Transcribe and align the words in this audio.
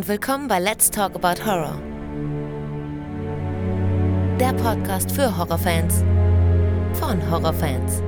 und 0.00 0.08
willkommen 0.08 0.48
bei 0.48 0.58
Let's 0.58 0.90
Talk 0.90 1.14
About 1.14 1.44
Horror. 1.44 1.78
Der 4.40 4.54
Podcast 4.54 5.12
für 5.12 5.36
Horrorfans 5.36 6.02
von 6.94 7.30
Horrorfans. 7.30 8.02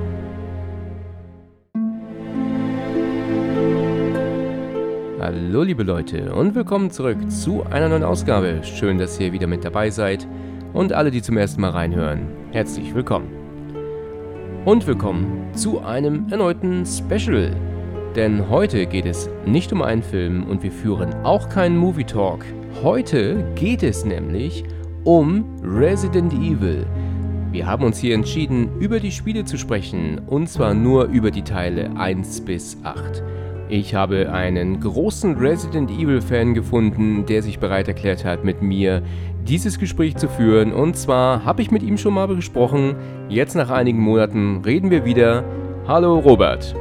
Hallo 5.19 5.61
liebe 5.61 5.83
Leute 5.83 6.33
und 6.33 6.55
willkommen 6.55 6.89
zurück 6.89 7.29
zu 7.29 7.63
einer 7.69 7.89
neuen 7.89 8.03
Ausgabe. 8.03 8.61
Schön, 8.63 8.97
dass 8.97 9.19
ihr 9.19 9.31
wieder 9.31 9.45
mit 9.45 9.63
dabei 9.63 9.91
seid 9.91 10.27
und 10.73 10.93
alle, 10.93 11.11
die 11.11 11.21
zum 11.21 11.37
ersten 11.37 11.61
Mal 11.61 11.69
reinhören, 11.69 12.27
herzlich 12.53 12.95
willkommen. 12.95 13.29
Und 14.65 14.87
willkommen 14.87 15.51
zu 15.53 15.81
einem 15.81 16.27
erneuten 16.31 16.87
Special. 16.87 17.55
Denn 18.15 18.49
heute 18.49 18.85
geht 18.85 19.07
es 19.07 19.27
nicht 19.45 19.73
um 19.73 19.81
einen 19.81 20.03
Film 20.03 20.43
und 20.43 20.61
wir 20.61 20.71
führen 20.71 21.13
auch 21.23 21.49
keinen 21.49 21.77
Movie 21.77 22.03
Talk. 22.03 22.45
Heute 22.83 23.43
geht 23.55 23.81
es 23.81 24.05
nämlich 24.05 24.63
um 25.03 25.45
Resident 25.63 26.31
Evil. 26.33 26.85
Wir 27.51 27.65
haben 27.65 27.83
uns 27.83 27.97
hier 27.97 28.13
entschieden, 28.13 28.69
über 28.79 28.99
die 28.99 29.11
Spiele 29.11 29.45
zu 29.45 29.57
sprechen 29.57 30.21
und 30.27 30.47
zwar 30.47 30.73
nur 30.75 31.05
über 31.05 31.31
die 31.31 31.41
Teile 31.41 31.91
1 31.97 32.41
bis 32.41 32.77
8. 32.83 33.23
Ich 33.69 33.95
habe 33.95 34.31
einen 34.31 34.79
großen 34.79 35.35
Resident 35.37 35.89
Evil-Fan 35.89 36.53
gefunden, 36.53 37.25
der 37.25 37.41
sich 37.41 37.57
bereit 37.57 37.87
erklärt 37.87 38.23
hat, 38.25 38.43
mit 38.43 38.61
mir 38.61 39.01
dieses 39.47 39.79
Gespräch 39.79 40.17
zu 40.17 40.27
führen. 40.27 40.71
Und 40.71 40.95
zwar 40.97 41.45
habe 41.45 41.63
ich 41.63 41.71
mit 41.71 41.81
ihm 41.81 41.97
schon 41.97 42.13
mal 42.13 42.27
gesprochen. 42.27 42.95
Jetzt 43.29 43.55
nach 43.55 43.71
einigen 43.71 43.99
Monaten 43.99 44.61
reden 44.63 44.91
wir 44.91 45.05
wieder. 45.05 45.43
Hallo 45.87 46.19
Robert. 46.19 46.75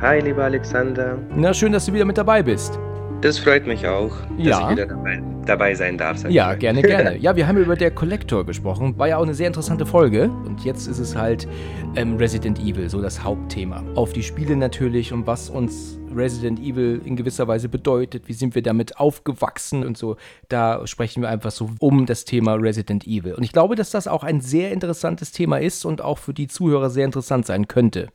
Hi, 0.00 0.20
lieber 0.20 0.44
Alexander. 0.44 1.18
Na, 1.34 1.52
schön, 1.52 1.72
dass 1.72 1.86
du 1.86 1.92
wieder 1.92 2.04
mit 2.04 2.16
dabei 2.16 2.40
bist. 2.40 2.78
Das 3.20 3.36
freut 3.36 3.66
mich 3.66 3.84
auch, 3.84 4.12
dass 4.36 4.46
Ja. 4.46 4.64
ich 4.66 4.76
wieder 4.76 4.86
dabei, 4.86 5.20
dabei 5.44 5.74
sein 5.74 5.98
darf. 5.98 6.22
Ja, 6.28 6.52
ich 6.52 6.60
gerne, 6.60 6.82
gerne. 6.82 7.16
Ja, 7.18 7.34
wir 7.34 7.48
haben 7.48 7.56
über 7.58 7.74
der 7.74 7.90
Collector 7.90 8.46
gesprochen. 8.46 8.96
War 8.96 9.08
ja 9.08 9.16
auch 9.16 9.24
eine 9.24 9.34
sehr 9.34 9.48
interessante 9.48 9.86
Folge. 9.86 10.30
Und 10.46 10.64
jetzt 10.64 10.86
ist 10.86 11.00
es 11.00 11.16
halt 11.16 11.48
ähm, 11.96 12.16
Resident 12.16 12.60
Evil, 12.60 12.88
so 12.88 13.02
das 13.02 13.24
Hauptthema. 13.24 13.82
Auf 13.96 14.12
die 14.12 14.22
Spiele 14.22 14.54
natürlich 14.54 15.12
und 15.12 15.26
was 15.26 15.50
uns 15.50 15.98
Resident 16.14 16.60
Evil 16.60 17.00
in 17.04 17.16
gewisser 17.16 17.48
Weise 17.48 17.68
bedeutet. 17.68 18.28
Wie 18.28 18.34
sind 18.34 18.54
wir 18.54 18.62
damit 18.62 18.98
aufgewachsen 19.00 19.84
und 19.84 19.98
so. 19.98 20.16
Da 20.48 20.86
sprechen 20.86 21.22
wir 21.22 21.28
einfach 21.28 21.50
so 21.50 21.70
um 21.80 22.06
das 22.06 22.24
Thema 22.24 22.54
Resident 22.54 23.04
Evil. 23.04 23.34
Und 23.34 23.42
ich 23.42 23.50
glaube, 23.52 23.74
dass 23.74 23.90
das 23.90 24.06
auch 24.06 24.22
ein 24.22 24.40
sehr 24.40 24.70
interessantes 24.70 25.32
Thema 25.32 25.56
ist 25.58 25.84
und 25.84 26.02
auch 26.02 26.18
für 26.18 26.32
die 26.34 26.46
Zuhörer 26.46 26.88
sehr 26.88 27.04
interessant 27.04 27.46
sein 27.46 27.66
könnte. 27.66 28.10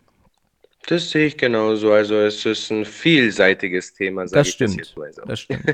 Das 0.88 1.10
sehe 1.10 1.28
ich 1.28 1.38
genauso. 1.38 1.92
Also 1.94 2.16
es 2.16 2.46
ist 2.46 2.70
ein 2.72 2.86
vielseitiges 2.86 3.94
Thema, 3.94 4.28
sag 4.28 4.40
Das 4.40 4.50
ich 4.50 4.58
das 4.58 4.74
stimmt. 4.74 4.98
mal 4.98 5.14
so. 5.14 5.22
Das 5.24 5.40
stimmt. 5.40 5.66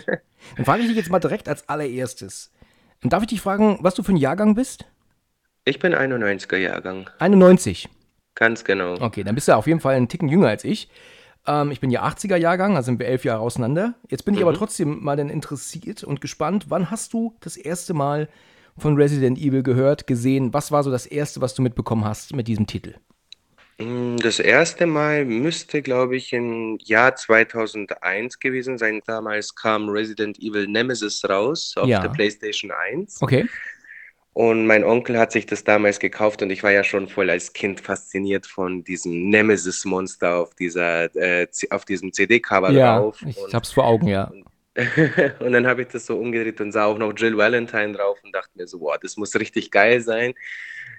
Dann 0.56 0.66
frage 0.66 0.82
ich 0.82 0.88
dich 0.88 0.98
jetzt 0.98 1.10
mal 1.10 1.20
direkt 1.20 1.48
als 1.50 1.68
allererstes. 1.68 2.52
Und 3.04 3.14
darf 3.14 3.24
ich 3.24 3.30
dich 3.30 3.42
fragen, 3.42 3.80
was 3.82 3.96
du 3.96 4.04
für 4.04 4.12
ein 4.14 4.18
Jahrgang 4.18 4.56
bist? 4.56 4.86
Ich 5.66 5.80
bin 5.80 5.94
91er 5.94 6.58
Jahrgang, 6.58 7.10
91. 7.20 7.90
ganz 8.36 8.64
genau. 8.64 9.00
Okay, 9.02 9.24
dann 9.24 9.36
bist 9.36 9.48
du 9.48 9.56
auf 9.56 9.68
jeden 9.68 9.80
Fall 9.80 9.96
einen 9.96 10.08
Ticken 10.08 10.30
jünger 10.30 10.48
als 10.48 10.64
ich. 10.64 10.90
Ähm, 11.48 11.72
ich 11.72 11.80
bin 11.80 11.92
ja 11.92 12.04
80er 12.08 12.36
Jahrgang, 12.38 12.76
da 12.76 12.82
sind 12.84 13.00
wir 13.00 13.08
elf 13.08 13.24
Jahre 13.26 13.42
auseinander. 13.42 13.96
Jetzt 14.10 14.26
bin 14.26 14.36
ich 14.36 14.42
aber 14.42 14.54
trotzdem 14.54 15.04
mal 15.04 15.16
dann 15.18 15.30
interessiert 15.30 16.04
und 16.04 16.22
gespannt, 16.22 16.66
wann 16.70 16.92
hast 16.92 17.14
du 17.14 17.36
das 17.42 17.58
erste 17.58 17.94
Mal 17.94 18.30
von 18.78 18.96
Resident 18.96 19.38
Evil 19.38 19.64
gehört, 19.64 20.08
gesehen? 20.08 20.54
Was 20.54 20.72
war 20.72 20.84
so 20.84 20.92
das 20.92 21.06
erste, 21.06 21.42
was 21.42 21.54
du 21.56 21.62
mitbekommen 21.62 22.06
hast 22.06 22.36
mit 22.36 22.48
diesem 22.48 22.66
Titel? 22.68 22.96
Mm, 23.80 24.18
Das 24.18 24.40
erste 24.40 24.86
Mal 24.86 25.26
müsste, 25.26 25.82
glaube 25.82 26.18
ich, 26.18 26.34
im 26.34 26.78
Jahr 26.84 27.16
2001 27.16 28.40
gewesen 28.40 28.78
sein. 28.78 29.02
Damals 29.06 29.56
kam 29.56 29.90
Resident 29.90 30.38
Evil 30.40 30.68
Nemesis 30.68 31.24
raus 31.28 31.74
auf 31.78 31.88
Ja. 31.88 32.00
der 32.02 32.10
PlayStation 32.10 32.72
1. 32.72 33.22
Okay. 33.22 33.48
Und 34.34 34.68
mein 34.68 34.84
Onkel 34.84 35.18
hat 35.18 35.32
sich 35.32 35.46
das 35.48 35.64
damals 35.64 36.00
gekauft 36.00 36.42
und 36.42 36.50
ich 36.50 36.64
war 36.64 36.72
ja 36.72 36.84
schon 36.84 37.10
voll 37.10 37.30
als 37.30 37.52
Kind 37.52 37.82
fasziniert 37.82 38.46
von 38.46 38.84
diesem 38.84 39.30
Nemesis-Monster 39.30 40.36
auf 40.38 40.56
dieser, 40.56 41.14
äh, 41.16 41.50
C- 41.50 41.70
auf 41.72 41.84
diesem 41.84 42.14
CD-Cover 42.14 42.72
Ja, 42.72 43.00
drauf. 43.00 43.22
ich 43.28 43.38
Und, 43.38 43.54
hab's 43.54 43.72
vor 43.72 43.86
Augen, 43.86 44.08
ja. 44.08 44.32
und 45.40 45.52
dann 45.52 45.68
habe 45.68 45.82
ich 45.82 45.90
das 45.90 46.06
so 46.06 46.18
umgedreht 46.18 46.62
und 46.62 46.72
sah 46.72 46.86
auch 46.86 46.98
noch 46.98 47.12
Jill 47.18 47.36
Valentine 47.36 47.94
drauf 47.94 48.20
und 48.24 48.34
dachte 48.34 48.52
mir 48.56 48.68
so, 48.68 48.80
wow, 48.80 48.98
das 49.02 49.18
muss 49.18 49.36
richtig 49.36 49.72
geil 49.72 50.00
sein. 50.00 50.34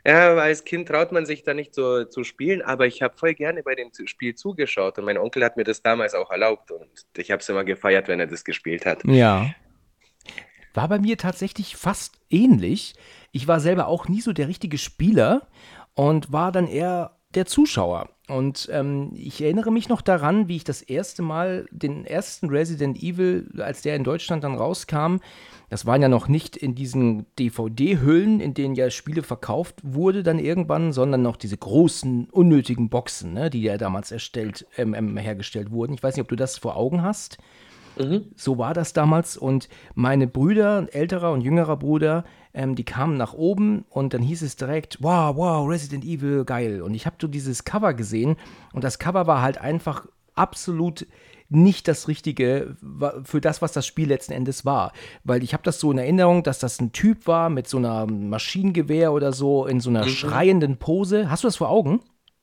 Ja, 0.04 0.34
als 0.34 0.64
Kind 0.64 0.88
traut 0.88 1.12
man 1.12 1.26
sich 1.26 1.42
da 1.42 1.54
nicht 1.54 1.74
so 1.74 2.04
zu 2.04 2.24
spielen, 2.24 2.62
aber 2.62 2.86
ich 2.86 3.02
habe 3.02 3.16
voll 3.16 3.34
gerne 3.34 3.62
bei 3.62 3.74
dem 3.74 3.90
Spiel 4.06 4.34
zugeschaut 4.34 4.98
und 4.98 5.04
mein 5.04 5.18
Onkel 5.18 5.44
hat 5.44 5.56
mir 5.56 5.64
das 5.64 5.82
damals 5.82 6.14
auch 6.14 6.30
erlaubt 6.30 6.70
und 6.70 6.88
ich 7.16 7.30
habe 7.30 7.40
es 7.40 7.48
immer 7.48 7.64
gefeiert, 7.64 8.08
wenn 8.08 8.20
er 8.20 8.26
das 8.26 8.44
gespielt 8.44 8.86
hat. 8.86 9.04
Ja. 9.04 9.54
War 10.72 10.88
bei 10.88 10.98
mir 10.98 11.18
tatsächlich 11.18 11.76
fast 11.76 12.20
ähnlich. 12.30 12.94
Ich 13.32 13.48
war 13.48 13.60
selber 13.60 13.88
auch 13.88 14.08
nie 14.08 14.20
so 14.20 14.32
der 14.32 14.48
richtige 14.48 14.78
Spieler 14.78 15.48
und 15.94 16.32
war 16.32 16.52
dann 16.52 16.68
eher 16.68 17.19
der 17.34 17.46
Zuschauer. 17.46 18.08
Und 18.28 18.68
ähm, 18.72 19.10
ich 19.14 19.42
erinnere 19.42 19.72
mich 19.72 19.88
noch 19.88 20.02
daran, 20.02 20.46
wie 20.48 20.56
ich 20.56 20.64
das 20.64 20.82
erste 20.82 21.22
Mal 21.22 21.66
den 21.72 22.04
ersten 22.04 22.48
Resident 22.48 23.02
Evil, 23.02 23.48
als 23.58 23.82
der 23.82 23.96
in 23.96 24.04
Deutschland 24.04 24.44
dann 24.44 24.54
rauskam, 24.54 25.16
das 25.68 25.86
waren 25.86 26.02
ja 26.02 26.08
noch 26.08 26.28
nicht 26.28 26.56
in 26.56 26.74
diesen 26.74 27.26
DVD-Hüllen, 27.38 28.40
in 28.40 28.54
denen 28.54 28.74
ja 28.74 28.90
Spiele 28.90 29.22
verkauft 29.22 29.76
wurde 29.82 30.22
dann 30.22 30.38
irgendwann, 30.38 30.92
sondern 30.92 31.22
noch 31.22 31.36
diese 31.36 31.56
großen, 31.56 32.28
unnötigen 32.30 32.88
Boxen, 32.88 33.32
ne, 33.32 33.50
die 33.50 33.62
ja 33.62 33.78
damals 33.78 34.10
erstellt, 34.10 34.66
ähm, 34.76 34.94
ähm, 34.94 35.16
hergestellt 35.16 35.70
wurden. 35.70 35.94
Ich 35.94 36.02
weiß 36.02 36.16
nicht, 36.16 36.22
ob 36.22 36.28
du 36.28 36.36
das 36.36 36.58
vor 36.58 36.76
Augen 36.76 37.02
hast. 37.02 37.38
So 38.36 38.56
war 38.56 38.72
das 38.72 38.92
damals. 38.92 39.36
Und 39.36 39.68
meine 39.94 40.26
Brüder, 40.26 40.86
älterer 40.92 41.32
und 41.32 41.42
jüngerer 41.42 41.76
Bruder, 41.76 42.24
ähm, 42.54 42.74
die 42.74 42.84
kamen 42.84 43.16
nach 43.16 43.32
oben 43.34 43.84
und 43.88 44.14
dann 44.14 44.22
hieß 44.22 44.42
es 44.42 44.56
direkt, 44.56 44.98
wow, 45.00 45.36
wow, 45.36 45.68
Resident 45.68 46.04
Evil, 46.04 46.44
geil. 46.44 46.82
Und 46.82 46.94
ich 46.94 47.06
habe 47.06 47.16
so 47.20 47.28
dieses 47.28 47.64
Cover 47.64 47.94
gesehen 47.94 48.36
und 48.72 48.84
das 48.84 48.98
Cover 48.98 49.26
war 49.26 49.42
halt 49.42 49.58
einfach 49.58 50.06
absolut 50.34 51.06
nicht 51.52 51.88
das 51.88 52.06
Richtige 52.06 52.76
für 53.24 53.40
das, 53.40 53.60
was 53.60 53.72
das 53.72 53.84
Spiel 53.86 54.08
letzten 54.08 54.32
Endes 54.32 54.64
war. 54.64 54.92
Weil 55.24 55.42
ich 55.42 55.52
habe 55.52 55.64
das 55.64 55.80
so 55.80 55.90
in 55.90 55.98
Erinnerung, 55.98 56.44
dass 56.44 56.60
das 56.60 56.80
ein 56.80 56.92
Typ 56.92 57.26
war 57.26 57.50
mit 57.50 57.66
so 57.68 57.78
einer 57.78 58.06
Maschinengewehr 58.06 59.12
oder 59.12 59.32
so 59.32 59.66
in 59.66 59.80
so 59.80 59.90
einer 59.90 60.06
schreienden 60.06 60.76
Pose. 60.78 61.28
Hast 61.30 61.42
du 61.42 61.48
das 61.48 61.56
vor 61.56 61.68
Augen? 61.68 62.00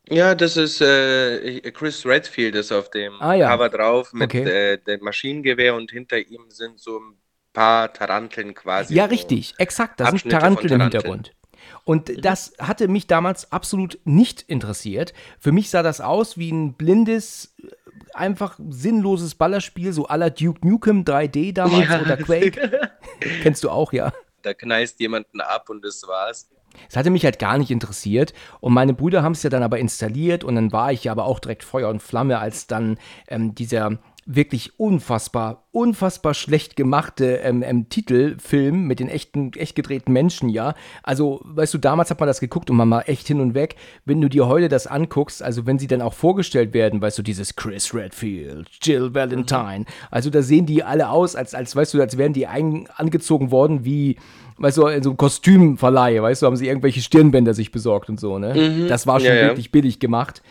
Ja, 0.09 0.35
das 0.35 0.55
ist 0.55 0.79
äh, 0.81 1.61
Chris 1.71 2.05
Redfield 2.05 2.55
ist 2.55 2.71
auf 2.71 2.89
dem 2.89 3.21
Ah, 3.21 3.33
ja. 3.33 3.49
Cover 3.49 3.69
drauf 3.69 4.13
mit 4.13 4.33
Okay. 4.33 4.43
äh, 4.43 4.77
dem 4.77 5.01
Maschinengewehr 5.03 5.75
und 5.75 5.91
hinter 5.91 6.17
ihm 6.17 6.49
sind 6.49 6.79
so 6.79 6.97
ein 6.99 7.17
paar 7.57 7.91
Taranteln 7.91 8.53
quasi. 8.53 8.93
Ja, 8.93 9.05
so. 9.05 9.09
richtig, 9.09 9.55
exakt. 9.57 9.99
Da 9.99 10.05
sind 10.05 10.15
Abschnitte 10.15 10.35
von 10.35 10.39
Taranteln 10.41 10.73
im 10.73 10.79
Taranteln. 10.79 11.01
Hintergrund. 11.01 11.33
Und 11.83 12.25
das 12.25 12.53
hatte 12.59 12.87
mich 12.87 13.07
damals 13.07 13.51
absolut 13.51 13.99
nicht 14.05 14.43
interessiert. 14.43 15.13
Für 15.39 15.51
mich 15.51 15.69
sah 15.69 15.81
das 15.83 15.99
aus 15.99 16.37
wie 16.37 16.51
ein 16.51 16.73
blindes, 16.73 17.55
einfach 18.13 18.59
sinnloses 18.69 19.35
Ballerspiel, 19.35 19.91
so 19.91 20.07
la 20.07 20.29
Duke 20.29 20.67
Nukem 20.67 21.03
3D 21.03 21.53
damals 21.53 21.89
Ja. 21.89 22.01
oder 22.01 22.17
Quake. 22.17 22.91
Kennst 23.41 23.63
du 23.63 23.69
auch, 23.69 23.91
ja. 23.91 24.13
Da 24.43 24.53
knallst 24.53 24.99
jemanden 24.99 25.41
ab 25.41 25.69
und 25.69 25.83
das 25.83 26.03
war's. 26.07 26.49
Es 26.89 26.95
hatte 26.95 27.09
mich 27.09 27.25
halt 27.25 27.39
gar 27.39 27.57
nicht 27.57 27.71
interessiert. 27.71 28.33
Und 28.59 28.73
meine 28.73 28.93
Brüder 28.93 29.23
haben 29.23 29.31
es 29.31 29.41
ja 29.41 29.49
dann 29.49 29.63
aber 29.63 29.79
installiert 29.79 30.43
und 30.43 30.55
dann 30.55 30.71
war 30.71 30.91
ich 30.91 31.05
ja 31.05 31.11
aber 31.11 31.25
auch 31.25 31.39
direkt 31.39 31.63
Feuer 31.63 31.89
und 31.89 32.03
Flamme, 32.03 32.37
als 32.37 32.67
dann 32.67 32.99
ähm, 33.27 33.55
dieser 33.55 33.97
wirklich 34.29 34.77
unfassbar, 34.77 35.63
unfassbar 35.71 36.33
schlecht 36.33 36.75
gemachte 36.75 37.37
ähm, 37.37 37.63
ähm, 37.63 37.87
Titelfilm 37.87 38.85
mit 38.85 38.99
den 38.99 39.07
echten, 39.07 39.53
echt 39.53 39.73
gedrehten 39.73 40.11
Menschen, 40.11 40.49
ja. 40.49 40.75
Also, 41.01 41.39
weißt 41.45 41.73
du, 41.73 41.77
damals 41.77 42.11
hat 42.11 42.19
man 42.19 42.27
das 42.27 42.41
geguckt 42.41 42.69
und 42.69 42.75
man 42.75 42.89
war 42.89 43.07
echt 43.07 43.25
hin 43.25 43.39
und 43.39 43.53
weg. 43.53 43.77
Wenn 44.03 44.19
du 44.19 44.27
dir 44.27 44.47
heute 44.47 44.67
das 44.67 44.85
anguckst, 44.85 45.41
also 45.41 45.65
wenn 45.65 45.79
sie 45.79 45.87
dann 45.87 46.01
auch 46.01 46.13
vorgestellt 46.13 46.73
werden, 46.73 47.01
weißt 47.01 47.17
du, 47.17 47.23
dieses 47.23 47.55
Chris 47.55 47.93
Redfield, 47.93 48.67
Jill 48.81 49.15
Valentine, 49.15 49.85
also 50.11 50.29
da 50.29 50.41
sehen 50.41 50.65
die 50.65 50.83
alle 50.83 51.09
aus, 51.09 51.37
als, 51.37 51.55
als 51.55 51.73
weißt 51.73 51.93
du, 51.93 52.01
als 52.01 52.17
wären 52.17 52.33
die 52.33 52.47
ein, 52.47 52.89
angezogen 52.95 53.49
worden 53.49 53.85
wie, 53.85 54.17
weißt 54.57 54.77
du, 54.77 54.87
in 54.87 55.03
so 55.03 55.11
einem 55.11 55.17
Kostümverleih, 55.17 56.21
weißt 56.21 56.41
du, 56.41 56.47
haben 56.47 56.57
sie 56.57 56.67
irgendwelche 56.67 56.99
Stirnbänder 56.99 57.53
sich 57.53 57.71
besorgt 57.71 58.09
und 58.09 58.19
so, 58.19 58.39
ne? 58.39 58.87
Das 58.89 59.07
war 59.07 59.21
schon 59.21 59.29
Ja, 59.29 59.35
ja. 59.35 59.47
wirklich 59.47 59.71
billig 59.71 59.99
gemacht. 59.99 60.41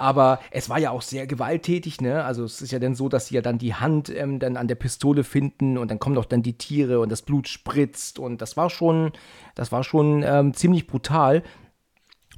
Aber 0.00 0.38
es 0.52 0.70
war 0.70 0.78
ja 0.78 0.92
auch 0.92 1.02
sehr 1.02 1.26
gewalttätig, 1.26 2.00
ne? 2.00 2.24
Also 2.24 2.44
es 2.44 2.62
ist 2.62 2.70
ja 2.70 2.78
dann 2.78 2.94
so, 2.94 3.08
dass 3.08 3.26
sie 3.26 3.34
ja 3.34 3.42
dann 3.42 3.58
die 3.58 3.74
Hand 3.74 4.08
ähm, 4.08 4.38
dann 4.38 4.56
an 4.56 4.68
der 4.68 4.76
Pistole 4.76 5.24
finden 5.24 5.76
und 5.76 5.90
dann 5.90 5.98
kommen 5.98 6.14
doch 6.14 6.24
dann 6.24 6.42
die 6.42 6.56
Tiere 6.56 7.00
und 7.00 7.10
das 7.10 7.22
Blut 7.22 7.48
spritzt 7.48 8.20
und 8.20 8.40
das 8.40 8.56
war 8.56 8.70
schon, 8.70 9.10
das 9.56 9.72
war 9.72 9.82
schon 9.82 10.22
ähm, 10.24 10.54
ziemlich 10.54 10.86
brutal. 10.86 11.42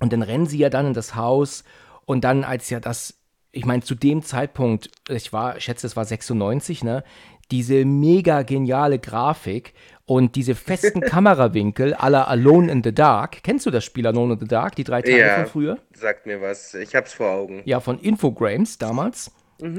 Und 0.01 0.15
dann 0.15 0.23
rennen 0.23 0.47
sie 0.47 0.57
ja 0.57 0.71
dann 0.71 0.87
in 0.87 0.95
das 0.95 1.15
Haus 1.15 1.63
und 2.07 2.25
dann, 2.25 2.45
als 2.45 2.71
ja 2.71 2.81
das, 2.81 3.21
ich 3.53 3.67
meine, 3.67 3.83
zu 3.83 3.95
dem 3.95 4.23
Zeitpunkt, 4.23 4.91
ich 5.11 5.31
war, 5.35 5.59
ich 5.59 5.65
schätze, 5.65 5.87
es 5.87 5.97
war 5.97 6.07
96, 6.07 6.83
ne? 6.83 7.05
Diese 7.51 7.85
mega 7.85 8.43
geniale 8.43 8.99
Grafik 8.99 9.75
und 10.11 10.35
diese 10.35 10.57
festen 10.57 11.03
Kamerawinkel 11.03 11.95
à 11.95 12.09
la 12.11 12.25
Alone 12.25 12.73
in 12.73 12.83
the 12.83 12.93
Dark. 12.93 13.45
Kennst 13.45 13.65
du 13.67 13.71
das 13.71 13.85
Spiel 13.85 14.09
Alone 14.09 14.33
in 14.33 14.41
the 14.41 14.47
Dark, 14.49 14.75
die 14.75 14.83
drei 14.83 15.03
Teile 15.03 15.19
Ja. 15.19 15.37
von 15.37 15.47
früher? 15.47 15.79
Sagt 15.95 16.27
mir 16.27 16.43
was. 16.43 16.75
Ich 16.75 16.97
hab's 16.97 17.13
vor 17.13 17.31
Augen. 17.31 17.63
Ja, 17.65 17.79
von 17.79 17.97
Infogrames 18.01 18.77
damals. 18.79 19.31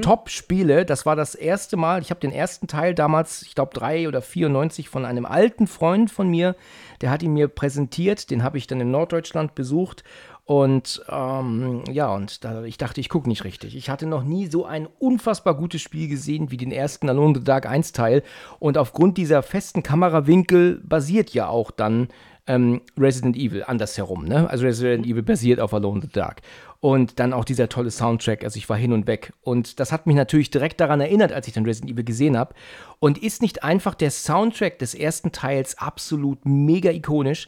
Top-Spiele. 0.02 0.86
Das 0.86 1.06
war 1.06 1.16
das 1.16 1.36
erste 1.36 1.76
Mal, 1.76 2.02
ich 2.02 2.12
habe 2.12 2.20
den 2.20 2.32
ersten 2.32 2.68
Teil 2.68 2.94
damals, 2.94 3.42
ich 3.42 3.56
glaube 3.56 3.74
3 3.74 4.08
oder 4.08 4.22
94 4.22 4.88
von 4.90 5.06
einem 5.06 5.26
alten 5.26 5.68
Freund 5.68 6.12
von 6.12 6.30
mir, 6.30 6.56
der 7.02 7.10
hat 7.10 7.24
ihn 7.24 7.34
mir 7.34 7.48
präsentiert, 7.48 8.30
den 8.32 8.44
habe 8.44 8.58
ich 8.58 8.68
dann 8.68 8.80
in 8.80 8.92
Norddeutschland 8.92 9.56
besucht 9.56 10.04
und 10.52 11.02
ähm, 11.08 11.82
ja, 11.90 12.14
und 12.14 12.44
da, 12.44 12.64
ich 12.64 12.78
dachte, 12.78 13.00
ich 13.00 13.08
gucke 13.08 13.30
nicht 13.30 13.46
richtig. 13.46 13.74
Ich 13.74 13.90
hatte 13.90 14.06
noch 14.06 14.26
nie 14.26 14.48
so 14.48 14.66
ein 14.66 14.86
unfassbar 15.00 15.56
gutes 15.56 15.82
Spiel 15.82 16.10
gesehen 16.10 16.52
wie 16.52 16.58
den 16.58 16.74
ersten 16.74 17.08
Alone 17.08 17.30
in 17.30 17.36
the 17.36 17.44
Dark 17.46 17.66
1 17.66 17.94
Teil. 17.94 18.22
Und 18.60 18.78
aufgrund 18.78 19.18
dieser 19.18 19.44
festen 19.44 19.82
Kamerawinkel 19.82 20.82
basiert 20.84 21.34
ja 21.34 21.48
auch 21.48 21.72
dann 21.72 22.10
ähm, 22.48 22.82
Resident 22.98 23.38
Evil 23.38 23.64
andersherum. 23.66 24.26
Ne? 24.26 24.50
Also 24.50 24.66
Resident 24.66 25.06
Evil 25.06 25.24
basiert 25.24 25.62
auf 25.62 25.74
Alone 25.74 26.02
in 26.02 26.02
the 26.02 26.10
Dark. 26.10 26.42
Und 26.82 27.22
dann 27.22 27.32
auch 27.32 27.46
dieser 27.46 27.70
tolle 27.70 27.90
Soundtrack, 27.90 28.44
also 28.44 28.58
ich 28.58 28.68
war 28.68 28.76
hin 28.76 28.92
und 28.92 29.08
weg. 29.08 29.32
Und 29.40 29.80
das 29.80 29.94
hat 29.94 30.06
mich 30.06 30.18
natürlich 30.18 30.52
direkt 30.52 30.82
daran 30.82 31.00
erinnert, 31.00 31.32
als 31.32 31.48
ich 31.48 31.54
dann 31.54 31.64
Resident 31.64 31.94
Evil 31.94 32.04
gesehen 32.04 32.38
habe. 32.38 32.56
Und 33.00 33.20
ist 33.20 33.42
nicht 33.42 33.64
einfach 33.64 33.96
der 33.96 34.12
Soundtrack 34.12 34.80
des 34.80 34.96
ersten 34.96 35.32
Teils 35.32 35.78
absolut 35.78 36.46
mega 36.46 36.92
ikonisch? 36.92 37.48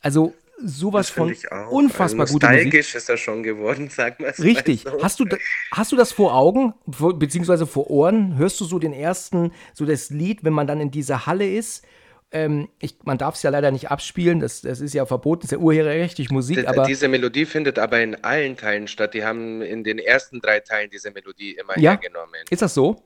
Also 0.00 0.32
sowas 0.58 1.10
von 1.10 1.34
unfassbar 1.70 2.22
also 2.22 2.34
guter 2.34 2.48
Musik. 2.48 2.64
Nostalgisch 2.64 2.94
ist 2.94 3.08
er 3.08 3.16
schon 3.16 3.42
geworden, 3.42 3.88
sag 3.90 4.20
mal. 4.20 4.30
Richtig. 4.30 4.82
So. 4.82 5.02
Hast, 5.02 5.20
du, 5.20 5.26
hast 5.72 5.92
du 5.92 5.96
das 5.96 6.12
vor 6.12 6.34
Augen, 6.34 6.74
beziehungsweise 6.86 7.66
vor 7.66 7.90
Ohren? 7.90 8.36
Hörst 8.36 8.60
du 8.60 8.64
so 8.64 8.78
den 8.78 8.92
ersten, 8.92 9.52
so 9.74 9.84
das 9.84 10.10
Lied, 10.10 10.44
wenn 10.44 10.52
man 10.52 10.66
dann 10.66 10.80
in 10.80 10.90
dieser 10.90 11.26
Halle 11.26 11.48
ist? 11.48 11.84
Ähm, 12.32 12.68
ich, 12.80 12.96
man 13.04 13.18
darf 13.18 13.36
es 13.36 13.42
ja 13.42 13.50
leider 13.50 13.70
nicht 13.70 13.90
abspielen, 13.90 14.40
das, 14.40 14.60
das 14.60 14.80
ist 14.80 14.94
ja 14.94 15.06
verboten, 15.06 15.42
das 15.42 15.52
ist 15.52 15.58
ja 15.58 15.58
urheberrechtlich 15.58 16.30
Musik. 16.30 16.58
Die, 16.58 16.66
aber 16.66 16.84
diese 16.84 17.06
Melodie 17.06 17.46
findet 17.46 17.78
aber 17.78 18.00
in 18.00 18.16
allen 18.24 18.56
Teilen 18.56 18.88
statt. 18.88 19.14
Die 19.14 19.24
haben 19.24 19.62
in 19.62 19.84
den 19.84 19.98
ersten 19.98 20.40
drei 20.40 20.60
Teilen 20.60 20.90
diese 20.90 21.12
Melodie 21.12 21.52
immer 21.52 21.78
ja? 21.78 21.92
hergenommen. 21.92 22.40
Ist 22.50 22.62
das 22.62 22.74
so? 22.74 22.96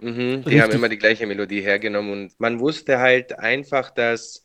Mhm, 0.00 0.14
die 0.16 0.34
Richtig. 0.34 0.62
haben 0.62 0.72
immer 0.72 0.88
die 0.88 0.98
gleiche 0.98 1.26
Melodie 1.26 1.60
hergenommen 1.60 2.12
und 2.12 2.40
man 2.40 2.58
wusste 2.60 2.98
halt 2.98 3.38
einfach, 3.38 3.90
dass 3.90 4.44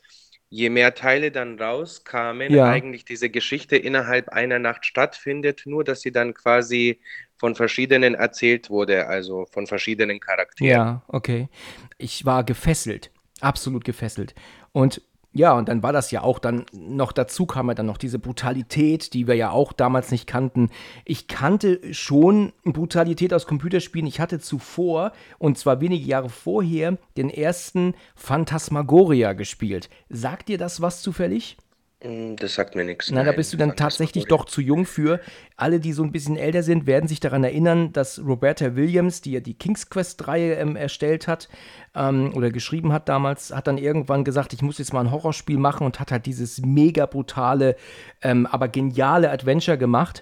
je 0.50 0.70
mehr 0.70 0.96
Teile 0.96 1.32
dann 1.32 1.60
rauskamen, 1.60 2.52
Ja. 2.52 2.66
eigentlich 2.70 3.06
diese 3.06 3.30
Geschichte 3.30 3.76
innerhalb 3.76 4.30
einer 4.30 4.60
Nacht 4.60 4.86
stattfindet, 4.86 5.64
nur 5.66 5.84
dass 5.84 6.02
sie 6.02 6.12
dann 6.12 6.34
quasi 6.34 7.00
von 7.38 7.56
verschiedenen 7.56 8.16
erzählt 8.16 8.70
wurde, 8.70 9.08
also 9.08 9.46
von 9.52 9.68
verschiedenen 9.68 10.20
Charakteren. 10.20 10.72
Ja, 10.72 11.04
okay. 11.08 11.50
Ich 11.98 12.26
war 12.26 12.44
gefesselt, 12.44 13.12
absolut 13.42 13.84
gefesselt. 13.84 14.34
Und 14.72 15.02
ja, 15.38 15.54
und 15.54 15.69
dann 15.69 15.84
war 15.84 15.94
das 15.94 16.10
ja 16.10 16.24
auch 16.24 16.39
dann 16.39 16.66
noch 16.74 17.12
dazu 17.12 17.45
kam 17.45 17.68
ja 17.68 17.75
dann 17.75 17.86
noch 17.86 17.98
diese 17.98 18.18
Brutalität, 18.18 19.13
die 19.13 19.28
wir 19.28 19.36
ja 19.36 19.51
auch 19.51 19.72
damals 19.72 20.10
nicht 20.10 20.25
kannten. 20.25 20.69
Ich 21.06 21.28
kannte 21.28 21.80
schon 21.94 22.54
Brutalität 22.63 23.34
aus 23.34 23.45
Computerspielen. 23.45 24.07
Ich 24.07 24.19
hatte 24.19 24.39
zuvor, 24.39 25.12
und 25.38 25.57
zwar 25.57 25.80
wenige 25.80 26.06
Jahre 26.06 26.30
vorher, 26.30 26.98
den 27.18 27.30
ersten 27.30 27.94
Phantasmagoria 28.16 29.34
gespielt. 29.34 29.89
Sagt 30.10 30.50
dir 30.50 30.57
das 30.57 30.81
was 30.81 31.04
zufällig? 31.04 31.57
Mm, 32.04 32.36
Das 32.36 32.54
sagt 32.54 32.76
mir 32.76 32.84
nichts. 32.84 33.10
Na, 33.12 33.24
da 33.24 33.32
bist 33.32 33.54
du 33.54 33.58
dann 33.58 33.76
tatsächlich 33.76 34.26
doch 34.26 34.46
zu 34.46 34.62
jung 34.62 34.86
für. 34.86 35.20
Alle, 35.56 35.80
die 35.80 35.94
so 35.94 36.04
ein 36.04 36.12
bisschen 36.12 36.38
älter 36.38 36.62
sind, 36.62 36.86
werden 36.86 37.08
sich 37.08 37.20
daran 37.20 37.44
erinnern, 37.44 37.92
dass 37.92 38.20
Roberta 38.20 38.76
Williams, 38.76 39.22
die 39.22 39.32
ja 39.32 39.40
die 39.40 39.56
King's 39.56 39.90
Quest-Reihe 39.90 40.56
ähm, 40.56 40.76
erstellt 40.76 41.28
hat 41.28 41.50
ähm, 41.96 42.34
oder 42.36 42.52
geschrieben 42.52 42.94
hat 42.94 43.10
damals, 43.10 43.54
hat 43.54 43.68
dann 43.68 43.80
irgendwann 43.80 44.24
gesagt, 44.24 44.54
ich 44.54 44.62
muss 44.62 44.78
jetzt 44.78 44.94
mal 44.94 45.02
ein 45.02 45.12
Horrorspiel 45.12 45.58
machen 45.58 45.86
und 45.86 46.00
hat 46.00 46.12
halt 46.12 46.28
dieses 46.28 46.62
mega 46.62 47.08
brutale, 47.08 47.76
ähm, 48.22 48.46
aber 48.46 48.68
geniale 48.68 49.32
Adventure 49.32 49.78
gemacht. 49.78 50.22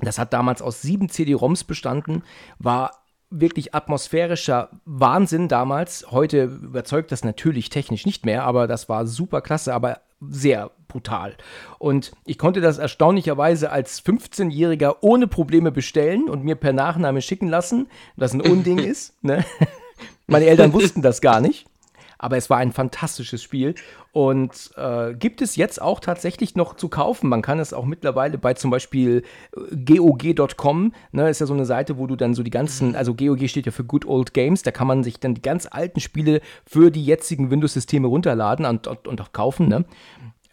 Das 0.00 0.18
hat 0.18 0.32
damals 0.32 0.62
aus 0.62 0.82
sieben 0.82 1.08
CD-ROMs 1.08 1.64
bestanden, 1.64 2.22
war 2.58 3.02
wirklich 3.30 3.74
atmosphärischer 3.74 4.70
Wahnsinn 4.84 5.48
damals. 5.48 6.06
Heute 6.10 6.44
überzeugt 6.44 7.12
das 7.12 7.24
natürlich 7.24 7.68
technisch 7.68 8.06
nicht 8.06 8.24
mehr, 8.24 8.44
aber 8.44 8.66
das 8.66 8.88
war 8.88 9.06
super 9.06 9.42
klasse, 9.42 9.74
aber 9.74 10.00
sehr 10.20 10.70
brutal. 10.88 11.36
Und 11.78 12.12
ich 12.24 12.38
konnte 12.38 12.60
das 12.60 12.78
erstaunlicherweise 12.78 13.70
als 13.70 14.04
15-Jähriger 14.04 14.96
ohne 15.00 15.26
Probleme 15.26 15.70
bestellen 15.70 16.28
und 16.28 16.44
mir 16.44 16.56
per 16.56 16.72
Nachname 16.72 17.22
schicken 17.22 17.48
lassen, 17.48 17.88
was 18.16 18.32
ein 18.32 18.40
Unding 18.40 18.78
ist. 18.78 19.22
Ne? 19.22 19.44
Meine 20.26 20.46
Eltern 20.46 20.72
wussten 20.72 21.02
das 21.02 21.20
gar 21.20 21.40
nicht. 21.40 21.66
Aber 22.18 22.36
es 22.36 22.50
war 22.50 22.58
ein 22.58 22.72
fantastisches 22.72 23.42
Spiel 23.42 23.74
und 24.12 24.72
äh, 24.76 25.14
gibt 25.14 25.40
es 25.42 25.54
jetzt 25.56 25.80
auch 25.80 26.00
tatsächlich 26.00 26.56
noch 26.56 26.74
zu 26.74 26.88
kaufen. 26.88 27.28
Man 27.28 27.42
kann 27.42 27.60
es 27.60 27.72
auch 27.72 27.84
mittlerweile 27.84 28.38
bei 28.38 28.54
zum 28.54 28.70
Beispiel 28.70 29.22
äh, 29.56 29.76
GOG.com, 29.76 30.92
ne, 31.12 31.28
ist 31.28 31.40
ja 31.40 31.46
so 31.46 31.54
eine 31.54 31.64
Seite, 31.64 31.98
wo 31.98 32.06
du 32.06 32.16
dann 32.16 32.34
so 32.34 32.42
die 32.42 32.50
ganzen, 32.50 32.96
also 32.96 33.14
GOG 33.14 33.48
steht 33.48 33.66
ja 33.66 33.72
für 33.72 33.84
Good 33.84 34.06
Old 34.06 34.34
Games, 34.34 34.62
da 34.62 34.70
kann 34.70 34.86
man 34.86 35.04
sich 35.04 35.20
dann 35.20 35.34
die 35.34 35.42
ganz 35.42 35.68
alten 35.70 36.00
Spiele 36.00 36.40
für 36.66 36.90
die 36.90 37.04
jetzigen 37.04 37.50
Windows-Systeme 37.50 38.08
runterladen 38.08 38.66
und, 38.66 38.86
und, 38.86 39.06
und 39.06 39.20
auch 39.20 39.32
kaufen. 39.32 39.68
Ne? 39.68 39.84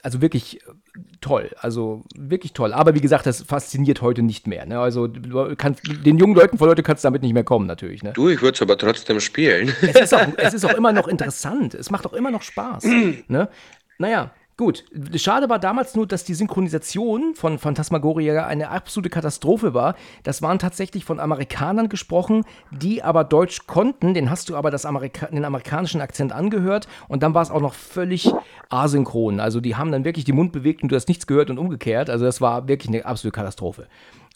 Also 0.05 0.21
wirklich 0.21 0.61
äh, 0.61 0.71
toll, 1.19 1.49
also 1.57 2.03
wirklich 2.15 2.53
toll. 2.53 2.73
Aber 2.73 2.93
wie 2.93 3.01
gesagt, 3.01 3.25
das 3.25 3.41
fasziniert 3.41 4.03
heute 4.03 4.21
nicht 4.21 4.45
mehr. 4.45 4.67
Ne? 4.67 4.79
Also 4.79 5.07
du 5.07 5.55
kannst, 5.55 5.81
den 6.05 6.19
jungen 6.19 6.35
Leuten 6.35 6.59
vor 6.59 6.67
Leute 6.67 6.83
kannst 6.83 7.03
du 7.03 7.07
damit 7.07 7.23
nicht 7.23 7.33
mehr 7.33 7.43
kommen, 7.43 7.65
natürlich. 7.65 8.03
Ne? 8.03 8.13
Du, 8.13 8.29
ich 8.29 8.39
würde 8.43 8.53
es 8.53 8.61
aber 8.61 8.77
trotzdem 8.77 9.19
spielen. 9.19 9.73
Es 9.81 9.95
ist, 9.99 10.13
auch, 10.13 10.27
es 10.37 10.53
ist 10.53 10.63
auch 10.63 10.75
immer 10.75 10.91
noch 10.91 11.07
interessant. 11.07 11.73
Es 11.73 11.89
macht 11.89 12.05
auch 12.05 12.13
immer 12.13 12.29
noch 12.29 12.43
Spaß. 12.43 12.83
ne? 13.27 13.49
Naja, 13.97 14.31
gut. 14.57 14.85
Schade 15.15 15.49
war 15.49 15.59
damals 15.59 15.95
nur, 15.95 16.07
dass 16.07 16.23
die 16.23 16.33
Synchronisation 16.33 17.35
von 17.35 17.59
Phantasmagoria 17.59 18.45
eine 18.45 18.69
absolute 18.69 19.09
Katastrophe 19.09 19.73
war. 19.73 19.95
Das 20.23 20.41
waren 20.41 20.59
tatsächlich 20.59 21.05
von 21.05 21.19
Amerikanern 21.19 21.89
gesprochen, 21.89 22.45
die 22.71 23.03
aber 23.03 23.23
Deutsch 23.23 23.67
konnten. 23.67 24.13
Den 24.13 24.29
hast 24.29 24.49
du 24.49 24.55
aber 24.55 24.71
Amerika 24.85 25.27
den 25.27 25.45
amerikanischen 25.45 26.01
Akzent 26.01 26.31
angehört 26.31 26.87
und 27.07 27.23
dann 27.23 27.33
war 27.33 27.41
es 27.41 27.51
auch 27.51 27.61
noch 27.61 27.73
völlig 27.73 28.31
asynchron. 28.69 29.39
Also 29.39 29.59
die 29.59 29.75
haben 29.75 29.91
dann 29.91 30.05
wirklich 30.05 30.25
den 30.25 30.35
Mund 30.35 30.51
bewegt 30.51 30.83
und 30.83 30.91
du 30.91 30.95
hast 30.95 31.07
nichts 31.07 31.27
gehört 31.27 31.49
und 31.49 31.57
umgekehrt. 31.57 32.09
Also 32.09 32.25
das 32.25 32.41
war 32.41 32.67
wirklich 32.67 32.89
eine 32.89 33.05
absolute 33.05 33.35
Katastrophe. 33.35 33.87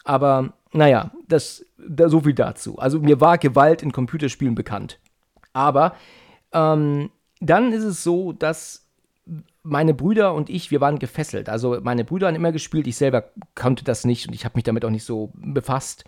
Aber 0.04 0.54
naja, 0.72 1.10
das, 1.28 1.64
da, 1.78 2.08
so 2.08 2.20
viel 2.20 2.34
dazu. 2.34 2.78
Also 2.78 3.00
mir 3.00 3.20
war 3.20 3.38
Gewalt 3.38 3.82
in 3.82 3.92
Computerspielen 3.92 4.54
bekannt. 4.54 4.98
Aber 5.52 5.94
ähm, 6.52 7.10
dann 7.40 7.72
ist 7.72 7.84
es 7.84 8.02
so, 8.02 8.32
dass 8.32 8.89
meine 9.62 9.94
Brüder 9.94 10.34
und 10.34 10.50
ich, 10.50 10.70
wir 10.70 10.80
waren 10.80 10.98
gefesselt. 10.98 11.48
Also 11.48 11.78
meine 11.82 12.04
Brüder 12.04 12.28
haben 12.28 12.34
immer 12.34 12.52
gespielt, 12.52 12.86
ich 12.86 12.96
selber 12.96 13.30
konnte 13.54 13.84
das 13.84 14.04
nicht 14.04 14.26
und 14.26 14.34
ich 14.34 14.44
habe 14.44 14.56
mich 14.56 14.64
damit 14.64 14.84
auch 14.84 14.90
nicht 14.90 15.04
so 15.04 15.30
befasst. 15.34 16.04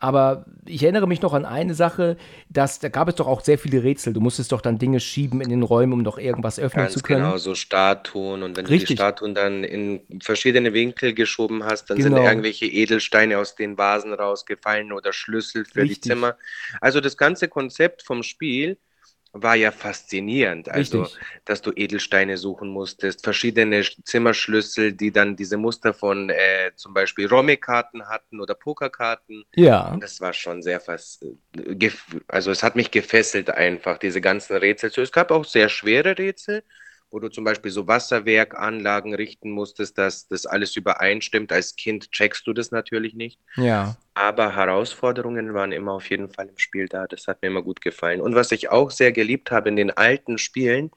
Aber 0.00 0.46
ich 0.64 0.84
erinnere 0.84 1.08
mich 1.08 1.22
noch 1.22 1.32
an 1.32 1.44
eine 1.44 1.74
Sache, 1.74 2.16
dass 2.48 2.78
da 2.78 2.88
gab 2.88 3.08
es 3.08 3.16
doch 3.16 3.26
auch 3.26 3.40
sehr 3.40 3.58
viele 3.58 3.82
Rätsel. 3.82 4.12
Du 4.12 4.20
musstest 4.20 4.52
doch 4.52 4.60
dann 4.60 4.78
Dinge 4.78 5.00
schieben 5.00 5.40
in 5.40 5.48
den 5.48 5.64
Räumen, 5.64 5.92
um 5.92 6.04
doch 6.04 6.18
irgendwas 6.18 6.60
öffnen 6.60 6.84
Ganz 6.84 6.94
zu 6.94 7.00
können. 7.00 7.24
genau, 7.24 7.36
so 7.36 7.56
Statuen. 7.56 8.44
Und 8.44 8.56
wenn 8.56 8.64
du 8.66 8.70
Richtig. 8.70 8.90
die 8.90 8.94
Statuen 8.94 9.34
dann 9.34 9.64
in 9.64 10.00
verschiedene 10.22 10.72
Winkel 10.72 11.14
geschoben 11.14 11.64
hast, 11.64 11.90
dann 11.90 12.00
sind 12.00 12.14
Genau. 12.14 12.24
irgendwelche 12.28 12.66
Edelsteine 12.66 13.38
aus 13.38 13.56
den 13.56 13.76
Vasen 13.76 14.12
rausgefallen 14.12 14.92
oder 14.92 15.12
Schlüssel 15.12 15.64
für 15.64 15.82
die 15.82 15.88
Richtig. 15.94 16.02
Zimmer. 16.12 16.36
Also 16.80 17.00
das 17.00 17.16
ganze 17.16 17.48
Konzept 17.48 18.04
vom 18.04 18.22
Spiel 18.22 18.78
war 19.32 19.54
ja 19.56 19.70
faszinierend. 19.72 20.68
Also, 20.68 21.10
Richtig. 21.10 21.20
dass 21.44 21.62
du 21.62 21.72
Edelsteine 21.74 22.36
suchen 22.38 22.68
musstest, 22.68 23.22
verschiedene 23.24 23.82
Sch- 23.82 24.02
Zimmerschlüssel, 24.04 24.92
die 24.92 25.12
dann 25.12 25.36
diese 25.36 25.56
Muster 25.56 25.94
von 25.94 26.30
äh, 26.30 26.72
zum 26.76 26.94
Beispiel 26.94 27.26
Romme-Karten 27.26 28.08
hatten 28.08 28.40
oder 28.40 28.54
Pokerkarten. 28.54 29.44
Ja, 29.56 29.80
Und 29.92 30.02
das 30.02 30.20
war 30.20 30.32
schon 30.32 30.62
sehr 30.62 30.80
fast, 30.80 31.24
also 32.28 32.50
es 32.50 32.62
hat 32.62 32.76
mich 32.76 32.90
gefesselt 32.90 33.50
einfach, 33.50 33.98
diese 33.98 34.20
ganzen 34.20 34.56
Rätsel. 34.56 34.90
Es 35.02 35.12
gab 35.12 35.30
auch 35.30 35.44
sehr 35.44 35.68
schwere 35.68 36.16
Rätsel, 36.18 36.62
wo 37.10 37.18
du 37.18 37.28
zum 37.28 37.44
Beispiel 37.44 37.70
so 37.70 37.86
Wasserwerkanlagen 37.86 39.14
richten 39.14 39.50
musstest, 39.50 39.98
dass 39.98 40.28
das 40.28 40.46
alles 40.46 40.76
übereinstimmt. 40.76 41.52
Als 41.52 41.76
Kind 41.76 42.10
checkst 42.12 42.46
du 42.46 42.52
das 42.52 42.70
natürlich 42.70 43.14
nicht. 43.14 43.38
ja. 43.56 43.96
Aber 44.14 44.56
Herausforderungen 44.56 45.54
waren 45.54 45.70
immer 45.70 45.92
auf 45.92 46.10
jeden 46.10 46.28
Fall 46.28 46.48
im 46.48 46.58
Spiel 46.58 46.88
da. 46.88 47.06
Das 47.06 47.28
hat 47.28 47.40
mir 47.40 47.48
immer 47.48 47.62
gut 47.62 47.80
gefallen. 47.80 48.20
Und 48.20 48.34
was 48.34 48.50
ich 48.50 48.68
auch 48.68 48.90
sehr 48.90 49.12
geliebt 49.12 49.52
habe 49.52 49.68
in 49.68 49.76
den 49.76 49.92
alten 49.92 50.38
Spielen, 50.38 50.90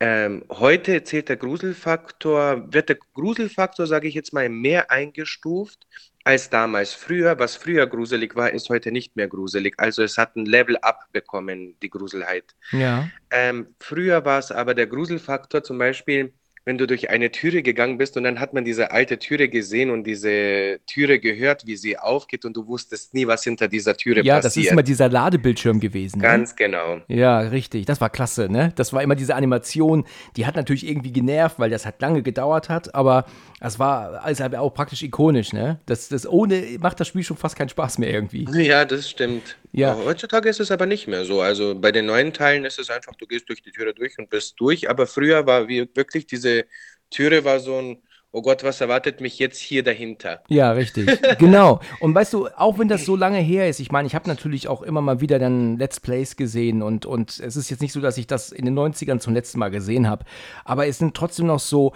ähm, 0.00 0.44
heute 0.50 1.02
zählt 1.02 1.28
der 1.28 1.36
Gruselfaktor, 1.36 2.72
wird 2.72 2.88
der 2.88 2.98
Gruselfaktor, 3.14 3.86
sage 3.86 4.06
ich 4.06 4.14
jetzt 4.14 4.32
mal, 4.32 4.48
mehr 4.48 4.90
eingestuft 4.90 5.86
als 6.22 6.50
damals. 6.50 6.94
Früher, 6.94 7.38
was 7.38 7.56
früher 7.56 7.86
gruselig 7.86 8.36
war, 8.36 8.50
ist 8.52 8.68
heute 8.68 8.92
nicht 8.92 9.16
mehr 9.16 9.28
gruselig. 9.28 9.74
Also 9.78 10.02
es 10.02 10.16
hat 10.18 10.36
ein 10.36 10.46
Level 10.46 10.76
up 10.82 11.06
bekommen, 11.12 11.74
die 11.82 11.90
Gruselheit. 11.90 12.44
Ja. 12.70 13.08
Ähm, 13.30 13.74
früher 13.80 14.24
war 14.24 14.38
es 14.38 14.52
aber 14.52 14.74
der 14.74 14.86
Gruselfaktor 14.86 15.64
zum 15.64 15.78
Beispiel, 15.78 16.32
wenn 16.68 16.76
du 16.76 16.86
durch 16.86 17.08
eine 17.08 17.30
Türe 17.30 17.62
gegangen 17.62 17.96
bist 17.96 18.18
und 18.18 18.24
dann 18.24 18.40
hat 18.40 18.52
man 18.52 18.62
diese 18.62 18.90
alte 18.90 19.18
Türe 19.18 19.48
gesehen 19.48 19.88
und 19.88 20.04
diese 20.04 20.80
Türe 20.86 21.18
gehört, 21.18 21.66
wie 21.66 21.76
sie 21.76 21.98
aufgeht 21.98 22.44
und 22.44 22.54
du 22.58 22.66
wusstest 22.66 23.14
nie, 23.14 23.26
was 23.26 23.42
hinter 23.42 23.68
dieser 23.68 23.96
Türe 23.96 24.22
Ja, 24.22 24.34
passiert. 24.34 24.44
das 24.44 24.56
ist 24.58 24.70
immer 24.72 24.82
dieser 24.82 25.08
Ladebildschirm 25.08 25.80
gewesen. 25.80 26.18
Ne? 26.18 26.24
Ganz 26.24 26.56
genau. 26.56 27.00
Ja, 27.08 27.38
richtig. 27.38 27.86
Das 27.86 28.02
war 28.02 28.10
klasse, 28.10 28.52
ne? 28.52 28.74
Das 28.76 28.92
war 28.92 29.02
immer 29.02 29.14
diese 29.14 29.34
Animation, 29.34 30.04
die 30.36 30.44
hat 30.44 30.56
natürlich 30.56 30.86
irgendwie 30.86 31.10
genervt, 31.10 31.58
weil 31.58 31.70
das 31.70 31.86
halt 31.86 32.02
lange 32.02 32.22
gedauert 32.22 32.68
hat, 32.68 32.94
aber 32.94 33.24
das 33.60 33.78
war 33.78 34.22
also 34.22 34.44
auch 34.44 34.74
praktisch 34.74 35.02
ikonisch, 35.02 35.54
ne? 35.54 35.80
Das, 35.86 36.10
das 36.10 36.28
ohne 36.28 36.62
macht 36.80 37.00
das 37.00 37.08
Spiel 37.08 37.22
schon 37.22 37.38
fast 37.38 37.56
keinen 37.56 37.70
Spaß 37.70 37.96
mehr 37.96 38.10
irgendwie. 38.10 38.46
Ja, 38.52 38.84
das 38.84 39.08
stimmt. 39.08 39.56
Ja. 39.72 39.92
Aber 39.92 40.04
heutzutage 40.06 40.48
ist 40.48 40.60
es 40.60 40.70
aber 40.70 40.86
nicht 40.86 41.08
mehr 41.08 41.24
so. 41.24 41.40
Also 41.40 41.74
bei 41.78 41.92
den 41.92 42.06
neuen 42.06 42.32
Teilen 42.32 42.64
ist 42.64 42.78
es 42.78 42.90
einfach, 42.90 43.14
du 43.16 43.26
gehst 43.26 43.48
durch 43.48 43.62
die 43.62 43.72
Türe 43.72 43.94
durch 43.94 44.18
und 44.18 44.30
bist 44.30 44.58
durch. 44.58 44.88
Aber 44.88 45.06
früher 45.06 45.46
war 45.46 45.68
wirklich 45.68 46.26
diese 46.26 46.64
Türe 47.10 47.44
war 47.44 47.60
so 47.60 47.76
ein, 47.78 48.02
oh 48.38 48.42
Gott, 48.42 48.62
was 48.62 48.80
erwartet 48.80 49.20
mich 49.20 49.40
jetzt 49.40 49.58
hier 49.58 49.82
dahinter? 49.82 50.42
Ja, 50.48 50.70
richtig. 50.70 51.08
genau. 51.38 51.80
Und 51.98 52.14
weißt 52.14 52.32
du, 52.32 52.46
auch 52.56 52.78
wenn 52.78 52.86
das 52.86 53.04
so 53.04 53.16
lange 53.16 53.38
her 53.38 53.68
ist, 53.68 53.80
ich 53.80 53.90
meine, 53.90 54.06
ich 54.06 54.14
habe 54.14 54.28
natürlich 54.28 54.68
auch 54.68 54.82
immer 54.82 55.00
mal 55.00 55.20
wieder 55.20 55.40
dann 55.40 55.76
Let's 55.76 55.98
Plays 55.98 56.36
gesehen 56.36 56.80
und, 56.80 57.04
und 57.04 57.40
es 57.40 57.56
ist 57.56 57.68
jetzt 57.68 57.80
nicht 57.80 57.92
so, 57.92 58.00
dass 58.00 58.16
ich 58.16 58.28
das 58.28 58.52
in 58.52 58.64
den 58.64 58.78
90ern 58.78 59.18
zum 59.18 59.34
letzten 59.34 59.58
Mal 59.58 59.70
gesehen 59.70 60.08
habe, 60.08 60.24
aber 60.64 60.86
es 60.86 60.98
sind 60.98 61.16
trotzdem 61.16 61.46
noch 61.46 61.58
so 61.58 61.92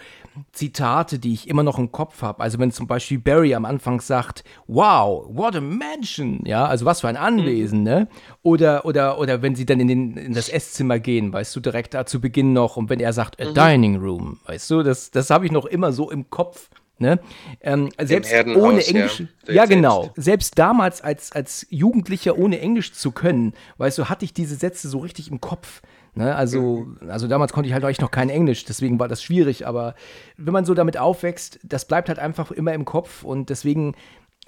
Zitate, 0.50 1.18
die 1.18 1.32
ich 1.32 1.48
immer 1.48 1.62
noch 1.62 1.78
im 1.78 1.92
Kopf 1.92 2.22
habe. 2.22 2.42
Also 2.42 2.58
wenn 2.58 2.72
zum 2.72 2.86
Beispiel 2.86 3.18
Barry 3.18 3.54
am 3.54 3.64
Anfang 3.64 4.00
sagt, 4.00 4.44
wow, 4.66 5.26
what 5.28 5.54
a 5.54 5.60
mansion, 5.60 6.40
ja, 6.44 6.64
also 6.64 6.86
was 6.86 7.02
für 7.02 7.08
ein 7.08 7.16
Anwesen, 7.16 7.82
ne? 7.82 8.08
Oder, 8.42 8.84
oder, 8.84 9.18
oder 9.18 9.42
wenn 9.42 9.54
sie 9.54 9.66
dann 9.66 9.78
in, 9.78 9.88
den, 9.88 10.16
in 10.16 10.32
das 10.32 10.48
Esszimmer 10.48 10.98
gehen, 10.98 11.32
weißt 11.32 11.54
du, 11.54 11.60
direkt 11.60 11.94
da 11.94 12.06
zu 12.06 12.20
Beginn 12.20 12.52
noch 12.52 12.76
und 12.76 12.88
wenn 12.90 12.98
er 12.98 13.12
sagt, 13.12 13.40
a 13.40 13.52
dining 13.52 13.96
room, 13.96 14.40
weißt 14.46 14.70
du, 14.70 14.82
das, 14.82 15.10
das 15.10 15.30
habe 15.30 15.46
ich 15.46 15.52
noch 15.52 15.66
immer 15.66 15.92
so 15.92 16.10
im 16.10 16.30
Kopf. 16.32 16.68
Ne? 16.98 17.18
Ähm, 17.60 17.90
selbst 18.00 18.32
ohne 18.32 18.80
ja. 18.80 18.86
Englisch. 18.86 19.20
Ja, 19.46 19.54
selbst. 19.54 19.68
genau. 19.70 20.10
Selbst 20.16 20.58
damals 20.58 21.00
als, 21.00 21.32
als 21.32 21.66
Jugendlicher 21.68 22.38
ohne 22.38 22.60
Englisch 22.60 22.92
zu 22.92 23.10
können, 23.10 23.54
weißt 23.78 23.98
du, 23.98 24.08
hatte 24.08 24.24
ich 24.24 24.32
diese 24.32 24.54
Sätze 24.54 24.88
so 24.88 24.98
richtig 24.98 25.30
im 25.30 25.40
Kopf. 25.40 25.82
Ne? 26.14 26.34
Also, 26.34 26.86
also 27.08 27.26
damals 27.26 27.52
konnte 27.52 27.68
ich 27.68 27.74
halt 27.74 27.84
echt 27.84 28.02
noch 28.02 28.10
kein 28.10 28.30
Englisch, 28.30 28.64
deswegen 28.64 29.00
war 29.00 29.08
das 29.08 29.22
schwierig. 29.22 29.66
Aber 29.66 29.94
wenn 30.36 30.52
man 30.52 30.64
so 30.64 30.74
damit 30.74 30.96
aufwächst, 30.96 31.58
das 31.64 31.86
bleibt 31.86 32.08
halt 32.08 32.18
einfach 32.18 32.50
immer 32.50 32.72
im 32.72 32.84
Kopf 32.84 33.24
und 33.24 33.50
deswegen 33.50 33.94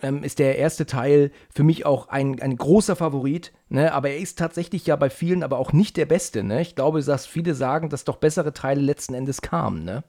ähm, 0.02 0.22
ist 0.22 0.38
der 0.38 0.58
erste 0.58 0.86
Teil 0.86 1.32
für 1.52 1.64
mich 1.64 1.86
auch 1.86 2.08
ein, 2.08 2.40
ein 2.40 2.56
großer 2.56 2.94
Favorit. 2.94 3.52
Ne? 3.68 3.92
Aber 3.92 4.10
er 4.10 4.18
ist 4.18 4.38
tatsächlich 4.38 4.86
ja 4.86 4.96
bei 4.96 5.10
vielen 5.10 5.42
aber 5.42 5.58
auch 5.58 5.72
nicht 5.72 5.96
der 5.96 6.06
beste. 6.06 6.44
Ne? 6.44 6.60
Ich 6.60 6.76
glaube, 6.76 7.02
dass 7.02 7.26
viele 7.26 7.54
sagen, 7.54 7.88
dass 7.88 8.04
doch 8.04 8.16
bessere 8.16 8.52
Teile 8.52 8.80
letzten 8.80 9.14
Endes 9.14 9.40
kamen. 9.40 9.84
Ne? 9.84 10.04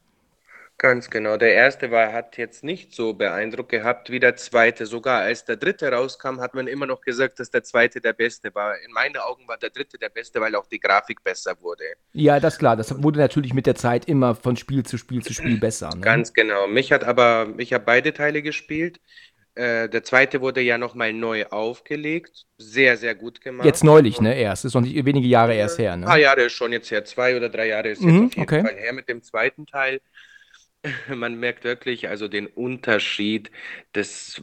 Ganz 0.78 1.10
genau. 1.10 1.38
Der 1.38 1.54
erste 1.54 1.90
war, 1.90 2.12
hat 2.12 2.38
jetzt 2.38 2.62
nicht 2.64 2.94
so 2.94 3.14
beeindruckt 3.14 3.70
gehabt 3.70 4.10
wie 4.10 4.20
der 4.20 4.36
zweite. 4.36 4.86
Sogar 4.86 5.22
als 5.22 5.46
der 5.46 5.56
dritte 5.56 5.90
rauskam, 5.90 6.42
hat 6.42 6.54
man 6.54 6.68
immer 6.68 6.86
noch 6.86 7.00
gesagt, 7.00 7.40
dass 7.40 7.50
der 7.50 7.64
zweite 7.64 8.02
der 8.02 8.12
beste 8.12 8.54
war. 8.54 8.78
In 8.86 8.92
meinen 8.92 9.16
Augen 9.16 9.48
war 9.48 9.58
der 9.58 9.70
dritte 9.70 9.98
der 9.98 10.10
beste, 10.10 10.42
weil 10.42 10.54
auch 10.54 10.68
die 10.68 10.80
Grafik 10.80 11.24
besser 11.24 11.56
wurde. 11.62 11.86
Ja, 12.12 12.42
das 12.42 12.56
ist 12.56 12.60
klar. 12.60 12.76
Das 12.76 13.02
wurde 13.02 13.20
natürlich 13.20 13.54
mit 13.54 13.68
der 13.68 13.76
Zeit 13.76 14.06
immer 14.06 14.36
von 14.36 14.58
Spiel 14.58 14.84
zu 14.84 14.98
Spiel 14.98 15.24
zu 15.24 15.34
Spiel 15.34 15.58
besser. 15.58 15.96
Ne? 15.96 16.02
Ganz 16.02 16.34
genau. 16.34 16.68
Mich 16.68 16.92
hat 16.92 17.06
aber, 17.06 17.54
ich 17.58 17.72
habe 17.72 17.86
beide 17.86 18.12
Teile 18.14 18.42
gespielt. 18.42 19.00
Äh, 19.56 19.88
der 19.88 20.04
zweite 20.04 20.42
wurde 20.42 20.60
ja 20.60 20.78
nochmal 20.78 21.14
neu 21.14 21.46
aufgelegt. 21.46 22.46
Sehr, 22.58 22.98
sehr 22.98 23.16
gut 23.16 23.40
gemacht. 23.40 23.66
Jetzt 23.66 23.86
neulich, 23.86 24.20
ne? 24.20 24.38
Erst. 24.38 24.66
Ist 24.66 24.74
noch 24.74 24.82
nicht 24.82 25.06
wenige 25.06 25.28
Jahre 25.28 25.56
erst 25.56 25.80
her, 25.80 25.94
Ein 25.94 26.02
ne? 26.02 26.06
paar 26.06 26.18
Jahre 26.18 26.42
ist 26.42 26.54
schon 26.54 26.74
jetzt 26.74 26.92
her, 26.92 27.06
zwei 27.06 27.38
oder 27.38 27.48
drei 27.48 27.68
Jahre 27.68 27.90
ist 27.90 28.02
Mhm, 28.02 28.24
jetzt 28.24 28.26
auf 28.26 28.36
jeden 28.36 28.44
okay. 28.44 28.62
Fall 28.62 28.76
her 28.76 28.94
mit 28.94 29.08
dem 29.08 29.22
zweiten 29.22 29.66
Teil. 29.66 30.02
Man 31.08 31.40
merkt 31.40 31.64
wirklich 31.64 32.10
also 32.10 32.28
den 32.28 32.48
Unterschied. 32.48 33.52
Das, 33.94 34.42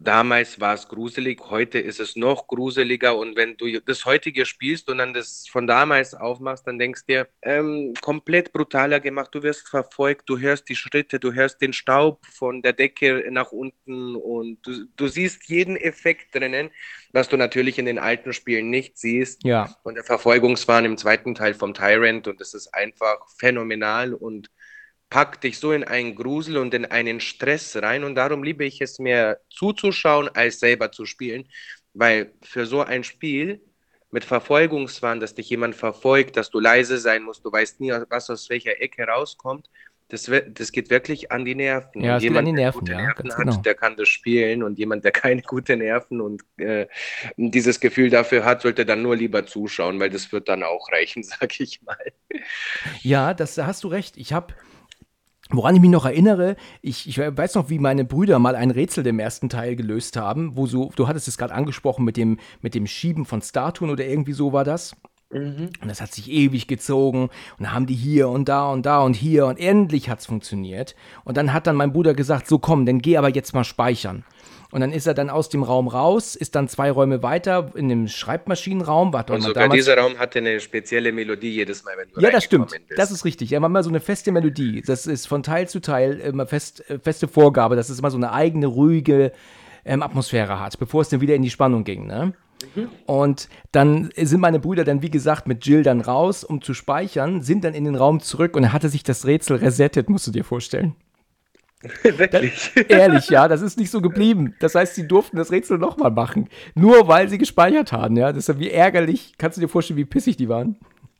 damals 0.00 0.60
war 0.60 0.74
es 0.74 0.88
gruselig, 0.88 1.40
heute 1.50 1.78
ist 1.78 2.00
es 2.00 2.16
noch 2.16 2.46
gruseliger. 2.46 3.16
Und 3.16 3.36
wenn 3.36 3.56
du 3.56 3.80
das 3.80 4.04
heutige 4.04 4.46
spielst 4.46 4.88
und 4.88 4.98
dann 4.98 5.14
das 5.14 5.46
von 5.48 5.66
damals 5.66 6.14
aufmachst, 6.14 6.66
dann 6.66 6.78
denkst 6.78 7.02
du 7.06 7.12
dir, 7.12 7.28
ähm, 7.42 7.94
komplett 8.00 8.52
brutaler 8.52 9.00
gemacht. 9.00 9.30
Du 9.32 9.42
wirst 9.42 9.68
verfolgt, 9.68 10.28
du 10.28 10.38
hörst 10.38 10.68
die 10.68 10.76
Schritte, 10.76 11.18
du 11.18 11.32
hörst 11.32 11.60
den 11.60 11.72
Staub 11.72 12.24
von 12.26 12.62
der 12.62 12.72
Decke 12.72 13.24
nach 13.30 13.52
unten 13.52 14.16
und 14.16 14.58
du, 14.66 14.86
du 14.96 15.08
siehst 15.08 15.48
jeden 15.48 15.76
Effekt 15.76 16.34
drinnen, 16.34 16.70
was 17.12 17.28
du 17.28 17.36
natürlich 17.36 17.78
in 17.78 17.86
den 17.86 17.98
alten 17.98 18.32
Spielen 18.32 18.70
nicht 18.70 18.98
siehst. 18.98 19.44
Ja. 19.44 19.76
Und 19.82 19.94
der 19.94 20.04
Verfolgungswahn 20.04 20.84
im 20.84 20.96
zweiten 20.96 21.34
Teil 21.34 21.54
vom 21.54 21.74
Tyrant 21.74 22.28
und 22.28 22.40
das 22.40 22.54
ist 22.54 22.74
einfach 22.74 23.18
phänomenal 23.38 24.14
und 24.14 24.50
packt 25.14 25.44
dich 25.44 25.60
so 25.60 25.70
in 25.70 25.84
einen 25.84 26.16
Grusel 26.16 26.56
und 26.56 26.74
in 26.74 26.86
einen 26.86 27.20
Stress 27.20 27.76
rein 27.76 28.02
und 28.02 28.16
darum 28.16 28.42
liebe 28.42 28.64
ich 28.64 28.80
es 28.80 28.98
mehr 28.98 29.38
zuzuschauen 29.48 30.28
als 30.34 30.58
selber 30.58 30.90
zu 30.90 31.06
spielen, 31.06 31.48
weil 31.92 32.32
für 32.42 32.66
so 32.66 32.82
ein 32.82 33.04
Spiel 33.04 33.60
mit 34.10 34.24
Verfolgungswahn, 34.24 35.20
dass 35.20 35.36
dich 35.36 35.48
jemand 35.48 35.76
verfolgt, 35.76 36.36
dass 36.36 36.50
du 36.50 36.58
leise 36.58 36.98
sein 36.98 37.22
musst, 37.22 37.44
du 37.44 37.52
weißt 37.52 37.80
nie, 37.80 37.92
was 38.08 38.28
aus 38.28 38.50
welcher 38.50 38.82
Ecke 38.82 39.04
rauskommt, 39.04 39.70
das, 40.08 40.28
das 40.48 40.72
geht 40.72 40.90
wirklich 40.90 41.30
an 41.30 41.44
die 41.44 41.54
Nerven. 41.54 42.02
Ja, 42.02 42.18
geht 42.18 42.36
an 42.36 42.44
die 42.44 42.50
der 42.50 42.64
Nerven, 42.64 42.80
gute 42.80 42.92
ja, 42.92 42.98
Nerven 42.98 43.30
hat, 43.30 43.36
genau. 43.36 43.56
der 43.58 43.74
kann 43.76 43.94
das 43.94 44.08
spielen 44.08 44.64
und 44.64 44.80
jemand, 44.80 45.04
der 45.04 45.12
keine 45.12 45.42
guten 45.42 45.78
Nerven 45.78 46.20
und 46.20 46.42
äh, 46.56 46.88
dieses 47.36 47.78
Gefühl 47.78 48.10
dafür 48.10 48.44
hat, 48.44 48.62
sollte 48.62 48.84
dann 48.84 49.02
nur 49.02 49.14
lieber 49.14 49.46
zuschauen, 49.46 50.00
weil 50.00 50.10
das 50.10 50.32
wird 50.32 50.48
dann 50.48 50.64
auch 50.64 50.90
reichen, 50.90 51.22
sag 51.22 51.60
ich 51.60 51.82
mal. 51.82 52.12
Ja, 53.02 53.32
das, 53.32 53.54
da 53.54 53.66
hast 53.66 53.84
du 53.84 53.88
recht. 53.88 54.16
Ich 54.16 54.32
habe, 54.32 54.54
woran 55.50 55.74
ich 55.74 55.80
mich 55.80 55.90
noch 55.90 56.06
erinnere, 56.06 56.56
ich, 56.80 57.08
ich 57.08 57.18
weiß 57.18 57.54
noch, 57.54 57.68
wie 57.70 57.78
meine 57.78 58.04
Brüder 58.04 58.38
mal 58.38 58.56
ein 58.56 58.70
Rätsel 58.70 59.06
im 59.06 59.18
ersten 59.18 59.48
Teil 59.48 59.76
gelöst 59.76 60.16
haben, 60.16 60.56
wo 60.56 60.66
so, 60.66 60.90
du 60.96 61.06
hattest 61.06 61.28
es 61.28 61.38
gerade 61.38 61.54
angesprochen 61.54 62.04
mit 62.04 62.16
dem, 62.16 62.38
mit 62.62 62.74
dem 62.74 62.86
Schieben 62.86 63.26
von 63.26 63.42
Statuen 63.42 63.90
oder 63.90 64.06
irgendwie 64.06 64.32
so 64.32 64.52
war 64.52 64.64
das. 64.64 64.96
Und 65.80 65.88
das 65.88 66.00
hat 66.00 66.12
sich 66.12 66.30
ewig 66.30 66.68
gezogen 66.68 67.24
und 67.24 67.30
dann 67.58 67.72
haben 67.72 67.86
die 67.86 67.94
hier 67.94 68.28
und 68.28 68.48
da 68.48 68.70
und 68.70 68.86
da 68.86 69.00
und 69.02 69.14
hier 69.14 69.46
und 69.46 69.58
endlich 69.58 70.08
hat 70.08 70.20
es 70.20 70.26
funktioniert. 70.26 70.94
Und 71.24 71.36
dann 71.36 71.52
hat 71.52 71.66
dann 71.66 71.76
mein 71.76 71.92
Bruder 71.92 72.14
gesagt, 72.14 72.46
so 72.46 72.58
komm, 72.58 72.86
dann 72.86 73.00
geh 73.00 73.16
aber 73.16 73.30
jetzt 73.30 73.52
mal 73.52 73.64
speichern. 73.64 74.24
Und 74.74 74.80
dann 74.80 74.90
ist 74.90 75.06
er 75.06 75.14
dann 75.14 75.30
aus 75.30 75.48
dem 75.48 75.62
Raum 75.62 75.86
raus, 75.86 76.34
ist 76.34 76.56
dann 76.56 76.66
zwei 76.66 76.90
Räume 76.90 77.22
weiter 77.22 77.70
in 77.76 77.88
dem 77.88 78.08
Schreibmaschinenraum. 78.08 79.12
Warte 79.12 79.32
Und 79.32 79.42
sogar 79.42 79.62
damals- 79.62 79.78
dieser 79.84 79.96
Raum 79.96 80.18
hatte 80.18 80.40
eine 80.40 80.58
spezielle 80.58 81.12
Melodie 81.12 81.50
jedes 81.52 81.84
Mal, 81.84 81.92
wenn 81.96 82.08
du 82.12 82.20
ja, 82.20 82.32
das 82.32 82.42
stimmt. 82.42 82.72
bist. 82.72 82.82
Das 82.96 83.12
ist 83.12 83.24
richtig. 83.24 83.50
Ja, 83.50 83.60
man 83.60 83.68
hat 83.68 83.70
immer 83.70 83.82
so 83.84 83.90
eine 83.90 84.00
feste 84.00 84.32
Melodie. 84.32 84.82
Das 84.84 85.06
ist 85.06 85.28
von 85.28 85.44
Teil 85.44 85.68
zu 85.68 85.80
Teil 85.80 86.18
immer 86.18 86.48
fest, 86.48 86.90
äh, 86.90 86.98
feste 86.98 87.28
Vorgabe, 87.28 87.76
dass 87.76 87.88
es 87.88 88.00
immer 88.00 88.10
so 88.10 88.16
eine 88.16 88.32
eigene, 88.32 88.66
ruhige 88.66 89.30
ähm, 89.84 90.02
Atmosphäre 90.02 90.58
hat, 90.58 90.76
bevor 90.80 91.02
es 91.02 91.08
dann 91.08 91.20
wieder 91.20 91.36
in 91.36 91.42
die 91.42 91.50
Spannung 91.50 91.84
ging. 91.84 92.08
Ne? 92.08 92.32
Und 93.06 93.48
dann 93.70 94.10
sind 94.16 94.40
meine 94.40 94.58
Brüder 94.58 94.82
dann, 94.82 95.02
wie 95.02 95.10
gesagt, 95.10 95.46
mit 95.46 95.64
Jill 95.64 95.84
dann 95.84 96.00
raus, 96.00 96.42
um 96.42 96.60
zu 96.60 96.74
speichern, 96.74 97.42
sind 97.42 97.62
dann 97.62 97.74
in 97.74 97.84
den 97.84 97.94
Raum 97.94 98.18
zurück 98.18 98.56
und 98.56 98.62
dann 98.62 98.72
hatte 98.72 98.88
sich 98.88 99.04
das 99.04 99.24
Rätsel 99.24 99.58
resettet, 99.58 100.10
musst 100.10 100.26
du 100.26 100.32
dir 100.32 100.42
vorstellen. 100.42 100.96
Wirklich. 102.02 102.72
Ehrlich, 102.88 103.28
ja, 103.28 103.48
das 103.48 103.62
ist 103.62 103.78
nicht 103.78 103.90
so 103.90 104.00
geblieben. 104.00 104.54
Das 104.60 104.74
heißt, 104.74 104.94
sie 104.94 105.06
durften 105.06 105.36
das 105.36 105.50
Rätsel 105.50 105.78
nochmal 105.78 106.10
machen. 106.10 106.48
Nur 106.74 107.08
weil 107.08 107.28
sie 107.28 107.38
gespeichert 107.38 107.92
haben, 107.92 108.16
ja. 108.16 108.32
Das 108.32 108.48
ist 108.48 108.48
ja 108.48 108.58
wie 108.58 108.70
ärgerlich. 108.70 109.34
Kannst 109.38 109.56
du 109.56 109.60
dir 109.60 109.68
vorstellen, 109.68 109.98
wie 109.98 110.04
pissig 110.04 110.36
die 110.36 110.48
waren? 110.48 110.76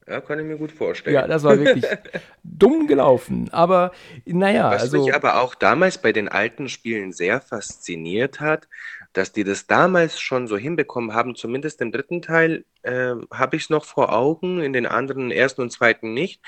Ja, 0.06 0.21
kann 0.21 0.38
ich 0.38 0.44
mir 0.44 0.59
gut 0.59 0.71
vorstellen. 0.71 1.14
Ja, 1.14 1.26
das 1.26 1.44
war 1.44 1.59
wirklich 1.59 1.85
dumm 2.44 2.87
gelaufen. 2.87 3.49
Aber 3.52 3.92
naja, 4.26 4.71
Was 4.71 4.83
also. 4.83 5.02
mich 5.02 5.14
aber 5.14 5.40
auch 5.40 5.54
damals 5.54 5.97
bei 5.97 6.12
den 6.12 6.28
alten 6.28 6.68
Spielen 6.68 7.12
sehr 7.12 7.40
fasziniert 7.40 8.40
hat, 8.40 8.68
dass 9.14 9.33
die 9.33 9.44
das 9.44 9.66
damals 9.66 10.21
schon 10.21 10.47
so 10.49 10.56
hinbekommen 10.59 11.14
haben, 11.14 11.35
zumindest 11.37 11.80
im 11.80 11.92
dritten 11.92 12.23
Teil 12.23 12.64
äh, 12.83 13.14
habe 13.33 13.56
ich 13.56 13.64
es 13.64 13.71
noch 13.71 13.85
vor 13.87 14.12
Augen, 14.12 14.61
in 14.61 14.73
den 14.75 14.87
anderen 14.87 15.30
ersten 15.30 15.62
und 15.62 15.71
zweiten 15.71 16.14
nicht. 16.14 16.42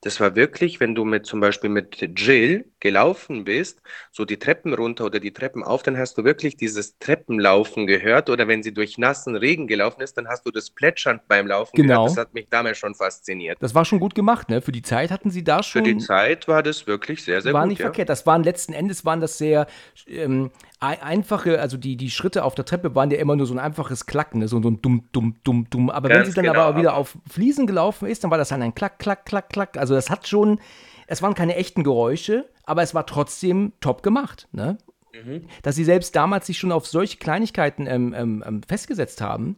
Das 0.00 0.18
war 0.20 0.34
wirklich, 0.34 0.80
wenn 0.80 0.94
du 0.96 1.04
mit 1.04 1.26
zum 1.26 1.40
Beispiel 1.40 1.70
mit 1.70 2.00
Jill 2.18 2.64
gelaufen 2.80 3.44
bist, 3.44 3.82
so 4.10 4.24
die 4.24 4.38
Treppen 4.38 4.74
runter 4.74 5.04
oder 5.04 5.20
die 5.20 5.32
Treppen 5.32 5.62
auf, 5.62 5.82
dann 5.84 5.96
hast 5.96 6.18
du 6.18 6.24
wirklich 6.24 6.56
dieses 6.56 6.98
Treppenlaufen 6.98 7.86
gehört. 7.86 8.28
Oder 8.30 8.48
wenn 8.48 8.62
sie 8.64 8.74
durch 8.74 8.98
nassen 8.98 9.36
Regen 9.36 9.68
gelaufen 9.68 10.00
ist, 10.00 10.16
dann 10.16 10.26
hast 10.28 10.44
du 10.46 10.50
das 10.50 10.70
Plätschern 10.70 11.20
beim 11.28 11.46
Laufen 11.46 11.76
Genau. 11.76 12.04
gehört. 12.04 12.10
Das 12.10 12.16
hat 12.16 12.34
mich 12.34 12.48
damals 12.50 12.78
schon 12.78 12.94
fasziniert. 12.96 13.58
Das 13.60 13.74
war 13.74 13.84
schon 13.84 14.00
gut 14.00 14.14
gemacht, 14.16 14.48
ne? 14.48 14.60
Für 14.60 14.72
die 14.72 14.82
Zeit 14.82 15.10
hatten 15.12 15.30
sie 15.30 15.44
da 15.44 15.58
Für 15.58 15.62
schon. 15.62 15.84
die 15.84 15.98
Zeit 15.98 16.48
war 16.48 16.62
das 16.62 16.86
wirklich 16.86 17.22
sehr, 17.24 17.40
sehr 17.40 17.52
war 17.52 17.62
gut. 17.62 17.70
nicht 17.70 17.78
ja. 17.78 17.86
verkehrt. 17.86 18.08
Das 18.08 18.26
waren 18.26 18.42
letzten 18.42 18.72
Endes 18.72 19.04
waren 19.04 19.20
das 19.20 19.38
sehr 19.38 19.66
ähm, 20.08 20.50
ei- 20.80 21.00
einfache, 21.02 21.60
also 21.60 21.76
die, 21.76 21.96
die 21.96 22.10
Schritte 22.12 22.44
auf 22.44 22.54
der 22.54 22.64
Treppe 22.64 22.94
waren 22.94 23.10
ja 23.10 23.18
immer 23.18 23.36
nur 23.36 23.46
so 23.46 23.54
ein 23.54 23.58
einfaches 23.58 24.06
Klacken, 24.06 24.40
ne? 24.40 24.48
so, 24.48 24.62
so 24.62 24.70
ein 24.70 24.80
dumm, 24.82 25.08
dumm, 25.12 25.36
dumm, 25.44 25.66
dumm. 25.70 25.90
Aber 25.90 26.08
wenn 26.08 26.16
Ganz 26.18 26.28
sie 26.28 26.34
dann 26.34 26.44
genau, 26.44 26.60
aber 26.60 26.78
wieder 26.78 26.94
auf 26.94 27.16
Fliesen 27.28 27.66
gelaufen 27.66 28.06
ist, 28.08 28.24
dann 28.24 28.30
war 28.30 28.38
das 28.38 28.50
dann 28.50 28.62
ein 28.62 28.74
Klack, 28.74 28.98
Klack, 28.98 29.26
Klack, 29.26 29.48
Klack. 29.48 29.76
Also 29.76 29.94
das 29.94 30.10
hat 30.10 30.28
schon, 30.28 30.60
es 31.06 31.22
waren 31.22 31.34
keine 31.34 31.56
echten 31.56 31.84
Geräusche, 31.84 32.48
aber 32.64 32.82
es 32.82 32.94
war 32.94 33.06
trotzdem 33.06 33.72
top 33.80 34.02
gemacht, 34.02 34.48
ne? 34.52 34.78
Mhm. 35.12 35.42
Dass 35.62 35.74
sie 35.74 35.84
selbst 35.84 36.16
damals 36.16 36.46
sich 36.46 36.58
schon 36.58 36.72
auf 36.72 36.86
solche 36.86 37.18
Kleinigkeiten 37.18 37.86
ähm, 37.86 38.14
ähm, 38.16 38.42
ähm, 38.46 38.62
festgesetzt 38.66 39.20
haben. 39.20 39.56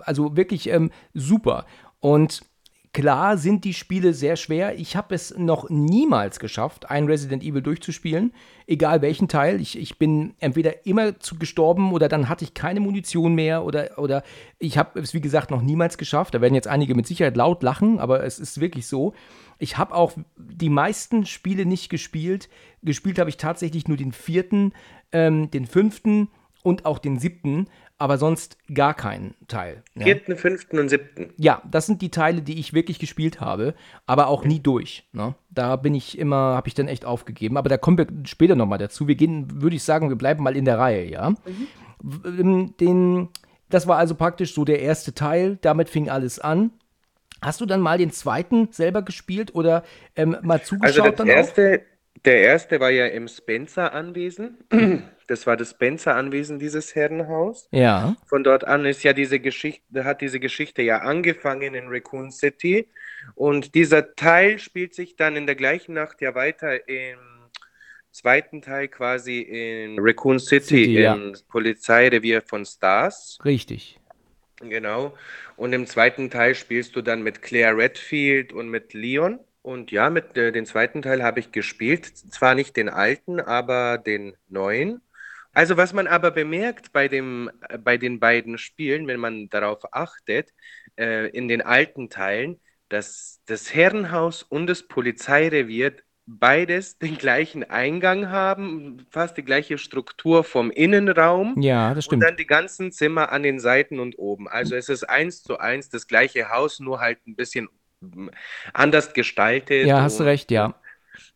Also 0.00 0.36
wirklich 0.36 0.68
ähm, 0.68 0.90
super. 1.14 1.66
Und 2.00 2.42
klar 2.94 3.36
sind 3.36 3.64
die 3.64 3.74
Spiele 3.74 4.14
sehr 4.14 4.36
schwer. 4.36 4.78
Ich 4.78 4.96
habe 4.96 5.14
es 5.14 5.36
noch 5.36 5.68
niemals 5.68 6.38
geschafft, 6.38 6.88
ein 6.88 7.04
Resident 7.06 7.42
Evil 7.42 7.60
durchzuspielen, 7.60 8.32
egal 8.66 9.02
welchen 9.02 9.28
Teil. 9.28 9.60
Ich, 9.60 9.76
ich 9.76 9.98
bin 9.98 10.34
entweder 10.38 10.86
immer 10.86 11.18
zu 11.18 11.36
gestorben 11.36 11.92
oder 11.92 12.08
dann 12.08 12.28
hatte 12.30 12.44
ich 12.44 12.54
keine 12.54 12.80
Munition 12.80 13.34
mehr 13.34 13.64
oder, 13.64 13.98
oder 13.98 14.22
ich 14.58 14.78
habe 14.78 15.00
es, 15.00 15.12
wie 15.12 15.20
gesagt, 15.20 15.50
noch 15.50 15.60
niemals 15.60 15.98
geschafft. 15.98 16.34
Da 16.34 16.40
werden 16.40 16.54
jetzt 16.54 16.68
einige 16.68 16.94
mit 16.94 17.06
Sicherheit 17.06 17.36
laut 17.36 17.62
lachen, 17.62 17.98
aber 17.98 18.24
es 18.24 18.38
ist 18.38 18.60
wirklich 18.60 18.86
so. 18.86 19.12
Ich 19.58 19.76
habe 19.76 19.94
auch 19.94 20.12
die 20.36 20.70
meisten 20.70 21.26
Spiele 21.26 21.66
nicht 21.66 21.90
gespielt. 21.90 22.48
Gespielt 22.82 23.18
habe 23.18 23.28
ich 23.28 23.36
tatsächlich 23.36 23.88
nur 23.88 23.96
den 23.96 24.12
vierten, 24.12 24.72
ähm, 25.12 25.50
den 25.50 25.66
fünften 25.66 26.28
und 26.62 26.86
auch 26.86 26.98
den 26.98 27.18
siebten, 27.18 27.66
aber 27.98 28.18
sonst 28.18 28.58
gar 28.72 28.94
keinen 28.94 29.34
Teil. 29.46 29.82
Ja. 29.94 30.04
Vierten, 30.04 30.36
fünften 30.36 30.78
und 30.78 30.88
siebten. 30.88 31.32
Ja, 31.36 31.62
das 31.70 31.86
sind 31.86 32.02
die 32.02 32.10
Teile, 32.10 32.42
die 32.42 32.58
ich 32.58 32.72
wirklich 32.72 32.98
gespielt 32.98 33.40
habe, 33.40 33.74
aber 34.06 34.26
auch 34.26 34.44
nie 34.44 34.60
durch. 34.60 35.08
Ne? 35.12 35.34
Da 35.50 35.76
bin 35.76 35.94
ich 35.94 36.18
immer, 36.18 36.56
habe 36.56 36.68
ich 36.68 36.74
dann 36.74 36.88
echt 36.88 37.04
aufgegeben. 37.04 37.56
Aber 37.56 37.68
da 37.68 37.76
kommen 37.76 37.98
wir 37.98 38.06
später 38.24 38.56
nochmal 38.56 38.78
dazu. 38.78 39.06
Wir 39.06 39.14
gehen, 39.14 39.62
würde 39.62 39.76
ich 39.76 39.84
sagen, 39.84 40.08
wir 40.08 40.16
bleiben 40.16 40.42
mal 40.42 40.56
in 40.56 40.64
der 40.64 40.78
Reihe, 40.78 41.08
ja. 41.08 41.30
Mhm. 42.02 42.76
Den, 42.76 43.28
das 43.70 43.86
war 43.86 43.96
also 43.96 44.14
praktisch 44.14 44.54
so 44.54 44.64
der 44.64 44.80
erste 44.80 45.14
Teil. 45.14 45.58
Damit 45.62 45.88
fing 45.88 46.10
alles 46.10 46.38
an. 46.38 46.72
Hast 47.40 47.60
du 47.60 47.66
dann 47.66 47.80
mal 47.80 47.98
den 47.98 48.10
zweiten 48.10 48.68
selber 48.72 49.02
gespielt 49.02 49.54
oder 49.54 49.84
ähm, 50.16 50.36
mal 50.42 50.62
zugeschaut? 50.62 50.98
Also 50.98 51.02
das 51.02 51.16
dann 51.16 51.26
erste, 51.28 51.82
auch? 51.82 51.93
Der 52.24 52.40
erste 52.40 52.80
war 52.80 52.90
ja 52.90 53.06
im 53.06 53.28
Spencer-Anwesen. 53.28 54.58
Das 55.26 55.46
war 55.46 55.56
das 55.56 55.70
Spencer-Anwesen, 55.70 56.58
dieses 56.58 56.94
Herrenhaus. 56.94 57.66
Ja. 57.70 58.14
Von 58.26 58.44
dort 58.44 58.64
an 58.64 58.84
ist 58.84 59.02
ja 59.04 59.14
diese 59.14 59.40
Geschichte, 59.40 60.04
hat 60.04 60.20
diese 60.20 60.38
Geschichte 60.38 60.82
ja 60.82 60.98
angefangen 60.98 61.74
in 61.74 61.88
Raccoon 61.88 62.30
City. 62.30 62.88
Und 63.34 63.74
dieser 63.74 64.16
Teil 64.16 64.58
spielt 64.58 64.94
sich 64.94 65.16
dann 65.16 65.36
in 65.36 65.46
der 65.46 65.54
gleichen 65.54 65.94
Nacht 65.94 66.20
ja 66.20 66.34
weiter 66.34 66.86
im 66.90 67.16
zweiten 68.10 68.60
Teil 68.60 68.88
quasi 68.88 69.40
in 69.40 69.96
Raccoon 69.98 70.38
City, 70.38 70.84
City, 70.84 71.00
ja. 71.00 71.14
im 71.14 71.34
Polizeirevier 71.48 72.42
von 72.42 72.66
Stars. 72.66 73.38
Richtig. 73.46 73.98
Genau. 74.60 75.14
Und 75.56 75.72
im 75.72 75.86
zweiten 75.86 76.30
Teil 76.30 76.54
spielst 76.54 76.96
du 76.96 77.02
dann 77.02 77.22
mit 77.22 77.42
Claire 77.42 77.76
Redfield 77.76 78.52
und 78.52 78.68
mit 78.68 78.94
Leon. 78.94 79.40
Und 79.64 79.90
ja, 79.92 80.10
mit 80.10 80.36
äh, 80.36 80.52
den 80.52 80.66
zweiten 80.66 81.00
Teil 81.02 81.22
habe 81.22 81.40
ich 81.40 81.50
gespielt. 81.50 82.06
Zwar 82.06 82.54
nicht 82.54 82.76
den 82.76 82.90
alten, 82.90 83.40
aber 83.40 83.96
den 83.98 84.36
neuen. 84.48 85.00
Also 85.54 85.76
was 85.78 85.92
man 85.94 86.06
aber 86.06 86.30
bemerkt 86.32 86.92
bei, 86.92 87.08
dem, 87.08 87.50
äh, 87.70 87.78
bei 87.78 87.96
den 87.96 88.20
beiden 88.20 88.58
Spielen, 88.58 89.06
wenn 89.06 89.20
man 89.20 89.48
darauf 89.48 89.80
achtet, 89.94 90.50
äh, 90.98 91.28
in 91.30 91.48
den 91.48 91.62
alten 91.62 92.10
Teilen, 92.10 92.60
dass 92.90 93.40
das 93.46 93.72
Herrenhaus 93.74 94.42
und 94.42 94.66
das 94.66 94.86
Polizeirevier 94.86 95.96
beides 96.26 96.98
den 97.00 97.16
gleichen 97.16 97.64
Eingang 97.64 98.28
haben, 98.30 99.06
fast 99.10 99.36
die 99.38 99.44
gleiche 99.44 99.78
Struktur 99.78 100.44
vom 100.44 100.70
Innenraum. 100.70 101.62
Ja, 101.62 101.94
das 101.94 102.04
Und 102.04 102.06
stimmt. 102.06 102.22
dann 102.22 102.36
die 102.36 102.46
ganzen 102.46 102.92
Zimmer 102.92 103.32
an 103.32 103.42
den 103.42 103.60
Seiten 103.60 103.98
und 103.98 104.18
oben. 104.18 104.46
Also 104.48 104.76
es 104.76 104.90
ist 104.90 105.04
eins 105.04 105.42
zu 105.42 105.56
eins 105.58 105.88
das 105.88 106.06
gleiche 106.06 106.50
Haus, 106.50 106.80
nur 106.80 107.00
halt 107.00 107.26
ein 107.26 107.34
bisschen 107.36 107.68
anders 108.72 109.12
gestaltet. 109.14 109.86
Ja, 109.86 110.02
hast 110.02 110.20
recht, 110.20 110.50
ja. 110.50 110.74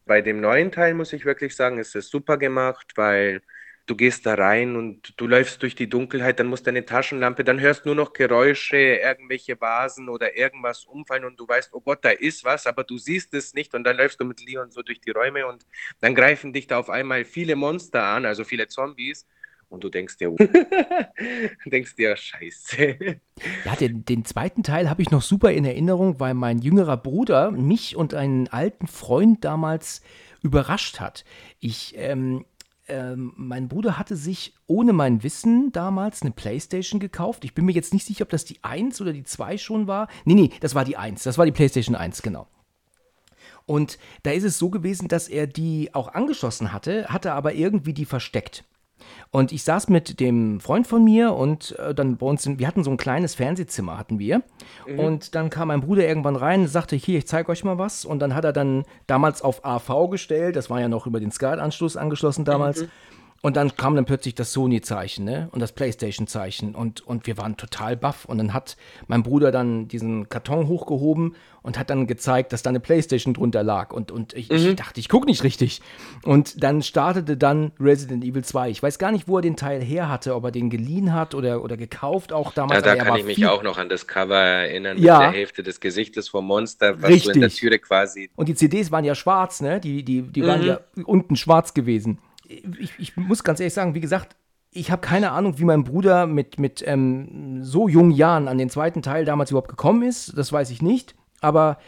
Bei 0.07 0.23
dem 0.23 0.41
neuen 0.41 0.73
Teil 0.73 0.95
muss 0.95 1.13
ich 1.13 1.25
wirklich 1.25 1.55
sagen, 1.55 1.79
ist 1.79 1.95
es 1.95 2.09
super 2.09 2.39
gemacht, 2.39 2.93
weil 2.97 3.43
du 3.89 3.97
gehst 3.97 4.27
da 4.27 4.35
rein 4.35 4.77
und 4.77 5.15
du 5.19 5.27
läufst 5.27 5.63
durch 5.63 5.75
die 5.75 5.89
Dunkelheit, 5.89 6.39
dann 6.39 6.47
muss 6.47 6.63
deine 6.63 6.85
Taschenlampe, 6.85 7.43
dann 7.43 7.59
hörst 7.59 7.87
nur 7.87 7.95
noch 7.95 8.13
Geräusche, 8.13 8.77
irgendwelche 8.77 9.61
Vasen 9.61 10.09
oder 10.09 10.37
irgendwas 10.37 10.85
umfallen 10.85 11.25
und 11.25 11.41
du 11.41 11.49
weißt, 11.49 11.73
oh 11.73 11.81
Gott, 11.81 12.05
da 12.05 12.11
ist 12.11 12.45
was, 12.45 12.67
aber 12.67 12.85
du 12.85 12.99
siehst 12.99 13.33
es 13.35 13.55
nicht 13.55 13.75
und 13.75 13.85
dann 13.85 13.97
läufst 13.97 14.21
du 14.21 14.25
mit 14.25 14.45
Leon 14.45 14.71
so 14.71 14.83
durch 14.83 15.01
die 15.01 15.11
Räume 15.11 15.47
und 15.47 15.65
dann 16.01 16.15
greifen 16.15 16.53
dich 16.53 16.67
da 16.67 16.79
auf 16.79 16.91
einmal 16.91 17.25
viele 17.25 17.57
Monster 17.57 18.03
an, 18.03 18.27
also 18.27 18.45
viele 18.45 18.69
Zombies 18.69 19.27
und 19.69 19.85
du 19.85 19.89
denkst 19.89 20.17
dir, 20.19 20.35
denkst 21.67 21.97
dir, 21.97 22.17
scheiße. 22.17 22.97
Ja, 23.65 23.77
den, 23.77 24.05
den 24.05 24.25
zweiten 24.25 24.63
Teil 24.63 24.89
habe 24.89 25.03
ich 25.03 25.11
noch 25.11 25.23
super 25.23 25.53
in 25.53 25.65
Erinnerung, 25.65 26.21
weil 26.21 26.35
mein 26.35 26.59
jüngerer 26.59 26.97
Bruder 26.97 27.51
mich 27.51 27.97
und 27.97 28.15
einen 28.15 28.49
alten 28.49 28.87
Freund 28.87 29.45
damals 29.45 30.03
überrascht 30.43 31.01
hat. 31.01 31.25
Ich, 31.61 31.95
ähm, 31.97 32.45
ähm, 32.87 33.33
mein 33.37 33.69
Bruder 33.69 33.99
hatte 33.99 34.17
sich 34.17 34.55
ohne 34.67 34.93
mein 34.93 35.23
Wissen 35.23 35.73
damals 35.73 36.23
eine 36.23 36.31
Playstation 36.31 37.01
gekauft. 37.01 37.45
Ich 37.45 37.55
bin 37.55 37.65
mir 37.65 37.73
jetzt 37.73 37.93
nicht 37.93 38.07
sicher, 38.07 38.23
ob 38.23 38.31
das 38.31 38.45
die 38.45 38.63
1 38.63 39.01
oder 39.01 39.13
die 39.13 39.25
2 39.25 39.59
schon 39.59 39.87
war. 39.87 40.09
Nee, 40.25 40.35
nee, 40.35 40.51
das 40.61 40.75
war 40.75 40.85
die 40.85 40.97
1. 40.97 41.23
Das 41.23 41.39
war 41.39 41.45
die 41.45 41.53
Playstation 41.53 41.97
1, 41.97 42.23
genau. 42.23 42.47
Und 43.67 43.99
da 44.23 44.31
ist 44.31 44.45
es 44.45 44.59
so 44.59 44.71
gewesen, 44.71 45.09
dass 45.09 45.29
er 45.29 45.47
die 45.47 45.95
auch 45.95 46.15
angeschlossen 46.15 46.73
hatte, 46.73 47.09
hatte 47.09 47.33
aber 47.33 47.53
irgendwie 47.53 47.93
die 47.93 48.07
versteckt. 48.07 48.65
Und 49.31 49.53
ich 49.53 49.63
saß 49.63 49.89
mit 49.89 50.21
dem 50.21 50.61
Freund 50.61 50.87
von 50.87 51.05
mir 51.05 51.35
und 51.35 51.79
äh, 51.79 51.95
dann 51.95 52.17
bei 52.17 52.27
uns, 52.27 52.47
in, 52.47 52.59
wir 52.59 52.67
hatten 52.67 52.85
so 52.85 52.91
ein 52.91 52.97
kleines 52.97 53.35
Fernsehzimmer, 53.35 53.99
hatten 53.99 54.19
wir. 54.19 54.43
Und 54.99 55.35
dann 55.35 55.51
kam 55.51 55.69
mein 55.69 55.81
Bruder 55.81 56.07
irgendwann 56.07 56.37
rein 56.37 56.63
und 56.63 56.69
sagte, 56.69 56.97
hier, 56.97 57.19
ich 57.19 57.27
zeige 57.27 57.51
euch 57.51 57.65
mal 57.65 57.79
was. 57.79 58.05
Und 58.05 58.21
dann 58.21 58.35
hat 58.35 58.45
er 58.45 58.53
dann 58.53 58.85
damals 59.07 59.43
auf 59.43 59.65
AV 59.65 60.09
gestellt, 60.11 60.57
das 60.57 60.71
war 60.71 60.81
ja 60.81 60.89
noch 60.89 61.07
über 61.07 61.21
den 61.21 61.31
SCART-Anschluss 61.31 61.97
angeschlossen 61.97 62.45
damals. 62.45 62.87
Und 63.41 63.57
dann 63.57 63.77
kam 63.77 63.95
dann 63.95 64.05
plötzlich 64.05 64.35
das 64.35 64.53
Sony-Zeichen, 64.53 65.25
ne? 65.25 65.49
Und 65.53 65.61
das 65.61 65.71
PlayStation-Zeichen. 65.71 66.75
Und, 66.75 67.07
und 67.07 67.29
wir 67.29 67.39
waren 67.39 67.57
total 67.57 67.97
baff. 67.97 68.25
Und 68.25 68.39
dann 68.39 68.53
hat 68.53 68.77
mein 69.07 69.23
Bruder 69.23 69.53
dann 69.53 69.87
diesen 69.87 70.29
Karton 70.29 70.67
hochgehoben 70.67 71.37
und 71.63 71.79
hat 71.79 71.89
dann 71.89 72.09
gezeigt, 72.09 72.53
dass 72.53 72.63
da 72.63 72.71
eine 72.71 72.81
PlayStation 72.81 73.35
drunter 73.35 73.63
lag. 73.63 73.93
Und, 73.93 74.11
und 74.11 74.33
ich, 74.35 74.51
ich 74.51 74.75
dachte, 74.75 74.99
ich 74.99 75.09
gucke 75.09 75.27
nicht 75.27 75.45
richtig. 75.45 75.83
Und 76.25 76.65
dann 76.65 76.83
startete 76.83 77.37
dann 77.37 77.71
Resident 77.79 78.25
Evil 78.25 78.43
2. 78.43 78.71
Ich 78.71 78.83
weiß 78.83 78.99
gar 78.99 79.13
nicht, 79.13 79.29
wo 79.29 79.37
er 79.37 79.43
den 79.43 79.55
Teil 79.55 79.83
her 79.85 80.09
hatte, 80.09 80.35
ob 80.35 80.43
er 80.45 80.51
den 80.51 80.69
geliehen 80.69 81.15
hat 81.15 81.37
oder, 81.37 81.63
oder 81.63 81.77
gekauft 81.77 82.33
auch 82.33 82.53
damals. 82.53 82.85
Ja, 82.85 82.97
da 82.97 83.05
kann 83.05 83.17
ich 83.17 83.25
mich 83.25 83.47
auch 83.47 83.63
noch 83.63 83.79
an 83.79 83.89
das 83.89 84.09
Cover 84.09 84.37
erinnern, 84.37 84.99
Ja. 84.99 85.19
mit 85.19 85.27
der 85.27 85.33
Hälfte 85.33 85.63
des 85.63 85.79
Gesichtes 85.79 86.29
vom 86.29 86.45
Monster, 86.45 87.01
was 87.01 87.23
so 87.23 87.31
in 87.31 87.41
der 87.41 87.47
Richtig. 87.47 87.61
Türe 87.61 87.79
quasi 87.79 88.31
Und 88.35 88.49
die 88.49 88.57
CDs 88.57 88.91
waren 88.91 89.05
ja 89.05 89.15
schwarz, 89.15 89.61
ne? 89.61 89.79
Die, 89.79 90.03
die, 90.03 90.23
die 90.23 90.45
waren 90.45 90.65
ja 90.65 90.81
unten 91.05 91.37
schwarz 91.37 91.73
gewesen. 91.73 92.19
Ich, 92.49 92.93
ich 92.99 93.17
muss 93.17 93.45
ganz 93.45 93.61
ehrlich 93.61 93.75
sagen, 93.75 93.95
wie 93.95 94.01
gesagt, 94.01 94.37
ich 94.71 94.91
habe 94.91 95.01
keine 95.01 95.33
Ahnung, 95.33 95.59
wie 95.59 95.65
mein 95.65 95.85
Bruder 95.85 96.27
mit, 96.27 96.59
mit 96.59 96.83
ähm, 96.87 97.63
so 97.63 97.89
jungen 97.89 98.11
Jahren 98.11 98.49
an 98.49 98.59
den 98.59 98.71
zweiten 98.71 99.03
Teil 99.03 99.25
damals 99.25 99.51
überhaupt 99.51 99.69
gekommen 99.69 100.03
ist. 100.03 100.37
Das 100.37 100.53
weiß 100.53 100.71
ich 100.71 100.83
nicht. 100.83 101.15
Aber 101.41 101.79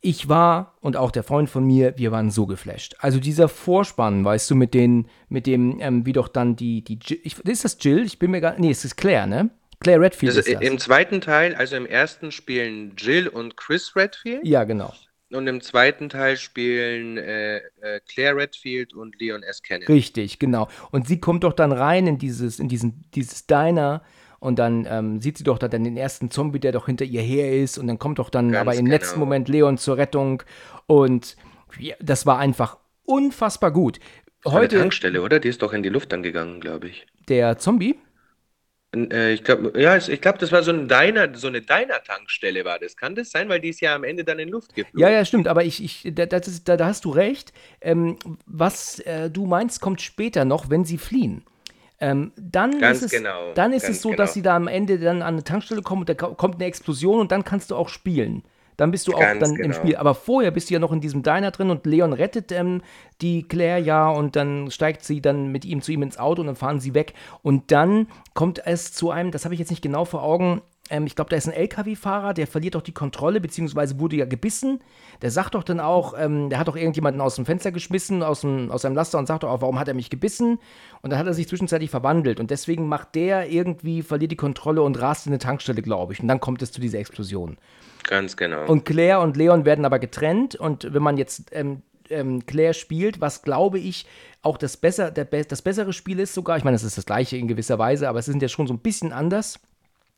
ich 0.00 0.28
war 0.28 0.76
und 0.80 0.96
auch 0.96 1.10
der 1.10 1.22
Freund 1.22 1.50
von 1.50 1.64
mir, 1.64 1.96
wir 1.98 2.12
waren 2.12 2.30
so 2.30 2.46
geflasht. 2.46 2.96
Also 3.00 3.20
dieser 3.20 3.48
Vorspann, 3.48 4.24
weißt 4.24 4.50
du, 4.50 4.54
mit 4.54 4.74
den, 4.74 5.08
mit 5.28 5.46
dem, 5.46 5.78
ähm, 5.80 6.06
wie 6.06 6.12
doch 6.12 6.28
dann 6.28 6.56
die, 6.56 6.82
die 6.82 6.98
Jill, 7.02 7.20
ich, 7.22 7.38
ist 7.40 7.64
das 7.64 7.76
Jill? 7.80 8.04
Ich 8.04 8.18
bin 8.18 8.30
mir 8.30 8.40
gar, 8.40 8.58
nee, 8.58 8.70
es 8.70 8.84
ist 8.84 8.96
Claire, 8.96 9.26
ne? 9.26 9.50
Claire 9.80 10.00
Redfield 10.00 10.36
Das, 10.36 10.46
ist 10.46 10.54
das. 10.54 10.62
Im 10.62 10.78
zweiten 10.78 11.20
Teil, 11.20 11.54
also 11.54 11.76
im 11.76 11.86
ersten 11.86 12.32
spielen 12.32 12.92
Jill 12.96 13.28
und 13.28 13.56
Chris 13.56 13.96
Redfield 13.96 14.46
ja, 14.46 14.64
genau. 14.64 14.92
Und 15.32 15.46
im 15.46 15.60
zweiten 15.60 16.08
Teil 16.08 16.36
spielen 16.36 17.16
äh, 17.16 17.58
äh, 17.58 18.00
Claire 18.08 18.36
Redfield 18.36 18.94
und 18.94 19.18
Leon 19.20 19.42
S. 19.42 19.62
Kennedy. 19.62 19.92
Richtig, 19.92 20.38
genau. 20.38 20.68
Und 20.90 21.06
sie 21.08 21.20
kommt 21.20 21.44
doch 21.44 21.52
dann 21.52 21.72
rein 21.72 22.06
in 22.06 22.18
dieses, 22.18 22.58
in 22.58 22.68
diesen, 22.68 23.04
dieses 23.14 23.46
Diner 23.46 24.02
und 24.40 24.58
dann 24.58 24.86
ähm, 24.90 25.20
sieht 25.20 25.38
sie 25.38 25.44
doch 25.44 25.58
dann 25.58 25.84
den 25.84 25.96
ersten 25.96 26.30
Zombie, 26.30 26.60
der 26.60 26.72
doch 26.72 26.86
hinter 26.86 27.04
ihr 27.04 27.22
her 27.22 27.52
ist 27.52 27.78
und 27.78 27.86
dann 27.86 27.98
kommt 27.98 28.18
doch 28.18 28.30
dann 28.30 28.52
Ganz 28.52 28.60
aber 28.60 28.74
im 28.74 28.86
genau. 28.86 28.96
letzten 28.96 29.20
Moment 29.20 29.48
Leon 29.48 29.78
zur 29.78 29.96
Rettung 29.98 30.42
und 30.86 31.36
ja, 31.78 31.94
das 32.00 32.26
war 32.26 32.38
einfach 32.38 32.78
unfassbar 33.04 33.70
gut. 33.70 34.00
War 34.42 34.54
eine 34.54 34.62
Heute 34.62 34.78
Tankstelle, 34.78 35.20
oder? 35.22 35.38
Die 35.38 35.48
ist 35.48 35.60
doch 35.62 35.72
in 35.72 35.82
die 35.82 35.90
Luft 35.90 36.12
dann 36.12 36.22
gegangen, 36.22 36.60
glaube 36.60 36.88
ich. 36.88 37.06
der 37.28 37.58
Zombie, 37.58 37.98
Äh, 38.94 39.32
ich 39.34 39.44
glaube, 39.44 39.72
ja, 39.80 39.96
ich 39.96 40.20
glaube, 40.20 40.38
das 40.38 40.52
war 40.52 40.62
so 40.62 40.72
ein 40.72 40.88
Diner, 40.88 41.34
so 41.36 41.48
eine 41.48 41.60
Diner-Tankstelle 41.62 42.64
war 42.64 42.78
das. 42.78 42.96
Kann 42.96 43.14
das 43.14 43.30
sein, 43.30 43.48
weil 43.48 43.60
die 43.60 43.68
ist 43.70 43.80
ja 43.80 43.94
am 43.94 44.04
Ende 44.04 44.24
dann 44.24 44.38
in 44.38 44.48
Luft 44.48 44.74
geflogen? 44.74 45.00
ja, 45.00 45.08
ja, 45.10 45.24
stimmt, 45.24 45.48
aber 45.48 45.64
ich, 45.64 45.82
ich 45.82 46.12
da, 46.14 46.26
das 46.26 46.48
ist, 46.48 46.68
da, 46.68 46.76
da 46.76 46.86
hast 46.86 47.04
du 47.04 47.10
recht. 47.10 47.52
Ähm, 47.80 48.18
was 48.46 48.98
äh, 49.00 49.30
du 49.30 49.46
meinst, 49.46 49.80
kommt 49.80 50.00
später 50.02 50.44
noch, 50.44 50.70
wenn 50.70 50.84
sie 50.84 50.98
fliehen. 50.98 51.44
Ähm, 52.00 52.32
dann 52.36 52.80
Ganz 52.80 52.88
ist 52.88 53.02
es, 53.02 53.10
genau, 53.10 53.54
dann 53.54 53.72
ist 53.72 53.88
es 53.88 54.02
so, 54.02 54.14
dass 54.14 54.32
genau. 54.32 54.34
sie 54.34 54.42
da 54.42 54.56
am 54.56 54.68
Ende 54.68 54.98
dann 54.98 55.22
an 55.22 55.34
eine 55.34 55.44
Tankstelle 55.44 55.82
kommen 55.82 56.02
und 56.02 56.08
da 56.08 56.14
ko- 56.14 56.34
kommt 56.34 56.56
eine 56.56 56.64
Explosion 56.66 57.20
und 57.20 57.32
dann 57.32 57.44
kannst 57.44 57.70
du 57.70 57.76
auch 57.76 57.88
spielen. 57.90 58.42
Dann 58.80 58.92
bist 58.92 59.06
du 59.08 59.12
auch 59.12 59.20
Ganz 59.20 59.40
dann 59.40 59.50
im 59.50 59.56
genau. 59.56 59.74
Spiel. 59.74 59.96
Aber 59.96 60.14
vorher 60.14 60.50
bist 60.50 60.70
du 60.70 60.74
ja 60.74 60.80
noch 60.80 60.90
in 60.90 61.02
diesem 61.02 61.22
Diner 61.22 61.50
drin 61.50 61.68
und 61.68 61.84
Leon 61.84 62.14
rettet 62.14 62.50
ähm, 62.50 62.80
die 63.20 63.42
Claire 63.42 63.78
ja 63.78 64.08
und 64.08 64.36
dann 64.36 64.70
steigt 64.70 65.04
sie 65.04 65.20
dann 65.20 65.52
mit 65.52 65.66
ihm 65.66 65.82
zu 65.82 65.92
ihm 65.92 66.02
ins 66.02 66.16
Auto 66.16 66.40
und 66.40 66.46
dann 66.46 66.56
fahren 66.56 66.80
sie 66.80 66.94
weg. 66.94 67.12
Und 67.42 67.72
dann 67.72 68.06
kommt 68.32 68.64
es 68.64 68.94
zu 68.94 69.10
einem, 69.10 69.32
das 69.32 69.44
habe 69.44 69.52
ich 69.52 69.60
jetzt 69.60 69.68
nicht 69.68 69.82
genau 69.82 70.06
vor 70.06 70.22
Augen, 70.22 70.62
ähm, 70.90 71.06
ich 71.06 71.14
glaube, 71.14 71.30
da 71.30 71.36
ist 71.36 71.46
ein 71.46 71.54
LKW-Fahrer, 71.54 72.34
der 72.34 72.46
verliert 72.46 72.74
doch 72.74 72.82
die 72.82 72.92
Kontrolle, 72.92 73.40
beziehungsweise 73.40 73.98
wurde 73.98 74.16
ja 74.16 74.26
gebissen. 74.26 74.80
Der 75.22 75.30
sagt 75.30 75.54
doch 75.54 75.62
dann 75.62 75.80
auch, 75.80 76.14
ähm, 76.18 76.50
der 76.50 76.58
hat 76.58 76.68
doch 76.68 76.76
irgendjemanden 76.76 77.20
aus 77.20 77.36
dem 77.36 77.46
Fenster 77.46 77.72
geschmissen, 77.72 78.22
aus, 78.22 78.42
dem, 78.42 78.70
aus 78.70 78.82
seinem 78.82 78.96
Laster 78.96 79.18
und 79.18 79.26
sagt 79.26 79.44
doch 79.44 79.50
auch, 79.50 79.62
warum 79.62 79.78
hat 79.78 79.88
er 79.88 79.94
mich 79.94 80.10
gebissen? 80.10 80.58
Und 81.00 81.10
dann 81.10 81.18
hat 81.18 81.26
er 81.26 81.34
sich 81.34 81.48
zwischenzeitlich 81.48 81.90
verwandelt. 81.90 82.40
Und 82.40 82.50
deswegen 82.50 82.88
macht 82.88 83.14
der 83.14 83.48
irgendwie, 83.48 84.02
verliert 84.02 84.32
die 84.32 84.36
Kontrolle 84.36 84.82
und 84.82 85.00
rast 85.00 85.26
in 85.26 85.32
eine 85.32 85.38
Tankstelle, 85.38 85.80
glaube 85.80 86.12
ich. 86.12 86.20
Und 86.20 86.28
dann 86.28 86.40
kommt 86.40 86.60
es 86.62 86.72
zu 86.72 86.80
dieser 86.80 86.98
Explosion. 86.98 87.56
Ganz 88.08 88.36
genau. 88.36 88.66
Und 88.66 88.84
Claire 88.84 89.20
und 89.20 89.36
Leon 89.36 89.64
werden 89.64 89.84
aber 89.84 90.00
getrennt. 90.00 90.56
Und 90.56 90.92
wenn 90.92 91.02
man 91.02 91.16
jetzt 91.16 91.52
ähm, 91.52 91.82
ähm, 92.10 92.44
Claire 92.46 92.74
spielt, 92.74 93.20
was 93.20 93.42
glaube 93.42 93.78
ich 93.78 94.06
auch 94.42 94.58
das, 94.58 94.76
besser, 94.76 95.10
das 95.10 95.62
bessere 95.62 95.92
Spiel 95.92 96.18
ist 96.18 96.34
sogar. 96.34 96.56
Ich 96.56 96.64
meine, 96.64 96.74
es 96.74 96.82
ist 96.82 96.98
das 96.98 97.06
gleiche 97.06 97.36
in 97.36 97.46
gewisser 97.46 97.78
Weise, 97.78 98.08
aber 98.08 98.18
es 98.20 98.26
sind 98.26 98.42
ja 98.42 98.48
schon 98.48 98.66
so 98.66 98.74
ein 98.74 98.78
bisschen 98.78 99.12
anders. 99.12 99.60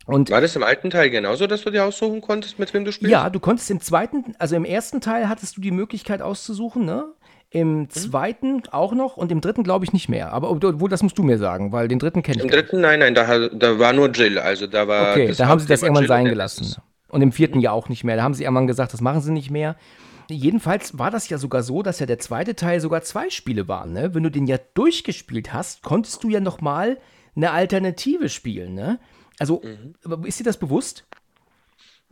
Und 0.06 0.30
War 0.30 0.40
das 0.40 0.56
im 0.56 0.62
alten 0.62 0.90
Teil 0.90 1.10
genauso, 1.10 1.46
dass 1.46 1.62
du 1.62 1.70
dir 1.70 1.84
aussuchen 1.84 2.20
konntest, 2.20 2.58
mit 2.58 2.74
wem 2.74 2.84
du 2.84 2.92
spielst? 2.92 3.12
Ja, 3.12 3.30
du 3.30 3.38
konntest 3.38 3.70
im 3.70 3.80
zweiten, 3.80 4.34
also 4.38 4.56
im 4.56 4.64
ersten 4.64 5.00
Teil 5.00 5.28
hattest 5.28 5.56
du 5.56 5.60
die 5.60 5.70
Möglichkeit 5.70 6.22
auszusuchen, 6.22 6.84
ne? 6.84 7.04
Im 7.50 7.80
mhm. 7.80 7.90
zweiten 7.90 8.62
auch 8.70 8.94
noch 8.94 9.18
und 9.18 9.30
im 9.30 9.42
dritten 9.42 9.62
glaube 9.62 9.84
ich 9.84 9.92
nicht 9.92 10.08
mehr. 10.08 10.32
Aber 10.32 10.50
obwohl, 10.50 10.88
das 10.88 11.02
musst 11.02 11.18
du 11.18 11.22
mir 11.22 11.36
sagen, 11.36 11.70
weil 11.70 11.86
den 11.86 11.98
dritten 11.98 12.22
kenne 12.22 12.38
ich. 12.38 12.44
Im 12.44 12.50
dritten, 12.50 12.80
nein, 12.80 13.00
nein, 13.00 13.14
da, 13.14 13.48
da 13.48 13.78
war 13.78 13.92
nur 13.92 14.10
Jill. 14.10 14.38
Also 14.38 14.66
da 14.66 14.88
war. 14.88 15.12
Okay, 15.12 15.32
da 15.36 15.46
haben 15.46 15.60
sie 15.60 15.66
das 15.66 15.82
irgendwann 15.82 16.04
Jill 16.04 16.08
sein 16.08 16.24
gelassen. 16.24 16.76
Und 17.08 17.20
im 17.20 17.30
vierten 17.30 17.58
mhm. 17.58 17.64
ja 17.64 17.72
auch 17.72 17.90
nicht 17.90 18.04
mehr. 18.04 18.16
Da 18.16 18.22
haben 18.22 18.32
sie 18.32 18.44
irgendwann 18.44 18.66
gesagt, 18.66 18.94
das 18.94 19.02
machen 19.02 19.20
sie 19.20 19.32
nicht 19.32 19.50
mehr. 19.50 19.76
Jedenfalls 20.30 20.98
war 20.98 21.10
das 21.10 21.28
ja 21.28 21.36
sogar 21.36 21.62
so, 21.62 21.82
dass 21.82 21.98
ja 22.00 22.06
der 22.06 22.18
zweite 22.18 22.56
Teil 22.56 22.80
sogar 22.80 23.02
zwei 23.02 23.28
Spiele 23.28 23.68
waren. 23.68 23.92
Ne? 23.92 24.14
Wenn 24.14 24.22
du 24.22 24.30
den 24.30 24.46
ja 24.46 24.56
durchgespielt 24.72 25.52
hast, 25.52 25.82
konntest 25.82 26.24
du 26.24 26.30
ja 26.30 26.40
noch 26.40 26.62
mal 26.62 26.96
eine 27.36 27.50
Alternative 27.50 28.30
spielen. 28.30 28.74
Ne? 28.74 28.98
Also, 29.42 29.60
mhm. 29.64 30.24
ist 30.24 30.38
dir 30.38 30.44
das 30.44 30.56
bewusst? 30.56 31.04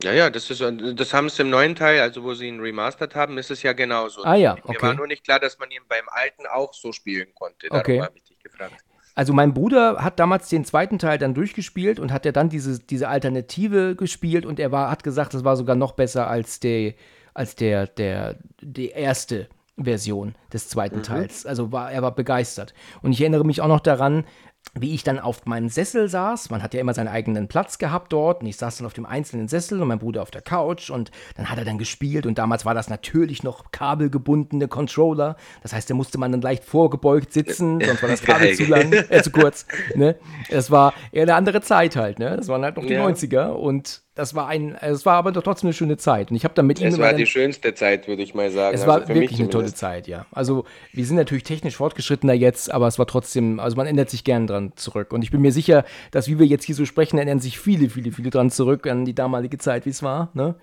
Ja, 0.03 0.11
ja, 0.11 0.29
das 0.29 0.49
ist, 0.49 0.61
das 0.61 1.13
haben 1.13 1.29
sie 1.29 1.43
im 1.43 1.49
neuen 1.49 1.75
Teil, 1.75 2.01
also 2.01 2.23
wo 2.23 2.33
sie 2.33 2.49
ihn 2.49 2.59
remastert 2.59 3.15
haben, 3.15 3.37
ist 3.37 3.51
es 3.51 3.63
ja 3.63 3.71
genauso. 3.71 4.21
Ah 4.25 4.35
ja, 4.35 4.57
okay. 4.63 4.73
Mir 4.73 4.81
war 4.81 4.93
nur 4.95 5.07
nicht 5.07 5.23
klar, 5.23 5.39
dass 5.39 5.57
man 5.57 5.71
ihn 5.71 5.79
beim 5.87 6.03
alten 6.09 6.45
auch 6.45 6.73
so 6.73 6.91
spielen 6.91 7.29
konnte. 7.33 7.69
Darum 7.69 7.79
okay. 7.79 8.01
habe 8.01 8.17
ich 8.17 8.23
dich 8.25 8.39
gefragt. 8.39 8.83
Also 9.15 9.31
mein 9.31 9.53
Bruder 9.53 10.03
hat 10.03 10.19
damals 10.19 10.49
den 10.49 10.65
zweiten 10.65 10.99
Teil 10.99 11.17
dann 11.17 11.33
durchgespielt 11.33 12.01
und 12.01 12.11
hat 12.11 12.25
ja 12.25 12.33
dann 12.33 12.49
diese, 12.49 12.79
diese 12.79 13.07
Alternative 13.07 13.95
gespielt 13.95 14.45
und 14.45 14.59
er 14.59 14.73
war, 14.73 14.91
hat 14.91 15.05
gesagt, 15.05 15.33
das 15.33 15.45
war 15.45 15.55
sogar 15.55 15.77
noch 15.77 15.93
besser 15.93 16.27
als, 16.27 16.59
die, 16.59 16.95
als 17.33 17.55
der, 17.55 17.87
der, 17.87 18.39
die 18.59 18.89
erste 18.89 19.47
Version 19.77 20.35
des 20.51 20.67
zweiten 20.67 20.97
mhm. 20.97 21.03
Teils. 21.03 21.45
Also 21.45 21.71
war, 21.71 21.93
er 21.93 22.01
war 22.01 22.13
begeistert. 22.13 22.73
Und 23.01 23.13
ich 23.13 23.21
erinnere 23.21 23.45
mich 23.45 23.61
auch 23.61 23.69
noch 23.69 23.79
daran, 23.79 24.25
wie 24.73 24.93
ich 24.93 25.03
dann 25.03 25.19
auf 25.19 25.45
meinem 25.45 25.67
Sessel 25.67 26.07
saß. 26.07 26.49
Man 26.49 26.63
hat 26.63 26.73
ja 26.73 26.79
immer 26.79 26.93
seinen 26.93 27.09
eigenen 27.09 27.47
Platz 27.49 27.77
gehabt 27.77 28.13
dort 28.13 28.41
und 28.41 28.47
ich 28.47 28.55
saß 28.55 28.77
dann 28.77 28.87
auf 28.87 28.93
dem 28.93 29.05
einzelnen 29.05 29.49
Sessel 29.49 29.81
und 29.81 29.87
mein 29.87 29.99
Bruder 29.99 30.21
auf 30.21 30.31
der 30.31 30.41
Couch 30.41 30.89
und 30.89 31.11
dann 31.35 31.49
hat 31.49 31.57
er 31.57 31.65
dann 31.65 31.77
gespielt 31.77 32.25
und 32.25 32.37
damals 32.37 32.65
war 32.65 32.73
das 32.73 32.89
natürlich 32.89 33.43
noch 33.43 33.71
kabelgebundene 33.71 34.69
Controller. 34.69 35.35
Das 35.61 35.73
heißt, 35.73 35.89
da 35.89 35.93
musste 35.93 36.17
man 36.17 36.31
dann 36.31 36.41
leicht 36.41 36.63
vorgebeugt 36.63 37.33
sitzen, 37.33 37.81
sonst 37.81 38.01
war 38.01 38.09
das 38.09 38.21
Kabel 38.23 38.53
zu 38.55 38.63
lang, 38.65 38.93
äh, 38.93 39.21
zu 39.21 39.31
kurz. 39.31 39.65
Ne? 39.95 40.15
Es 40.49 40.71
war 40.71 40.93
eher 41.11 41.23
eine 41.23 41.35
andere 41.35 41.61
Zeit 41.61 41.97
halt, 41.97 42.19
ne? 42.19 42.37
Das 42.37 42.47
waren 42.47 42.63
halt 42.63 42.77
noch 42.77 42.85
die 42.85 42.93
ja. 42.93 43.05
90er 43.05 43.47
und 43.49 44.03
das 44.13 44.35
war 44.35 44.47
ein, 44.47 44.75
es 44.75 45.05
war 45.05 45.15
aber 45.15 45.31
doch 45.31 45.41
trotzdem 45.41 45.67
eine 45.67 45.73
schöne 45.73 45.95
Zeit. 45.95 46.31
Und 46.31 46.35
ich 46.35 46.43
habe 46.43 46.53
dann 46.53 46.67
mit 46.67 46.81
ihm. 46.81 46.87
Es 46.87 46.99
war 46.99 47.13
die 47.13 47.25
schönste 47.25 47.73
Zeit, 47.73 48.07
würde 48.09 48.21
ich 48.21 48.33
mal 48.33 48.51
sagen. 48.51 48.75
Es 48.75 48.85
war 48.85 49.01
also 49.01 49.13
wirklich 49.13 49.39
eine 49.39 49.49
tolle 49.49 49.73
Zeit, 49.73 50.07
ja. 50.07 50.25
Also 50.31 50.65
wir 50.91 51.05
sind 51.05 51.15
natürlich 51.15 51.43
technisch 51.43 51.77
fortgeschrittener 51.77 52.33
jetzt, 52.33 52.71
aber 52.71 52.87
es 52.87 52.99
war 52.99 53.07
trotzdem, 53.07 53.59
also 53.59 53.77
man 53.77 53.85
erinnert 53.85 54.09
sich 54.09 54.25
gern 54.25 54.47
dran 54.47 54.73
zurück. 54.75 55.13
Und 55.13 55.23
ich 55.23 55.31
bin 55.31 55.41
mir 55.41 55.53
sicher, 55.53 55.85
dass 56.11 56.27
wie 56.27 56.39
wir 56.39 56.45
jetzt 56.45 56.65
hier 56.65 56.75
so 56.75 56.85
sprechen, 56.85 57.17
erinnern 57.17 57.39
sich 57.39 57.57
viele, 57.57 57.89
viele, 57.89 58.11
viele 58.11 58.29
dran 58.29 58.51
zurück 58.51 58.85
an 58.85 59.05
die 59.05 59.15
damalige 59.15 59.57
Zeit, 59.57 59.85
wie 59.85 59.91
es 59.91 60.03
war. 60.03 60.29
Ne? 60.33 60.55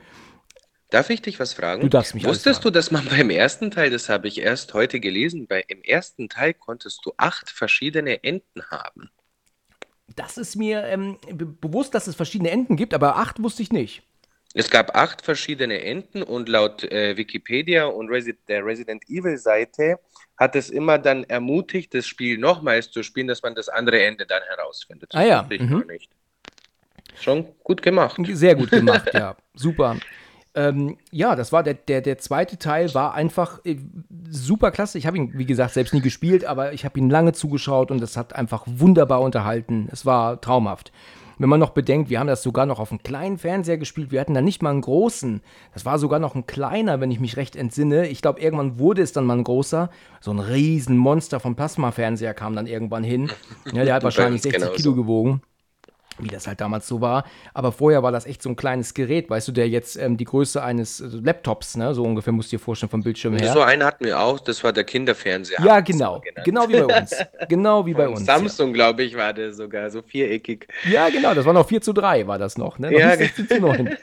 Darf 0.90 1.08
ich 1.08 1.22
dich 1.22 1.40
was 1.40 1.54
fragen? 1.54 1.80
Du 1.80 1.88
darfst 1.88 2.14
mich 2.14 2.24
Wusstest 2.24 2.64
du, 2.64 2.70
dass 2.70 2.90
man 2.90 3.06
beim 3.06 3.30
ersten 3.30 3.70
Teil, 3.70 3.90
das 3.90 4.10
habe 4.10 4.28
ich 4.28 4.40
erst 4.40 4.74
heute 4.74 5.00
gelesen, 5.00 5.46
bei, 5.46 5.64
im 5.68 5.82
ersten 5.82 6.28
Teil 6.28 6.52
konntest 6.52 7.00
du 7.04 7.12
acht 7.16 7.50
verschiedene 7.50 8.22
Enden 8.24 8.62
haben? 8.70 9.10
Das 10.16 10.38
ist 10.38 10.56
mir 10.56 10.84
ähm, 10.84 11.18
bewusst, 11.32 11.94
dass 11.94 12.06
es 12.06 12.16
verschiedene 12.16 12.50
Enden 12.50 12.76
gibt, 12.76 12.94
aber 12.94 13.16
acht 13.16 13.42
wusste 13.42 13.62
ich 13.62 13.72
nicht. 13.72 14.02
Es 14.54 14.70
gab 14.70 14.96
acht 14.96 15.22
verschiedene 15.22 15.82
Enden 15.82 16.22
und 16.22 16.48
laut 16.48 16.82
äh, 16.84 17.16
Wikipedia 17.16 17.84
und 17.84 18.08
Resi 18.08 18.34
der 18.48 18.64
Resident 18.64 19.04
Evil 19.08 19.36
Seite 19.36 19.98
hat 20.38 20.56
es 20.56 20.70
immer 20.70 20.98
dann 20.98 21.24
ermutigt, 21.24 21.92
das 21.94 22.06
Spiel 22.06 22.38
nochmals 22.38 22.90
zu 22.90 23.02
spielen, 23.02 23.26
dass 23.26 23.42
man 23.42 23.54
das 23.54 23.68
andere 23.68 24.02
Ende 24.02 24.24
dann 24.24 24.42
herausfindet. 24.42 25.12
Das 25.12 25.20
ah 25.20 25.24
ja. 25.24 25.48
Mhm. 25.48 25.84
Schon 27.20 27.46
gut 27.62 27.82
gemacht. 27.82 28.18
Sehr 28.32 28.54
gut 28.54 28.70
gemacht, 28.70 29.10
ja. 29.12 29.36
Super. 29.54 29.96
Ähm, 30.54 30.96
ja, 31.10 31.36
das 31.36 31.52
war 31.52 31.62
der, 31.62 31.74
der, 31.74 32.00
der 32.00 32.18
zweite 32.18 32.58
Teil, 32.58 32.92
war 32.94 33.14
einfach 33.14 33.64
äh, 33.64 33.76
super 34.30 34.70
klasse. 34.70 34.98
Ich 34.98 35.06
habe 35.06 35.16
ihn, 35.16 35.32
wie 35.34 35.46
gesagt, 35.46 35.74
selbst 35.74 35.94
nie 35.94 36.00
gespielt, 36.00 36.44
aber 36.44 36.72
ich 36.72 36.84
habe 36.84 36.98
ihn 36.98 37.10
lange 37.10 37.32
zugeschaut 37.32 37.90
und 37.90 38.02
es 38.02 38.16
hat 38.16 38.34
einfach 38.34 38.64
wunderbar 38.66 39.20
unterhalten. 39.20 39.88
Es 39.92 40.06
war 40.06 40.40
traumhaft. 40.40 40.92
Wenn 41.40 41.48
man 41.48 41.60
noch 41.60 41.70
bedenkt, 41.70 42.10
wir 42.10 42.18
haben 42.18 42.26
das 42.26 42.42
sogar 42.42 42.66
noch 42.66 42.80
auf 42.80 42.90
einem 42.90 43.02
kleinen 43.04 43.38
Fernseher 43.38 43.78
gespielt, 43.78 44.10
wir 44.10 44.20
hatten 44.20 44.34
da 44.34 44.40
nicht 44.40 44.60
mal 44.60 44.70
einen 44.70 44.80
großen. 44.80 45.40
Das 45.72 45.84
war 45.84 46.00
sogar 46.00 46.18
noch 46.18 46.34
ein 46.34 46.46
kleiner, 46.46 47.00
wenn 47.00 47.12
ich 47.12 47.20
mich 47.20 47.36
recht 47.36 47.54
entsinne. 47.54 48.08
Ich 48.08 48.20
glaube, 48.22 48.40
irgendwann 48.40 48.80
wurde 48.80 49.02
es 49.02 49.12
dann 49.12 49.24
mal 49.24 49.38
ein 49.38 49.44
großer. 49.44 49.90
So 50.20 50.32
ein 50.32 50.40
riesen 50.40 50.96
Monster 50.96 51.38
vom 51.38 51.54
Plasma-Fernseher 51.54 52.34
kam 52.34 52.56
dann 52.56 52.66
irgendwann 52.66 53.04
hin. 53.04 53.30
Ja, 53.72 53.84
der 53.84 53.94
hat 53.94 54.02
wahrscheinlich 54.04 54.42
60 54.42 54.72
Kilo 54.74 54.94
gewogen 54.96 55.42
wie 56.18 56.28
das 56.28 56.46
halt 56.46 56.60
damals 56.60 56.86
so 56.86 57.00
war. 57.00 57.24
Aber 57.54 57.72
vorher 57.72 58.02
war 58.02 58.12
das 58.12 58.26
echt 58.26 58.42
so 58.42 58.48
ein 58.48 58.56
kleines 58.56 58.94
Gerät, 58.94 59.30
weißt 59.30 59.48
du, 59.48 59.52
der 59.52 59.68
jetzt 59.68 59.96
ähm, 59.96 60.16
die 60.16 60.24
Größe 60.24 60.62
eines 60.62 61.00
äh, 61.00 61.06
Laptops, 61.06 61.76
ne, 61.76 61.94
so 61.94 62.02
ungefähr 62.02 62.32
musst 62.32 62.52
du 62.52 62.56
dir 62.56 62.62
vorstellen 62.62 62.90
vom 62.90 63.02
Bildschirm 63.02 63.36
her. 63.36 63.52
So 63.52 63.60
einen 63.60 63.84
hatten 63.84 64.04
wir 64.04 64.20
auch, 64.20 64.40
das 64.40 64.62
war 64.64 64.72
der 64.72 64.84
Kinderfernseher. 64.84 65.60
Ja, 65.64 65.80
genau, 65.80 66.22
genau 66.44 66.68
wie 66.68 66.80
bei 66.80 67.00
uns. 67.00 67.16
Genau 67.48 67.86
wie 67.86 67.94
bei 67.94 68.08
uns. 68.08 68.24
Samsung, 68.24 68.68
ja. 68.68 68.74
glaube 68.74 69.02
ich, 69.02 69.16
war 69.16 69.32
der 69.32 69.52
sogar, 69.52 69.90
so 69.90 70.02
viereckig. 70.02 70.68
Ja, 70.90 71.08
genau, 71.08 71.34
das 71.34 71.44
war 71.44 71.52
noch 71.52 71.68
4 71.68 71.80
zu 71.80 71.92
3, 71.92 72.26
war 72.26 72.38
das 72.38 72.58
noch, 72.58 72.78
ne? 72.78 72.90
Noch 72.90 72.98
ja, 72.98 73.16
16 73.16 73.48
zu 73.48 73.60
9. 73.60 73.96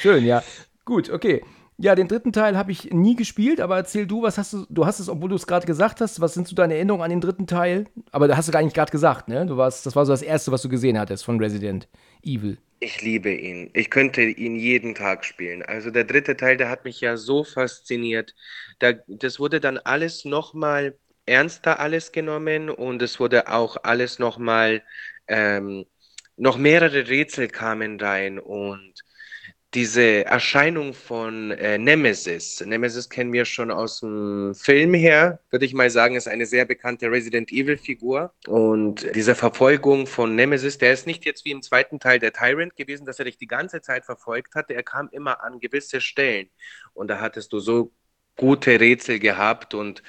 Schön, 0.00 0.24
ja. 0.24 0.42
Gut, 0.84 1.10
okay. 1.10 1.42
Ja, 1.78 1.94
den 1.96 2.06
dritten 2.06 2.32
Teil 2.32 2.56
habe 2.56 2.70
ich 2.70 2.92
nie 2.92 3.16
gespielt, 3.16 3.60
aber 3.60 3.76
erzähl 3.76 4.06
du, 4.06 4.22
was 4.22 4.38
hast 4.38 4.52
du, 4.52 4.66
du 4.68 4.86
hast 4.86 5.00
es, 5.00 5.08
obwohl 5.08 5.30
du 5.30 5.34
es 5.36 5.46
gerade 5.46 5.66
gesagt 5.66 6.00
hast, 6.00 6.20
was 6.20 6.34
sind 6.34 6.46
so 6.46 6.54
deine 6.54 6.74
Erinnerungen 6.74 7.04
an 7.04 7.10
den 7.10 7.20
dritten 7.20 7.46
Teil? 7.46 7.86
Aber 8.12 8.28
da 8.28 8.36
hast 8.36 8.46
du 8.48 8.52
gar 8.52 8.62
nicht 8.62 8.74
gerade 8.74 8.92
gesagt, 8.92 9.28
ne? 9.28 9.46
Du 9.46 9.56
warst, 9.56 9.84
das 9.86 9.96
war 9.96 10.06
so 10.06 10.12
das 10.12 10.22
erste, 10.22 10.52
was 10.52 10.62
du 10.62 10.68
gesehen 10.68 10.98
hattest 10.98 11.24
von 11.24 11.40
Resident 11.40 11.88
Evil. 12.22 12.58
Ich 12.80 13.00
liebe 13.00 13.32
ihn. 13.32 13.70
Ich 13.74 13.90
könnte 13.90 14.22
ihn 14.22 14.56
jeden 14.56 14.94
Tag 14.94 15.24
spielen. 15.24 15.62
Also 15.62 15.90
der 15.90 16.04
dritte 16.04 16.36
Teil, 16.36 16.56
der 16.56 16.68
hat 16.68 16.84
mich 16.84 17.00
ja 17.00 17.16
so 17.16 17.44
fasziniert. 17.44 18.34
Da, 18.80 18.92
das 19.06 19.38
wurde 19.38 19.60
dann 19.60 19.78
alles 19.78 20.24
nochmal 20.24 20.98
ernster 21.24 21.78
alles 21.78 22.10
genommen 22.10 22.68
und 22.68 23.00
es 23.00 23.20
wurde 23.20 23.48
auch 23.48 23.76
alles 23.84 24.18
nochmal, 24.18 24.82
ähm, 25.28 25.86
noch 26.36 26.58
mehrere 26.58 27.06
Rätsel 27.08 27.46
kamen 27.48 28.00
rein 28.00 28.40
und 28.40 28.94
diese 29.74 30.26
Erscheinung 30.26 30.92
von 30.92 31.50
äh, 31.52 31.78
Nemesis. 31.78 32.60
Nemesis 32.60 33.08
kennen 33.08 33.32
wir 33.32 33.46
schon 33.46 33.70
aus 33.70 34.00
dem 34.00 34.54
Film 34.54 34.92
her, 34.92 35.40
würde 35.50 35.64
ich 35.64 35.72
mal 35.72 35.88
sagen, 35.88 36.14
ist 36.14 36.28
eine 36.28 36.44
sehr 36.44 36.66
bekannte 36.66 37.10
Resident 37.10 37.50
Evil-Figur. 37.50 38.34
Und 38.46 39.06
diese 39.14 39.34
Verfolgung 39.34 40.06
von 40.06 40.34
Nemesis, 40.34 40.76
der 40.76 40.92
ist 40.92 41.06
nicht 41.06 41.24
jetzt 41.24 41.46
wie 41.46 41.52
im 41.52 41.62
zweiten 41.62 42.00
Teil 42.00 42.18
der 42.18 42.34
Tyrant 42.34 42.76
gewesen, 42.76 43.06
dass 43.06 43.18
er 43.18 43.24
dich 43.24 43.38
die 43.38 43.46
ganze 43.46 43.80
Zeit 43.80 44.04
verfolgt 44.04 44.54
hatte. 44.54 44.74
Er 44.74 44.82
kam 44.82 45.08
immer 45.10 45.42
an 45.42 45.58
gewisse 45.58 46.02
Stellen. 46.02 46.50
Und 46.92 47.08
da 47.08 47.20
hattest 47.20 47.52
du 47.54 47.58
so 47.58 47.92
gute 48.36 48.78
Rätsel 48.78 49.20
gehabt. 49.20 49.72
Und 49.72 50.02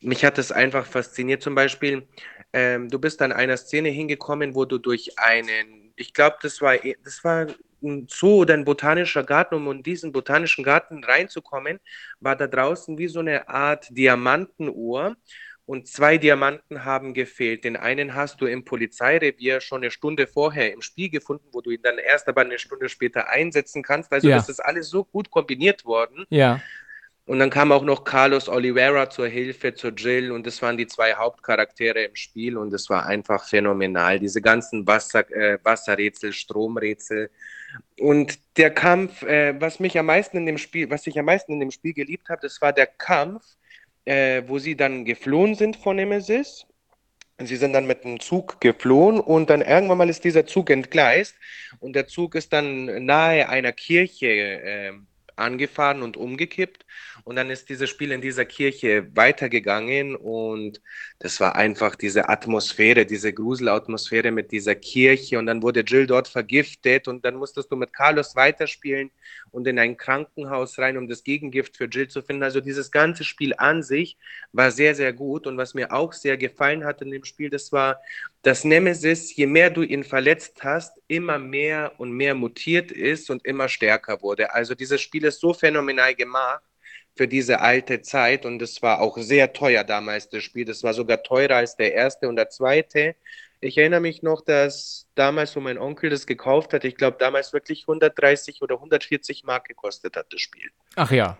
mich 0.00 0.24
hat 0.24 0.38
es 0.38 0.50
einfach 0.50 0.86
fasziniert. 0.86 1.40
Zum 1.40 1.54
Beispiel, 1.54 2.08
ähm, 2.52 2.88
du 2.88 2.98
bist 2.98 3.22
an 3.22 3.30
einer 3.30 3.56
Szene 3.56 3.90
hingekommen, 3.90 4.56
wo 4.56 4.64
du 4.64 4.78
durch 4.78 5.18
einen, 5.18 5.92
ich 5.94 6.14
glaube, 6.14 6.38
das 6.42 6.60
war, 6.60 6.76
das 7.04 7.22
war 7.22 7.46
ein 7.84 8.06
Zoo 8.08 8.42
oder 8.42 8.54
ein 8.54 8.64
botanischer 8.64 9.22
Garten, 9.22 9.54
um 9.54 9.70
in 9.70 9.82
diesen 9.82 10.12
botanischen 10.12 10.64
Garten 10.64 11.04
reinzukommen, 11.04 11.78
war 12.20 12.36
da 12.36 12.46
draußen 12.46 12.98
wie 12.98 13.08
so 13.08 13.20
eine 13.20 13.48
Art 13.48 13.86
Diamantenuhr 13.90 15.16
und 15.66 15.88
zwei 15.88 16.18
Diamanten 16.18 16.84
haben 16.84 17.14
gefehlt. 17.14 17.64
Den 17.64 17.76
einen 17.76 18.14
hast 18.14 18.40
du 18.40 18.46
im 18.46 18.64
Polizeirevier 18.64 19.60
schon 19.60 19.82
eine 19.82 19.90
Stunde 19.90 20.26
vorher 20.26 20.72
im 20.72 20.82
Spiel 20.82 21.08
gefunden, 21.08 21.48
wo 21.52 21.60
du 21.60 21.70
ihn 21.70 21.82
dann 21.82 21.98
erst 21.98 22.28
aber 22.28 22.42
eine 22.42 22.58
Stunde 22.58 22.88
später 22.88 23.28
einsetzen 23.30 23.82
kannst. 23.82 24.12
Also 24.12 24.28
ja. 24.28 24.36
das 24.36 24.48
ist 24.48 24.60
alles 24.60 24.88
so 24.90 25.04
gut 25.04 25.30
kombiniert 25.30 25.84
worden. 25.84 26.26
Ja. 26.28 26.60
Und 27.26 27.38
dann 27.38 27.48
kam 27.48 27.72
auch 27.72 27.84
noch 27.84 28.04
Carlos 28.04 28.50
Oliveira 28.50 29.08
zur 29.08 29.28
Hilfe, 29.28 29.74
zur 29.74 29.92
Jill 29.92 30.30
und 30.30 30.46
das 30.46 30.60
waren 30.60 30.76
die 30.76 30.86
zwei 30.86 31.14
Hauptcharaktere 31.14 32.04
im 32.04 32.14
Spiel 32.16 32.58
und 32.58 32.72
es 32.74 32.90
war 32.90 33.06
einfach 33.06 33.48
phänomenal. 33.48 34.18
Diese 34.20 34.42
ganzen 34.42 34.86
Wasser, 34.86 35.30
äh, 35.30 35.58
Wasserrätsel, 35.62 36.34
Stromrätsel, 36.34 37.30
und 37.98 38.38
der 38.56 38.70
Kampf, 38.70 39.22
äh, 39.22 39.58
was 39.60 39.80
mich 39.80 39.98
am 39.98 40.06
meisten 40.06 40.36
in 40.36 40.46
dem 40.46 40.58
Spiel, 40.58 40.90
was 40.90 41.06
ich 41.06 41.18
am 41.18 41.24
meisten 41.24 41.52
in 41.52 41.60
dem 41.60 41.70
Spiel 41.70 41.94
geliebt 41.94 42.28
habe, 42.28 42.42
das 42.42 42.60
war 42.60 42.72
der 42.72 42.86
Kampf, 42.86 43.42
äh, 44.04 44.42
wo 44.46 44.58
sie 44.58 44.76
dann 44.76 45.04
geflohen 45.04 45.54
sind 45.54 45.76
von 45.76 45.96
Nemesis. 45.96 46.66
Sie 47.38 47.56
sind 47.56 47.72
dann 47.72 47.86
mit 47.86 48.04
dem 48.04 48.20
Zug 48.20 48.60
geflohen 48.60 49.18
und 49.18 49.50
dann 49.50 49.60
irgendwann 49.60 49.98
mal 49.98 50.08
ist 50.08 50.22
dieser 50.22 50.46
Zug 50.46 50.70
entgleist 50.70 51.34
und 51.80 51.96
der 51.96 52.06
Zug 52.06 52.36
ist 52.36 52.52
dann 52.52 53.06
nahe 53.06 53.48
einer 53.48 53.72
Kirche 53.72 54.26
äh, 54.26 54.92
angefahren 55.36 56.02
und 56.02 56.16
umgekippt. 56.16 56.86
Und 57.24 57.36
dann 57.36 57.48
ist 57.48 57.70
dieses 57.70 57.88
Spiel 57.88 58.12
in 58.12 58.20
dieser 58.20 58.44
Kirche 58.44 59.08
weitergegangen 59.14 60.14
und 60.14 60.82
das 61.18 61.40
war 61.40 61.56
einfach 61.56 61.96
diese 61.96 62.28
Atmosphäre, 62.28 63.06
diese 63.06 63.32
Gruselatmosphäre 63.32 64.30
mit 64.30 64.52
dieser 64.52 64.74
Kirche. 64.74 65.38
Und 65.38 65.46
dann 65.46 65.62
wurde 65.62 65.80
Jill 65.80 66.06
dort 66.06 66.28
vergiftet 66.28 67.08
und 67.08 67.24
dann 67.24 67.36
musstest 67.36 67.72
du 67.72 67.76
mit 67.76 67.94
Carlos 67.94 68.36
weiterspielen 68.36 69.10
und 69.50 69.66
in 69.66 69.78
ein 69.78 69.96
Krankenhaus 69.96 70.78
rein, 70.78 70.98
um 70.98 71.08
das 71.08 71.24
Gegengift 71.24 71.78
für 71.78 71.86
Jill 71.86 72.08
zu 72.08 72.20
finden. 72.20 72.42
Also 72.42 72.60
dieses 72.60 72.90
ganze 72.90 73.24
Spiel 73.24 73.54
an 73.56 73.82
sich 73.82 74.18
war 74.52 74.70
sehr, 74.70 74.94
sehr 74.94 75.14
gut. 75.14 75.46
Und 75.46 75.56
was 75.56 75.72
mir 75.72 75.92
auch 75.94 76.12
sehr 76.12 76.36
gefallen 76.36 76.84
hat 76.84 77.00
in 77.00 77.10
dem 77.10 77.24
Spiel, 77.24 77.48
das 77.48 77.72
war, 77.72 78.02
dass 78.42 78.64
Nemesis, 78.64 79.34
je 79.34 79.46
mehr 79.46 79.70
du 79.70 79.80
ihn 79.80 80.04
verletzt 80.04 80.62
hast, 80.62 81.00
immer 81.08 81.38
mehr 81.38 81.92
und 81.96 82.12
mehr 82.12 82.34
mutiert 82.34 82.92
ist 82.92 83.30
und 83.30 83.46
immer 83.46 83.70
stärker 83.70 84.20
wurde. 84.20 84.52
Also 84.52 84.74
dieses 84.74 85.00
Spiel 85.00 85.24
ist 85.24 85.40
so 85.40 85.54
phänomenal 85.54 86.14
gemacht 86.14 86.62
für 87.16 87.28
diese 87.28 87.60
alte 87.60 88.02
Zeit 88.02 88.44
und 88.44 88.60
es 88.60 88.82
war 88.82 89.00
auch 89.00 89.16
sehr 89.18 89.52
teuer 89.52 89.84
damals, 89.84 90.28
das 90.28 90.42
Spiel. 90.42 90.64
Das 90.64 90.82
war 90.82 90.94
sogar 90.94 91.22
teurer 91.22 91.56
als 91.56 91.76
der 91.76 91.94
erste 91.94 92.28
und 92.28 92.36
der 92.36 92.50
zweite. 92.50 93.14
Ich 93.60 93.78
erinnere 93.78 94.00
mich 94.00 94.22
noch, 94.22 94.42
dass 94.42 95.06
damals, 95.14 95.54
wo 95.56 95.60
mein 95.60 95.78
Onkel 95.78 96.10
das 96.10 96.26
gekauft 96.26 96.72
hat, 96.72 96.84
ich 96.84 96.96
glaube 96.96 97.16
damals 97.18 97.52
wirklich 97.52 97.82
130 97.82 98.60
oder 98.62 98.74
140 98.76 99.44
Mark 99.44 99.68
gekostet 99.68 100.16
hat, 100.16 100.26
das 100.32 100.40
Spiel. 100.40 100.70
Ach 100.96 101.10
ja. 101.10 101.38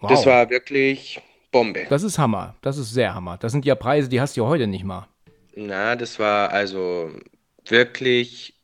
Wow. 0.00 0.10
Das 0.10 0.26
war 0.26 0.48
wirklich 0.48 1.20
Bombe. 1.52 1.86
Das 1.88 2.02
ist 2.02 2.18
Hammer. 2.18 2.56
Das 2.62 2.78
ist 2.78 2.92
sehr 2.92 3.14
Hammer. 3.14 3.36
Das 3.36 3.52
sind 3.52 3.64
ja 3.64 3.74
Preise, 3.74 4.08
die 4.08 4.20
hast 4.20 4.36
du 4.36 4.42
ja 4.42 4.48
heute 4.48 4.66
nicht 4.66 4.84
mal. 4.84 5.06
Na, 5.54 5.96
das 5.96 6.18
war 6.18 6.50
also 6.50 7.10
wirklich 7.66 8.59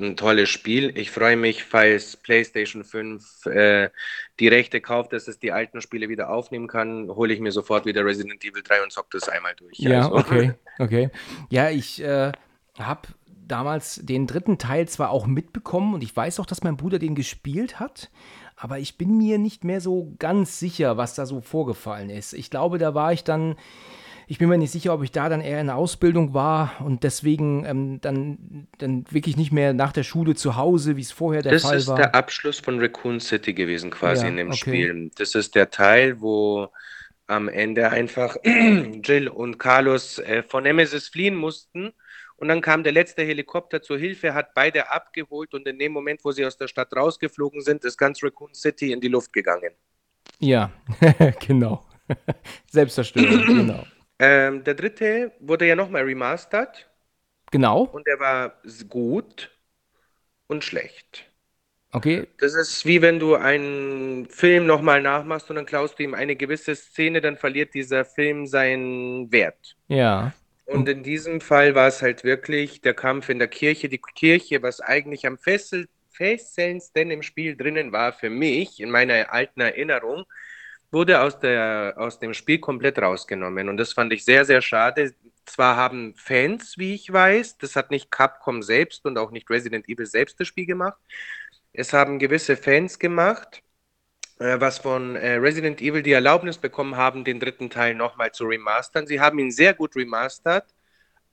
ein 0.00 0.16
tolles 0.16 0.48
Spiel. 0.48 0.96
Ich 0.96 1.10
freue 1.10 1.36
mich, 1.36 1.64
falls 1.64 2.16
PlayStation 2.16 2.84
5 2.84 3.46
äh, 3.46 3.90
die 4.38 4.48
Rechte 4.48 4.80
kauft, 4.80 5.12
dass 5.12 5.28
es 5.28 5.38
die 5.38 5.52
alten 5.52 5.80
Spiele 5.80 6.08
wieder 6.08 6.30
aufnehmen 6.30 6.68
kann, 6.68 7.08
hole 7.08 7.32
ich 7.32 7.40
mir 7.40 7.52
sofort 7.52 7.86
wieder 7.86 8.04
Resident 8.04 8.44
Evil 8.44 8.62
3 8.62 8.82
und 8.82 8.92
zock 8.92 9.10
das 9.10 9.28
einmal 9.28 9.54
durch. 9.54 9.78
Ja, 9.78 10.06
also. 10.06 10.16
okay, 10.16 10.54
okay. 10.78 11.10
Ja, 11.50 11.70
ich 11.70 12.02
äh, 12.02 12.32
habe 12.78 13.08
damals 13.46 14.00
den 14.02 14.26
dritten 14.26 14.58
Teil 14.58 14.88
zwar 14.88 15.10
auch 15.10 15.26
mitbekommen 15.26 15.94
und 15.94 16.02
ich 16.02 16.16
weiß 16.16 16.40
auch, 16.40 16.46
dass 16.46 16.62
mein 16.62 16.76
Bruder 16.76 16.98
den 16.98 17.14
gespielt 17.14 17.80
hat, 17.80 18.10
aber 18.56 18.78
ich 18.78 18.96
bin 18.96 19.16
mir 19.16 19.38
nicht 19.38 19.64
mehr 19.64 19.80
so 19.80 20.14
ganz 20.18 20.58
sicher, 20.58 20.96
was 20.96 21.14
da 21.14 21.26
so 21.26 21.40
vorgefallen 21.40 22.10
ist. 22.10 22.32
Ich 22.32 22.50
glaube, 22.50 22.78
da 22.78 22.94
war 22.94 23.12
ich 23.12 23.24
dann 23.24 23.56
ich 24.30 24.38
bin 24.38 24.48
mir 24.48 24.58
nicht 24.58 24.70
sicher, 24.70 24.94
ob 24.94 25.02
ich 25.02 25.10
da 25.10 25.28
dann 25.28 25.40
eher 25.40 25.60
in 25.60 25.66
der 25.66 25.74
Ausbildung 25.74 26.34
war 26.34 26.80
und 26.84 27.02
deswegen 27.02 27.64
ähm, 27.64 28.00
dann, 28.00 28.68
dann 28.78 29.04
wirklich 29.10 29.36
nicht 29.36 29.50
mehr 29.50 29.72
nach 29.72 29.90
der 29.90 30.04
Schule 30.04 30.36
zu 30.36 30.54
Hause, 30.54 30.96
wie 30.96 31.00
es 31.00 31.10
vorher 31.10 31.42
der 31.42 31.50
das 31.50 31.62
Fall 31.62 31.72
war. 31.72 31.78
Das 31.78 31.88
ist 31.88 31.96
der 31.96 32.14
Abschluss 32.14 32.60
von 32.60 32.78
Raccoon 32.78 33.18
City 33.18 33.52
gewesen, 33.52 33.90
quasi 33.90 34.22
Ja, 34.22 34.28
in 34.28 34.36
dem 34.36 34.46
okay. 34.50 34.56
Spiel. 34.56 35.10
Das 35.16 35.34
ist 35.34 35.56
der 35.56 35.70
Teil, 35.70 36.20
wo 36.20 36.68
am 37.26 37.48
Ende 37.48 37.90
einfach 37.90 38.36
Jill 38.44 39.26
und 39.26 39.58
Carlos 39.58 40.20
äh, 40.20 40.44
von 40.44 40.62
Nemesis 40.62 41.08
fliehen 41.08 41.34
mussten. 41.34 41.90
Und 42.36 42.46
dann 42.46 42.60
kam 42.60 42.84
der 42.84 42.92
letzte 42.92 43.24
Helikopter 43.24 43.82
zur 43.82 43.98
Hilfe, 43.98 44.32
hat 44.32 44.54
beide 44.54 44.92
abgeholt 44.92 45.54
und 45.54 45.66
in 45.66 45.76
dem 45.76 45.90
Moment, 45.90 46.20
wo 46.24 46.30
sie 46.30 46.46
aus 46.46 46.56
der 46.56 46.68
Stadt 46.68 46.94
rausgeflogen 46.94 47.62
sind, 47.62 47.84
ist 47.84 47.98
ganz 47.98 48.22
Raccoon 48.22 48.54
City 48.54 48.92
in 48.92 49.00
die 49.00 49.08
Luft 49.08 49.32
gegangen. 49.32 49.72
Ja, 50.38 50.70
genau. 51.44 51.84
Selbstzerstörung, 52.70 53.44
genau. 53.44 53.84
Ähm, 54.20 54.62
der 54.62 54.74
dritte 54.74 55.32
wurde 55.40 55.66
ja 55.66 55.74
nochmal 55.74 56.04
remastert 56.04 56.88
Genau, 57.52 57.90
und 57.90 58.06
der 58.06 58.18
war 58.20 58.60
gut 58.88 59.50
und 60.48 60.64
schlecht. 60.64 61.30
okay. 61.94 62.26
Das 62.38 62.54
ist 62.54 62.86
wie 62.86 63.02
wenn 63.02 63.18
du 63.18 63.34
einen 63.34 64.26
Film 64.30 64.64
nochmal 64.66 65.02
nachmachst 65.02 65.50
und 65.50 65.56
dann 65.56 65.66
klaust 65.66 65.98
du 65.98 66.02
ihm 66.04 66.14
eine 66.14 66.36
gewisse 66.36 66.74
Szene, 66.74 67.20
dann 67.20 67.36
verliert 67.36 67.74
dieser 67.74 68.04
Film 68.06 68.46
seinen 68.46 69.30
Wert. 69.30 69.76
Ja, 69.88 70.32
Und 70.64 70.88
in 70.88 71.02
diesem 71.04 71.40
Fall 71.40 71.74
war 71.74 71.88
es 71.88 72.02
halt 72.02 72.24
wirklich 72.24 72.80
der 72.82 72.94
Kampf 72.94 73.28
in 73.30 73.38
der 73.38 73.48
Kirche. 73.48 73.88
Die 73.88 74.00
Kirche, 74.00 74.62
was 74.62 74.80
eigentlich 74.80 75.26
am 75.26 75.38
fessel 75.38 75.88
fesselndsten 76.10 77.10
im 77.10 77.22
Spiel 77.22 77.56
drinnen 77.56 77.92
war 77.92 78.12
für 78.12 78.30
mich, 78.30 78.80
in 78.80 78.90
meiner 78.90 79.32
alten 79.32 79.60
Erinnerung, 79.60 80.24
wurde 80.92 81.20
aus 81.20 81.38
der, 81.38 81.94
aus 81.96 82.18
dem 82.18 82.34
Spiel 82.34 82.58
komplett 82.58 82.98
rausgenommen. 82.98 83.68
Und 83.68 83.76
das 83.76 83.92
fand 83.92 84.12
ich 84.12 84.24
sehr, 84.24 84.44
sehr 84.44 84.62
schade. 84.62 85.14
Zwar 85.46 85.76
haben 85.76 86.14
Fans, 86.16 86.78
wie 86.78 86.94
ich 86.94 87.12
weiß, 87.12 87.58
das 87.58 87.76
hat 87.76 87.90
nicht 87.90 88.10
Capcom 88.10 88.62
selbst 88.62 89.04
und 89.06 89.18
auch 89.18 89.30
nicht 89.30 89.48
Resident 89.50 89.88
Evil 89.88 90.06
selbst 90.06 90.38
das 90.40 90.48
Spiel 90.48 90.66
gemacht. 90.66 90.98
Es 91.72 91.92
haben 91.92 92.18
gewisse 92.18 92.56
Fans 92.56 92.98
gemacht, 92.98 93.62
äh, 94.40 94.60
was 94.60 94.78
von 94.78 95.16
äh, 95.16 95.34
Resident 95.34 95.80
Evil 95.80 96.02
die 96.02 96.12
Erlaubnis 96.12 96.58
bekommen 96.58 96.96
haben, 96.96 97.24
den 97.24 97.40
dritten 97.40 97.70
Teil 97.70 97.94
nochmal 97.94 98.32
zu 98.32 98.44
remastern. 98.46 99.06
Sie 99.06 99.20
haben 99.20 99.38
ihn 99.38 99.50
sehr 99.52 99.74
gut 99.74 99.96
remastert, 99.96 100.74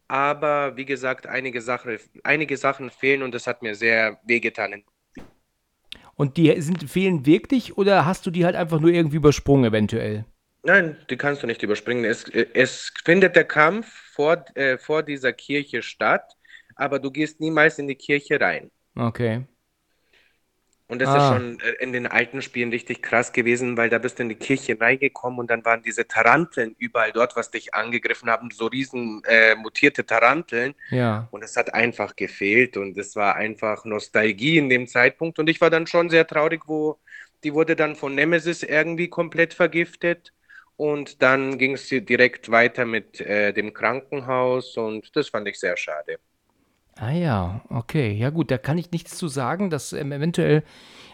aber 0.07 0.77
wie 0.77 0.85
gesagt, 0.85 1.27
einige, 1.27 1.61
Sache, 1.61 1.99
einige 2.23 2.57
Sachen 2.57 2.91
fehlen 2.91 3.23
und 3.23 3.33
das 3.33 3.47
hat 3.47 3.61
mir 3.63 3.75
sehr 3.75 4.19
wehgetan. 4.25 4.83
Und 6.17 6.37
die 6.37 6.59
sind, 6.61 6.89
fehlen 6.89 7.25
wirklich 7.25 7.77
oder 7.77 8.05
hast 8.05 8.25
du 8.25 8.31
die 8.31 8.43
halt 8.43 8.55
einfach 8.55 8.79
nur 8.79 8.89
irgendwie 8.89 9.17
übersprungen 9.17 9.65
eventuell? 9.65 10.25
Nein, 10.63 10.97
die 11.09 11.15
kannst 11.15 11.43
du 11.43 11.47
nicht 11.47 11.63
überspringen. 11.63 12.03
Es, 12.03 12.25
es 12.27 12.91
findet 13.05 13.35
der 13.35 13.45
Kampf 13.45 13.87
vor, 14.13 14.43
äh, 14.55 14.77
vor 14.77 15.03
dieser 15.03 15.31
Kirche 15.31 15.81
statt, 15.81 16.35
aber 16.75 16.99
du 16.99 17.11
gehst 17.11 17.39
niemals 17.39 17.79
in 17.79 17.87
die 17.87 17.95
Kirche 17.95 18.41
rein. 18.41 18.71
Okay. 18.95 19.45
Und 20.87 20.99
das 21.01 21.09
Ah. 21.09 21.17
ist 21.17 21.27
schon 21.27 21.59
äh, 21.59 21.71
in 21.83 21.91
den 21.93 22.07
alten 22.07 22.41
Spielen 22.41 22.69
richtig 22.71 23.01
krass 23.03 23.33
gewesen, 23.33 23.77
weil 23.77 23.89
da 23.89 23.97
bist 23.99 24.19
du 24.19 24.23
in 24.23 24.29
die 24.29 24.35
Kirche 24.35 24.79
reingekommen 24.79 25.39
und 25.39 25.49
dann 25.51 25.65
waren 25.65 25.83
diese 25.83 26.07
Taranteln 26.07 26.75
überall 26.79 27.11
dort, 27.11 27.35
was 27.35 27.51
dich 27.51 27.73
angegriffen 27.73 28.29
haben, 28.29 28.49
so 28.51 28.67
riesen 28.67 29.21
äh, 29.25 29.55
mutierte 29.55 30.05
Taranteln. 30.05 30.75
Ja. 30.89 31.31
Und 31.31 31.43
es 31.43 31.55
hat 31.57 31.73
einfach 31.73 32.15
gefehlt 32.15 32.77
und 32.77 32.97
es 32.97 33.15
war 33.15 33.35
einfach 33.35 33.85
Nostalgie 33.85 34.57
in 34.57 34.69
dem 34.69 34.87
Zeitpunkt. 34.87 35.39
Und 35.39 35.49
ich 35.49 35.59
war 35.61 35.69
dann 35.69 35.87
schon 35.87 36.09
sehr 36.09 36.25
traurig, 36.27 36.63
wo 36.67 36.99
die 37.43 37.53
wurde 37.53 37.75
dann 37.75 37.95
von 37.95 38.15
Nemesis 38.15 38.63
irgendwie 38.63 39.09
komplett 39.09 39.53
vergiftet. 39.53 40.33
Und 40.75 41.21
dann 41.23 41.57
ging 41.57 41.73
es 41.73 41.89
direkt 41.89 42.51
weiter 42.51 42.85
mit 42.85 43.19
äh, 43.21 43.51
dem 43.53 43.73
Krankenhaus 43.73 44.77
und 44.77 45.15
das 45.15 45.29
fand 45.29 45.47
ich 45.47 45.59
sehr 45.59 45.75
schade. 45.77 46.19
Ah 46.99 47.11
ja, 47.11 47.61
okay. 47.69 48.11
Ja 48.11 48.29
gut, 48.31 48.49
da 48.49 48.57
kann 48.57 48.77
ich 48.77 48.91
nichts 48.91 49.17
zu 49.17 49.27
sagen. 49.27 49.69
Das 49.69 49.93
ähm, 49.93 50.11
eventuell 50.11 50.63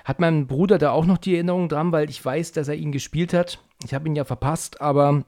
hat 0.05 0.19
mein 0.19 0.47
Bruder 0.47 0.77
da 0.77 0.91
auch 0.91 1.05
noch 1.05 1.17
die 1.17 1.35
Erinnerung 1.35 1.69
dran, 1.69 1.91
weil 1.91 2.09
ich 2.09 2.23
weiß, 2.23 2.53
dass 2.53 2.67
er 2.67 2.75
ihn 2.75 2.91
gespielt 2.91 3.33
hat. 3.33 3.59
Ich 3.83 3.93
habe 3.93 4.07
ihn 4.07 4.15
ja 4.15 4.23
verpasst, 4.23 4.81
aber 4.81 5.23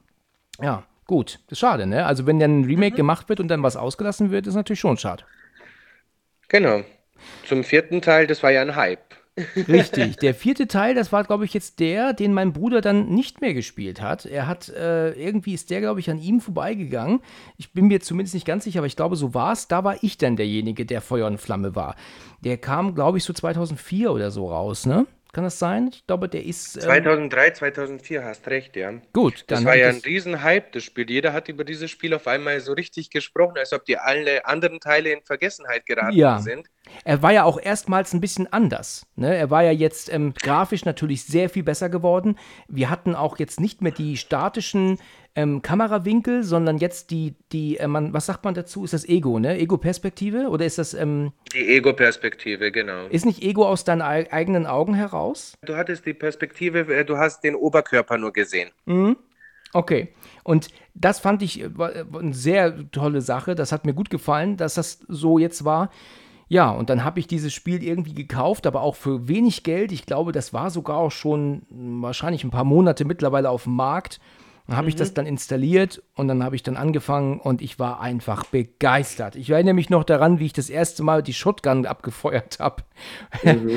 ja, 0.60 0.84
gut. 1.06 1.40
Das 1.46 1.52
ist 1.52 1.58
schade, 1.58 1.86
ne? 1.86 2.06
Also 2.06 2.26
wenn 2.26 2.38
dann 2.38 2.60
ein 2.60 2.64
Remake 2.64 2.96
gemacht 2.96 3.28
wird 3.28 3.40
und 3.40 3.48
dann 3.48 3.62
was 3.62 3.76
ausgelassen 3.76 4.30
wird, 4.30 4.46
ist 4.46 4.54
natürlich 4.54 4.80
schon 4.80 4.96
schade. 4.96 5.24
Genau. 6.48 6.82
Zum 7.46 7.64
vierten 7.64 8.00
Teil, 8.00 8.26
das 8.26 8.42
war 8.42 8.50
ja 8.50 8.62
ein 8.62 8.76
Hype. 8.76 9.15
Richtig. 9.68 10.16
Der 10.16 10.34
vierte 10.34 10.66
Teil, 10.66 10.94
das 10.94 11.12
war, 11.12 11.24
glaube 11.24 11.44
ich, 11.44 11.52
jetzt 11.54 11.78
der, 11.80 12.12
den 12.12 12.32
mein 12.32 12.52
Bruder 12.52 12.80
dann 12.80 13.08
nicht 13.08 13.40
mehr 13.40 13.54
gespielt 13.54 14.00
hat. 14.00 14.24
Er 14.26 14.46
hat, 14.46 14.68
äh, 14.70 15.10
irgendwie 15.12 15.54
ist 15.54 15.70
der, 15.70 15.80
glaube 15.80 16.00
ich, 16.00 16.10
an 16.10 16.18
ihm 16.18 16.40
vorbeigegangen. 16.40 17.20
Ich 17.56 17.72
bin 17.72 17.86
mir 17.86 18.00
zumindest 18.00 18.34
nicht 18.34 18.46
ganz 18.46 18.64
sicher, 18.64 18.80
aber 18.80 18.86
ich 18.86 18.96
glaube, 18.96 19.16
so 19.16 19.34
war 19.34 19.52
es. 19.52 19.68
Da 19.68 19.84
war 19.84 19.96
ich 20.02 20.18
dann 20.18 20.36
derjenige, 20.36 20.86
der 20.86 21.00
Feuer 21.00 21.26
und 21.26 21.38
Flamme 21.38 21.74
war. 21.74 21.96
Der 22.44 22.56
kam, 22.58 22.94
glaube 22.94 23.18
ich, 23.18 23.24
so 23.24 23.32
2004 23.32 24.10
oder 24.12 24.30
so 24.30 24.48
raus, 24.48 24.86
ne? 24.86 25.06
Kann 25.32 25.44
das 25.44 25.58
sein? 25.58 25.90
Ich 25.92 26.06
glaube, 26.06 26.30
der 26.30 26.46
ist. 26.46 26.76
Ähm, 26.76 26.82
2003, 26.84 27.50
2004, 27.50 28.24
hast 28.24 28.46
recht, 28.48 28.74
ja. 28.74 28.90
gut, 29.12 29.44
Das 29.48 29.58
dann 29.58 29.64
war 29.66 29.72
hab 29.72 29.76
ich 29.76 29.82
ja 29.82 29.88
ein 29.90 29.96
das- 29.96 30.06
Riesenhype, 30.06 30.66
das 30.72 30.82
Spiel. 30.82 31.10
Jeder 31.10 31.34
hat 31.34 31.48
über 31.50 31.62
dieses 31.64 31.90
Spiel 31.90 32.14
auf 32.14 32.26
einmal 32.26 32.58
so 32.60 32.72
richtig 32.72 33.10
gesprochen, 33.10 33.58
als 33.58 33.74
ob 33.74 33.84
die 33.84 33.98
alle 33.98 34.46
anderen 34.46 34.80
Teile 34.80 35.10
in 35.12 35.20
Vergessenheit 35.22 35.84
geraten 35.84 36.16
Ja. 36.16 36.38
sind. 36.38 36.68
Er 37.04 37.22
war 37.22 37.32
ja 37.32 37.44
auch 37.44 37.60
erstmals 37.60 38.12
ein 38.12 38.20
bisschen 38.20 38.52
anders. 38.52 39.06
Ne? 39.16 39.34
Er 39.34 39.50
war 39.50 39.62
ja 39.62 39.70
jetzt 39.72 40.12
ähm, 40.12 40.34
grafisch 40.34 40.84
natürlich 40.84 41.24
sehr 41.24 41.48
viel 41.50 41.62
besser 41.62 41.88
geworden. 41.88 42.36
Wir 42.68 42.90
hatten 42.90 43.14
auch 43.14 43.38
jetzt 43.38 43.60
nicht 43.60 43.82
mehr 43.82 43.92
die 43.92 44.16
statischen 44.16 44.98
ähm, 45.34 45.60
Kamerawinkel, 45.62 46.42
sondern 46.42 46.78
jetzt 46.78 47.10
die, 47.10 47.34
die 47.52 47.76
äh, 47.76 47.86
man, 47.86 48.12
was 48.14 48.26
sagt 48.26 48.44
man 48.44 48.54
dazu? 48.54 48.84
Ist 48.84 48.94
das 48.94 49.06
Ego, 49.06 49.38
ne? 49.38 49.58
Ego-Perspektive? 49.58 50.48
Oder 50.48 50.64
ist 50.64 50.78
das, 50.78 50.94
ähm, 50.94 51.32
Die 51.52 51.68
Ego-Perspektive, 51.76 52.72
genau. 52.72 53.06
ist 53.10 53.26
nicht 53.26 53.42
Ego 53.42 53.66
aus 53.66 53.84
deinen 53.84 54.00
ei- 54.02 54.32
eigenen 54.32 54.66
Augen 54.66 54.94
heraus? 54.94 55.52
Du 55.64 55.76
hattest 55.76 56.06
die 56.06 56.14
Perspektive, 56.14 56.80
äh, 56.94 57.04
du 57.04 57.18
hast 57.18 57.44
den 57.44 57.54
Oberkörper 57.54 58.16
nur 58.16 58.32
gesehen. 58.32 58.70
Okay. 59.72 60.08
Und 60.42 60.68
das 60.94 61.18
fand 61.20 61.42
ich 61.42 61.60
äh, 61.60 61.64
äh, 61.66 62.04
eine 62.18 62.32
sehr 62.32 62.90
tolle 62.90 63.20
Sache. 63.20 63.54
Das 63.54 63.72
hat 63.72 63.84
mir 63.84 63.92
gut 63.94 64.08
gefallen, 64.10 64.56
dass 64.56 64.74
das 64.74 65.00
so 65.08 65.38
jetzt 65.38 65.64
war. 65.64 65.90
Ja, 66.48 66.70
und 66.70 66.90
dann 66.90 67.02
habe 67.02 67.18
ich 67.18 67.26
dieses 67.26 67.52
Spiel 67.52 67.82
irgendwie 67.82 68.14
gekauft, 68.14 68.66
aber 68.66 68.82
auch 68.82 68.94
für 68.94 69.26
wenig 69.26 69.64
Geld. 69.64 69.90
Ich 69.90 70.06
glaube, 70.06 70.30
das 70.30 70.52
war 70.52 70.70
sogar 70.70 70.96
auch 70.98 71.10
schon 71.10 71.62
wahrscheinlich 71.70 72.44
ein 72.44 72.50
paar 72.50 72.64
Monate 72.64 73.04
mittlerweile 73.04 73.50
auf 73.50 73.64
dem 73.64 73.74
Markt. 73.74 74.20
Dann 74.68 74.76
habe 74.76 74.88
ich 74.88 74.96
das 74.96 75.14
dann 75.14 75.26
installiert 75.26 76.02
und 76.16 76.26
dann 76.26 76.42
habe 76.42 76.56
ich 76.56 76.62
dann 76.64 76.76
angefangen 76.76 77.38
und 77.38 77.62
ich 77.62 77.78
war 77.78 78.00
einfach 78.00 78.44
begeistert. 78.46 79.36
Ich 79.36 79.50
erinnere 79.50 79.74
mich 79.74 79.90
noch 79.90 80.02
daran, 80.02 80.40
wie 80.40 80.46
ich 80.46 80.52
das 80.52 80.70
erste 80.70 81.04
Mal 81.04 81.22
die 81.22 81.34
Shotgun 81.34 81.86
abgefeuert 81.86 82.58
habe. 82.60 82.82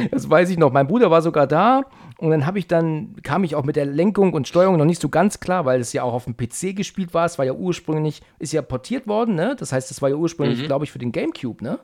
Das 0.10 0.30
weiß 0.30 0.50
ich 0.50 0.58
noch. 0.58 0.72
Mein 0.72 0.88
Bruder 0.88 1.12
war 1.12 1.22
sogar 1.22 1.46
da 1.46 1.84
und 2.18 2.32
dann 2.32 2.48
habe 2.48 2.58
ich 2.58 2.68
dann, 2.68 3.16
kam 3.22 3.44
ich 3.44 3.54
auch 3.54 3.66
mit 3.66 3.76
der 3.76 3.86
Lenkung 3.86 4.34
und 4.34 4.48
Steuerung 4.48 4.78
noch 4.78 4.86
nicht 4.86 5.02
so 5.02 5.10
ganz 5.10 5.40
klar, 5.40 5.66
weil 5.66 5.80
es 5.80 5.94
ja 5.94 6.02
auch 6.02 6.14
auf 6.14 6.26
dem 6.26 6.36
PC 6.36 6.76
gespielt 6.76 7.14
war. 7.14 7.26
Es 7.26 7.38
war 7.38 7.46
ja 7.46 7.54
ursprünglich, 7.54 8.22
ist 8.40 8.54
ja 8.54 8.64
portiert 8.64 9.06
worden, 9.08 9.36
ne? 9.36 9.56
Das 9.60 9.72
heißt, 9.72 9.92
es 9.92 10.02
war 10.02 10.10
ja 10.10 10.16
ursprünglich, 10.16 10.66
glaube 10.66 10.86
ich, 10.86 10.92
für 10.92 11.00
den 11.00 11.12
Gamecube, 11.12 11.64
ne? 11.64 11.80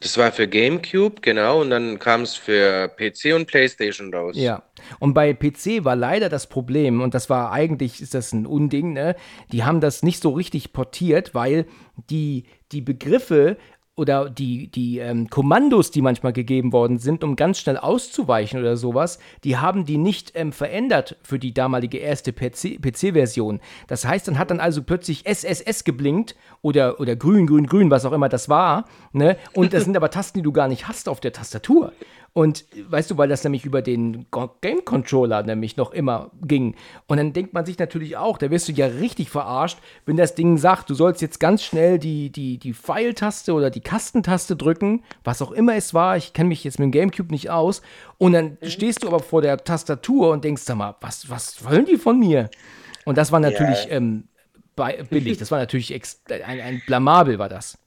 Das 0.00 0.16
war 0.16 0.30
für 0.30 0.46
GameCube, 0.46 1.20
genau, 1.22 1.60
und 1.60 1.70
dann 1.70 1.98
kam 1.98 2.22
es 2.22 2.34
für 2.34 2.88
PC 2.88 3.34
und 3.34 3.46
PlayStation 3.46 4.14
raus. 4.14 4.36
Ja. 4.36 4.62
Und 5.00 5.12
bei 5.12 5.34
PC 5.34 5.84
war 5.84 5.96
leider 5.96 6.28
das 6.28 6.46
Problem, 6.46 7.00
und 7.00 7.14
das 7.14 7.28
war 7.28 7.50
eigentlich, 7.50 8.00
ist 8.00 8.14
das 8.14 8.32
ein 8.32 8.46
Unding, 8.46 8.92
ne? 8.92 9.16
Die 9.50 9.64
haben 9.64 9.80
das 9.80 10.04
nicht 10.04 10.22
so 10.22 10.30
richtig 10.30 10.72
portiert, 10.72 11.34
weil 11.34 11.66
die, 12.10 12.44
die 12.70 12.80
Begriffe 12.80 13.56
oder 13.98 14.30
die, 14.30 14.68
die 14.68 14.98
ähm, 14.98 15.28
Kommandos, 15.28 15.90
die 15.90 16.02
manchmal 16.02 16.32
gegeben 16.32 16.72
worden 16.72 16.98
sind, 16.98 17.24
um 17.24 17.36
ganz 17.36 17.58
schnell 17.58 17.76
auszuweichen 17.76 18.60
oder 18.60 18.76
sowas, 18.76 19.18
die 19.44 19.56
haben 19.56 19.84
die 19.84 19.98
nicht 19.98 20.32
ähm, 20.34 20.52
verändert 20.52 21.16
für 21.22 21.38
die 21.38 21.52
damalige 21.52 21.98
erste 21.98 22.32
PC-Version. 22.32 23.60
das 23.88 24.06
heißt, 24.06 24.28
dann 24.28 24.38
hat 24.38 24.50
dann 24.50 24.60
also 24.60 24.82
plötzlich 24.82 25.26
SSS 25.26 25.84
geblinkt 25.84 26.36
oder, 26.62 27.00
oder 27.00 27.16
grün, 27.16 27.46
grün, 27.46 27.66
grün, 27.66 27.90
was 27.90 28.04
auch 28.04 28.12
immer 28.12 28.28
das 28.28 28.48
war. 28.48 28.84
Ne? 29.12 29.36
Und 29.52 29.72
das 29.72 29.84
sind 29.84 29.96
aber 29.96 30.10
Tasten, 30.10 30.38
die 30.38 30.42
du 30.42 30.52
gar 30.52 30.68
nicht 30.68 30.86
hast 30.86 31.08
auf 31.08 31.20
der 31.20 31.32
Tastatur. 31.32 31.92
Und 32.32 32.66
weißt 32.88 33.10
du, 33.10 33.18
weil 33.18 33.28
das 33.28 33.42
nämlich 33.42 33.64
über 33.64 33.82
den 33.82 34.26
Game 34.60 34.84
Controller 34.84 35.42
nämlich 35.42 35.76
noch 35.76 35.90
immer 35.92 36.30
ging. 36.46 36.76
Und 37.06 37.16
dann 37.16 37.32
denkt 37.32 37.52
man 37.52 37.66
sich 37.66 37.78
natürlich 37.78 38.16
auch, 38.16 38.38
da 38.38 38.50
wirst 38.50 38.68
du 38.68 38.72
ja 38.72 38.86
richtig 38.86 39.30
verarscht, 39.30 39.78
wenn 40.06 40.16
das 40.16 40.34
Ding 40.34 40.56
sagt, 40.56 40.88
du 40.88 40.94
sollst 40.94 41.20
jetzt 41.20 41.40
ganz 41.40 41.64
schnell 41.64 41.98
die, 41.98 42.30
die, 42.30 42.58
die 42.58 42.74
Pfeiltaste 42.74 43.52
oder 43.52 43.70
die 43.70 43.80
Kastentaste 43.80 44.54
drücken, 44.54 45.02
was 45.24 45.42
auch 45.42 45.50
immer 45.50 45.74
es 45.74 45.94
war. 45.94 46.16
Ich 46.16 46.32
kenne 46.32 46.48
mich 46.48 46.62
jetzt 46.62 46.78
mit 46.78 46.86
dem 46.86 46.92
Gamecube 46.92 47.32
nicht 47.32 47.50
aus. 47.50 47.82
Und 48.18 48.34
dann 48.34 48.58
mhm. 48.60 48.68
stehst 48.68 49.02
du 49.02 49.08
aber 49.08 49.20
vor 49.20 49.42
der 49.42 49.56
Tastatur 49.58 50.30
und 50.30 50.44
denkst, 50.44 50.62
sag 50.62 50.76
mal, 50.76 50.94
was, 51.00 51.28
was 51.28 51.64
wollen 51.64 51.86
die 51.86 51.96
von 51.96 52.18
mir? 52.18 52.50
Und 53.04 53.18
das 53.18 53.32
war 53.32 53.40
natürlich 53.40 53.86
ja. 53.86 53.92
ähm, 53.92 54.28
billig. 55.10 55.38
Das 55.38 55.50
war 55.50 55.58
natürlich 55.58 55.92
ein, 55.92 56.60
ein 56.60 56.82
Blamabel, 56.86 57.38
war 57.38 57.48
das. 57.48 57.78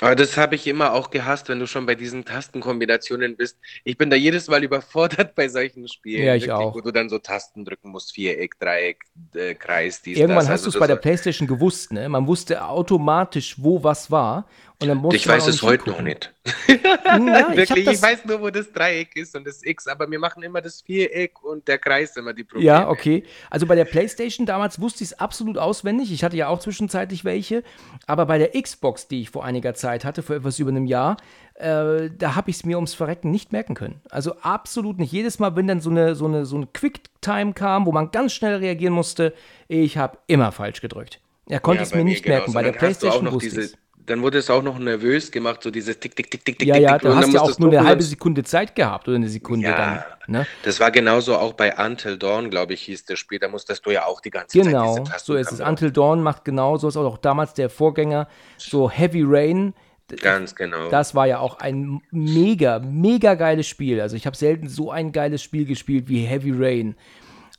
Aber 0.00 0.14
das 0.14 0.36
habe 0.36 0.54
ich 0.54 0.66
immer 0.68 0.92
auch 0.92 1.10
gehasst, 1.10 1.48
wenn 1.48 1.58
du 1.58 1.66
schon 1.66 1.84
bei 1.84 1.96
diesen 1.96 2.24
Tastenkombinationen 2.24 3.36
bist. 3.36 3.58
Ich 3.82 3.98
bin 3.98 4.10
da 4.10 4.16
jedes 4.16 4.48
Mal 4.48 4.62
überfordert 4.62 5.34
bei 5.34 5.48
solchen 5.48 5.88
Spielen. 5.88 6.24
Ja, 6.24 6.34
ich 6.36 6.46
wirklich, 6.46 6.66
auch. 6.66 6.74
Wo 6.74 6.80
du 6.80 6.92
dann 6.92 7.08
so 7.08 7.18
Tasten 7.18 7.64
drücken 7.64 7.90
musst, 7.90 8.12
Viereck, 8.12 8.58
Dreieck, 8.60 9.04
äh, 9.34 9.54
Kreis, 9.54 10.00
dies, 10.00 10.18
Irgendwann 10.18 10.44
das. 10.44 10.50
hast 10.50 10.60
also 10.64 10.70
du 10.70 10.76
es 10.76 10.80
bei 10.80 10.86
der 10.86 10.96
Playstation 10.96 11.48
gewusst, 11.48 11.92
ne? 11.92 12.08
Man 12.08 12.26
wusste 12.28 12.64
automatisch, 12.64 13.56
wo 13.58 13.82
was 13.82 14.10
war. 14.10 14.46
Und 14.80 14.86
dann 14.86 15.04
ich 15.10 15.26
weiß 15.26 15.48
es 15.48 15.60
heute 15.62 15.90
noch 15.90 16.00
nicht. 16.00 16.32
ja, 16.68 17.48
Wirklich, 17.56 17.84
ich, 17.84 17.94
ich, 17.94 18.02
weiß 18.02 18.24
nur, 18.26 18.40
wo 18.40 18.50
das 18.50 18.72
Dreieck 18.72 19.16
ist 19.16 19.34
und 19.34 19.44
das 19.44 19.64
X, 19.64 19.88
aber 19.88 20.08
wir 20.08 20.20
machen 20.20 20.44
immer 20.44 20.60
das 20.60 20.82
Viereck 20.82 21.42
und 21.42 21.66
der 21.66 21.78
Kreis 21.78 22.16
immer 22.16 22.32
die 22.32 22.44
Probleme. 22.44 22.66
Ja, 22.66 22.88
okay. 22.88 23.24
Also 23.50 23.66
bei 23.66 23.74
der 23.74 23.86
PlayStation 23.86 24.46
damals 24.46 24.80
wusste 24.80 25.02
ich 25.02 25.10
es 25.10 25.18
absolut 25.18 25.58
auswendig. 25.58 26.12
Ich 26.12 26.22
hatte 26.22 26.36
ja 26.36 26.46
auch 26.46 26.60
zwischenzeitlich 26.60 27.24
welche, 27.24 27.64
aber 28.06 28.26
bei 28.26 28.38
der 28.38 28.50
Xbox, 28.60 29.08
die 29.08 29.22
ich 29.22 29.30
vor 29.30 29.44
einiger 29.44 29.74
Zeit 29.74 30.04
hatte, 30.04 30.22
vor 30.22 30.36
etwas 30.36 30.60
über 30.60 30.70
einem 30.70 30.86
Jahr, 30.86 31.16
äh, 31.54 32.08
da 32.16 32.36
habe 32.36 32.50
ich 32.50 32.56
es 32.56 32.64
mir 32.64 32.76
ums 32.76 32.94
Verrecken 32.94 33.32
nicht 33.32 33.50
merken 33.50 33.74
können. 33.74 34.00
Also 34.10 34.36
absolut 34.42 35.00
nicht. 35.00 35.10
Jedes 35.10 35.40
Mal, 35.40 35.56
wenn 35.56 35.66
dann 35.66 35.80
so 35.80 35.90
eine, 35.90 36.14
so 36.14 36.26
eine, 36.26 36.46
so 36.46 36.54
eine 36.54 36.68
Quicktime 36.68 37.52
kam, 37.52 37.84
wo 37.84 37.90
man 37.90 38.12
ganz 38.12 38.32
schnell 38.32 38.54
reagieren 38.54 38.94
musste, 38.94 39.34
ich 39.66 39.98
habe 39.98 40.18
immer 40.28 40.52
falsch 40.52 40.80
gedrückt. 40.80 41.20
Er 41.48 41.58
konnte 41.58 41.78
ja, 41.78 41.86
es 41.86 41.94
mir 41.94 42.04
nicht 42.04 42.28
merken. 42.28 42.52
Bei 42.52 42.62
der 42.62 42.72
PlayStation 42.72 43.32
wusste 43.32 43.62
ich 43.62 43.72
dann 44.08 44.22
wurde 44.22 44.38
es 44.38 44.48
auch 44.48 44.62
noch 44.62 44.78
nervös 44.78 45.30
gemacht, 45.30 45.62
so 45.62 45.70
dieses 45.70 45.98
Tick, 46.00 46.16
Tick, 46.16 46.30
Tick, 46.30 46.44
Tick, 46.44 46.58
Tick, 46.58 46.68
Ja, 46.68 46.76
ja, 46.76 46.98
du 46.98 47.14
hast 47.14 47.32
ja 47.32 47.42
auch 47.42 47.58
nur 47.58 47.70
eine 47.70 47.86
halbe 47.86 48.02
Sekunde 48.02 48.42
Zeit 48.42 48.74
gehabt 48.74 49.06
oder 49.06 49.16
eine 49.16 49.28
Sekunde 49.28 49.68
ja, 49.68 49.76
dann. 49.76 50.04
Ne? 50.32 50.46
Das 50.62 50.80
war 50.80 50.90
genauso 50.90 51.36
auch 51.36 51.52
bei 51.52 51.76
Until 51.76 52.16
Dawn, 52.16 52.50
glaube 52.50 52.74
ich, 52.74 52.82
hieß 52.82 53.04
das 53.04 53.18
Spiel. 53.18 53.38
Da 53.38 53.48
musstest 53.48 53.84
du 53.86 53.90
ja 53.90 54.06
auch 54.06 54.20
die 54.20 54.30
ganze 54.30 54.58
genau, 54.58 54.96
Zeit 54.96 55.04
Genau, 55.04 55.18
so 55.18 55.34
ist 55.34 55.52
es. 55.52 55.60
Until 55.60 55.90
Dawn 55.90 56.22
macht 56.22 56.44
genau 56.44 56.76
so, 56.78 56.88
ist 56.88 56.96
auch 56.96 57.18
damals 57.18 57.54
der 57.54 57.70
Vorgänger, 57.70 58.28
so 58.56 58.90
Heavy 58.90 59.22
Rain. 59.26 59.74
Ganz 60.22 60.54
genau. 60.54 60.88
Das 60.88 61.14
war 61.14 61.26
ja 61.26 61.38
auch 61.38 61.58
ein 61.58 62.00
mega, 62.10 62.78
mega 62.78 63.34
geiles 63.34 63.66
Spiel. 63.66 64.00
Also 64.00 64.16
ich 64.16 64.26
habe 64.26 64.36
selten 64.36 64.68
so 64.68 64.90
ein 64.90 65.12
geiles 65.12 65.42
Spiel 65.42 65.66
gespielt 65.66 66.08
wie 66.08 66.20
Heavy 66.20 66.52
Rain 66.56 66.96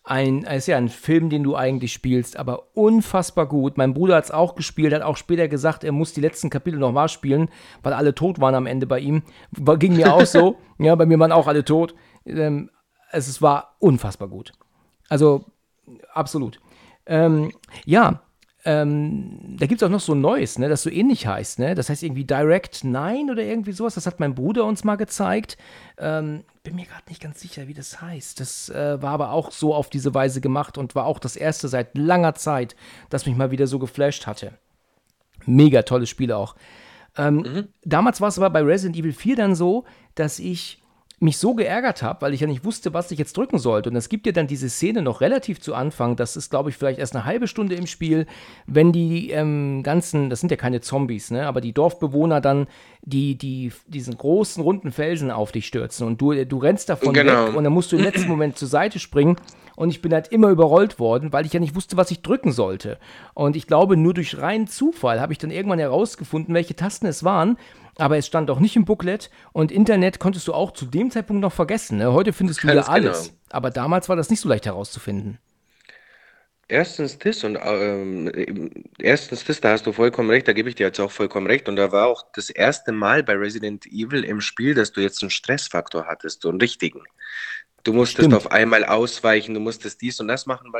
ein, 0.03 0.43
ist 0.43 0.67
ja 0.67 0.77
ein 0.77 0.89
Film, 0.89 1.29
den 1.29 1.43
du 1.43 1.55
eigentlich 1.55 1.93
spielst, 1.93 2.37
aber 2.37 2.75
unfassbar 2.75 3.47
gut. 3.47 3.77
Mein 3.77 3.93
Bruder 3.93 4.15
hat 4.15 4.25
es 4.25 4.31
auch 4.31 4.55
gespielt, 4.55 4.93
hat 4.93 5.01
auch 5.01 5.17
später 5.17 5.47
gesagt, 5.47 5.83
er 5.83 5.91
muss 5.91 6.13
die 6.13 6.21
letzten 6.21 6.49
Kapitel 6.49 6.79
nochmal 6.79 7.09
spielen, 7.09 7.49
weil 7.83 7.93
alle 7.93 8.15
tot 8.15 8.39
waren 8.39 8.55
am 8.55 8.65
Ende 8.65 8.87
bei 8.87 8.99
ihm. 8.99 9.23
War, 9.51 9.77
ging 9.77 9.95
mir 9.95 10.13
auch 10.13 10.25
so. 10.25 10.57
ja, 10.79 10.95
bei 10.95 11.05
mir 11.05 11.19
waren 11.19 11.31
auch 11.31 11.47
alle 11.47 11.63
tot. 11.63 11.93
Ähm, 12.25 12.69
es, 13.11 13.27
es 13.27 13.41
war 13.41 13.75
unfassbar 13.79 14.27
gut. 14.27 14.53
Also, 15.09 15.45
absolut. 16.13 16.59
Ähm, 17.05 17.51
ja, 17.85 18.21
ähm, 18.65 19.55
da 19.57 19.67
gibt 19.67 19.81
es 19.81 19.85
auch 19.85 19.91
noch 19.91 20.01
so 20.01 20.13
ein 20.13 20.19
neues, 20.19 20.59
ne, 20.59 20.67
das 20.67 20.83
so 20.83 20.89
ähnlich 20.89 21.25
heißt, 21.27 21.59
ne? 21.59 21.75
Das 21.75 21.89
heißt 21.89 22.03
irgendwie 22.03 22.25
Direct 22.25 22.83
9 22.83 23.29
oder 23.29 23.41
irgendwie 23.41 23.71
sowas. 23.71 23.95
Das 23.95 24.05
hat 24.05 24.19
mein 24.19 24.35
Bruder 24.35 24.65
uns 24.65 24.83
mal 24.83 24.97
gezeigt. 24.97 25.57
Ähm, 25.97 26.43
bin 26.63 26.75
mir 26.75 26.85
gerade 26.85 27.07
nicht 27.07 27.21
ganz 27.21 27.39
sicher, 27.39 27.69
wie 27.69 27.73
das 27.73 28.01
heißt. 28.01 28.39
Das 28.39 28.69
äh, 28.69 29.01
war 29.01 29.11
aber 29.11 29.31
auch 29.31 29.51
so 29.51 29.73
auf 29.73 29.89
diese 29.89 30.13
Weise 30.13 30.41
gemacht 30.41 30.77
und 30.77 30.93
war 30.93 31.05
auch 31.05 31.19
das 31.19 31.37
erste 31.37 31.69
seit 31.69 31.97
langer 31.97 32.35
Zeit, 32.35 32.75
das 33.09 33.25
mich 33.25 33.37
mal 33.37 33.51
wieder 33.51 33.65
so 33.65 33.79
geflasht 33.79 34.27
hatte. 34.27 34.51
Mega 35.45 35.83
tolles 35.83 36.09
Spiel 36.09 36.33
auch. 36.33 36.55
Ähm, 37.17 37.35
mhm. 37.37 37.67
Damals 37.83 38.19
war 38.19 38.27
es 38.27 38.37
aber 38.37 38.49
bei 38.49 38.61
Resident 38.61 38.97
Evil 38.97 39.13
4 39.13 39.37
dann 39.37 39.55
so, 39.55 39.85
dass 40.15 40.37
ich 40.37 40.78
mich 41.21 41.37
so 41.37 41.53
geärgert 41.53 42.01
habe, 42.01 42.21
weil 42.21 42.33
ich 42.33 42.41
ja 42.41 42.47
nicht 42.47 42.63
wusste, 42.63 42.93
was 42.93 43.11
ich 43.11 43.19
jetzt 43.19 43.35
drücken 43.35 43.59
sollte. 43.59 43.89
Und 43.89 43.95
es 43.95 44.09
gibt 44.09 44.25
ja 44.25 44.31
dann 44.31 44.47
diese 44.47 44.69
Szene 44.69 45.01
noch 45.01 45.21
relativ 45.21 45.59
zu 45.59 45.75
Anfang, 45.75 46.15
das 46.15 46.37
ist, 46.37 46.49
glaube 46.49 46.69
ich, 46.69 46.77
vielleicht 46.77 46.99
erst 46.99 47.15
eine 47.15 47.25
halbe 47.25 47.47
Stunde 47.47 47.75
im 47.75 47.87
Spiel, 47.87 48.25
wenn 48.65 48.91
die 48.91 49.31
ähm, 49.31 49.83
ganzen, 49.83 50.29
das 50.29 50.39
sind 50.39 50.49
ja 50.51 50.57
keine 50.57 50.81
Zombies, 50.81 51.31
ne, 51.31 51.45
aber 51.45 51.61
die 51.61 51.73
Dorfbewohner 51.73 52.41
dann 52.41 52.67
die, 53.01 53.35
die, 53.35 53.71
diesen 53.87 54.17
großen, 54.17 54.63
runden 54.63 54.91
Felsen 54.91 55.31
auf 55.31 55.51
dich 55.51 55.67
stürzen 55.67 56.07
und 56.07 56.21
du, 56.21 56.45
du 56.45 56.57
rennst 56.57 56.89
davon 56.89 57.13
genau. 57.13 57.47
weg 57.47 57.55
und 57.55 57.63
dann 57.63 57.73
musst 57.73 57.91
du 57.91 57.97
im 57.97 58.03
letzten 58.03 58.27
Moment 58.27 58.57
zur 58.57 58.67
Seite 58.67 58.99
springen 58.99 59.35
und 59.75 59.89
ich 59.89 60.01
bin 60.01 60.13
halt 60.13 60.27
immer 60.29 60.49
überrollt 60.49 60.99
worden, 60.99 61.31
weil 61.31 61.45
ich 61.45 61.53
ja 61.53 61.59
nicht 61.61 61.73
wusste, 61.73 61.95
was 61.95 62.11
ich 62.11 62.21
drücken 62.21 62.51
sollte. 62.51 62.97
Und 63.33 63.55
ich 63.55 63.65
glaube, 63.65 63.95
nur 63.95 64.13
durch 64.13 64.37
reinen 64.37 64.67
Zufall 64.67 65.21
habe 65.21 65.31
ich 65.31 65.39
dann 65.39 65.51
irgendwann 65.51 65.79
herausgefunden, 65.79 66.53
welche 66.53 66.75
Tasten 66.75 67.05
es 67.05 67.23
waren 67.23 67.57
aber 67.99 68.17
es 68.17 68.27
stand 68.27 68.49
auch 68.49 68.59
nicht 68.59 68.75
im 68.75 68.85
Booklet 68.85 69.29
und 69.51 69.71
Internet 69.71 70.19
konntest 70.19 70.47
du 70.47 70.53
auch 70.53 70.71
zu 70.71 70.85
dem 70.85 71.11
Zeitpunkt 71.11 71.41
noch 71.41 71.53
vergessen. 71.53 71.97
Ne? 71.97 72.13
Heute 72.13 72.33
findest 72.33 72.63
du 72.63 72.67
Ganz 72.67 72.87
ja 72.87 72.93
alles. 72.93 73.23
Genau. 73.27 73.39
Aber 73.49 73.71
damals 73.71 74.09
war 74.09 74.15
das 74.15 74.29
nicht 74.29 74.39
so 74.39 74.49
leicht 74.49 74.65
herauszufinden. 74.65 75.39
Erstens 76.71 77.17
das 77.17 77.43
und 77.43 77.57
ähm, 77.59 78.71
erstens 78.99 79.43
das, 79.43 79.59
da 79.59 79.71
hast 79.71 79.87
du 79.87 79.91
vollkommen 79.91 80.29
recht, 80.29 80.47
da 80.47 80.53
gebe 80.53 80.69
ich 80.69 80.75
dir 80.75 80.85
jetzt 80.85 80.99
auch 80.99 81.09
vollkommen 81.09 81.47
recht. 81.47 81.67
Und 81.67 81.77
da 81.77 81.91
war 81.91 82.05
auch 82.05 82.23
das 82.33 82.51
erste 82.51 82.91
Mal 82.91 83.23
bei 83.23 83.33
Resident 83.33 83.87
Evil 83.87 84.23
im 84.23 84.39
Spiel, 84.39 84.75
dass 84.75 84.91
du 84.91 85.01
jetzt 85.01 85.23
einen 85.23 85.31
Stressfaktor 85.31 86.05
hattest, 86.05 86.43
so 86.43 86.49
einen 86.49 86.61
richtigen. 86.61 87.01
Du 87.83 87.93
musstest 87.93 88.27
Stimmt. 88.27 88.33
auf 88.33 88.51
einmal 88.51 88.83
ausweichen, 88.83 89.53
du 89.53 89.59
musstest 89.59 90.01
dies 90.01 90.19
und 90.19 90.27
das 90.27 90.45
machen. 90.45 90.71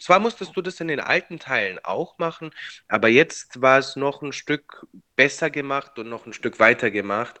Zwar 0.00 0.20
musstest 0.20 0.56
du 0.56 0.62
das 0.62 0.80
in 0.80 0.88
den 0.88 1.00
alten 1.00 1.38
Teilen 1.38 1.78
auch 1.82 2.18
machen, 2.18 2.50
aber 2.88 3.08
jetzt 3.08 3.60
war 3.60 3.78
es 3.78 3.96
noch 3.96 4.22
ein 4.22 4.32
Stück 4.32 4.86
besser 5.16 5.50
gemacht 5.50 5.98
und 5.98 6.08
noch 6.08 6.26
ein 6.26 6.32
Stück 6.32 6.58
weiter 6.58 6.90
gemacht. 6.90 7.40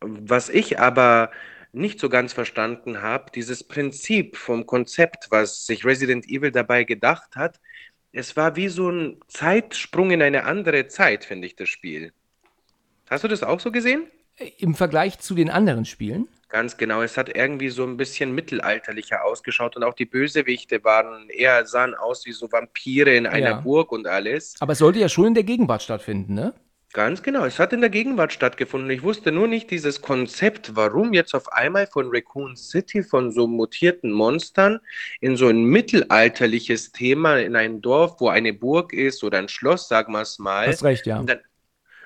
Was 0.00 0.48
ich 0.48 0.80
aber 0.80 1.30
nicht 1.72 2.00
so 2.00 2.08
ganz 2.08 2.32
verstanden 2.32 3.00
habe, 3.00 3.30
dieses 3.34 3.64
Prinzip 3.64 4.36
vom 4.36 4.66
Konzept, 4.66 5.28
was 5.30 5.64
sich 5.66 5.84
Resident 5.84 6.28
Evil 6.28 6.50
dabei 6.50 6.84
gedacht 6.84 7.36
hat, 7.36 7.60
es 8.12 8.36
war 8.36 8.56
wie 8.56 8.68
so 8.68 8.90
ein 8.90 9.20
Zeitsprung 9.28 10.10
in 10.10 10.20
eine 10.20 10.44
andere 10.44 10.86
Zeit, 10.88 11.24
finde 11.24 11.46
ich, 11.46 11.56
das 11.56 11.70
Spiel. 11.70 12.12
Hast 13.08 13.24
du 13.24 13.28
das 13.28 13.42
auch 13.42 13.60
so 13.60 13.72
gesehen? 13.72 14.06
Im 14.58 14.74
Vergleich 14.74 15.18
zu 15.18 15.34
den 15.34 15.50
anderen 15.50 15.84
Spielen? 15.84 16.28
Ganz 16.52 16.76
genau. 16.76 17.00
Es 17.00 17.16
hat 17.16 17.34
irgendwie 17.34 17.70
so 17.70 17.82
ein 17.82 17.96
bisschen 17.96 18.34
mittelalterlicher 18.34 19.24
ausgeschaut 19.24 19.74
und 19.74 19.84
auch 19.84 19.94
die 19.94 20.04
Bösewichte 20.04 20.84
waren 20.84 21.30
eher, 21.30 21.64
sahen 21.64 21.94
aus 21.94 22.26
wie 22.26 22.32
so 22.32 22.52
Vampire 22.52 23.14
in 23.14 23.26
einer 23.26 23.50
ja. 23.52 23.60
Burg 23.60 23.90
und 23.90 24.06
alles. 24.06 24.56
Aber 24.60 24.74
es 24.74 24.78
sollte 24.78 24.98
ja 24.98 25.08
schon 25.08 25.28
in 25.28 25.34
der 25.34 25.44
Gegenwart 25.44 25.82
stattfinden, 25.82 26.34
ne? 26.34 26.52
Ganz 26.92 27.22
genau. 27.22 27.46
Es 27.46 27.58
hat 27.58 27.72
in 27.72 27.80
der 27.80 27.88
Gegenwart 27.88 28.34
stattgefunden. 28.34 28.90
Ich 28.90 29.02
wusste 29.02 29.32
nur 29.32 29.48
nicht 29.48 29.70
dieses 29.70 30.02
Konzept, 30.02 30.76
warum 30.76 31.14
jetzt 31.14 31.34
auf 31.34 31.50
einmal 31.50 31.86
von 31.86 32.10
Raccoon 32.12 32.54
City, 32.54 33.02
von 33.02 33.32
so 33.32 33.46
mutierten 33.46 34.12
Monstern, 34.12 34.78
in 35.22 35.38
so 35.38 35.48
ein 35.48 35.64
mittelalterliches 35.64 36.92
Thema, 36.92 37.38
in 37.38 37.56
ein 37.56 37.80
Dorf, 37.80 38.20
wo 38.20 38.28
eine 38.28 38.52
Burg 38.52 38.92
ist 38.92 39.24
oder 39.24 39.38
ein 39.38 39.48
Schloss, 39.48 39.88
sagen 39.88 40.12
wir 40.12 40.20
es 40.20 40.38
mal. 40.38 40.66
Hast 40.66 40.84
recht, 40.84 41.06
ja. 41.06 41.18
Und 41.18 41.30
dann, 41.30 41.40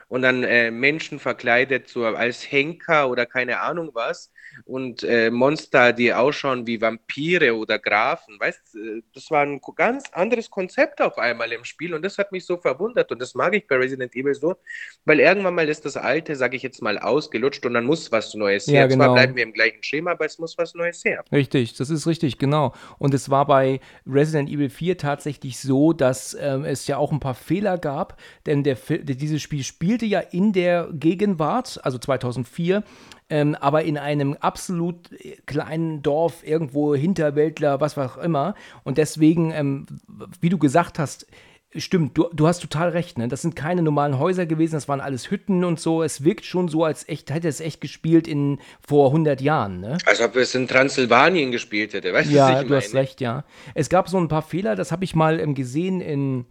und 0.07 0.23
dann 0.23 0.45
äh, 0.45 0.71
Menschen 0.71 1.19
verkleidet, 1.19 1.89
so 1.89 2.05
als 2.05 2.49
Henker 2.49 3.11
oder 3.11 3.27
keine 3.27 3.59
Ahnung 3.59 3.91
was, 3.93 4.31
und 4.65 5.03
äh, 5.05 5.31
Monster, 5.31 5.93
die 5.93 6.13
ausschauen 6.13 6.67
wie 6.67 6.81
Vampire 6.81 7.55
oder 7.57 7.79
Grafen. 7.79 8.39
Weißt 8.41 8.77
äh, 8.77 9.03
das 9.15 9.31
war 9.31 9.43
ein 9.43 9.61
ganz 9.77 10.05
anderes 10.13 10.51
Konzept 10.51 11.01
auf 11.01 11.19
einmal 11.19 11.53
im 11.53 11.65
Spiel 11.65 11.95
und 11.95 12.05
das 12.05 12.19
hat 12.19 12.33
mich 12.33 12.47
so 12.47 12.57
verwundert 12.57 13.13
und 13.13 13.21
das 13.21 13.35
mag 13.35 13.55
ich 13.55 13.67
bei 13.67 13.77
Resident 13.77 14.15
Evil 14.15 14.35
so, 14.35 14.57
weil 15.05 15.21
irgendwann 15.21 15.55
mal 15.55 15.69
ist 15.69 15.85
das 15.85 15.97
Alte, 15.97 16.37
sage 16.37 16.57
ich 16.57 16.63
jetzt 16.63 16.83
mal, 16.83 16.99
ausgelutscht 16.99 17.65
und 17.67 17.75
dann 17.75 17.85
muss 17.85 18.11
was 18.13 18.35
Neues 18.35 18.67
Ja, 18.67 18.73
her. 18.81 18.89
genau. 18.89 19.05
Zwar 19.07 19.15
bleiben 19.15 19.37
wir 19.37 19.43
im 19.43 19.53
gleichen 19.53 19.83
Schema, 19.83 20.13
aber 20.13 20.25
es 20.27 20.39
muss 20.39 20.57
was 20.59 20.75
Neues 20.75 21.05
her. 21.05 21.25
Richtig, 21.33 21.75
das 21.77 21.91
ist 21.91 22.07
richtig, 22.07 22.39
genau. 22.39 22.75
Und 22.99 23.15
es 23.15 23.31
war 23.31 23.47
bei 23.47 23.81
Resident 24.07 24.49
Evil 24.51 24.71
4 24.71 24.99
tatsächlich 24.99 25.59
so, 25.59 25.93
dass 25.93 26.37
ähm, 26.41 26.65
es 26.65 26.87
ja 26.87 26.97
auch 26.97 27.13
ein 27.13 27.21
paar 27.21 27.35
Fehler 27.35 27.79
gab, 27.79 28.19
denn 28.47 28.63
der, 28.65 28.77
dieses 28.77 29.43
Spiel 29.43 29.65
spielte 29.65 30.07
ja 30.07 30.21
in 30.21 30.53
der 30.53 30.89
Gegenwart, 30.93 31.81
also 31.83 31.99
2004, 31.99 32.83
ähm, 33.29 33.55
aber 33.57 33.83
in 33.85 33.99
einem 33.99 34.35
absolut 34.41 35.13
äh, 35.13 35.37
kleinen 35.47 36.03
Dorf, 36.03 36.47
irgendwo 36.47 36.95
Hinterwäldler, 36.95 37.81
was 37.81 37.99
auch 37.99 38.17
immer. 38.19 38.55
Und 38.85 38.99
deswegen, 38.99 39.51
ähm, 39.53 39.87
wie 40.41 40.49
du 40.49 40.59
gesagt 40.59 40.99
hast, 40.99 41.27
Stimmt, 41.75 42.17
du, 42.17 42.29
du 42.33 42.47
hast 42.47 42.61
total 42.61 42.91
recht, 42.91 43.19
ne? 43.19 43.29
Das 43.29 43.43
sind 43.43 43.55
keine 43.57 43.83
normalen 43.83 44.19
Häuser 44.19 44.47
gewesen, 44.47 44.75
das 44.75 44.89
waren 44.89 45.01
alles 45.01 45.31
Hütten 45.31 45.63
und 45.65 45.79
so. 45.79 46.03
Es 46.03 46.25
wirkt 46.25 46.45
schon 46.47 46.69
so, 46.69 46.85
als 46.85 47.07
echt, 47.09 47.31
hätte 47.31 47.49
es 47.49 47.61
echt 47.61 47.81
gespielt 47.83 48.27
in 48.29 48.61
vor 48.87 49.09
100 49.09 49.41
Jahren, 49.43 49.81
ne? 49.81 49.99
Als 50.07 50.21
ob 50.23 50.37
es 50.37 50.55
in 50.55 50.69
Transsilvanien 50.69 51.51
gespielt 51.51 51.93
hätte. 51.93 52.15
Weißt 52.15 52.31
du, 52.31 52.35
Ja, 52.35 52.53
was 52.55 52.63
ich 52.63 52.69
du 52.69 52.77
hast 52.77 52.95
meine? 52.95 53.03
recht, 53.03 53.21
ja. 53.21 53.45
Es 53.75 53.91
gab 53.91 54.09
so 54.09 54.17
ein 54.17 54.29
paar 54.29 54.43
Fehler, 54.43 54.75
das 54.77 54.91
habe 54.93 55.05
ich 55.05 55.15
mal 55.15 55.39
ähm, 55.39 55.55
gesehen 55.55 56.01
in, 56.01 56.47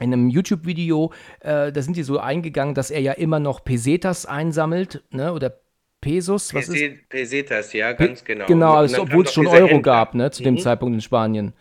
in 0.00 0.12
einem 0.12 0.28
YouTube-Video. 0.30 1.12
Äh, 1.40 1.70
da 1.70 1.82
sind 1.82 1.96
die 1.96 2.02
so 2.02 2.18
eingegangen, 2.18 2.74
dass 2.74 2.90
er 2.90 3.00
ja 3.00 3.12
immer 3.12 3.38
noch 3.38 3.62
Pesetas 3.64 4.26
einsammelt, 4.26 5.04
ne? 5.10 5.34
Oder 5.34 5.60
Pesos, 6.04 6.54
was 6.54 6.68
ist? 6.68 6.74
Pese- 6.76 6.98
Pesetas, 7.08 7.72
ja, 7.72 7.92
ganz 7.92 8.24
genau. 8.24 8.46
Genau, 8.46 8.74
also, 8.74 9.02
obwohl 9.02 9.24
es 9.24 9.32
schon 9.32 9.46
Euro 9.46 9.68
Händler. 9.68 9.82
gab, 9.82 10.14
ne, 10.14 10.30
zu 10.30 10.42
dem 10.42 10.54
Mhm. 10.54 10.58
Zeitpunkt 10.58 10.94
in 10.94 11.00
Spanien. 11.00 11.52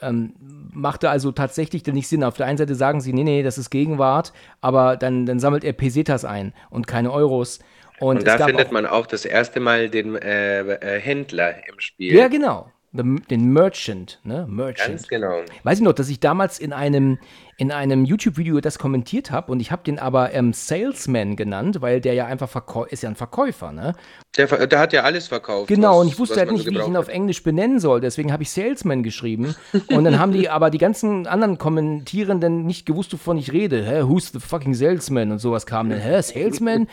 Ähm, 0.00 0.34
machte 0.72 1.10
also 1.10 1.32
tatsächlich 1.32 1.84
nicht 1.86 2.08
Sinn. 2.08 2.24
Auf 2.24 2.36
der 2.36 2.46
einen 2.46 2.58
Seite 2.58 2.74
sagen 2.74 3.00
sie, 3.00 3.12
nee, 3.12 3.24
nee, 3.24 3.42
das 3.42 3.58
ist 3.58 3.70
Gegenwart, 3.70 4.32
aber 4.60 4.96
dann, 4.96 5.26
dann 5.26 5.38
sammelt 5.40 5.64
er 5.64 5.72
Pesetas 5.72 6.24
ein 6.24 6.52
und 6.70 6.86
keine 6.86 7.12
Euros. 7.12 7.58
Und, 8.00 8.18
Und 8.18 8.26
da 8.26 8.38
findet 8.46 8.68
auch, 8.68 8.72
man 8.72 8.86
auch 8.86 9.06
das 9.06 9.24
erste 9.24 9.60
Mal 9.60 9.88
den 9.88 10.16
äh, 10.16 10.60
äh, 10.62 11.00
Händler 11.00 11.54
im 11.68 11.78
Spiel. 11.78 12.14
Ja, 12.14 12.28
genau. 12.28 12.70
Den 12.94 13.52
Merchant, 13.52 14.20
ne? 14.22 14.46
Merchant. 14.48 14.88
Ganz 14.90 15.08
genau. 15.08 15.40
Weiß 15.62 15.78
ich 15.78 15.84
noch, 15.84 15.94
dass 15.94 16.10
ich 16.10 16.20
damals 16.20 16.58
in 16.58 16.72
einem, 16.74 17.18
in 17.62 17.70
einem 17.70 18.04
YouTube-Video 18.04 18.60
das 18.60 18.76
kommentiert 18.76 19.30
habe 19.30 19.52
und 19.52 19.60
ich 19.60 19.70
habe 19.70 19.84
den 19.84 20.00
aber 20.00 20.34
ähm, 20.34 20.52
Salesman 20.52 21.36
genannt, 21.36 21.76
weil 21.80 22.00
der 22.00 22.12
ja 22.14 22.26
einfach 22.26 22.48
Verkäu 22.48 22.82
ist 22.90 23.04
ja 23.04 23.08
ein 23.08 23.14
Verkäufer, 23.14 23.70
ne? 23.70 23.94
Der, 24.36 24.46
der 24.66 24.78
hat 24.80 24.92
ja 24.92 25.02
alles 25.02 25.28
verkauft. 25.28 25.68
Genau, 25.68 25.92
was- 25.92 26.00
und 26.00 26.08
ich 26.08 26.18
wusste 26.18 26.40
halt 26.40 26.50
nicht, 26.50 26.64
so 26.64 26.70
wie 26.72 26.78
ich 26.78 26.86
ihn 26.88 26.96
auf 26.96 27.06
Englisch 27.06 27.44
benennen 27.44 27.78
soll, 27.78 28.00
deswegen 28.00 28.32
habe 28.32 28.42
ich 28.42 28.50
Salesman 28.50 29.04
geschrieben 29.04 29.54
und 29.94 30.02
dann 30.02 30.18
haben 30.18 30.32
die 30.32 30.48
aber 30.48 30.70
die 30.70 30.78
ganzen 30.78 31.28
anderen 31.28 31.56
Kommentierenden 31.56 32.66
nicht 32.66 32.84
gewusst, 32.84 33.12
wovon 33.12 33.38
ich 33.38 33.52
rede. 33.52 33.84
Hä, 33.84 34.02
who's 34.02 34.32
the 34.32 34.40
fucking 34.40 34.74
Salesman 34.74 35.30
und 35.30 35.38
sowas 35.38 35.64
kam 35.64 35.88
dann. 35.88 36.00
Hä, 36.00 36.20
Salesman? 36.20 36.88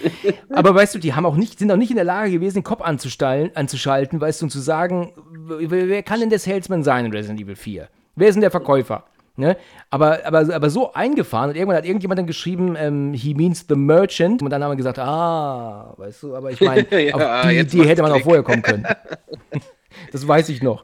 aber 0.52 0.76
weißt 0.76 0.94
du, 0.94 1.00
die 1.00 1.16
haben 1.16 1.26
auch 1.26 1.36
nicht, 1.36 1.58
sind 1.58 1.72
auch 1.72 1.78
nicht 1.78 1.90
in 1.90 1.96
der 1.96 2.06
Lage 2.06 2.30
gewesen, 2.30 2.58
den 2.60 2.64
Kopf 2.64 2.82
anzustellen, 2.82 3.50
anzuschalten, 3.56 4.22
weißt 4.22 4.42
du, 4.42 4.46
und 4.46 4.50
zu 4.52 4.60
sagen, 4.60 5.14
wer, 5.32 5.88
wer 5.88 6.04
kann 6.04 6.20
denn 6.20 6.30
der 6.30 6.38
Salesman 6.38 6.84
sein 6.84 7.06
in 7.06 7.12
Resident 7.12 7.42
Evil 7.42 7.56
4? 7.56 7.90
Wer 8.16 8.28
ist 8.28 8.36
denn 8.36 8.42
der 8.42 8.52
Verkäufer? 8.52 9.06
Ne? 9.40 9.58
Aber, 9.90 10.26
aber, 10.26 10.54
aber 10.54 10.70
so 10.70 10.94
eingefahren 10.94 11.50
und 11.50 11.56
irgendwann 11.56 11.78
hat 11.78 11.86
irgendjemand 11.86 12.20
dann 12.20 12.28
geschrieben, 12.28 12.76
ähm, 12.78 13.14
he 13.14 13.34
means 13.34 13.66
the 13.68 13.76
merchant. 13.76 14.42
Und 14.42 14.50
dann 14.50 14.62
haben 14.64 14.72
wir 14.72 14.76
gesagt, 14.76 15.00
ah, 15.00 15.94
weißt 15.98 16.24
du, 16.24 16.36
aber 16.36 16.52
ich 16.52 16.62
meine, 16.62 16.86
Ja, 17.10 17.42
auf 17.42 17.48
die 17.48 17.58
Idee 17.58 17.88
hätte 17.88 18.02
man 18.02 18.12
auch 18.12 18.22
vorher 18.22 18.44
kommen 18.44 18.62
können. 18.62 18.86
das 20.12 20.28
weiß 20.28 20.50
ich 20.50 20.62
noch. 20.62 20.84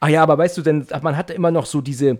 Ach 0.00 0.08
ja, 0.08 0.22
aber 0.22 0.36
weißt 0.38 0.58
du, 0.58 0.62
denn 0.62 0.86
man 1.02 1.16
hatte 1.16 1.32
immer 1.32 1.50
noch 1.50 1.66
so 1.66 1.80
diese, 1.80 2.18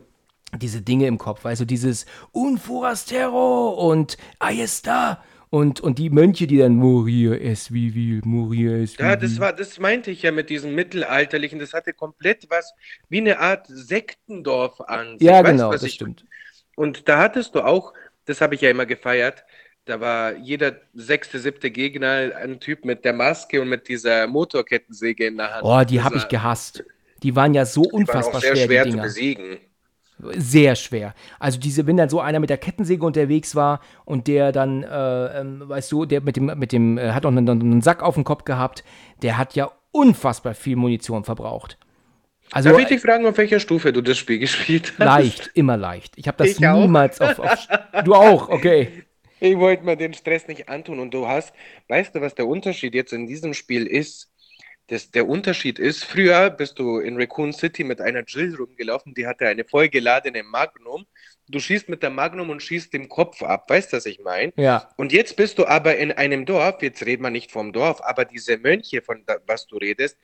diese 0.61 0.81
Dinge 0.81 1.07
im 1.07 1.19
Kopf, 1.19 1.45
weißt 1.45 1.61
du, 1.61 1.65
dieses 1.65 2.07
Un 2.35 2.59
forastero 2.59 3.69
und 3.69 4.17
ahí 4.41 4.63
está 4.63 5.19
und, 5.51 5.81
und 5.81 5.99
die 5.99 6.11
Mönche, 6.11 6.47
die 6.47 6.59
dann 6.59 6.77
Morir 6.77 7.41
es 7.41 7.73
vivil, 7.73 8.21
Morir 8.25 8.75
es 8.83 8.97
Ja, 8.97 9.17
das 9.17 9.31
vivil. 9.33 9.41
war, 9.41 9.53
das 9.53 9.79
meinte 9.79 10.11
ich 10.11 10.23
ja 10.23 10.33
mit 10.33 10.51
diesem 10.51 10.75
mittelalterlichen. 10.75 11.59
Das 11.59 11.73
hatte 11.75 11.93
komplett 11.93 12.49
was 12.51 12.75
wie 13.09 13.19
eine 13.19 13.39
Art 13.39 13.67
Sektendorf 13.69 14.81
an. 14.81 15.17
Ja, 15.21 15.35
Weißt 15.43 15.47
du, 15.47 15.51
genau, 15.53 15.69
was 15.71 15.81
das 15.81 15.89
ich- 15.89 15.95
stimmt. 15.95 16.25
Und 16.77 17.09
da 17.09 17.19
hattest 17.19 17.55
du 17.55 17.61
auch, 17.63 17.93
das 18.27 18.41
habe 18.41 18.55
ich 18.55 18.61
ja 18.61 18.71
immer 18.71 18.87
gefeiert, 18.87 19.45
da 19.85 20.01
war 20.01 20.37
jeder 20.37 20.77
sechste, 20.93 21.39
siebte 21.39 21.71
Gegner 21.71 22.33
ein 22.37 22.61
Typ 22.61 22.85
mit 22.85 23.05
der 23.07 23.15
Maske 23.15 23.61
und 23.63 23.69
mit 23.69 23.89
dieser 23.89 24.27
Motorkettensäge 24.27 25.27
in 25.27 25.39
der 25.39 25.55
Hand. 25.55 25.65
Oh, 25.65 25.83
die 25.83 26.03
habe 26.03 26.19
ich 26.19 26.29
gehasst. 26.29 26.85
Die 27.23 27.35
waren 27.35 27.55
ja 27.55 27.65
so 27.65 27.83
die 27.83 27.89
waren 27.89 28.01
unfassbar 28.01 28.37
auch 28.37 28.41
sehr 28.41 28.55
schwer, 28.55 28.67
schwer 28.67 28.85
die 28.85 28.91
zu 28.93 28.99
besiegen. 28.99 29.57
Sehr 30.19 30.75
schwer. 30.75 31.15
Also 31.39 31.61
diese, 31.61 31.87
wenn 31.87 31.97
dann 31.97 32.09
so 32.09 32.21
einer 32.21 32.41
mit 32.41 32.51
der 32.51 32.59
Kettensäge 32.59 33.05
unterwegs 33.05 33.55
war 33.55 33.81
und 34.05 34.27
der 34.27 34.53
dann, 34.53 34.83
äh, 34.83 35.41
ähm, 35.41 35.69
weißt 35.69 35.93
du, 35.93 36.07
der 36.07 36.21
mit 36.23 36.37
dem, 36.37 36.47
mit 36.59 36.73
dem, 36.73 36.99
äh, 36.99 37.13
hat 37.13 37.25
auch 37.25 37.31
einen, 37.31 37.49
einen 37.49 37.83
Sack 37.83 38.03
auf 38.03 38.15
dem 38.15 38.25
Kopf 38.25 38.45
gehabt, 38.45 38.85
der 39.23 39.39
hat 39.39 39.55
ja 39.55 39.71
unfassbar 39.93 40.55
viel 40.55 40.77
Munition 40.77 41.25
verbraucht. 41.25 41.79
Also 42.51 42.71
Darf 42.71 42.79
ich 42.79 42.87
dich 42.89 43.01
fragen, 43.01 43.27
auf 43.27 43.37
welcher 43.39 43.61
Stufe 43.61 43.93
du 43.93 44.01
das 44.03 44.19
Spiel 44.19 44.39
gespielt 44.41 44.95
hast? 44.99 44.99
leicht, 44.99 45.51
immer 45.55 45.77
leicht. 45.77 46.15
Ich 46.17 46.27
habe 46.29 46.39
das 46.39 46.49
Ich 46.49 46.61
niemals 46.61 47.21
auf, 47.21 47.39
auf. 47.39 47.69
Du 48.05 48.15
auch, 48.15 48.49
okay. 48.49 49.05
Ich 49.41 49.57
wollte 49.59 49.85
mir 49.85 49.97
den 49.97 50.15
Stress 50.15 50.49
nicht 50.49 50.69
antun 50.69 50.99
und 50.99 51.15
du 51.15 51.29
hast, 51.29 51.55
weißt 51.89 52.15
du, 52.15 52.21
was 52.21 52.35
der 52.35 52.47
Unterschied 52.49 52.95
jetzt 52.95 53.13
in 53.13 53.27
diesem 53.27 53.55
Spiel 53.55 53.87
ist? 53.87 54.33
Das, 54.89 55.11
der 55.11 55.29
Unterschied 55.29 55.79
ist, 55.79 56.03
früher 56.03 56.49
bist 56.49 56.79
du 56.79 56.99
in 56.99 57.17
Raccoon 57.21 57.53
City 57.53 57.85
mit 57.85 58.01
einer 58.01 58.25
Jill 58.27 58.55
rumgelaufen, 58.57 59.13
die 59.15 59.27
hatte 59.27 59.47
eine 59.47 59.65
vollgeladene 59.65 60.43
Magnum. 60.43 61.07
Du 61.47 61.61
schießt 61.61 61.91
mit 61.91 62.03
der 62.03 62.11
Magnum 62.11 62.49
und 62.49 62.63
schießt 62.63 62.93
den 62.95 63.09
Kopf 63.09 63.43
ab, 63.43 63.69
weißt 63.69 63.93
du, 63.93 63.99
was 63.99 64.07
ich 64.07 64.21
meine? 64.21 64.53
Ja, 64.57 64.91
Und 64.97 65.13
jetzt 65.13 65.37
bist 65.37 65.59
du 65.59 65.67
aber 65.67 65.97
in 65.99 66.13
einem 66.13 66.47
Dorf, 66.47 66.83
jetzt 66.83 67.05
redet 67.05 67.21
man 67.21 67.35
nicht 67.35 67.53
vom 67.53 67.73
Dorf, 67.73 68.01
aber 68.03 68.25
diese 68.25 68.57
Mönche, 68.57 69.03
von 69.03 69.25
da, 69.27 69.37
was 69.47 69.67
du 69.67 69.77
redest, 69.77 70.17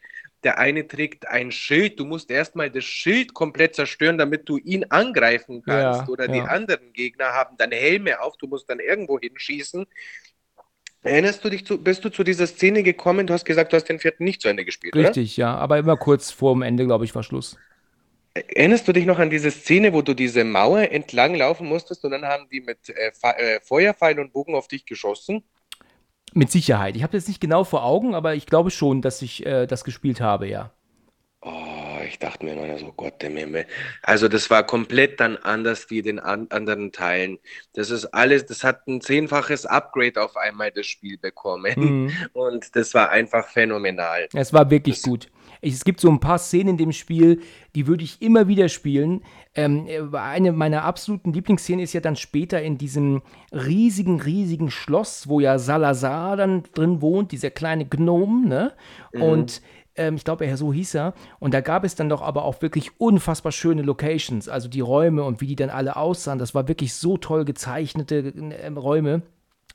der 0.44 0.58
eine 0.58 0.86
trägt 0.86 1.28
ein 1.28 1.52
Schild, 1.52 1.98
du 1.98 2.06
musst 2.06 2.30
erstmal 2.30 2.70
das 2.70 2.84
Schild 2.84 3.34
komplett 3.34 3.74
zerstören, 3.74 4.18
damit 4.18 4.48
du 4.48 4.58
ihn 4.58 4.84
angreifen 4.84 5.62
kannst. 5.62 6.02
Ja, 6.02 6.08
Oder 6.08 6.28
die 6.28 6.38
ja. 6.38 6.44
anderen 6.44 6.92
Gegner 6.92 7.32
haben 7.32 7.56
dann 7.58 7.70
Helme 7.70 8.20
auf, 8.20 8.36
du 8.38 8.46
musst 8.46 8.68
dann 8.68 8.78
irgendwo 8.80 9.18
hinschießen. 9.18 9.86
Erinnerst 11.04 11.44
du 11.44 11.50
dich 11.50 11.66
zu, 11.66 11.82
bist 11.82 12.04
du 12.04 12.08
zu 12.08 12.24
dieser 12.24 12.46
Szene 12.46 12.82
gekommen? 12.82 13.26
Du 13.26 13.34
hast 13.34 13.44
gesagt, 13.44 13.72
du 13.72 13.76
hast 13.76 13.84
den 13.84 13.98
vierten 13.98 14.24
nicht 14.24 14.40
zu 14.40 14.48
Ende 14.48 14.64
gespielt, 14.64 14.96
richtig, 14.96 15.36
ja. 15.36 15.54
Aber 15.54 15.78
immer 15.78 15.96
kurz 15.96 16.30
vor 16.30 16.54
dem 16.54 16.62
Ende, 16.62 16.86
glaube 16.86 17.04
ich, 17.04 17.14
war 17.14 17.22
Schluss. 17.22 17.54
oder? 17.54 17.62
Erinnerst 18.56 18.88
du 18.88 18.92
dich 18.92 19.06
noch 19.06 19.20
an 19.20 19.30
diese 19.30 19.50
Szene, 19.50 19.92
wo 19.92 20.02
du 20.02 20.14
diese 20.14 20.42
Mauer 20.42 20.90
entlang 20.90 21.36
laufen 21.36 21.68
musstest 21.68 22.04
und 22.04 22.10
dann 22.10 22.24
haben 22.24 22.48
die 22.50 22.60
mit 22.60 22.78
äh, 22.88 23.12
äh, 23.22 23.60
Feuerpfeil 23.62 24.18
und 24.18 24.32
Bogen 24.32 24.56
auf 24.56 24.66
dich 24.66 24.86
geschossen? 24.86 25.44
Mit 26.32 26.50
Sicherheit. 26.50 26.96
Ich 26.96 27.04
habe 27.04 27.16
das 27.16 27.28
nicht 27.28 27.40
genau 27.40 27.62
vor 27.62 27.84
Augen, 27.84 28.14
aber 28.14 28.34
ich 28.34 28.46
glaube 28.46 28.72
schon, 28.72 29.02
dass 29.02 29.22
ich 29.22 29.46
äh, 29.46 29.66
das 29.66 29.84
gespielt 29.84 30.20
habe, 30.20 30.48
ja. 30.48 30.72
Oh, 31.46 32.02
ich 32.08 32.18
dachte 32.18 32.44
mir 32.44 32.52
immer 32.54 32.78
so, 32.78 32.90
Gott 32.96 33.22
im 33.22 33.36
Himmel. 33.36 33.66
Also 34.02 34.28
das 34.28 34.48
war 34.48 34.64
komplett 34.64 35.20
dann 35.20 35.36
anders 35.36 35.90
wie 35.90 36.00
den 36.00 36.18
an 36.18 36.46
anderen 36.48 36.90
Teilen. 36.90 37.38
Das 37.74 37.90
ist 37.90 38.06
alles, 38.06 38.46
das 38.46 38.64
hat 38.64 38.86
ein 38.88 39.02
zehnfaches 39.02 39.66
Upgrade 39.66 40.22
auf 40.22 40.36
einmal 40.38 40.70
das 40.70 40.86
Spiel 40.86 41.18
bekommen. 41.18 41.74
Mhm. 41.76 42.12
Und 42.32 42.74
das 42.76 42.94
war 42.94 43.10
einfach 43.10 43.48
phänomenal. 43.48 44.28
Es 44.32 44.54
war 44.54 44.70
wirklich 44.70 44.96
Das- 44.96 45.04
gut. 45.04 45.28
Es 45.66 45.84
gibt 45.84 45.98
so 46.00 46.10
ein 46.10 46.20
paar 46.20 46.38
Szenen 46.38 46.70
in 46.70 46.76
dem 46.76 46.92
Spiel, 46.92 47.40
die 47.74 47.86
würde 47.86 48.04
ich 48.04 48.20
immer 48.20 48.48
wieder 48.48 48.68
spielen. 48.68 49.22
Ähm, 49.54 49.86
äh, 49.86 50.02
eine 50.16 50.52
meiner 50.52 50.84
absoluten 50.84 51.32
Lieblingsszenen 51.32 51.82
ist 51.82 51.94
ja 51.94 52.00
dann 52.02 52.16
später 52.16 52.60
in 52.60 52.76
diesem 52.76 53.22
riesigen, 53.50 54.20
riesigen 54.20 54.70
Schloss, 54.70 55.26
wo 55.26 55.40
ja 55.40 55.58
Salazar 55.58 56.36
dann 56.36 56.64
drin 56.74 57.00
wohnt, 57.00 57.32
dieser 57.32 57.50
kleine 57.50 57.86
Gnome, 57.86 58.46
ne? 58.46 58.72
Und 59.12 59.62
ähm, 59.96 60.16
ich 60.16 60.24
glaube, 60.24 60.46
er 60.46 60.56
so 60.56 60.72
hieß 60.72 60.94
er. 60.94 61.14
Und 61.38 61.54
da 61.54 61.60
gab 61.60 61.84
es 61.84 61.94
dann 61.94 62.08
doch 62.08 62.22
aber 62.22 62.44
auch 62.44 62.62
wirklich 62.62 63.00
unfassbar 63.00 63.52
schöne 63.52 63.82
Locations, 63.82 64.48
also 64.48 64.68
die 64.68 64.80
Räume 64.80 65.24
und 65.24 65.40
wie 65.40 65.46
die 65.46 65.56
dann 65.56 65.70
alle 65.70 65.96
aussahen. 65.96 66.38
Das 66.38 66.54
war 66.54 66.68
wirklich 66.68 66.94
so 66.94 67.16
toll 67.16 67.44
gezeichnete 67.44 68.32
äh, 68.34 68.68
Räume. 68.68 69.22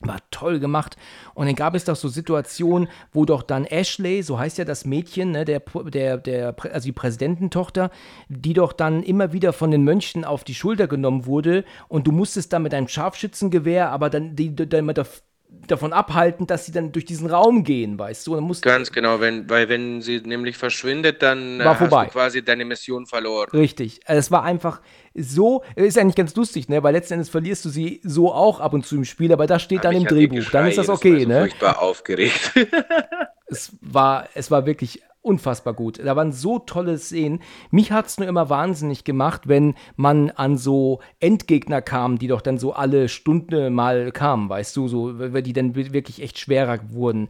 War 0.02 0.20
toll 0.32 0.62
gemacht. 0.62 0.96
Und 1.34 1.48
dann 1.48 1.56
gab 1.56 1.76
es 1.76 1.84
doch 1.84 1.96
so 1.98 2.08
Situationen, 2.08 2.88
wo 3.12 3.26
doch 3.26 3.44
dann 3.44 3.66
Ashley, 3.66 4.24
so 4.24 4.40
heißt 4.40 4.58
ja 4.58 4.64
das 4.64 4.86
Mädchen, 4.86 5.32
ne, 5.32 5.44
der, 5.44 5.60
der, 5.60 6.16
der, 6.18 6.56
also 6.72 6.86
die 6.86 6.94
Präsidententochter, 6.94 7.92
die 8.30 8.54
doch 8.54 8.72
dann 8.72 9.04
immer 9.04 9.34
wieder 9.34 9.52
von 9.52 9.72
den 9.72 9.84
Mönchen 9.84 10.24
auf 10.24 10.46
die 10.46 10.56
Schulter 10.56 10.88
genommen 10.88 11.26
wurde 11.26 11.66
und 11.90 12.08
du 12.08 12.14
musstest 12.14 12.54
dann 12.54 12.64
mit 12.64 12.74
einem 12.74 12.88
Scharfschützengewehr, 12.88 13.92
aber 13.92 14.10
dann 14.10 14.38
die, 14.38 14.56
die, 14.56 14.68
dav- 14.70 15.22
davon 15.50 15.94
abhalten, 15.94 16.48
dass 16.48 16.66
sie 16.66 16.72
dann 16.72 16.92
durch 16.92 17.06
diesen 17.06 17.30
Raum 17.30 17.64
gehen, 17.64 17.98
weißt 17.98 18.28
du? 18.28 18.36
Und 18.36 18.48
dann 18.48 18.62
Ganz 18.62 18.92
genau, 18.92 19.20
wenn, 19.20 19.50
weil 19.50 19.70
wenn 19.70 20.02
sie 20.02 20.20
nämlich 20.22 20.58
verschwindet, 20.58 21.22
dann 21.22 21.60
äh, 21.60 21.66
War 21.66 21.80
hast 21.80 21.90
vorbei. 21.90 22.06
du 22.06 22.12
quasi 22.12 22.44
deine 22.44 22.66
Mission 22.66 23.06
verloren. 23.06 23.50
Richtig. 23.52 24.02
Also 24.06 24.20
Es 24.20 24.32
war 24.32 24.44
einfach 24.44 24.82
so, 25.16 25.64
ist 25.76 25.98
eigentlich 25.98 26.16
ganz 26.16 26.36
lustig, 26.36 26.70
ne? 26.70 26.84
Weil 26.84 26.94
letzten 26.94 27.14
Endes 27.16 27.30
verlierst 27.30 27.66
du 27.66 27.70
sie 27.70 28.00
so 28.04 28.32
auch 28.32 28.60
ab 28.60 28.74
und 28.74 28.86
zu 28.86 28.96
im 28.96 29.06
Spiel, 29.06 29.32
aber 29.34 29.48
das 29.48 29.62
steht 29.62 29.84
dann 29.84 29.92
Aber 29.92 29.98
im 29.98 30.02
ich 30.02 30.06
hatte 30.06 30.16
Drehbuch. 30.16 30.50
Dann 30.52 30.68
ist 30.68 30.78
das 30.78 30.90
okay, 30.90 31.14
war 31.14 31.20
so 31.22 31.28
ne? 31.28 31.40
furchtbar 31.40 31.82
aufgeregt. 31.82 32.52
es 33.48 33.72
war, 33.82 34.28
es 34.34 34.52
war 34.52 34.66
wirklich 34.66 35.02
unfassbar 35.22 35.74
gut. 35.74 36.00
Da 36.00 36.16
waren 36.16 36.32
so 36.32 36.60
tolle 36.60 36.98
Szenen. 36.98 37.42
Mich 37.72 37.92
hat 37.92 38.08
es 38.08 38.18
nur 38.18 38.28
immer 38.28 38.50
wahnsinnig 38.50 39.04
gemacht, 39.04 39.48
wenn 39.48 39.76
man 39.96 40.30
an 40.32 40.58
so 40.58 41.02
Endgegner 41.20 41.82
kam, 41.82 42.18
die 42.18 42.28
doch 42.28 42.42
dann 42.42 42.58
so 42.58 42.74
alle 42.74 43.10
Stunde 43.10 43.70
mal 43.70 44.12
kamen, 44.12 44.50
weißt 44.50 44.76
du, 44.78 44.88
so, 44.88 45.12
die 45.42 45.54
dann 45.54 45.76
wirklich 45.76 46.22
echt 46.22 46.40
schwerer 46.40 46.80
wurden. 46.90 47.30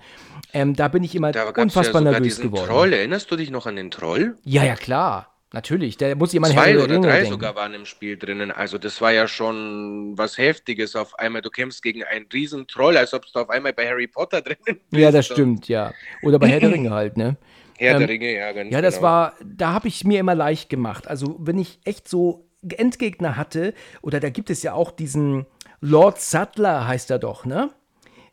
Ähm, 0.54 0.76
da 0.76 0.88
bin 0.88 1.04
ich 1.04 1.16
immer 1.16 1.32
Da 1.32 1.50
unfassbar 1.50 2.04
ja 2.04 2.12
nervös 2.12 2.40
geworden. 2.40 2.68
Troll. 2.68 2.94
Erinnerst 2.94 3.30
du 3.32 3.36
dich 3.36 3.50
noch 3.52 3.66
an 3.66 3.76
den 3.76 3.92
Troll? 3.92 4.38
Ja, 4.44 4.64
ja, 4.64 4.76
klar. 4.76 5.28
Natürlich. 5.52 5.98
Da 5.98 6.14
muss 6.14 6.32
jemand 6.32 6.54
Zwei 6.54 6.74
der 6.74 6.84
oder 6.84 6.94
Ringe 6.94 7.08
drei 7.08 7.18
denken. 7.22 7.32
sogar 7.32 7.56
waren 7.56 7.74
im 7.74 7.86
Spiel 7.86 8.18
drinnen. 8.18 8.52
Also 8.52 8.78
das 8.78 9.02
war 9.02 9.12
ja 9.12 9.28
schon 9.28 10.16
was 10.16 10.38
Heftiges 10.38 10.96
auf 10.96 11.18
einmal. 11.18 11.42
Du 11.42 11.50
kämpfst 11.50 11.82
gegen 11.82 12.04
einen 12.04 12.28
riesen 12.32 12.68
Troll, 12.68 12.96
als 12.98 13.16
ob 13.16 13.26
du 13.26 13.40
auf 13.40 13.50
einmal 13.50 13.74
bei 13.74 13.88
Harry 13.88 14.06
Potter 14.06 14.42
drinnen 14.44 14.80
bist. 14.92 15.02
Ja, 15.02 15.10
das 15.12 15.26
stimmt, 15.26 15.68
ja. 15.68 15.92
Oder 16.22 16.38
bei 16.38 16.50
Herr 16.50 16.60
der 16.60 16.72
Ringe 16.72 16.92
halt, 16.92 17.18
ne? 17.18 17.36
Herr 17.80 17.94
Ähm, 17.94 18.00
der 18.00 18.10
Ringe, 18.10 18.34
ja, 18.36 18.52
ganz 18.52 18.72
Ja, 18.74 18.82
das 18.82 18.96
genau. 18.96 19.08
war, 19.08 19.34
da 19.44 19.74
habe 19.74 19.88
ich 19.88 20.04
mir 20.04 20.20
immer 20.20 20.36
leicht 20.36 20.70
gemacht. 20.70 21.08
Also, 21.08 21.36
wenn 21.40 21.58
ich 21.58 21.80
echt 21.86 22.08
so 22.08 22.46
Endgegner 22.68 23.38
hatte, 23.38 23.74
oder 24.02 24.20
da 24.20 24.30
gibt 24.30 24.50
es 24.50 24.64
ja 24.64 24.74
auch 24.74 24.92
diesen 24.92 25.46
Lord 25.82 26.20
Sattler, 26.20 26.88
heißt 26.88 27.10
er 27.12 27.20
doch, 27.20 27.46
ne? 27.46 27.70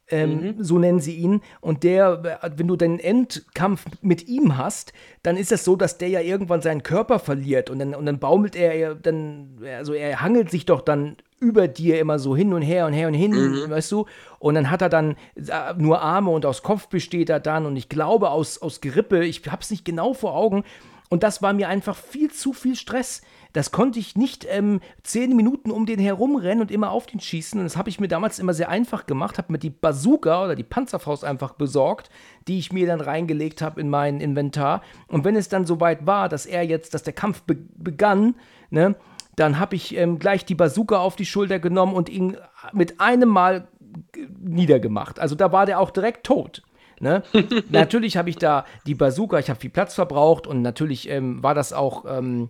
Ähm, 0.08 0.54
So 0.58 0.78
nennen 0.78 1.00
sie 1.00 1.16
ihn. 1.16 1.40
Und 1.60 1.82
der, 1.82 2.38
wenn 2.56 2.68
du 2.68 2.76
den 2.76 3.00
Endkampf 3.00 3.84
mit 4.02 4.28
ihm 4.28 4.56
hast, 4.56 4.92
dann 5.22 5.36
ist 5.36 5.50
es 5.50 5.64
so, 5.64 5.74
dass 5.74 5.98
der 5.98 6.08
ja 6.08 6.20
irgendwann 6.20 6.62
seinen 6.62 6.84
Körper 6.84 7.18
verliert 7.18 7.70
und 7.70 7.80
dann, 7.80 7.94
und 7.94 8.06
dann 8.06 8.20
baumelt 8.20 8.54
er, 8.54 8.94
dann, 8.94 9.58
also 9.64 9.94
er 9.94 10.20
hangelt 10.20 10.50
sich 10.50 10.64
doch 10.64 10.80
dann 10.80 11.16
über 11.40 11.68
dir 11.68 12.00
immer 12.00 12.18
so 12.18 12.36
hin 12.36 12.52
und 12.52 12.62
her 12.62 12.86
und 12.86 12.92
her 12.92 13.08
und 13.08 13.14
hin, 13.14 13.32
weißt 13.68 13.92
du? 13.92 14.06
Und 14.38 14.54
dann 14.54 14.70
hat 14.70 14.82
er 14.82 14.88
dann 14.88 15.16
äh, 15.34 15.74
nur 15.76 16.00
Arme 16.00 16.30
und 16.30 16.46
aus 16.46 16.62
Kopf 16.62 16.88
besteht 16.88 17.30
er 17.30 17.40
dann 17.40 17.66
und 17.66 17.76
ich 17.76 17.88
glaube 17.88 18.30
aus, 18.30 18.58
aus 18.62 18.80
Gerippe, 18.80 19.24
ich 19.24 19.42
hab's 19.50 19.70
nicht 19.70 19.84
genau 19.84 20.14
vor 20.14 20.34
Augen. 20.34 20.64
Und 21.08 21.22
das 21.22 21.40
war 21.40 21.52
mir 21.52 21.68
einfach 21.68 21.96
viel 21.96 22.32
zu 22.32 22.52
viel 22.52 22.74
Stress. 22.74 23.22
Das 23.52 23.70
konnte 23.70 23.98
ich 23.98 24.16
nicht 24.16 24.46
ähm, 24.50 24.80
zehn 25.02 25.34
Minuten 25.36 25.70
um 25.70 25.86
den 25.86 26.00
herumrennen 26.00 26.60
und 26.60 26.70
immer 26.70 26.90
auf 26.90 27.06
den 27.06 27.20
schießen. 27.20 27.60
Und 27.60 27.64
das 27.64 27.76
habe 27.76 27.88
ich 27.88 28.00
mir 28.00 28.08
damals 28.08 28.38
immer 28.38 28.52
sehr 28.52 28.68
einfach 28.68 29.06
gemacht, 29.06 29.38
habe 29.38 29.52
mir 29.52 29.58
die 29.58 29.70
Bazooka 29.70 30.44
oder 30.44 30.56
die 30.56 30.64
Panzerfaust 30.64 31.24
einfach 31.24 31.54
besorgt, 31.54 32.10
die 32.48 32.58
ich 32.58 32.72
mir 32.72 32.86
dann 32.86 33.00
reingelegt 33.00 33.62
habe 33.62 33.80
in 33.80 33.88
mein 33.88 34.20
Inventar. 34.20 34.82
Und 35.06 35.24
wenn 35.24 35.36
es 35.36 35.48
dann 35.48 35.64
soweit 35.64 36.06
war, 36.06 36.28
dass 36.28 36.44
er 36.44 36.64
jetzt, 36.64 36.92
dass 36.92 37.04
der 37.04 37.14
Kampf 37.14 37.42
be 37.42 37.56
begann, 37.76 38.34
ne, 38.70 38.96
dann 39.36 39.58
habe 39.58 39.76
ich 39.76 39.96
ähm, 39.96 40.18
gleich 40.18 40.44
die 40.44 40.54
Bazooka 40.54 40.98
auf 40.98 41.16
die 41.16 41.26
Schulter 41.26 41.58
genommen 41.58 41.94
und 41.94 42.08
ihn 42.08 42.36
mit 42.72 43.00
einem 43.00 43.28
Mal 43.28 43.68
g- 44.12 44.26
niedergemacht. 44.40 45.20
Also 45.20 45.34
da 45.34 45.52
war 45.52 45.66
der 45.66 45.78
auch 45.78 45.90
direkt 45.90 46.24
tot. 46.26 46.62
Ne? 46.98 47.22
natürlich 47.70 48.16
habe 48.16 48.30
ich 48.30 48.36
da 48.36 48.64
die 48.86 48.94
Bazooka, 48.94 49.38
ich 49.38 49.50
habe 49.50 49.60
viel 49.60 49.70
Platz 49.70 49.94
verbraucht 49.94 50.46
und 50.46 50.62
natürlich 50.62 51.08
ähm, 51.10 51.42
war 51.42 51.54
das 51.54 51.74
auch, 51.74 52.04
ähm, 52.08 52.48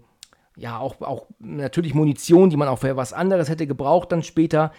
ja, 0.57 0.79
auch, 0.79 1.01
auch 1.01 1.27
natürlich 1.41 1.93
Munition, 1.95 2.49
die 2.51 2.57
man 2.57 2.69
auch 2.69 2.79
für 2.79 2.97
was 2.97 3.13
anderes 3.13 3.49
hätte 3.49 3.67
gebraucht 3.67 4.13
dann 4.13 4.23
später. 4.23 4.73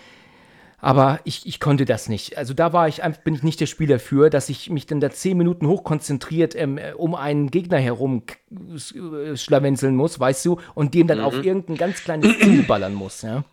Aber 0.80 1.20
ich, 1.24 1.48
ich 1.48 1.60
konnte 1.60 1.86
das 1.86 2.08
nicht. 2.08 2.38
Also 2.38 2.54
da 2.54 2.72
war 2.72 2.88
ich 2.88 3.02
einfach, 3.02 3.24
bin 3.24 3.34
ich 3.34 3.42
nicht 3.42 3.60
der 3.60 3.66
Spieler 3.66 3.98
für, 4.00 4.30
dass 4.30 4.48
ich 4.50 4.70
mich 4.70 4.86
dann 4.86 5.00
da 5.00 5.10
zehn 5.10 5.36
Minuten 5.38 5.68
hochkonzentriert 5.68 6.56
ähm, 6.56 6.78
äh, 6.78 6.94
um 6.94 7.16
einen 7.16 7.50
Gegner 7.50 7.80
herum 7.80 8.24
äh, 8.52 9.36
schlawenzeln 9.36 9.96
muss, 9.96 10.20
weißt 10.20 10.46
du, 10.46 10.60
und 10.76 10.94
dem 10.94 11.08
dann 11.08 11.20
auf 11.20 11.44
irgendein 11.44 11.78
ganz 11.78 12.04
kleines 12.04 12.38
Ziel 12.40 12.64
ballern 12.68 12.94
muss, 12.94 13.24
ja. 13.24 13.44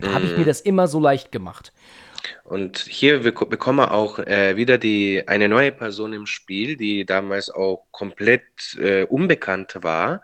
Da 0.00 0.12
habe 0.12 0.26
ich 0.26 0.36
mir 0.36 0.44
das 0.44 0.60
immer 0.60 0.88
so 0.88 0.98
leicht 0.98 1.30
gemacht. 1.30 1.72
Und 2.42 2.78
hier 2.78 3.22
bek- 3.22 3.46
bekommen 3.48 3.78
wir 3.78 3.92
auch 3.92 4.18
äh, 4.18 4.56
wieder 4.56 4.78
die, 4.78 5.22
eine 5.28 5.48
neue 5.48 5.72
Person 5.72 6.12
im 6.12 6.26
Spiel, 6.26 6.76
die 6.76 7.04
damals 7.04 7.50
auch 7.50 7.86
komplett 7.90 8.42
äh, 8.78 9.04
unbekannt 9.04 9.78
war. 9.82 10.22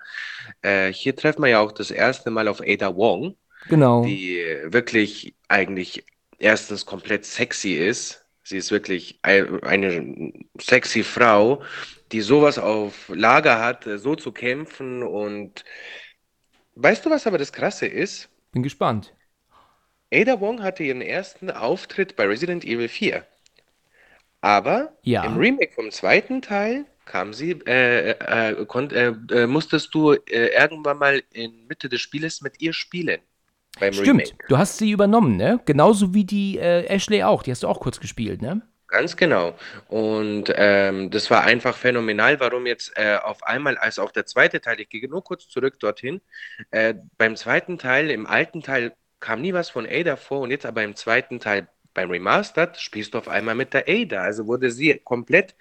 Äh, 0.63 0.93
hier 0.93 1.15
treffen 1.15 1.43
wir 1.43 1.49
ja 1.51 1.61
auch 1.61 1.73
das 1.73 1.91
erste 1.91 2.31
Mal 2.31 2.49
auf 2.49 2.61
Ada 2.61 2.97
Wong, 2.97 3.37
Genau. 3.69 4.05
die 4.05 4.39
wirklich 4.65 5.35
eigentlich 5.49 6.05
erstens 6.41 6.87
komplett 6.87 7.25
sexy 7.25 7.75
ist. 7.75 8.25
Sie 8.43 8.57
ist 8.57 8.73
wirklich 8.73 9.21
ein- 9.23 9.63
eine 9.63 10.33
sexy 10.61 11.05
Frau, 11.05 11.63
die 12.13 12.21
sowas 12.23 12.59
auf 12.59 13.09
Lager 13.09 13.61
hat, 13.61 13.87
äh, 13.87 13.99
so 13.99 14.17
zu 14.17 14.33
kämpfen. 14.33 15.03
Und 15.05 15.65
weißt 16.75 17.07
du, 17.07 17.11
was 17.11 17.27
aber 17.27 17.39
das 17.39 17.53
Krasse 17.53 17.87
ist? 17.87 18.29
Bin 18.53 18.63
gespannt. 18.63 19.15
Ada 20.13 20.41
Wong 20.41 20.63
hatte 20.63 20.83
ihren 20.85 21.03
ersten 21.03 21.51
Auftritt 21.51 22.17
bei 22.17 22.27
Resident 22.27 22.65
Evil 22.65 22.89
4. 22.89 23.27
Aber 24.41 24.97
Ja. 25.03 25.25
im 25.25 25.37
Remake 25.37 25.73
vom 25.75 25.91
zweiten 25.91 26.43
Teil 26.43 26.87
kam 27.05 27.33
sie, 27.33 27.53
äh, 27.67 28.11
äh, 28.11 28.67
konnt, 28.67 28.93
äh, 28.93 29.13
äh, 29.31 29.47
musstest 29.47 29.95
du 29.95 30.13
äh, 30.13 30.49
irgendwann 30.59 30.99
mal 30.99 31.23
in 31.33 31.67
Mitte 31.67 31.89
des 31.89 32.01
Spieles 32.01 32.41
mit 32.41 32.61
ihr 32.61 32.73
spielen. 32.73 33.21
Beim 33.79 33.93
Stimmt, 33.93 34.09
Remake. 34.09 34.45
du 34.49 34.59
hast 34.59 34.79
sie 34.79 34.91
übernommen, 34.91 35.37
ne? 35.37 35.61
Genauso 35.65 36.13
wie 36.13 36.25
die 36.25 36.59
äh, 36.59 36.85
Ashley 36.87 37.23
auch. 37.23 37.43
Die 37.43 37.51
hast 37.51 37.63
du 37.63 37.69
auch 37.69 37.81
kurz 37.81 38.01
gespielt, 38.01 38.43
ne? 38.43 38.63
Ganz 38.89 39.17
genau. 39.17 39.57
Und 39.89 40.53
ähm, 40.57 41.11
das 41.11 41.31
war 41.31 41.45
einfach 41.45 41.77
phänomenal, 41.77 42.41
warum 42.41 42.67
jetzt 42.67 42.93
äh, 42.97 43.17
auf 43.23 43.45
einmal, 43.45 43.79
als 43.79 44.01
auch 44.01 44.11
der 44.11 44.27
zweite 44.27 44.61
Teil, 44.61 44.81
ich 44.81 44.89
gehe 44.89 45.09
nur 45.09 45.23
kurz 45.23 45.47
zurück 45.49 45.79
dorthin, 45.79 46.21
äh, 46.73 46.95
beim 47.17 47.37
zweiten 47.37 47.79
Teil, 47.79 48.11
im 48.11 48.27
alten 48.27 48.63
Teil 48.63 48.93
kam 49.21 49.43
nie 49.43 49.53
was 49.55 49.71
von 49.71 49.87
Ada 49.87 50.17
vor 50.17 50.41
und 50.41 50.51
jetzt 50.51 50.67
aber 50.67 50.83
im 50.83 50.97
zweiten 50.97 51.39
Teil, 51.39 51.69
beim 51.95 52.11
Remastered, 52.11 52.77
spielst 52.79 53.15
du 53.15 53.19
auf 53.19 53.29
einmal 53.29 53.55
mit 53.55 53.75
der 53.75 53.85
Ada. 53.89 54.23
Also 54.23 54.47
wurde 54.47 54.71
sie 54.71 55.01
komplett 55.05 55.55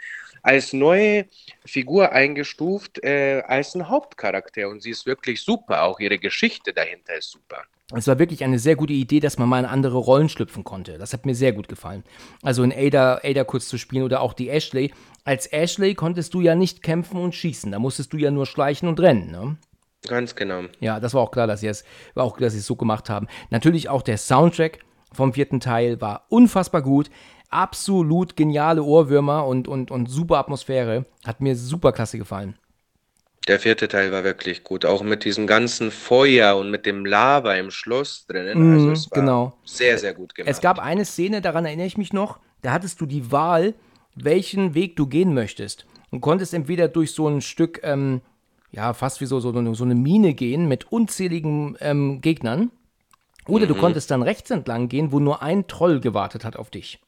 als 0.49 0.73
neue 0.73 1.27
Figur 1.63 2.11
eingestuft, 2.11 3.03
äh, 3.03 3.43
als 3.45 3.75
ein 3.75 3.87
Hauptcharakter 3.87 4.67
und 4.67 4.81
sie 4.81 4.89
ist 4.89 5.05
wirklich 5.05 5.43
super. 5.43 5.83
Auch 5.83 5.99
ihre 5.99 6.17
Geschichte 6.17 6.73
dahinter 6.73 7.15
ist 7.15 7.29
super. 7.29 7.61
Es 7.93 8.07
war 8.07 8.17
wirklich 8.17 8.43
eine 8.43 8.57
sehr 8.57 8.75
gute 8.75 8.93
Idee, 8.93 9.19
dass 9.19 9.37
man 9.37 9.47
mal 9.47 9.59
in 9.59 9.65
andere 9.65 9.97
Rollen 9.97 10.27
schlüpfen 10.27 10.63
konnte. 10.63 10.97
Das 10.97 11.13
hat 11.13 11.27
mir 11.27 11.35
sehr 11.35 11.53
gut 11.53 11.67
gefallen. 11.67 12.03
Also 12.41 12.63
in 12.63 12.73
Ada, 12.73 13.21
Ada 13.23 13.43
kurz 13.43 13.67
zu 13.67 13.77
spielen 13.77 14.01
oder 14.01 14.21
auch 14.21 14.33
die 14.33 14.49
Ashley. 14.49 14.91
Als 15.23 15.45
Ashley 15.45 15.93
konntest 15.93 16.33
du 16.33 16.41
ja 16.41 16.55
nicht 16.55 16.81
kämpfen 16.81 17.19
und 17.19 17.35
schießen. 17.35 17.71
Da 17.71 17.77
musstest 17.77 18.11
du 18.13 18.17
ja 18.17 18.31
nur 18.31 18.47
schleichen 18.47 18.89
und 18.89 18.99
rennen, 18.99 19.29
ne? 19.29 19.57
Ganz 20.07 20.35
genau. 20.35 20.63
Ja, 20.79 20.99
das 20.99 21.13
war 21.13 21.21
auch 21.21 21.31
klar, 21.31 21.45
dass 21.45 21.59
sie 21.59 21.67
es, 21.67 21.83
war 22.15 22.23
auch, 22.23 22.37
dass 22.37 22.53
sie 22.53 22.59
es 22.59 22.65
so 22.65 22.75
gemacht 22.75 23.07
haben. 23.09 23.27
Natürlich 23.51 23.87
auch 23.89 24.01
der 24.01 24.17
Soundtrack 24.17 24.79
vom 25.13 25.33
vierten 25.33 25.59
Teil 25.59 26.01
war 26.01 26.25
unfassbar 26.29 26.81
gut. 26.81 27.11
Absolut 27.49 28.35
geniale 28.35 28.83
Ohrwürmer 28.83 29.45
und, 29.45 29.67
und, 29.67 29.91
und 29.91 30.07
super 30.07 30.37
Atmosphäre. 30.37 31.05
Hat 31.25 31.41
mir 31.41 31.55
super 31.55 31.91
klasse 31.91 32.17
gefallen. 32.17 32.57
Der 33.47 33.59
vierte 33.59 33.87
Teil 33.87 34.11
war 34.11 34.23
wirklich 34.23 34.63
gut, 34.63 34.85
auch 34.85 35.01
mit 35.01 35.25
diesem 35.25 35.47
ganzen 35.47 35.89
Feuer 35.89 36.55
und 36.57 36.69
mit 36.69 36.85
dem 36.85 37.05
Lava 37.05 37.55
im 37.55 37.71
Schloss 37.71 38.27
drinnen. 38.27 38.61
Also 38.71 38.87
Mhm, 38.87 38.91
es 38.93 39.09
war 39.11 39.19
genau. 39.19 39.53
sehr, 39.65 39.97
sehr 39.97 40.13
gut 40.13 40.35
gemacht. 40.35 40.51
Es 40.51 40.61
gab 40.61 40.77
eine 40.77 41.05
Szene, 41.05 41.41
daran 41.41 41.65
erinnere 41.65 41.87
ich 41.87 41.97
mich 41.97 42.13
noch, 42.13 42.39
da 42.61 42.71
hattest 42.71 43.01
du 43.01 43.07
die 43.07 43.31
Wahl, 43.31 43.73
welchen 44.15 44.75
Weg 44.75 44.95
du 44.97 45.07
gehen 45.07 45.33
möchtest. 45.33 45.85
Und 46.11 46.21
konntest 46.21 46.53
entweder 46.53 46.87
durch 46.87 47.13
so 47.13 47.27
ein 47.27 47.41
Stück, 47.41 47.79
ähm, 47.83 48.21
ja, 48.71 48.93
fast 48.93 49.21
wie 49.21 49.25
so, 49.25 49.39
so, 49.39 49.49
eine- 49.49 49.73
so 49.73 49.83
eine 49.83 49.95
Mine 49.95 50.35
gehen 50.35 50.67
mit 50.67 50.91
unzähligen 50.91 51.75
ähm, 51.79 52.21
Gegnern. 52.21 52.69
Oder 53.47 53.63
Mhm. 53.65 53.69
du 53.69 53.75
konntest 53.75 54.11
dann 54.11 54.21
rechts 54.21 54.51
entlang 54.51 54.89
gehen, 54.89 55.11
wo 55.11 55.19
nur 55.19 55.41
ein 55.41 55.65
Troll 55.65 55.99
gewartet 56.01 56.45
hat 56.45 56.55
auf 56.55 56.69
dich. 56.69 56.99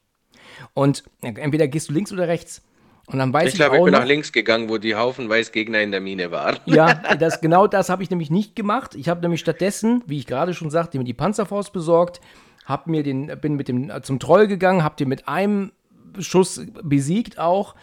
Und 0.74 1.04
entweder 1.22 1.68
gehst 1.68 1.88
du 1.88 1.92
links 1.92 2.12
oder 2.12 2.28
rechts. 2.28 2.62
Und 3.06 3.18
dann 3.18 3.32
weiß 3.32 3.48
ich 3.48 3.54
ich, 3.54 3.58
glaube, 3.58 3.76
ich 3.76 3.84
bin 3.84 3.92
noch, 3.92 4.00
nach 4.00 4.06
links 4.06 4.32
gegangen, 4.32 4.68
wo 4.68 4.78
die 4.78 4.94
haufenweise 4.94 5.50
Gegner 5.50 5.80
in 5.80 5.90
der 5.90 6.00
Mine 6.00 6.30
waren. 6.30 6.56
ja, 6.66 6.94
das, 7.18 7.40
genau 7.40 7.66
das 7.66 7.88
habe 7.88 8.02
ich 8.02 8.10
nämlich 8.10 8.30
nicht 8.30 8.54
gemacht. 8.56 8.94
Ich 8.94 9.08
habe 9.08 9.20
nämlich 9.20 9.40
stattdessen, 9.40 10.02
wie 10.06 10.18
ich 10.18 10.26
gerade 10.26 10.54
schon 10.54 10.70
sagte, 10.70 10.98
mir 10.98 11.04
die 11.04 11.14
Panzerfaust 11.14 11.72
besorgt, 11.72 12.20
hab 12.64 12.86
mir 12.86 13.02
den, 13.02 13.26
bin 13.40 13.56
mit 13.56 13.68
dem 13.68 13.90
zum 14.02 14.20
Troll 14.20 14.46
gegangen, 14.46 14.84
hab 14.84 14.96
den 14.96 15.08
mit 15.08 15.26
einem 15.28 15.72
Schuss 16.18 16.64
besiegt 16.82 17.38
auch. 17.38 17.74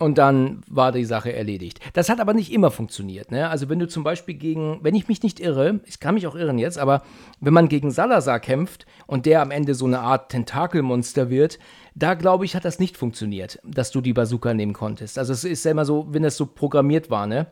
Und 0.00 0.16
dann 0.16 0.62
war 0.68 0.92
die 0.92 1.04
Sache 1.04 1.32
erledigt. 1.32 1.80
Das 1.92 2.08
hat 2.08 2.20
aber 2.20 2.32
nicht 2.32 2.52
immer 2.52 2.70
funktioniert. 2.70 3.32
Ne? 3.32 3.48
Also 3.48 3.68
wenn 3.68 3.80
du 3.80 3.88
zum 3.88 4.04
Beispiel 4.04 4.34
gegen, 4.34 4.78
wenn 4.82 4.94
ich 4.94 5.08
mich 5.08 5.24
nicht 5.24 5.40
irre, 5.40 5.80
ich 5.86 5.98
kann 5.98 6.14
mich 6.14 6.28
auch 6.28 6.36
irren 6.36 6.58
jetzt, 6.58 6.78
aber 6.78 7.02
wenn 7.40 7.52
man 7.52 7.68
gegen 7.68 7.90
Salazar 7.90 8.38
kämpft 8.38 8.86
und 9.08 9.26
der 9.26 9.42
am 9.42 9.50
Ende 9.50 9.74
so 9.74 9.86
eine 9.86 9.98
Art 9.98 10.30
Tentakelmonster 10.30 11.30
wird, 11.30 11.58
da 11.96 12.14
glaube 12.14 12.44
ich, 12.44 12.54
hat 12.54 12.64
das 12.64 12.78
nicht 12.78 12.96
funktioniert, 12.96 13.58
dass 13.64 13.90
du 13.90 14.00
die 14.00 14.12
Bazooka 14.12 14.54
nehmen 14.54 14.72
konntest. 14.72 15.18
Also 15.18 15.32
es 15.32 15.42
ist 15.42 15.64
ja 15.64 15.72
immer 15.72 15.84
so, 15.84 16.06
wenn 16.10 16.22
das 16.22 16.36
so 16.36 16.46
programmiert 16.46 17.10
war, 17.10 17.26
ne? 17.26 17.48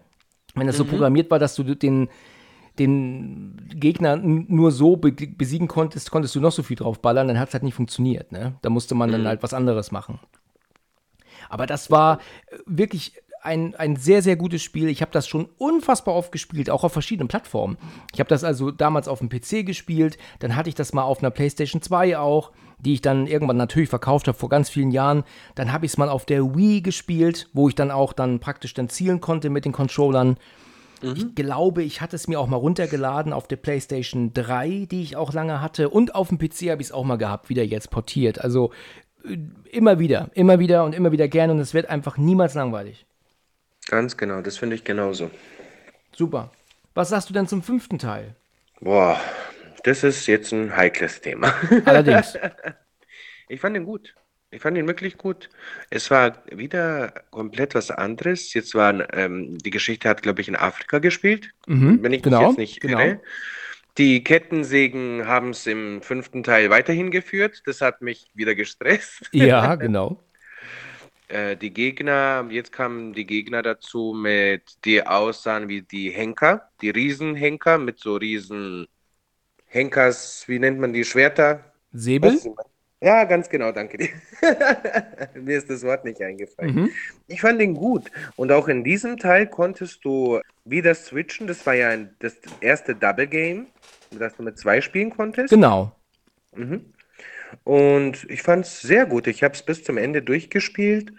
Wenn 0.55 0.69
das 0.69 0.77
so 0.79 0.85
programmiert 0.85 1.31
war, 1.31 1.39
dass 1.39 1.55
du 1.55 1.65
den, 1.65 2.09
den 2.79 3.61
Gegner 3.75 4.17
nur 4.17 4.71
so 4.71 4.97
be 4.97 5.13
besiegen 5.13 5.69
konntest, 5.69 6.11
konntest 6.11 6.35
du 6.35 6.41
noch 6.41 6.53
so 6.53 6.63
viel 6.63 6.77
draufballern, 6.77 7.29
dann 7.29 7.39
hat 7.39 7.49
es 7.49 7.55
halt 7.55 7.63
nicht 7.63 7.75
funktioniert. 7.75 8.33
Ne? 8.33 8.55
Da 8.63 8.71
musste 8.71 8.95
man 8.95 9.13
dann 9.13 9.27
halt 9.27 9.43
was 9.43 9.53
anderes 9.53 9.93
machen. 9.93 10.19
Aber 11.49 11.67
das 11.67 11.91
war 11.91 12.19
äh, 12.49 12.57
wirklich 12.67 13.13
ein, 13.43 13.75
ein 13.77 13.97
sehr, 13.97 14.23
sehr 14.23 14.37
gutes 14.37 14.63
Spiel. 14.63 14.89
Ich 14.89 15.01
habe 15.01 15.13
das 15.13 15.29
schon 15.29 15.49
unfassbar 15.57 16.15
oft 16.15 16.33
gespielt, 16.33 16.69
auch 16.69 16.85
auf 16.85 16.93
verschiedenen 16.93 17.29
Plattformen. 17.29 17.79
Ich 18.13 18.19
habe 18.19 18.29
das 18.29 18.45
also 18.45 18.73
damals 18.73 19.07
auf 19.09 19.21
dem 19.21 19.29
PC 19.29 19.65
gespielt, 19.65 20.19
dann 20.41 20.57
hatte 20.57 20.69
ich 20.69 20.75
das 20.75 20.93
mal 20.93 21.05
auf 21.05 21.21
einer 21.21 21.31
PlayStation 21.31 21.81
2 21.81 22.19
auch. 22.19 22.53
die 22.79 22.93
ich 22.93 23.01
dann 23.01 23.27
irgendwann 23.27 23.57
natürlich 23.57 23.89
verkauft 23.89 24.29
habe 24.29 24.37
vor 24.37 24.51
ganz 24.51 24.69
vielen 24.69 24.91
Jahren. 24.91 25.25
Dann 25.55 25.73
habe 25.73 25.87
ich 25.87 25.93
es 25.93 25.99
mal 25.99 26.11
auf 26.11 26.27
der 26.27 26.55
Wii 26.55 26.83
gespielt, 26.83 27.49
wo 27.55 27.71
ich 27.71 27.75
dann 27.75 27.91
auch 27.91 28.13
dann 28.13 28.39
praktisch 28.39 28.75
dann 28.75 28.91
zielen 28.91 29.23
konnte 29.23 29.49
mit 29.49 29.65
den 29.65 29.73
Controllern. 29.73 30.37
Ich 31.03 31.35
glaube, 31.35 31.83
ich 31.83 32.01
hatte 32.01 32.17
es 32.17 32.27
mir 32.27 32.41
auch 32.41 32.47
mal 32.47 32.57
runtergeladen 32.57 33.33
auf 33.33 33.47
der 33.47 33.57
PlayStation 33.57 34.33
3, 34.33 34.87
die 34.91 35.03
ich 35.03 35.17
auch 35.17 35.33
lange 35.33 35.61
hatte. 35.61 35.89
Und 35.89 36.15
auf 36.15 36.29
dem 36.29 36.39
PC 36.39 36.71
habe 36.71 36.83
ich 36.83 36.89
es 36.89 36.93
auch 36.93 37.05
mal 37.05 37.17
gehabt, 37.17 37.49
wieder 37.49 37.63
jetzt 37.63 37.91
portiert. 37.91 38.41
Also 38.41 38.73
immer 39.71 39.99
wieder, 39.99 40.31
immer 40.35 40.59
wieder 40.59 40.85
und 40.85 40.95
immer 40.95 41.13
wieder 41.13 41.29
gerne. 41.29 41.53
Und 41.53 41.61
es 41.61 41.75
wird 41.75 41.89
einfach 41.89 42.17
niemals 42.19 42.55
langweilig. 42.55 43.07
Ganz 43.89 44.17
genau, 44.17 44.43
das 44.43 44.59
finde 44.59 44.77
ich 44.77 44.85
genauso. 44.85 45.29
Super. 46.13 46.51
Was 46.95 47.11
sagst 47.11 47.29
du 47.31 47.35
denn 47.35 47.47
zum 47.47 47.63
fünften 47.63 47.99
Teil? 48.01 48.35
Boah, 48.81 49.21
das 49.85 50.03
ist 50.05 50.27
jetzt 50.27 50.53
ein 50.53 50.75
heikles 50.77 51.21
Thema. 51.21 51.55
Allerdings. 51.85 52.39
Ich 53.49 53.61
fand 53.61 53.77
ihn 53.77 53.85
gut. 53.85 54.15
Ich 54.51 54.63
fand 54.63 54.77
ihn 54.79 54.87
wirklich 54.87 55.19
gut. 55.19 55.51
Es 55.91 56.11
war 56.11 56.43
wieder 56.51 57.13
komplett 57.31 57.75
was 57.75 57.91
anderes. 57.91 58.55
Jetzt 58.55 58.75
war, 58.75 59.13
ähm, 59.15 59.59
die 59.59 59.71
Geschichte 59.71 60.09
hat, 60.09 60.23
glaube 60.23 60.41
ich, 60.41 60.49
in 60.49 60.57
Afrika 60.57 60.99
gespielt, 60.99 61.53
Mhm, 61.67 62.03
wenn 62.03 62.13
ich 62.13 62.25
mich 62.25 62.25
genau, 62.25 62.39
jetzt 62.39 62.59
nicht 62.59 62.81
genau. 62.81 62.99
irre. 63.01 63.21
Die 63.99 64.23
Kettensägen 64.23 65.27
haben 65.27 65.51
es 65.51 65.67
im 65.67 66.03
fünften 66.03 66.43
Teil 66.43 66.69
weiterhin 66.69 67.11
geführt. 67.11 67.63
Das 67.65 67.81
hat 67.81 68.03
mich 68.03 68.27
wieder 68.35 68.55
gestresst. 68.55 69.29
Ja, 69.33 69.75
genau. 69.77 70.23
Äh, 71.29 71.57
die 71.57 71.73
Gegner, 71.73 72.47
jetzt 72.51 72.73
kamen 72.73 73.13
die 73.15 73.27
Gegner 73.27 73.63
dazu 73.63 74.13
mit, 74.15 74.63
die 74.85 75.05
aussahen 75.05 75.69
wie 75.69 75.83
die 75.83 76.11
Henker, 76.11 76.69
die 76.81 76.91
Riesenhenker 76.91 77.79
mit 77.79 77.99
so 77.99 78.17
riesen 78.17 78.87
Henkers, 79.65 80.45
wie 80.47 80.59
nennt 80.59 80.79
man 80.79 80.93
die 80.93 81.05
Schwerter? 81.05 81.73
Säbel? 81.93 82.39
Ja, 83.01 83.25
ganz 83.25 83.49
genau, 83.49 83.73
danke 83.73 83.99
dir. 83.99 84.09
Mir 85.35 85.59
ist 85.59 85.69
das 85.69 85.83
Wort 85.83 86.05
nicht 86.05 86.21
eingefallen. 86.23 86.75
Mhm. 86.75 86.91
Ich 87.27 87.43
fand 87.43 87.61
ihn 87.61 87.75
gut. 87.75 88.11
Und 88.37 88.53
auch 88.53 88.69
in 88.69 88.85
diesem 88.85 89.19
Teil 89.19 89.47
konntest 89.47 90.05
du 90.05 90.41
wieder 90.65 90.95
switchen. 90.95 91.47
Das 91.47 91.67
war 91.67 91.75
ja 91.75 91.91
ein, 91.91 92.15
das 92.21 92.37
erste 92.61 92.95
Double 92.95 93.27
Game, 93.27 93.67
das 94.11 94.35
du 94.37 94.43
mit 94.43 94.59
zwei 94.59 94.81
spielen 94.81 95.11
konntest. 95.11 95.51
Genau. 95.51 95.95
Mhm. 96.55 96.93
Und 97.65 98.25
ich 98.31 98.43
fand 98.43 98.65
es 98.65 98.81
sehr 98.81 99.05
gut. 99.05 99.27
Ich 99.27 99.43
habe 99.43 99.55
es 99.55 99.63
bis 99.63 99.85
zum 99.85 99.99
Ende 99.99 100.23
durchgespielt 100.23 101.13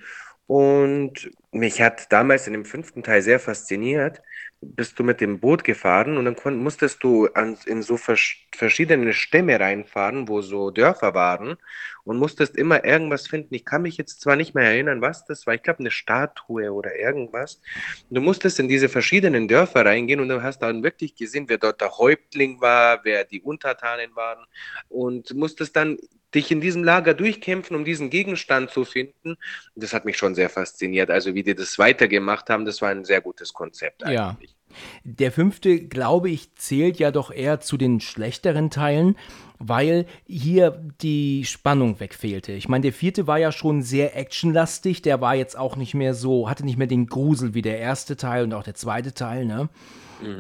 und 0.48 1.30
mich 1.52 1.82
hat 1.82 2.12
damals 2.12 2.48
in 2.48 2.54
dem 2.54 2.66
fünften 2.66 3.04
Teil 3.04 3.22
sehr 3.22 3.40
fasziniert. 3.40 4.22
Bist 4.60 4.98
du 4.98 5.04
mit 5.04 5.22
dem 5.22 5.40
Boot 5.40 5.64
gefahren 5.64 6.18
und 6.18 6.26
dann 6.26 6.58
musstest 6.58 7.04
du 7.04 7.28
an, 7.28 7.58
in 7.68 7.84
so 7.84 7.96
vers 7.96 8.20
verschiedene 8.56 9.14
Stämme 9.14 9.60
reinfahren, 9.60 10.28
wo 10.28 10.42
so 10.42 10.72
Dörfer 10.72 11.14
waren 11.14 11.58
und 12.04 12.18
musstest 12.18 12.58
immer 12.58 12.84
irgendwas 12.84 13.28
finden. 13.28 13.54
Ich 13.54 13.66
kann 13.66 13.84
mich 13.84 13.98
jetzt 13.98 14.20
zwar 14.20 14.36
nicht 14.36 14.56
mehr 14.56 14.66
erinnern, 14.66 15.02
was 15.02 15.26
das 15.26 15.46
war. 15.46 15.54
Ich 15.54 15.62
glaube, 15.62 15.80
eine 15.80 15.92
Statue 15.92 16.72
oder 16.72 16.96
irgendwas. 16.96 17.62
Du 18.10 18.20
musstest 18.20 18.60
in 18.60 18.68
diese 18.68 18.90
verschiedenen 18.90 19.48
Dörfer 19.48 19.86
reingehen 19.86 20.20
und 20.20 20.30
du 20.30 20.42
hast 20.42 20.60
dann 20.60 20.84
wirklich 20.84 21.16
gesehen, 21.16 21.46
wer 21.50 21.60
dort 21.60 21.80
der 21.80 21.98
Häuptling 21.98 22.60
war, 22.60 23.02
wer 23.04 23.26
die 23.26 23.42
Untertanen 23.42 24.16
waren 24.16 24.44
und 24.90 25.36
musstest 25.36 25.76
dann 25.76 25.98
dich 26.38 26.52
in 26.52 26.62
diesem 26.62 26.84
Lager 26.84 27.14
durchkämpfen, 27.14 27.76
um 27.76 27.84
diesen 27.84 28.10
Gegenstand 28.10 28.70
zu 28.72 28.86
finden. 28.86 29.36
Das 29.76 29.94
hat 29.94 30.06
mich 30.06 30.18
schon 30.18 30.36
sehr 30.36 30.50
fasziniert. 30.50 31.10
Also 31.10 31.34
wie 31.36 31.44
die 31.44 31.56
das 31.56 31.78
weitergemacht 31.78 32.50
haben, 32.50 32.66
das 32.66 32.82
war 32.82 32.90
ein 32.90 33.04
sehr 33.04 33.22
gutes 33.22 33.54
Konzept 33.54 34.04
Ja. 34.08 34.30
eigentlich. 34.30 34.56
Der 35.04 35.32
fünfte, 35.32 35.80
glaube 35.80 36.30
ich, 36.30 36.54
zählt 36.56 37.00
ja 37.00 37.12
doch 37.12 37.32
eher 37.32 37.60
zu 37.60 37.78
den 37.78 38.00
schlechteren 38.00 38.70
Teilen, 38.70 39.18
weil 39.60 40.06
hier 40.28 40.80
die 41.02 41.46
Spannung 41.46 42.00
wegfehlte. 42.00 42.52
Ich 42.52 42.70
meine, 42.70 42.84
der 42.84 42.94
vierte 42.94 43.26
war 43.26 43.40
ja 43.40 43.52
schon 43.52 43.82
sehr 43.82 44.16
actionlastig, 44.16 45.02
der 45.02 45.20
war 45.20 45.36
jetzt 45.36 45.58
auch 45.58 45.78
nicht 45.78 45.96
mehr 45.96 46.14
so, 46.14 46.50
hatte 46.50 46.64
nicht 46.66 46.78
mehr 46.78 46.86
den 46.86 47.08
Grusel 47.08 47.54
wie 47.54 47.64
der 47.64 47.80
erste 47.80 48.18
Teil 48.18 48.44
und 48.44 48.54
auch 48.54 48.64
der 48.64 48.76
zweite 48.76 49.14
Teil, 49.14 49.46
ne? 49.46 49.70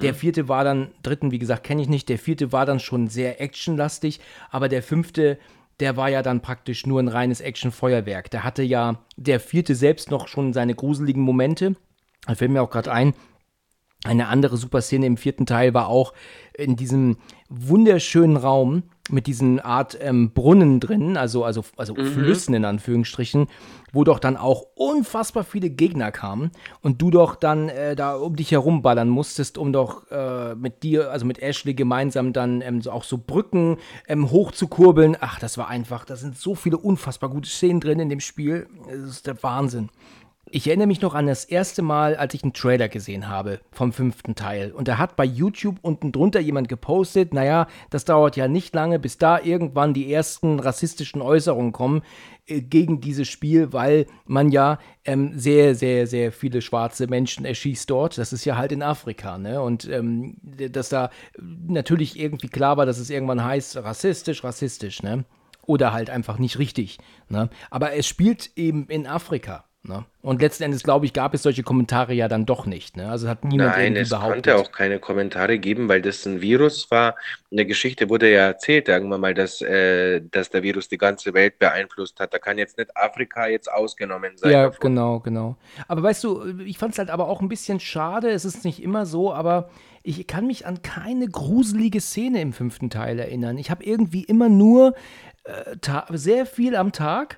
Der 0.01 0.15
vierte 0.15 0.47
war 0.47 0.63
dann, 0.63 0.89
dritten, 1.03 1.29
wie 1.29 1.37
gesagt, 1.37 1.63
kenne 1.63 1.83
ich 1.83 1.87
nicht, 1.87 2.09
der 2.09 2.17
vierte 2.17 2.51
war 2.51 2.65
dann 2.65 2.79
schon 2.79 3.09
sehr 3.09 3.39
actionlastig, 3.41 4.19
aber 4.49 4.69
der 4.69 4.81
fünfte, 4.81 5.37
der 5.80 5.97
war 5.97 6.09
ja 6.09 6.23
dann 6.23 6.41
praktisch 6.41 6.86
nur 6.86 6.99
ein 6.99 7.07
reines 7.07 7.41
Action-Feuerwerk. 7.41 8.32
Der 8.32 8.43
hatte 8.43 8.63
ja 8.63 8.99
der 9.15 9.39
vierte 9.39 9.75
selbst 9.75 10.09
noch 10.09 10.28
schon 10.28 10.53
seine 10.53 10.75
gruseligen 10.75 11.21
Momente. 11.21 11.75
Da 12.25 12.36
fällt 12.36 12.51
mir 12.51 12.61
auch 12.61 12.69
gerade 12.69 12.91
ein, 12.91 13.13
eine 14.03 14.28
andere 14.28 14.57
super 14.57 14.82
Szene 14.82 15.05
im 15.05 15.17
vierten 15.17 15.45
Teil 15.45 15.73
war 15.73 15.88
auch 15.88 16.13
in 16.55 16.75
diesem 16.75 17.17
wunderschönen 17.49 18.38
Raum 18.38 18.84
mit 19.10 19.28
diesen 19.28 19.60
Art 19.60 19.97
ähm, 20.01 20.32
Brunnen 20.32 20.80
drin, 20.80 21.18
also, 21.18 21.43
also, 21.43 21.64
also 21.76 21.95
Flüssen 21.95 22.53
in 22.53 22.66
Anführungsstrichen, 22.66 23.47
wo 23.91 24.03
doch 24.03 24.20
dann 24.20 24.38
auch 24.38 24.66
unfassbar 24.76 25.43
viele 25.43 25.70
Gegner 25.70 26.12
kamen 26.12 26.51
und 26.82 27.01
du 27.01 27.10
doch 27.10 27.36
dann 27.36 27.70
äh, 27.70 27.95
da 27.95 28.16
um 28.16 28.36
dich 28.36 28.51
herumballern 28.51 29.10
musstest, 29.10 29.58
um 29.58 29.72
doch 29.72 30.10
äh, 30.12 30.55
mit 30.55 30.84
dir, 30.84 31.12
also 31.12 31.26
mit 31.26 31.41
Ashley 31.41 31.74
gemeinsam 31.74 32.34
dann 32.34 32.62
ähm, 32.62 32.82
so 32.82 32.91
auch 32.91 33.03
so 33.03 33.18
Brücken 33.18 33.78
ähm, 34.08 34.30
hochzukurbeln. 34.30 35.18
Ach, 35.20 35.39
das 35.39 35.58
war 35.58 35.68
einfach, 35.68 36.05
da 36.05 36.16
sind 36.16 36.38
so 36.38 36.55
viele 36.55 36.78
unfassbar 36.78 37.30
gute 37.30 37.49
Szenen 37.49 37.80
drin 37.80 37.99
in 37.99 38.10
dem 38.10 38.20
Spiel. 38.20 38.68
Das 38.88 39.10
ist 39.10 39.28
der 39.28 39.41
Wahnsinn. 39.41 39.89
Ich 40.49 40.65
erinnere 40.67 40.87
mich 40.87 41.01
noch 41.01 41.13
an 41.13 41.27
das 41.27 41.43
erste 41.43 41.81
Mal, 41.81 42.15
als 42.15 42.33
ich 42.33 42.43
einen 42.43 42.53
Trailer 42.53 42.87
gesehen 42.87 43.27
habe 43.27 43.59
vom 43.71 43.91
fünften 43.91 44.33
Teil. 44.33 44.71
Und 44.71 44.87
da 44.87 44.97
hat 44.97 45.17
bei 45.17 45.25
YouTube 45.25 45.77
unten 45.81 46.13
drunter 46.13 46.39
jemand 46.39 46.69
gepostet, 46.69 47.33
naja, 47.33 47.67
das 47.89 48.05
dauert 48.05 48.37
ja 48.37 48.47
nicht 48.47 48.73
lange, 48.73 48.97
bis 48.97 49.17
da 49.17 49.41
irgendwann 49.41 49.93
die 49.93 50.11
ersten 50.11 50.59
rassistischen 50.61 51.21
Äußerungen 51.21 51.73
kommen 51.73 52.01
äh, 52.45 52.61
gegen 52.61 53.01
dieses 53.01 53.27
Spiel, 53.27 53.73
weil 53.73 54.05
man 54.25 54.49
ja 54.49 54.79
ähm, 55.03 55.37
sehr, 55.37 55.75
sehr, 55.75 56.07
sehr 56.07 56.31
viele 56.31 56.61
schwarze 56.61 57.07
Menschen 57.07 57.43
erschießt 57.43 57.89
dort. 57.89 58.17
Das 58.17 58.31
ist 58.31 58.45
ja 58.45 58.55
halt 58.55 58.71
in 58.71 58.83
Afrika, 58.83 59.37
ne? 59.37 59.61
Und 59.61 59.89
ähm, 59.89 60.37
dass 60.43 60.87
da 60.87 61.09
natürlich 61.35 62.17
irgendwie 62.17 62.47
klar 62.47 62.77
war, 62.77 62.85
dass 62.85 62.99
es 62.99 63.09
irgendwann 63.09 63.43
heißt, 63.43 63.75
rassistisch, 63.77 64.45
rassistisch, 64.45 65.03
ne? 65.03 65.25
Oder 65.65 65.91
halt 65.91 66.09
einfach 66.09 66.39
nicht 66.39 66.57
richtig. 66.59 66.97
Ne? 67.27 67.49
Aber 67.69 67.93
es 67.93 68.07
spielt 68.07 68.51
eben 68.55 68.87
in 68.87 69.05
Afrika. 69.05 69.66
Ne? 69.88 70.05
Und 70.21 70.41
letzten 70.41 70.63
Endes, 70.63 70.83
glaube 70.83 71.05
ich, 71.05 71.13
gab 71.13 71.33
es 71.33 71.43
solche 71.43 71.63
Kommentare 71.63 72.13
ja 72.13 72.27
dann 72.27 72.45
doch 72.45 72.65
nicht. 72.65 72.97
Ne? 72.97 73.09
Also 73.09 73.29
hat 73.29 73.43
niemand 73.43 73.75
Nein, 73.77 73.95
es 73.95 74.09
behauptet. 74.09 74.33
konnte 74.33 74.55
auch 74.57 74.71
keine 74.71 74.99
Kommentare 74.99 75.57
geben, 75.59 75.88
weil 75.88 76.01
das 76.01 76.25
ein 76.25 76.41
Virus 76.41 76.91
war. 76.91 77.15
In 77.49 77.57
der 77.57 77.65
Geschichte 77.65 78.09
wurde 78.09 78.31
ja 78.31 78.47
erzählt 78.47 78.89
irgendwann 78.89 79.21
mal, 79.21 79.33
dass, 79.33 79.61
äh, 79.61 80.21
dass 80.31 80.49
der 80.49 80.63
Virus 80.63 80.89
die 80.89 80.97
ganze 80.97 81.33
Welt 81.33 81.59
beeinflusst 81.59 82.19
hat. 82.19 82.33
Da 82.33 82.39
kann 82.39 82.57
jetzt 82.57 82.77
nicht 82.77 82.95
Afrika 82.97 83.47
jetzt 83.47 83.71
ausgenommen 83.71 84.38
sein. 84.38 84.51
Ja, 84.51 84.63
davon. 84.65 84.79
genau, 84.81 85.19
genau. 85.19 85.55
Aber 85.88 86.03
weißt 86.03 86.23
du, 86.23 86.59
ich 86.65 86.77
fand 86.77 86.93
es 86.93 86.99
halt 86.99 87.09
aber 87.09 87.27
auch 87.27 87.41
ein 87.41 87.49
bisschen 87.49 87.79
schade. 87.79 88.29
Es 88.29 88.45
ist 88.45 88.65
nicht 88.65 88.83
immer 88.83 89.05
so, 89.05 89.33
aber 89.33 89.69
ich 90.03 90.25
kann 90.27 90.47
mich 90.47 90.65
an 90.65 90.81
keine 90.81 91.27
gruselige 91.27 92.01
Szene 92.01 92.41
im 92.41 92.53
fünften 92.53 92.89
Teil 92.89 93.19
erinnern. 93.19 93.57
Ich 93.57 93.71
habe 93.71 93.83
irgendwie 93.83 94.23
immer 94.23 94.49
nur 94.49 94.95
äh, 95.43 95.75
sehr 96.11 96.45
viel 96.45 96.75
am 96.75 96.91
Tag 96.91 97.38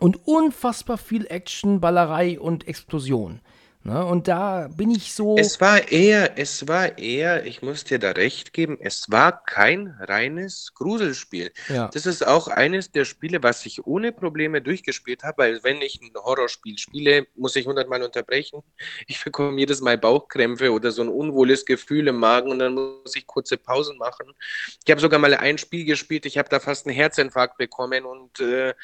und 0.00 0.26
unfassbar 0.26 0.98
viel 0.98 1.26
Action, 1.26 1.80
Ballerei 1.80 2.38
und 2.40 2.66
Explosion. 2.68 3.40
Ne? 3.84 4.04
Und 4.04 4.28
da 4.28 4.68
bin 4.68 4.92
ich 4.92 5.12
so. 5.12 5.36
Es 5.36 5.60
war 5.60 5.90
eher, 5.90 6.38
es 6.38 6.68
war 6.68 6.98
eher, 6.98 7.44
ich 7.44 7.62
muss 7.62 7.82
dir 7.82 7.98
da 7.98 8.12
recht 8.12 8.52
geben, 8.52 8.78
es 8.80 9.10
war 9.10 9.44
kein 9.44 9.96
reines 9.98 10.72
Gruselspiel. 10.74 11.50
Ja. 11.68 11.88
Das 11.92 12.06
ist 12.06 12.24
auch 12.24 12.46
eines 12.46 12.92
der 12.92 13.04
Spiele, 13.04 13.42
was 13.42 13.66
ich 13.66 13.84
ohne 13.84 14.12
Probleme 14.12 14.62
durchgespielt 14.62 15.24
habe, 15.24 15.42
weil 15.42 15.64
wenn 15.64 15.82
ich 15.82 16.00
ein 16.00 16.12
Horrorspiel 16.14 16.78
spiele, 16.78 17.26
muss 17.34 17.56
ich 17.56 17.66
hundertmal 17.66 18.02
unterbrechen. 18.04 18.62
Ich 19.08 19.22
bekomme 19.24 19.58
jedes 19.58 19.80
Mal 19.80 19.98
Bauchkrämpfe 19.98 20.70
oder 20.70 20.92
so 20.92 21.02
ein 21.02 21.08
unwohles 21.08 21.64
Gefühl 21.64 22.06
im 22.06 22.18
Magen 22.18 22.52
und 22.52 22.60
dann 22.60 22.74
muss 22.74 23.16
ich 23.16 23.26
kurze 23.26 23.56
Pausen 23.56 23.98
machen. 23.98 24.32
Ich 24.84 24.90
habe 24.92 25.00
sogar 25.00 25.18
mal 25.18 25.34
ein 25.34 25.58
Spiel 25.58 25.84
gespielt, 25.84 26.24
ich 26.24 26.38
habe 26.38 26.48
da 26.48 26.60
fast 26.60 26.86
einen 26.86 26.94
Herzinfarkt 26.94 27.58
bekommen 27.58 28.04
und 28.04 28.38
äh, 28.38 28.74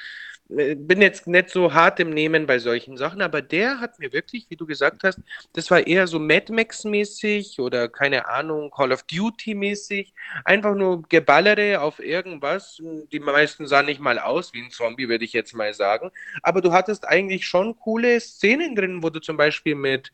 bin 0.48 1.02
jetzt 1.02 1.26
nicht 1.26 1.50
so 1.50 1.74
hart 1.74 2.00
im 2.00 2.10
Nehmen 2.10 2.46
bei 2.46 2.58
solchen 2.58 2.96
Sachen, 2.96 3.20
aber 3.20 3.42
der 3.42 3.80
hat 3.80 3.98
mir 3.98 4.12
wirklich, 4.12 4.46
wie 4.48 4.56
du 4.56 4.66
gesagt 4.66 5.04
hast, 5.04 5.20
das 5.52 5.70
war 5.70 5.86
eher 5.86 6.06
so 6.06 6.18
Mad 6.18 6.52
Max-mäßig 6.52 7.60
oder 7.60 7.88
keine 7.88 8.28
Ahnung, 8.28 8.70
Call 8.70 8.92
of 8.92 9.02
Duty-mäßig. 9.02 10.14
Einfach 10.44 10.74
nur 10.74 11.02
Geballere 11.02 11.80
auf 11.80 12.00
irgendwas. 12.00 12.82
Die 13.12 13.20
meisten 13.20 13.66
sahen 13.66 13.86
nicht 13.86 14.00
mal 14.00 14.18
aus 14.18 14.54
wie 14.54 14.62
ein 14.62 14.70
Zombie, 14.70 15.08
würde 15.08 15.24
ich 15.24 15.34
jetzt 15.34 15.54
mal 15.54 15.74
sagen. 15.74 16.10
Aber 16.42 16.62
du 16.62 16.72
hattest 16.72 17.06
eigentlich 17.06 17.46
schon 17.46 17.78
coole 17.78 18.18
Szenen 18.20 18.74
drin, 18.74 19.02
wo 19.02 19.10
du 19.10 19.20
zum 19.20 19.36
Beispiel 19.36 19.74
mit 19.74 20.12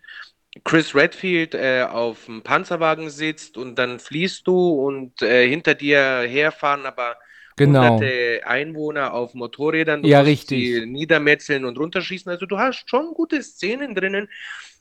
Chris 0.65 0.95
Redfield 0.95 1.55
äh, 1.55 1.87
auf 1.89 2.27
dem 2.27 2.43
Panzerwagen 2.43 3.11
sitzt 3.11 3.57
und 3.57 3.77
dann 3.77 3.99
fließt 3.99 4.47
du 4.47 4.71
und 4.87 5.21
äh, 5.23 5.49
hinter 5.49 5.75
dir 5.75 6.21
herfahren, 6.23 6.87
aber 6.87 7.17
Genau. 7.57 8.01
hunderte 8.01 8.47
Einwohner 8.47 9.15
auf 9.15 9.35
Motorrädern, 9.35 10.05
Ja, 10.05 10.21
richtig. 10.21 10.85
niedermetzeln 10.87 11.65
und 11.65 11.79
runterschießen. 11.79 12.31
Also 12.31 12.47
du 12.47 12.59
hast 12.59 12.89
schon 12.91 13.15
gute 13.15 13.43
Szenen 13.43 13.95
drinnen. 13.95 14.29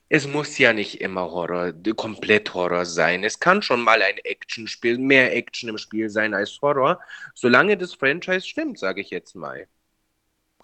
es 0.09 0.27
muss 0.27 0.57
ja 0.59 0.73
nicht 0.73 1.01
immer 1.01 1.31
Horror, 1.31 1.73
komplett 1.95 2.53
Horror 2.53 2.85
sein. 2.85 3.23
Es 3.23 3.39
kann 3.39 3.61
schon 3.63 3.81
mal 3.81 4.01
ein 4.01 4.17
Actionspiel, 4.19 4.97
mehr 4.99 5.35
Action 5.35 5.69
im 5.69 5.77
Spiel 5.79 6.09
sein 6.09 6.33
als 6.35 6.59
Horror, 6.61 6.99
solange 7.33 7.77
das 7.77 7.95
Franchise 7.95 8.47
stimmt, 8.47 8.77
sage 8.79 9.01
ich 9.01 9.09
jetzt 9.09 9.35
mal. 9.35 9.67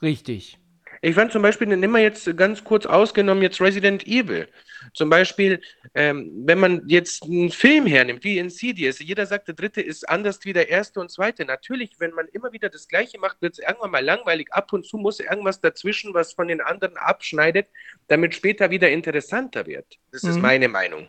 Richtig. 0.02 0.58
Ich 1.02 1.16
fand 1.16 1.32
zum 1.32 1.42
Beispiel, 1.42 1.68
nimm 1.68 1.92
mal 1.92 2.02
jetzt 2.02 2.36
ganz 2.36 2.64
kurz 2.64 2.86
ausgenommen 2.86 3.42
jetzt 3.42 3.62
Resident 3.62 4.06
Evil. 4.06 4.48
Zum 4.94 5.10
Beispiel, 5.10 5.62
ähm, 5.94 6.32
wenn 6.46 6.60
man 6.60 6.84
jetzt 6.88 7.24
einen 7.24 7.52
Film 7.52 7.86
hernimmt, 7.86 8.24
wie 8.24 8.38
Insidious, 8.38 9.00
jeder 9.00 9.26
sagt, 9.26 9.48
der 9.48 9.56
dritte 9.56 9.82
ist 9.82 10.08
anders 10.10 10.40
wie 10.44 10.54
der 10.54 10.70
erste 10.70 11.00
und 11.00 11.10
zweite. 11.10 11.46
Natürlich, 11.46 11.92
wenn 12.00 12.12
man 12.12 12.28
immer 12.28 12.52
wieder 12.52 12.70
das 12.70 12.88
Gleiche 12.88 13.20
macht, 13.20 13.42
wird 13.42 13.54
es 13.54 13.60
irgendwann 13.60 13.92
mal 13.92 14.04
langweilig. 14.04 14.52
Ab 14.52 14.74
und 14.74 14.86
zu 14.86 14.98
muss 14.98 15.20
irgendwas 15.20 15.62
dazwischen, 15.62 16.14
was 16.14 16.34
von 16.34 16.48
den 16.48 16.62
anderen 16.62 16.98
abschneidet, 16.98 17.68
damit 18.08 18.36
später 18.36 18.70
wieder 18.70 18.90
interessanter 18.90 19.66
wird. 19.66 20.00
Das 20.12 20.24
mhm. 20.24 20.30
ist 20.30 20.40
meine 20.40 20.68
Meinung. 20.68 21.08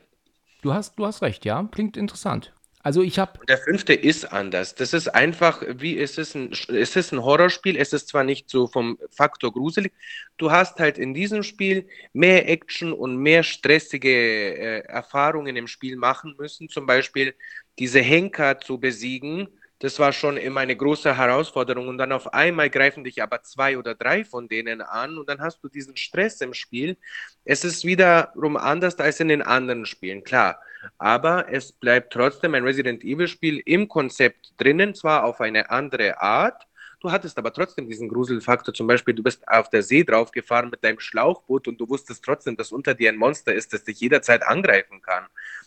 Du 0.62 0.72
hast, 0.72 0.99
du 0.99 1.07
hast 1.07 1.22
recht, 1.22 1.45
ja. 1.45 1.68
Klingt 1.72 1.97
interessant. 1.97 2.53
Also 2.83 3.03
ich 3.03 3.18
habe. 3.18 3.45
Der 3.47 3.59
fünfte 3.59 3.93
ist 3.93 4.33
anders. 4.33 4.74
Das 4.74 4.95
ist 4.95 5.09
einfach, 5.09 5.62
wie 5.68 5.95
ist 5.95 6.18
es 6.18 6.35
ist 6.35 6.97
es 6.97 7.12
ein 7.12 7.22
Horrorspiel? 7.22 7.76
Es 7.76 7.93
ist 7.93 8.09
zwar 8.09 8.24
nicht 8.24 8.49
so 8.49 8.68
vom 8.68 8.99
Faktor 9.11 9.53
gruselig. 9.53 9.93
Du 10.39 10.51
hast 10.51 10.81
halt 10.81 10.97
in 10.97 11.12
diesem 11.12 11.43
Spiel 11.43 11.87
mehr 12.14 12.49
Action 12.49 12.93
und 12.95 13.18
mehr 13.18 13.43
stressige 13.43 14.09
äh, 14.11 14.78
Erfahrungen 14.87 15.57
im 15.57 15.66
Spiel 15.66 15.97
machen 15.97 16.35
müssen. 16.39 16.70
Zum 16.70 16.87
Beispiel 16.87 17.35
diese 17.78 18.01
Henker 18.01 18.59
zu 18.61 18.78
besiegen. 18.78 19.49
Das 19.78 19.99
war 19.99 20.12
schon 20.12 20.37
immer 20.39 20.61
eine 20.61 20.76
große 20.76 21.16
Herausforderung. 21.16 21.89
Und 21.89 21.99
dann 21.99 22.12
auf 22.12 22.33
einmal 22.33 22.70
greifen 22.70 23.05
dich 23.05 23.22
aber 23.22 23.43
zwei 23.43 23.76
oder 23.76 23.95
drei 23.95 24.24
von 24.24 24.49
denen 24.49 24.81
an 24.81 25.18
und 25.18 25.28
dann 25.28 25.41
hast 25.41 25.62
du 25.62 25.68
diesen 25.68 25.97
Stress 25.97 26.41
im 26.41 26.55
Spiel. 26.55 26.97
Es 27.45 27.64
ist 27.64 27.85
wiederum 27.85 28.57
anders 28.57 28.99
als 28.99 29.20
in 29.20 29.28
den 29.28 29.43
anderen 29.43 29.85
Spielen. 29.87 30.24
Klar, 30.24 30.61
aber 30.99 31.47
es 31.51 31.72
bleibt 31.72 32.12
trotzdem 32.12 32.55
ein 32.55 32.64
Resident 32.64 33.03
Evil-Spiel 33.05 33.62
im 33.64 33.89
Konzept 33.89 34.53
drinnen, 34.57 34.95
zwar 34.95 35.24
auf 35.24 35.41
eine 35.41 35.70
andere 35.70 36.20
Art. 36.20 36.66
Du 37.01 37.11
hattest 37.11 37.39
aber 37.39 37.53
trotzdem 37.53 37.89
diesen 37.89 38.09
Gruselfaktor. 38.11 38.75
Zum 38.75 38.87
Beispiel, 38.87 39.15
du 39.15 39.23
bist 39.23 39.47
auf 39.49 39.71
der 39.71 39.83
See 39.83 40.05
draufgefahren 40.05 40.69
mit 40.69 40.85
deinem 40.85 41.01
Schlauchboot 41.01 41.67
und 41.67 41.81
du 41.81 41.89
wusstest 41.89 42.23
trotzdem, 42.23 42.57
dass 42.57 42.73
unter 42.73 42.95
dir 42.95 43.09
ein 43.09 43.17
Monster 43.17 43.55
ist, 43.55 43.73
das 43.73 43.85
dich 43.85 44.01
jederzeit 44.01 44.47
angreifen 44.47 45.01
kann. 45.01 45.25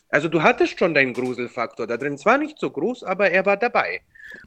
Also 0.10 0.30
du 0.30 0.44
hattest 0.44 0.78
schon 0.78 0.94
deinen 0.94 1.14
Gruselfaktor 1.14 1.88
da 1.88 1.98
drin. 1.98 2.20
Zwar 2.20 2.38
nicht 2.38 2.60
so 2.60 2.70
groß, 2.70 3.04
aber 3.04 3.32
er 3.32 3.48
war 3.48 3.58
dabei. 3.58 4.02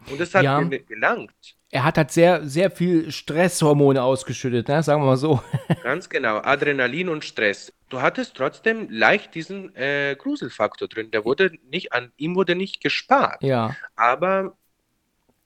Und 0.09 0.21
das 0.21 0.33
hat 0.33 0.45
ja. 0.45 0.61
mir 0.61 0.79
gelangt. 0.79 1.57
Er 1.71 1.83
hat 1.83 1.99
halt 1.99 2.13
sehr, 2.13 2.47
sehr 2.47 2.71
viel 2.71 3.11
Stresshormone 3.11 4.01
ausgeschüttet, 4.01 4.69
ne? 4.69 4.81
sagen 4.85 5.03
wir 5.03 5.07
mal 5.07 5.17
so. 5.17 5.43
Ganz 5.83 6.09
genau, 6.09 6.39
Adrenalin 6.39 7.09
und 7.09 7.25
Stress. 7.25 7.73
Du 7.89 8.01
hattest 8.01 8.37
trotzdem 8.37 8.87
leicht 8.91 9.35
diesen 9.35 9.75
äh, 9.75 10.15
Gruselfaktor 10.17 10.87
drin. 10.87 11.11
Der 11.11 11.25
wurde 11.25 11.51
nicht, 11.69 11.93
an 11.93 12.13
ihm 12.17 12.37
wurde 12.37 12.55
nicht 12.55 12.81
gespart. 12.81 13.43
Ja. 13.43 13.75
Aber 13.97 14.57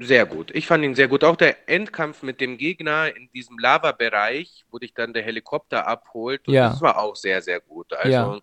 sehr 0.00 0.24
gut. 0.24 0.50
Ich 0.54 0.66
fand 0.66 0.82
ihn 0.82 0.94
sehr 0.94 1.08
gut. 1.08 1.24
Auch 1.24 1.36
der 1.36 1.68
Endkampf 1.68 2.22
mit 2.22 2.40
dem 2.40 2.56
Gegner 2.56 3.14
in 3.14 3.30
diesem 3.32 3.58
Lava-Bereich, 3.58 4.64
wo 4.70 4.78
dich 4.78 4.94
dann 4.94 5.12
der 5.12 5.22
Helikopter 5.22 5.86
abholt, 5.86 6.40
ja. 6.46 6.70
das 6.70 6.80
war 6.80 6.98
auch 6.98 7.16
sehr, 7.16 7.42
sehr 7.42 7.60
gut. 7.60 7.92
Also, 7.92 8.10
ja. 8.10 8.38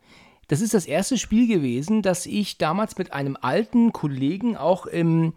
Das 0.48 0.62
ist 0.62 0.74
das 0.74 0.86
erste 0.86 1.18
Spiel 1.18 1.48
gewesen, 1.48 2.02
das 2.02 2.26
ich 2.26 2.58
damals 2.58 2.98
mit 2.98 3.12
einem 3.12 3.38
alten 3.42 3.92
Kollegen 3.92 4.56
auch 4.56 4.86
im 4.86 5.34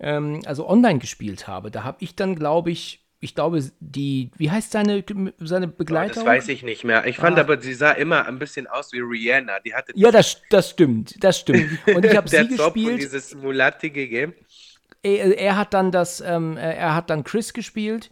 ähm, 0.00 0.40
also 0.44 0.68
online 0.68 0.98
gespielt 0.98 1.46
habe. 1.46 1.70
Da 1.70 1.84
habe 1.84 1.98
ich 2.00 2.16
dann, 2.16 2.34
glaube 2.34 2.70
ich, 2.70 3.06
ich 3.20 3.34
glaube, 3.34 3.62
die, 3.80 4.30
wie 4.36 4.50
heißt 4.50 4.72
seine, 4.72 5.04
seine 5.38 5.68
Begleitung? 5.68 6.24
das 6.24 6.24
weiß 6.24 6.48
ich 6.48 6.62
nicht 6.62 6.84
mehr. 6.84 7.06
Ich 7.06 7.18
fand 7.18 7.38
ah. 7.38 7.42
aber, 7.42 7.60
sie 7.60 7.74
sah 7.74 7.92
immer 7.92 8.26
ein 8.26 8.38
bisschen 8.38 8.66
aus 8.66 8.92
wie 8.92 9.00
Rihanna. 9.00 9.60
Die 9.60 9.74
hatte 9.74 9.92
ja, 9.94 10.10
das, 10.10 10.40
das 10.48 10.70
stimmt, 10.70 11.22
das 11.22 11.38
stimmt. 11.38 11.86
Und 11.86 12.04
ich 12.04 12.16
habe 12.16 12.28
sie 12.30 12.48
Zopf 12.56 12.74
gespielt. 12.74 12.92
Und 12.92 12.98
dieses 12.98 13.34
mulattige 13.34 14.08
Game. 14.08 14.34
Er, 15.02 15.38
er, 15.38 15.56
hat 15.56 15.72
dann 15.74 15.92
das, 15.92 16.20
ähm, 16.20 16.56
er 16.56 16.94
hat 16.94 17.10
dann 17.10 17.24
Chris 17.24 17.52
gespielt 17.52 18.10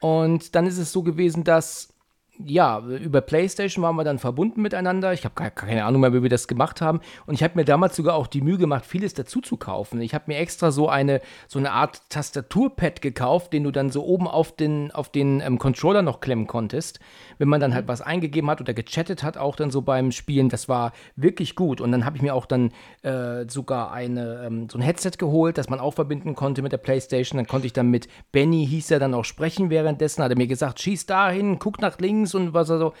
und 0.00 0.54
dann 0.54 0.66
ist 0.66 0.78
es 0.78 0.92
so 0.92 1.02
gewesen, 1.02 1.44
dass 1.44 1.95
ja, 2.44 2.80
über 2.80 3.20
PlayStation 3.20 3.82
waren 3.82 3.96
wir 3.96 4.04
dann 4.04 4.18
verbunden 4.18 4.60
miteinander. 4.60 5.12
Ich 5.12 5.24
habe 5.24 5.50
keine 5.50 5.84
Ahnung 5.84 6.02
mehr, 6.02 6.12
wie 6.12 6.22
wir 6.22 6.30
das 6.30 6.48
gemacht 6.48 6.80
haben. 6.80 7.00
Und 7.26 7.34
ich 7.34 7.42
habe 7.42 7.54
mir 7.56 7.64
damals 7.64 7.96
sogar 7.96 8.14
auch 8.14 8.26
die 8.26 8.42
Mühe 8.42 8.58
gemacht, 8.58 8.84
vieles 8.84 9.14
dazu 9.14 9.40
zu 9.40 9.56
kaufen. 9.56 10.00
Ich 10.00 10.14
habe 10.14 10.24
mir 10.26 10.38
extra 10.38 10.70
so 10.70 10.88
eine, 10.88 11.20
so 11.48 11.58
eine 11.58 11.72
Art 11.72 12.02
Tastaturpad 12.10 13.00
gekauft, 13.00 13.52
den 13.52 13.64
du 13.64 13.70
dann 13.70 13.90
so 13.90 14.04
oben 14.04 14.28
auf 14.28 14.54
den, 14.54 14.90
auf 14.92 15.10
den 15.10 15.40
ähm, 15.40 15.58
Controller 15.58 16.02
noch 16.02 16.20
klemmen 16.20 16.46
konntest. 16.46 17.00
Wenn 17.38 17.48
man 17.48 17.60
dann 17.60 17.74
halt 17.74 17.88
was 17.88 18.02
eingegeben 18.02 18.50
hat 18.50 18.60
oder 18.60 18.74
gechattet 18.74 19.22
hat, 19.22 19.38
auch 19.38 19.56
dann 19.56 19.70
so 19.70 19.82
beim 19.82 20.12
Spielen. 20.12 20.48
Das 20.48 20.68
war 20.68 20.92
wirklich 21.16 21.54
gut. 21.54 21.80
Und 21.80 21.92
dann 21.92 22.04
habe 22.04 22.16
ich 22.16 22.22
mir 22.22 22.34
auch 22.34 22.46
dann 22.46 22.72
äh, 23.02 23.48
sogar 23.48 23.92
eine, 23.92 24.44
ähm, 24.46 24.68
so 24.70 24.78
ein 24.78 24.82
Headset 24.82 25.12
geholt, 25.18 25.58
das 25.58 25.70
man 25.70 25.80
auch 25.80 25.94
verbinden 25.94 26.34
konnte 26.34 26.62
mit 26.62 26.72
der 26.72 26.78
PlayStation. 26.78 27.38
Dann 27.38 27.46
konnte 27.46 27.66
ich 27.66 27.72
dann 27.72 27.88
mit 27.88 28.08
Benny, 28.32 28.66
hieß 28.66 28.90
er 28.90 28.98
dann 28.98 29.14
auch 29.14 29.24
sprechen 29.24 29.70
währenddessen. 29.70 30.22
Hat 30.22 30.30
er 30.30 30.36
mir 30.36 30.46
gesagt, 30.46 30.80
schieß 30.80 31.06
dahin, 31.06 31.58
guck 31.58 31.80
nach 31.80 31.98
links 31.98 32.25
links 32.26 32.34
und 32.34 32.54
was 32.54 32.70
also. 32.70 32.92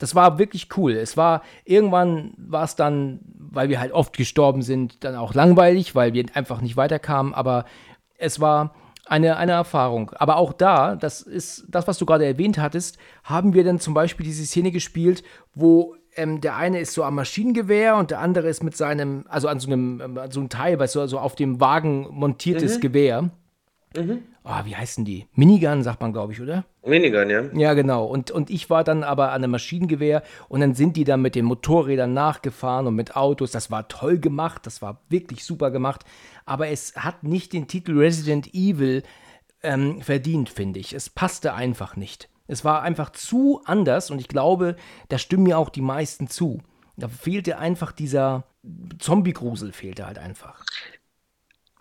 Das 0.00 0.14
war 0.14 0.38
wirklich 0.38 0.68
cool. 0.76 0.92
Es 0.92 1.16
war 1.16 1.42
irgendwann 1.64 2.32
war 2.36 2.62
es 2.62 2.76
dann, 2.76 3.18
weil 3.36 3.68
wir 3.68 3.80
halt 3.80 3.90
oft 3.90 4.16
gestorben 4.16 4.62
sind, 4.62 5.02
dann 5.02 5.16
auch 5.16 5.34
langweilig, 5.34 5.96
weil 5.96 6.12
wir 6.12 6.24
einfach 6.34 6.60
nicht 6.60 6.76
weiterkamen. 6.76 7.34
Aber 7.34 7.64
es 8.16 8.38
war 8.38 8.76
eine, 9.06 9.38
eine 9.38 9.52
Erfahrung. 9.52 10.12
Aber 10.14 10.36
auch 10.36 10.52
da, 10.52 10.94
das 10.94 11.22
ist 11.22 11.64
das, 11.68 11.88
was 11.88 11.98
du 11.98 12.06
gerade 12.06 12.26
erwähnt 12.26 12.58
hattest, 12.58 12.96
haben 13.24 13.54
wir 13.54 13.64
dann 13.64 13.80
zum 13.80 13.92
Beispiel 13.92 14.24
diese 14.24 14.46
Szene 14.46 14.70
gespielt, 14.70 15.24
wo 15.52 15.96
ähm, 16.14 16.40
der 16.40 16.54
eine 16.54 16.78
ist 16.78 16.94
so 16.94 17.02
am 17.02 17.16
Maschinengewehr 17.16 17.96
und 17.96 18.12
der 18.12 18.20
andere 18.20 18.48
ist 18.48 18.62
mit 18.62 18.76
seinem, 18.76 19.24
also 19.28 19.48
an 19.48 19.58
so 19.58 19.66
einem, 19.66 20.00
ähm, 20.00 20.20
so 20.30 20.38
einem 20.38 20.48
Teil, 20.48 20.78
weißt 20.78 20.94
du, 20.94 21.00
also 21.00 21.18
auf 21.18 21.34
dem 21.34 21.58
Wagen 21.60 22.06
montiertes 22.10 22.76
mhm. 22.76 22.80
Gewehr. 22.82 23.22
Mhm. 23.96 24.22
Oh, 24.50 24.64
wie 24.64 24.74
heißen 24.74 25.04
die? 25.04 25.26
Minigun, 25.34 25.82
sagt 25.82 26.00
man, 26.00 26.14
glaube 26.14 26.32
ich, 26.32 26.40
oder? 26.40 26.64
Minigun, 26.82 27.28
ja. 27.28 27.42
Ja, 27.52 27.74
genau. 27.74 28.06
Und, 28.06 28.30
und 28.30 28.48
ich 28.48 28.70
war 28.70 28.82
dann 28.82 29.04
aber 29.04 29.32
an 29.32 29.44
einem 29.44 29.50
Maschinengewehr 29.50 30.22
und 30.48 30.60
dann 30.60 30.74
sind 30.74 30.96
die 30.96 31.04
dann 31.04 31.20
mit 31.20 31.34
den 31.34 31.44
Motorrädern 31.44 32.14
nachgefahren 32.14 32.86
und 32.86 32.94
mit 32.94 33.14
Autos. 33.14 33.50
Das 33.50 33.70
war 33.70 33.88
toll 33.88 34.18
gemacht, 34.18 34.64
das 34.64 34.80
war 34.80 35.02
wirklich 35.10 35.44
super 35.44 35.70
gemacht. 35.70 36.06
Aber 36.46 36.68
es 36.68 36.96
hat 36.96 37.24
nicht 37.24 37.52
den 37.52 37.68
Titel 37.68 37.98
Resident 37.98 38.54
Evil 38.54 39.02
ähm, 39.62 40.00
verdient, 40.00 40.48
finde 40.48 40.80
ich. 40.80 40.94
Es 40.94 41.10
passte 41.10 41.52
einfach 41.52 41.96
nicht. 41.96 42.30
Es 42.46 42.64
war 42.64 42.80
einfach 42.80 43.10
zu 43.10 43.60
anders 43.66 44.10
und 44.10 44.18
ich 44.18 44.28
glaube, 44.28 44.76
da 45.10 45.18
stimmen 45.18 45.42
mir 45.42 45.58
auch 45.58 45.68
die 45.68 45.82
meisten 45.82 46.26
zu. 46.26 46.62
Da 46.96 47.08
fehlte 47.08 47.58
einfach 47.58 47.92
dieser 47.92 48.44
Zombie-Grusel, 48.98 49.72
fehlte 49.72 50.06
halt 50.06 50.18
einfach. 50.18 50.64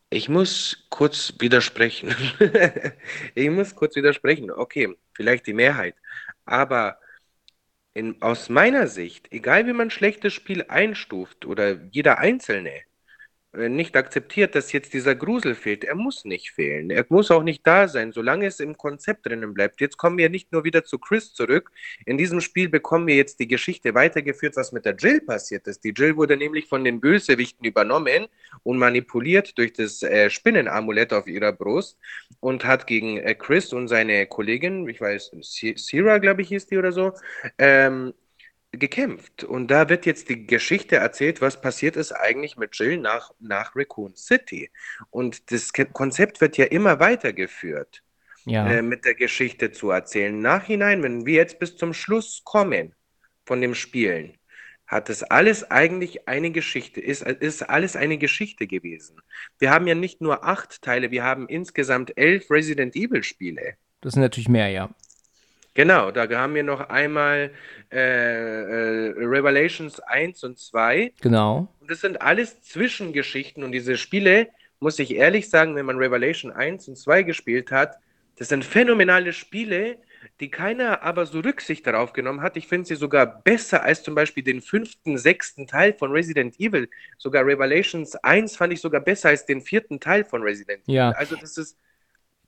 Ich 0.10 0.30
muss 0.30 0.88
kurz 0.90 1.34
widersprechen. 1.40 2.16
ich 3.36 3.50
muss 3.50 3.76
kurz 3.76 3.96
widersprechen. 3.96 4.52
Okay, 4.52 4.96
vielleicht 5.14 5.48
die 5.48 5.54
Mehrheit. 5.54 5.96
Aber 6.46 7.00
in, 7.94 8.22
aus 8.22 8.50
meiner 8.50 8.88
Sicht, 8.88 9.32
egal 9.34 9.68
wie 9.68 9.74
man 9.74 9.92
schlechtes 9.92 10.34
Spiel 10.34 10.66
einstuft 10.70 11.46
oder 11.46 11.82
jeder 11.92 12.20
Einzelne, 12.20 12.72
nicht 13.58 13.96
akzeptiert, 13.96 14.56
dass 14.56 14.72
jetzt 14.72 14.94
dieser 14.94 15.16
Grusel 15.16 15.56
fehlt. 15.56 15.84
Er 15.84 15.96
muss 15.96 16.26
nicht 16.26 16.52
fehlen. 16.52 16.90
Er 16.90 17.06
muss 17.10 17.32
auch 17.32 17.44
nicht 17.44 17.66
da 17.66 17.88
sein, 17.88 18.12
solange 18.12 18.46
es 18.46 18.60
im 18.60 18.78
Konzept 18.78 19.26
drinnen 19.26 19.54
bleibt. 19.54 19.82
Jetzt 19.82 19.98
kommen 19.98 20.18
wir 20.18 20.30
nicht 20.30 20.52
nur 20.52 20.64
wieder 20.64 20.84
zu 20.84 21.00
Chris 21.00 21.34
zurück. 21.34 21.72
In 22.06 22.18
diesem 22.18 22.42
Spiel 22.42 22.70
bekommen 22.70 23.08
wir 23.08 23.16
jetzt 23.16 23.40
die 23.40 23.48
Geschichte 23.48 23.94
weitergeführt, 23.94 24.56
was 24.56 24.72
mit 24.72 24.86
der 24.86 24.96
Jill 24.96 25.22
passiert 25.22 25.68
ist. 25.68 25.84
Die 25.84 25.94
Jill 25.96 26.16
wurde 26.16 26.38
nämlich 26.38 26.68
von 26.68 26.84
den 26.84 27.02
Bösewichten 27.02 27.66
übernommen 27.66 28.28
und 28.64 28.78
manipuliert 28.78 29.58
durch 29.58 29.74
das 29.74 30.04
äh, 30.04 30.30
Spinnenamulett 30.30 31.14
auf 31.14 31.28
ihrer 31.28 31.52
Brust 31.52 31.98
und 32.40 32.66
hat 32.66 32.88
gegen 32.88 33.18
äh, 33.18 33.36
Chris 33.36 33.74
und 33.74 33.88
seine 33.88 34.28
Kollegin, 34.28 34.88
ich 34.88 35.02
weiß, 35.02 35.32
Sierra, 35.42 36.20
glaube 36.20 36.42
ich, 36.44 36.50
hieß 36.50 36.68
die 36.68 36.78
oder 36.78 36.92
so, 36.92 37.14
ähm, 37.58 38.14
gekämpft. 38.72 39.44
Und 39.44 39.70
da 39.70 39.90
wird 39.90 40.06
jetzt 40.06 40.30
die 40.30 40.46
Geschichte 40.46 40.98
erzählt, 40.98 41.42
was 41.42 41.62
passiert 41.62 41.96
ist 41.96 42.12
eigentlich 42.12 42.58
mit 42.58 42.78
Jill 42.78 42.98
nach, 42.98 43.32
nach 43.40 43.76
Raccoon 43.76 44.16
City. 44.16 44.72
Und 45.10 45.52
das 45.52 45.72
Konzept 45.94 46.42
wird 46.42 46.58
ja 46.58 46.66
immer 46.66 47.00
weitergeführt, 47.00 48.04
ja. 48.46 48.68
äh, 48.70 48.82
mit 48.82 49.06
der 49.06 49.16
Geschichte 49.16 49.72
zu 49.72 49.92
erzählen. 49.92 50.40
Nachhinein, 50.40 51.04
wenn 51.04 51.26
wir 51.26 51.36
jetzt 51.36 51.60
bis 51.60 51.78
zum 51.78 51.94
Schluss 51.94 52.42
kommen 52.44 52.94
von 53.46 53.62
dem 53.62 53.76
Spielen, 53.76 54.38
hat 54.86 55.10
es 55.10 55.22
alles 55.24 55.70
eigentlich 55.70 56.28
eine 56.30 56.52
Geschichte, 56.52 57.02
ist, 57.02 57.22
ist 57.22 57.70
alles 57.70 57.96
eine 57.98 58.18
Geschichte 58.18 58.68
gewesen. 58.68 59.22
Wir 59.60 59.70
haben 59.70 59.86
ja 59.86 59.96
nicht 59.96 60.22
nur 60.22 60.46
acht 60.46 60.82
Teile, 60.82 61.12
wir 61.12 61.24
haben 61.24 61.50
insgesamt 61.50 62.18
elf 62.18 62.50
Resident 62.50 62.96
Evil 62.96 63.24
Spiele. 63.24 63.76
Das 64.00 64.14
sind 64.14 64.22
natürlich 64.22 64.48
mehr, 64.48 64.70
ja. 64.70 64.90
Genau, 65.78 66.10
da 66.10 66.28
haben 66.28 66.56
wir 66.56 66.64
noch 66.64 66.90
einmal 66.90 67.52
äh, 67.92 68.00
äh, 68.00 69.14
Revelations 69.16 70.00
1 70.00 70.44
und 70.44 70.58
2. 70.58 71.14
Genau. 71.22 71.72
Und 71.80 71.92
das 71.92 72.02
sind 72.02 72.20
alles 72.20 72.64
Zwischengeschichten 72.64 73.64
und 73.64 73.74
diese 73.74 73.96
Spiele, 73.96 74.48
muss 74.80 74.98
ich 74.98 75.14
ehrlich 75.14 75.52
sagen, 75.52 75.76
wenn 75.76 75.86
man 75.86 76.00
Revelation 76.00 76.52
1 76.52 76.88
und 76.88 76.98
2 76.98 77.22
gespielt 77.22 77.70
hat, 77.70 78.00
das 78.38 78.48
sind 78.50 78.66
phänomenale 78.66 79.34
Spiele, 79.34 80.00
die 80.40 80.50
keiner 80.50 81.04
aber 81.04 81.28
so 81.28 81.42
Rücksicht 81.42 81.86
darauf 81.86 82.12
genommen 82.12 82.42
hat. 82.42 82.58
Ich 82.58 82.68
finde 82.68 82.88
sie 82.88 82.96
sogar 82.96 83.44
besser 83.44 83.84
als 83.84 84.02
zum 84.02 84.16
Beispiel 84.16 84.44
den 84.44 84.62
fünften, 84.62 85.20
sechsten 85.20 85.68
Teil 85.68 85.94
von 85.94 86.12
Resident 86.12 86.60
Evil. 86.60 86.90
Sogar 87.20 87.46
Revelations 87.46 88.16
1 88.16 88.56
fand 88.56 88.74
ich 88.74 88.82
sogar 88.82 89.02
besser 89.02 89.30
als 89.30 89.46
den 89.46 89.62
vierten 89.62 90.00
Teil 90.00 90.26
von 90.26 90.42
Resident 90.42 90.82
ja. 90.88 91.12
Evil. 91.12 91.20
Also 91.20 91.36
das 91.36 91.56
ist. 91.56 91.78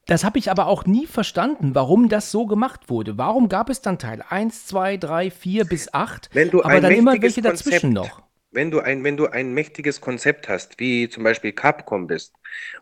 Das 0.09 0.23
habe 0.23 0.39
ich 0.39 0.49
aber 0.49 0.65
auch 0.65 0.85
nie 0.85 1.05
verstanden, 1.05 1.75
warum 1.75 2.09
das 2.09 2.31
so 2.31 2.47
gemacht 2.47 2.89
wurde. 2.89 3.19
Warum 3.19 3.47
gab 3.47 3.69
es 3.69 3.81
dann 3.81 3.99
Teil 3.99 4.23
1, 4.27 4.65
2, 4.65 4.97
3, 4.97 5.29
4 5.29 5.65
bis 5.65 5.93
8, 5.93 6.31
Wenn 6.33 6.49
du 6.49 6.63
aber 6.63 6.81
dann 6.81 6.91
immer 6.93 7.21
welche 7.21 7.43
dazwischen 7.43 7.93
Konzept- 7.93 8.17
noch? 8.17 8.28
Wenn 8.51 8.71
du 8.71 8.79
ein, 8.79 9.03
wenn 9.03 9.17
du 9.17 9.27
ein 9.27 9.53
mächtiges 9.53 10.01
Konzept 10.01 10.49
hast, 10.49 10.79
wie 10.79 11.07
zum 11.09 11.23
Beispiel 11.23 11.51
Capcom 11.51 12.07
bist, 12.07 12.33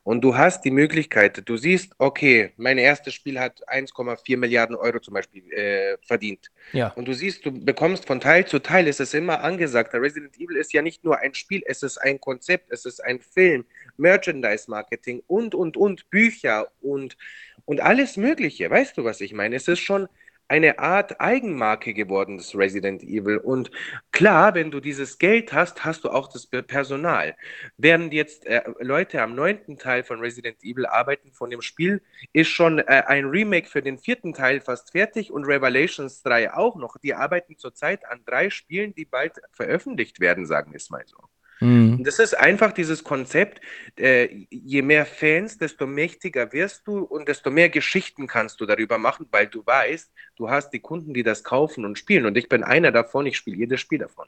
und 0.03 0.21
du 0.21 0.37
hast 0.37 0.63
die 0.63 0.71
Möglichkeit, 0.71 1.41
du 1.45 1.57
siehst, 1.57 1.93
okay, 1.97 2.53
mein 2.57 2.77
erstes 2.77 3.13
Spiel 3.13 3.39
hat 3.39 3.67
1,4 3.67 4.37
Milliarden 4.37 4.75
Euro 4.75 4.99
zum 4.99 5.13
Beispiel 5.13 5.51
äh, 5.51 5.97
verdient. 6.05 6.51
Ja. 6.71 6.89
Und 6.89 7.07
du 7.07 7.13
siehst, 7.13 7.45
du 7.45 7.51
bekommst 7.51 8.05
von 8.05 8.19
Teil 8.19 8.45
zu 8.45 8.59
Teil, 8.59 8.87
es 8.87 8.99
ist 8.99 9.13
immer 9.13 9.41
angesagt. 9.43 9.93
Resident 9.93 10.37
Evil 10.37 10.55
ist 10.55 10.73
ja 10.73 10.81
nicht 10.81 11.03
nur 11.03 11.19
ein 11.19 11.33
Spiel, 11.33 11.63
es 11.65 11.83
ist 11.83 11.97
ein 11.97 12.19
Konzept, 12.21 12.71
es 12.71 12.85
ist 12.85 13.03
ein 13.03 13.19
Film, 13.19 13.65
Merchandise-Marketing 13.97 15.23
und, 15.27 15.53
und, 15.53 15.75
und, 15.75 16.09
Bücher 16.09 16.67
und, 16.81 17.17
und 17.65 17.81
alles 17.81 18.15
Mögliche. 18.15 18.69
Weißt 18.69 18.97
du, 18.97 19.03
was 19.03 19.21
ich 19.21 19.33
meine? 19.33 19.55
Es 19.57 19.67
ist 19.67 19.79
schon 19.79 20.07
eine 20.47 20.79
Art 20.79 21.19
Eigenmarke 21.19 21.93
geworden, 21.93 22.37
das 22.37 22.55
Resident 22.55 23.03
Evil. 23.03 23.37
Und 23.37 23.71
klar, 24.11 24.55
wenn 24.55 24.71
du 24.71 24.79
dieses 24.79 25.17
Geld 25.17 25.53
hast, 25.53 25.83
hast 25.83 26.03
du 26.03 26.09
auch 26.09 26.27
das 26.27 26.47
Personal. 26.47 27.35
Während 27.77 28.13
jetzt 28.13 28.45
äh, 28.45 28.61
Leute 28.79 29.21
am 29.21 29.35
neunten 29.35 29.77
Teil 29.77 30.03
von 30.03 30.19
Resident 30.19 30.63
Evil 30.63 30.85
arbeiten 30.85 31.31
von 31.33 31.49
dem 31.49 31.61
Spiel, 31.61 32.01
ist 32.33 32.49
schon 32.49 32.79
äh, 32.79 33.03
ein 33.07 33.25
Remake 33.25 33.67
für 33.67 33.81
den 33.81 33.97
vierten 33.97 34.33
Teil 34.33 34.61
fast 34.61 34.91
fertig 34.91 35.31
und 35.31 35.45
Revelations 35.45 36.23
3 36.23 36.53
auch 36.53 36.75
noch. 36.75 36.97
Die 36.97 37.13
arbeiten 37.13 37.57
zurzeit 37.57 38.05
an 38.05 38.21
drei 38.25 38.49
Spielen, 38.49 38.95
die 38.95 39.05
bald 39.05 39.33
veröffentlicht 39.51 40.19
werden, 40.19 40.45
sagen 40.45 40.71
wir 40.71 40.77
es 40.77 40.89
mal 40.89 41.03
so. 41.05 41.17
Mhm. 41.59 42.03
Das 42.03 42.19
ist 42.19 42.37
einfach 42.37 42.71
dieses 42.71 43.03
Konzept, 43.03 43.61
äh, 43.97 44.45
je 44.49 44.81
mehr 44.81 45.05
Fans, 45.05 45.57
desto 45.57 45.87
mächtiger 45.87 46.53
wirst 46.53 46.87
du 46.87 46.99
und 46.99 47.27
desto 47.27 47.49
mehr 47.49 47.69
Geschichten 47.69 48.27
kannst 48.27 48.61
du 48.61 48.65
darüber 48.65 48.97
machen, 48.97 49.27
weil 49.31 49.47
du 49.47 49.65
weißt, 49.65 50.11
du 50.35 50.49
hast 50.49 50.71
die 50.71 50.79
Kunden, 50.79 51.13
die 51.13 51.23
das 51.23 51.43
kaufen 51.43 51.85
und 51.85 51.97
spielen. 51.97 52.25
Und 52.25 52.37
ich 52.37 52.49
bin 52.49 52.63
einer 52.63 52.91
davon, 52.91 53.25
ich 53.25 53.37
spiele 53.37 53.57
jedes 53.57 53.81
Spiel 53.81 53.99
davon. 53.99 54.27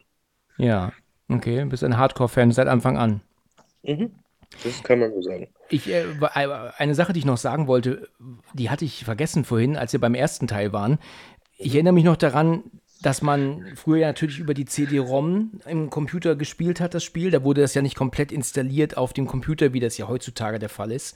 Ja, 0.57 0.91
okay, 1.30 1.63
bist 1.65 1.84
ein 1.84 1.97
Hardcore-Fan 1.97 2.51
seit 2.51 2.67
Anfang 2.67 2.97
an. 2.97 3.21
Mhm. 3.84 4.11
Das 4.63 4.84
kann 4.84 4.99
man 4.99 5.13
so 5.13 5.21
sagen. 5.21 5.47
Ich, 5.69 5.88
äh, 5.88 6.01
äh, 6.01 6.71
eine 6.77 6.95
Sache, 6.95 7.13
die 7.13 7.19
ich 7.19 7.25
noch 7.25 7.38
sagen 7.38 7.67
wollte, 7.67 8.09
die 8.53 8.69
hatte 8.69 8.86
ich 8.86 9.05
vergessen 9.05 9.45
vorhin, 9.45 9.77
als 9.77 9.93
wir 9.93 9.99
beim 9.99 10.15
ersten 10.15 10.47
Teil 10.47 10.73
waren. 10.73 10.97
Ich 11.57 11.75
erinnere 11.75 11.93
mich 11.93 12.03
noch 12.03 12.17
daran, 12.17 12.63
dass 13.01 13.21
man 13.21 13.65
früher 13.75 13.99
ja 13.99 14.07
natürlich 14.07 14.39
über 14.39 14.53
die 14.53 14.65
CD-ROM 14.65 15.61
im 15.65 15.89
Computer 15.89 16.35
gespielt 16.35 16.81
hat, 16.81 16.93
das 16.93 17.03
Spiel. 17.03 17.31
Da 17.31 17.43
wurde 17.43 17.61
das 17.61 17.73
ja 17.73 17.81
nicht 17.81 17.95
komplett 17.95 18.31
installiert 18.31 18.97
auf 18.97 19.13
dem 19.13 19.25
Computer, 19.25 19.71
wie 19.71 19.79
das 19.79 19.97
ja 19.97 20.09
heutzutage 20.09 20.59
der 20.59 20.67
Fall 20.67 20.91
ist. 20.91 21.15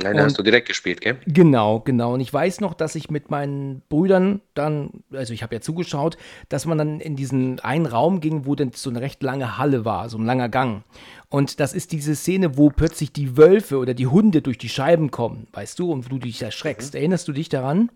Nein, 0.00 0.16
da 0.16 0.24
hast 0.24 0.38
du 0.38 0.44
direkt 0.44 0.68
gespielt, 0.68 1.00
gell? 1.00 1.16
Genau, 1.26 1.80
genau. 1.80 2.14
Und 2.14 2.20
ich 2.20 2.32
weiß 2.32 2.60
noch, 2.60 2.74
dass 2.74 2.94
ich 2.94 3.10
mit 3.10 3.30
meinen 3.30 3.82
Brüdern 3.88 4.42
dann, 4.54 4.90
also 5.12 5.32
ich 5.32 5.42
habe 5.42 5.56
ja 5.56 5.60
zugeschaut, 5.60 6.16
dass 6.48 6.66
man 6.66 6.78
dann 6.78 7.00
in 7.00 7.16
diesen 7.16 7.58
einen 7.60 7.86
Raum 7.86 8.20
ging, 8.20 8.46
wo 8.46 8.54
dann 8.54 8.70
so 8.72 8.90
eine 8.90 9.00
recht 9.00 9.22
lange 9.22 9.58
Halle 9.58 9.84
war, 9.84 10.08
so 10.08 10.18
ein 10.18 10.26
langer 10.26 10.48
Gang. 10.48 10.84
Und 11.30 11.58
das 11.58 11.74
ist 11.74 11.90
diese 11.90 12.14
Szene, 12.14 12.56
wo 12.56 12.70
plötzlich 12.70 13.12
die 13.12 13.36
Wölfe 13.36 13.78
oder 13.78 13.94
die 13.94 14.06
Hunde 14.06 14.40
durch 14.40 14.58
die 14.58 14.68
Scheiben 14.68 15.10
kommen, 15.10 15.48
weißt 15.52 15.80
du, 15.80 15.90
und 15.90 16.12
du 16.12 16.18
dich 16.18 16.40
erschreckst. 16.40 16.94
Erinnerst 16.94 17.26
du 17.26 17.32
dich 17.32 17.48
daran? 17.48 17.90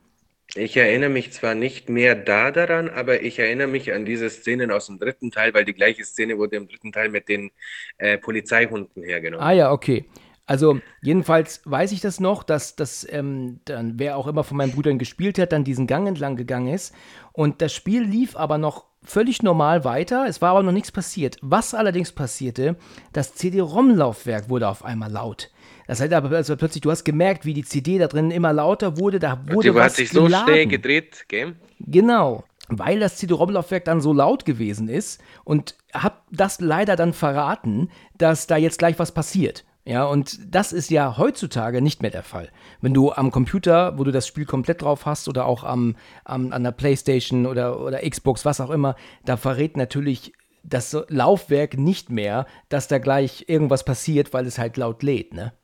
Ich 0.55 0.77
erinnere 0.77 1.11
mich 1.11 1.33
zwar 1.33 1.55
nicht 1.55 1.91
mehr 1.91 2.15
da 2.15 2.51
daran, 2.51 2.89
aber 2.89 3.23
ich 3.23 3.39
erinnere 3.39 3.67
mich 3.67 3.93
an 3.93 4.07
diese 4.07 4.31
Szenen 4.31 4.71
aus 4.71 4.87
dem 4.87 4.99
dritten 4.99 5.31
Teil, 5.31 5.53
weil 5.53 5.67
die 5.67 5.75
gleiche 5.75 6.05
Szene 6.05 6.39
wurde 6.39 6.57
im 6.57 6.69
dritten 6.69 6.91
Teil 6.91 7.11
mit 7.11 7.29
den 7.29 7.51
äh, 7.99 8.17
Polizeihunden 8.17 9.03
hergenommen. 9.03 9.47
Ah 9.47 9.53
ja, 9.53 9.71
okay. 9.71 10.07
Also 10.47 10.81
jedenfalls 11.03 11.61
weiß 11.67 11.93
ich 11.93 12.01
das 12.01 12.21
noch, 12.21 12.43
dass 12.43 12.75
das 12.75 13.07
ähm, 13.11 13.61
dann 13.67 13.99
wer 13.99 14.17
auch 14.17 14.27
immer 14.27 14.45
von 14.45 14.57
meinen 14.57 14.73
Brüdern 14.73 14.99
gespielt 14.99 15.39
hat, 15.39 15.53
dann 15.53 15.65
diesen 15.65 15.87
Gang 15.87 16.09
entlang 16.09 16.37
gegangen 16.37 16.73
ist 16.73 16.95
und 17.35 17.61
das 17.61 17.75
Spiel 17.75 18.03
lief 18.03 18.35
aber 18.35 18.57
noch 18.57 18.87
völlig 19.03 19.43
normal 19.43 19.85
weiter. 19.85 20.25
Es 20.27 20.41
war 20.41 20.53
aber 20.53 20.63
noch 20.63 20.73
nichts 20.73 20.91
passiert. 20.91 21.37
Was 21.43 21.75
allerdings 21.75 22.13
passierte, 22.13 22.77
das 23.13 23.35
CD-ROM-Laufwerk 23.35 24.49
wurde 24.49 24.69
auf 24.69 24.85
einmal 24.85 25.11
laut. 25.11 25.51
Das 25.89 26.01
heißt 26.01 26.13
aber 26.13 26.37
also 26.37 26.55
plötzlich, 26.57 26.83
du 26.83 26.91
hast 26.93 27.03
gemerkt, 27.05 27.45
wie 27.45 27.55
die 27.55 27.65
CD 27.65 27.99
da 27.99 28.07
drin 28.07 28.31
immer 28.31 28.53
lauter 28.53 28.99
wurde. 28.99 29.19
Da 29.19 29.33
Und 29.33 29.53
wurde 29.55 29.73
die 29.73 29.81
hat 29.81 29.93
sich 29.93 30.11
so 30.11 30.25
geladen. 30.25 30.47
schnell 30.47 30.67
gedreht, 30.67 31.25
gell? 31.29 31.57
Genau, 31.81 32.45
weil 32.69 33.01
das 33.01 33.17
CD-ROM-Laufwerk 33.17 33.85
dann 33.87 34.01
so 34.01 34.13
laut 34.13 34.45
gewesen 34.45 34.89
ist 34.89 35.21
und 35.45 35.75
hab 35.93 36.25
das 36.31 36.61
leider 36.61 36.95
dann 36.95 37.13
verraten, 37.15 37.91
dass 38.17 38.47
da 38.47 38.57
jetzt 38.57 38.79
gleich 38.79 38.99
was 38.99 39.13
passiert. 39.13 39.65
Ja, 39.87 40.05
und 40.05 40.39
das 40.55 40.75
ist 40.75 40.91
ja 40.91 41.17
heutzutage 41.17 41.81
nicht 41.81 42.03
mehr 42.03 42.11
der 42.11 42.23
Fall. 42.23 42.51
Wenn 42.83 42.93
du 42.93 43.11
am 43.11 43.31
Computer, 43.31 43.99
wo 43.99 44.05
du 44.05 44.11
das 44.13 44.27
Spiel 44.27 44.45
komplett 44.45 44.83
drauf 44.83 45.07
hast 45.07 45.29
oder 45.29 45.47
auch 45.47 45.65
am, 45.65 45.97
am, 46.25 46.53
an 46.53 46.63
der 46.63 46.73
Playstation 46.73 47.47
oder, 47.47 47.81
oder 47.81 48.01
Xbox, 48.07 48.45
was 48.45 48.61
auch 48.61 48.69
immer, 48.69 48.97
da 49.25 49.39
verrät 49.39 49.79
natürlich 49.79 50.35
das 50.63 50.91
so- 50.91 51.05
Laufwerk 51.09 51.79
nicht 51.79 52.11
mehr, 52.11 52.45
dass 52.69 52.87
da 52.89 52.99
gleich 52.99 53.47
irgendwas 53.49 53.83
passiert, 53.87 54.35
weil 54.35 54.45
es 54.47 54.59
halt 54.59 54.77
laut 54.77 55.03
lädt, 55.03 55.33
ne? 55.33 55.55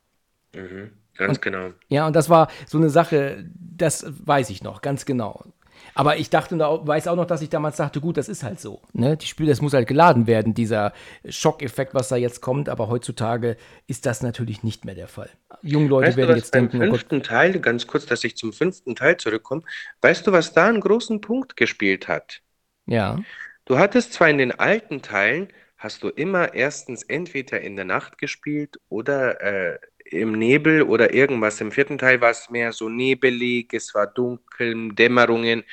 Ganz 1.16 1.40
genau. 1.40 1.72
Ja, 1.88 2.06
und 2.06 2.16
das 2.16 2.28
war 2.30 2.48
so 2.66 2.78
eine 2.78 2.90
Sache, 2.90 3.44
das 3.54 4.06
weiß 4.26 4.50
ich 4.50 4.62
noch, 4.62 4.82
ganz 4.82 5.04
genau. 5.04 5.44
Aber 5.94 6.16
ich 6.16 6.30
dachte, 6.30 6.56
da- 6.56 6.86
weiß 6.86 7.08
auch 7.08 7.16
noch, 7.16 7.26
dass 7.26 7.42
ich 7.42 7.50
damals 7.50 7.76
dachte, 7.76 8.00
gut, 8.00 8.16
das 8.16 8.28
ist 8.28 8.42
halt 8.42 8.58
so. 8.60 8.80
Ne? 8.92 9.16
Die 9.16 9.26
Spiele, 9.26 9.50
das 9.50 9.60
muss 9.60 9.74
halt 9.74 9.86
geladen 9.86 10.26
werden, 10.26 10.54
dieser 10.54 10.92
Schockeffekt, 11.28 11.94
was 11.94 12.08
da 12.08 12.16
jetzt 12.16 12.40
kommt. 12.40 12.68
Aber 12.68 12.88
heutzutage 12.88 13.56
ist 13.86 14.06
das 14.06 14.22
natürlich 14.22 14.62
nicht 14.62 14.84
mehr 14.84 14.94
der 14.94 15.08
Fall. 15.08 15.30
Junge 15.62 15.88
Leute 15.88 16.06
Weißt 16.06 16.22
du, 16.22 16.26
werden 16.26 16.28
was 16.28 16.36
jetzt 16.36 16.50
beim 16.52 16.70
denken, 16.70 16.80
oh 16.80 16.86
Gott, 16.86 17.02
fünften 17.02 17.22
Teil, 17.24 17.58
ganz 17.60 17.86
kurz, 17.88 18.06
dass 18.06 18.22
ich 18.24 18.36
zum 18.36 18.52
fünften 18.52 18.94
Teil 18.94 19.16
zurückkomme, 19.16 19.62
weißt 20.02 20.24
du, 20.26 20.32
was 20.32 20.52
da 20.52 20.66
einen 20.68 20.80
großen 20.80 21.20
Punkt 21.20 21.56
gespielt 21.56 22.06
hat? 22.08 22.42
ja, 22.86 23.24
Du 23.66 23.78
hattest 23.78 24.12
zwar 24.12 24.28
in 24.28 24.38
den 24.38 24.52
alten 24.52 25.02
Teilen, 25.02 25.48
hast 25.76 26.02
du 26.02 26.08
immer 26.08 26.54
erstens 26.54 27.02
entweder 27.02 27.60
in 27.60 27.76
der 27.76 27.84
Nacht 27.84 28.18
gespielt 28.18 28.78
oder 28.88 29.40
äh, 29.42 29.78
im 30.14 30.32
Nebel 30.32 30.82
oder 30.82 31.12
irgendwas. 31.14 31.60
Im 31.60 31.72
vierten 31.72 31.98
Teil 31.98 32.20
war 32.20 32.30
es 32.30 32.50
mehr 32.50 32.72
so 32.72 32.88
nebelig, 32.88 33.72
es 33.72 33.94
war 33.94 34.06
dunkel, 34.06 34.92
Dämmerungen. 34.94 35.64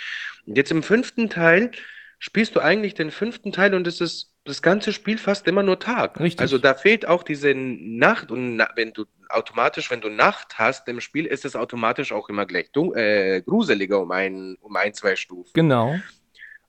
Und 0.46 0.58
jetzt 0.58 0.72
im 0.72 0.84
fünften 0.84 1.30
Teil 1.30 1.72
spielst 2.20 2.56
du 2.56 2.60
eigentlich 2.60 2.94
den 2.94 3.12
fünften 3.12 3.52
Teil 3.52 3.74
und 3.74 3.88
es 3.88 4.02
ist 4.02 4.32
das 4.44 4.62
ganze 4.62 4.92
Spiel 4.92 5.18
fast 5.18 5.48
immer 5.48 5.64
nur 5.64 5.80
Tag. 5.80 6.20
Richtig. 6.20 6.42
Also 6.42 6.58
da 6.58 6.74
fehlt 6.74 7.08
auch 7.08 7.24
diese 7.24 7.54
Nacht 7.56 8.32
und 8.32 8.56
na, 8.56 8.70
wenn 8.76 8.92
du 8.94 9.06
automatisch, 9.30 9.92
wenn 9.92 10.02
du 10.02 10.10
Nacht 10.10 10.58
hast 10.58 10.88
im 10.88 11.00
Spiel, 11.00 11.26
ist 11.26 11.46
es 11.46 11.56
automatisch 11.56 12.12
auch 12.12 12.30
immer 12.30 12.46
gleich 12.46 12.70
äh, 12.96 13.42
gruseliger 13.42 14.02
um 14.02 14.12
ein, 14.12 14.58
um 14.62 14.76
ein, 14.76 14.94
zwei 14.94 15.16
Stufen. 15.16 15.52
genau. 15.54 15.96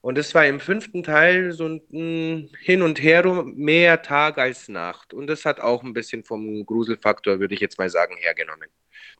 Und 0.03 0.18
es 0.18 0.34
war 0.34 0.44
im 0.44 0.59
fünften 0.59 1.05
Teil 1.05 1.53
so 1.53 1.66
ein 1.66 1.80
mm, 1.90 2.48
Hin 2.61 2.82
und 2.82 3.00
Her 3.00 3.44
mehr 3.44 4.03
Tag 4.03 4.36
als 4.36 4.68
Nacht. 4.68 5.14
Und 5.14 5.28
das 5.28 5.44
hat 5.44 5.61
auch 5.61 5.84
ein 5.84 5.92
bisschen 5.92 6.24
vom 6.24 6.66
Gruselfaktor, 6.66 7.38
würde 7.38 7.55
ich 7.55 7.61
jetzt 7.61 7.78
mal 7.78 7.88
sagen, 7.88 8.16
hergenommen. 8.18 8.68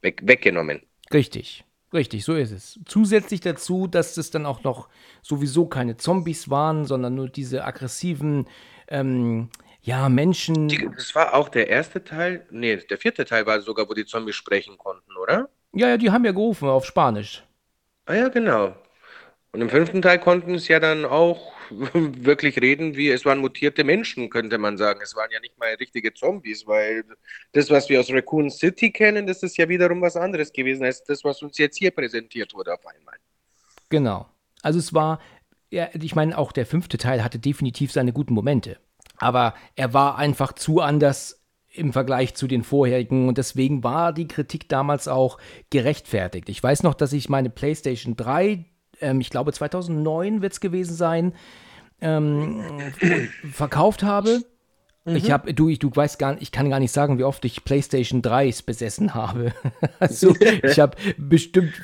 Weg, 0.03 0.20
weggenommen. 0.24 0.83
Richtig, 1.14 1.64
richtig, 1.93 2.24
so 2.24 2.35
ist 2.35 2.51
es. 2.51 2.80
Zusätzlich 2.85 3.41
dazu, 3.41 3.87
dass 3.87 4.16
es 4.16 4.33
dann 4.33 4.45
auch 4.45 4.64
noch 4.64 4.89
sowieso 5.22 5.66
keine 5.66 5.97
Zombies 5.97 6.51
waren, 6.51 6.85
sondern 6.85 7.14
nur 7.14 7.28
diese 7.28 7.64
aggressiven, 7.64 8.49
ähm, 8.89 9.51
ja, 9.83 10.09
Menschen. 10.09 10.66
Die, 10.66 10.89
das 10.97 11.14
war 11.14 11.35
auch 11.35 11.49
der 11.49 11.68
erste 11.68 12.03
Teil. 12.03 12.45
Nee, 12.51 12.76
der 12.76 12.99
vierte 12.99 13.24
Teil 13.24 13.47
war 13.47 13.61
sogar, 13.61 13.89
wo 13.89 13.95
die 13.95 14.05
Zombies 14.05 14.35
sprechen 14.35 14.76
konnten, 14.78 15.16
oder? 15.16 15.49
Ja, 15.74 15.91
ja, 15.91 15.97
die 15.97 16.11
haben 16.11 16.24
ja 16.24 16.33
gerufen 16.33 16.68
auf 16.68 16.85
Spanisch. 16.85 17.45
Ah 18.07 18.14
ja, 18.14 18.28
genau. 18.28 18.74
Und 19.53 19.61
im 19.61 19.68
fünften 19.68 20.00
Teil 20.00 20.18
konnten 20.18 20.55
es 20.55 20.68
ja 20.68 20.80
dann 20.80 21.05
auch 21.05 21.53
wirklich 21.70 22.61
reden, 22.61 22.96
wie 22.96 23.11
es 23.11 23.24
waren 23.26 23.38
mutierte 23.38 23.84
Menschen, 23.84 24.30
könnte 24.30 24.57
man 24.57 24.78
sagen. 24.78 25.00
Es 25.03 25.14
waren 25.14 25.30
ja 25.30 25.40
nicht 25.40 25.59
mal 25.59 25.74
richtige 25.74 26.14
Zombies, 26.14 26.66
weil 26.66 27.05
das, 27.53 27.70
was 27.70 27.88
wir 27.90 28.00
aus 28.00 28.11
Raccoon 28.11 28.50
City 28.50 28.90
kennen, 28.90 29.26
das 29.26 29.42
ist 29.42 29.59
ja 29.59 29.68
wiederum 29.68 30.00
was 30.00 30.16
anderes 30.16 30.53
gewesen 30.53 30.84
als 30.84 31.05
das, 31.05 31.22
was 31.22 31.42
uns 31.42 31.59
jetzt 31.59 31.76
hier 31.76 31.90
präsentiert 31.90 32.55
wurde 32.55 32.72
auf 32.72 32.86
einmal. 32.86 33.16
Genau. 33.90 34.26
Also 34.62 34.78
es 34.78 34.94
war, 34.94 35.20
ja, 35.70 35.88
ich 35.92 36.14
meine, 36.14 36.38
auch 36.38 36.53
der 36.53 36.64
fünfte 36.64 36.96
Teil 36.96 37.22
hatte 37.22 37.38
definitiv 37.38 37.92
seine 37.92 38.14
guten 38.14 38.32
Momente. 38.32 38.78
Aber 39.18 39.55
er 39.76 39.92
war 39.92 40.16
einfach 40.16 40.55
zu 40.55 40.80
anders 40.80 41.44
im 41.68 41.92
Vergleich 41.92 42.34
zu 42.34 42.46
den 42.46 42.64
vorherigen 42.64 43.28
und 43.28 43.38
deswegen 43.38 43.84
war 43.84 44.12
die 44.12 44.28
Kritik 44.28 44.68
damals 44.68 45.09
auch 45.09 45.38
gerechtfertigt. 45.70 46.48
Ich 46.48 46.62
weiß 46.62 46.82
noch, 46.82 46.94
dass 46.94 47.12
ich 47.12 47.28
meine 47.28 47.50
PlayStation 47.50 48.16
3, 48.16 48.64
ähm, 49.03 49.20
ich 49.20 49.30
glaube 49.30 49.53
2009 49.53 50.42
wird 50.42 50.53
es 50.53 50.61
gewesen 50.61 50.94
sein, 50.94 51.34
ähm, 52.00 52.92
verkauft 53.50 54.03
habe 54.03 54.42
Ich 55.05 55.28
Mhm. 55.28 55.32
habe, 55.32 55.53
du, 55.55 55.68
ich, 55.68 55.80
du 55.80 55.90
weißt 55.92 56.18
gar 56.20 56.32
nicht, 56.34 56.42
ich 56.42 56.53
kann 56.53 56.70
gar 56.70 56.78
nicht 56.78 56.92
sagen, 56.92 57.18
wie 57.18 57.24
oft 57.24 57.44
ich 57.44 57.64
PlayStation 57.64 58.22
3s 58.22 58.64
besessen 58.64 59.14
habe. 59.14 59.53
Also, 59.98 60.36
ich 60.62 60.78
habe 60.78 60.96
bestimmt 61.18 61.74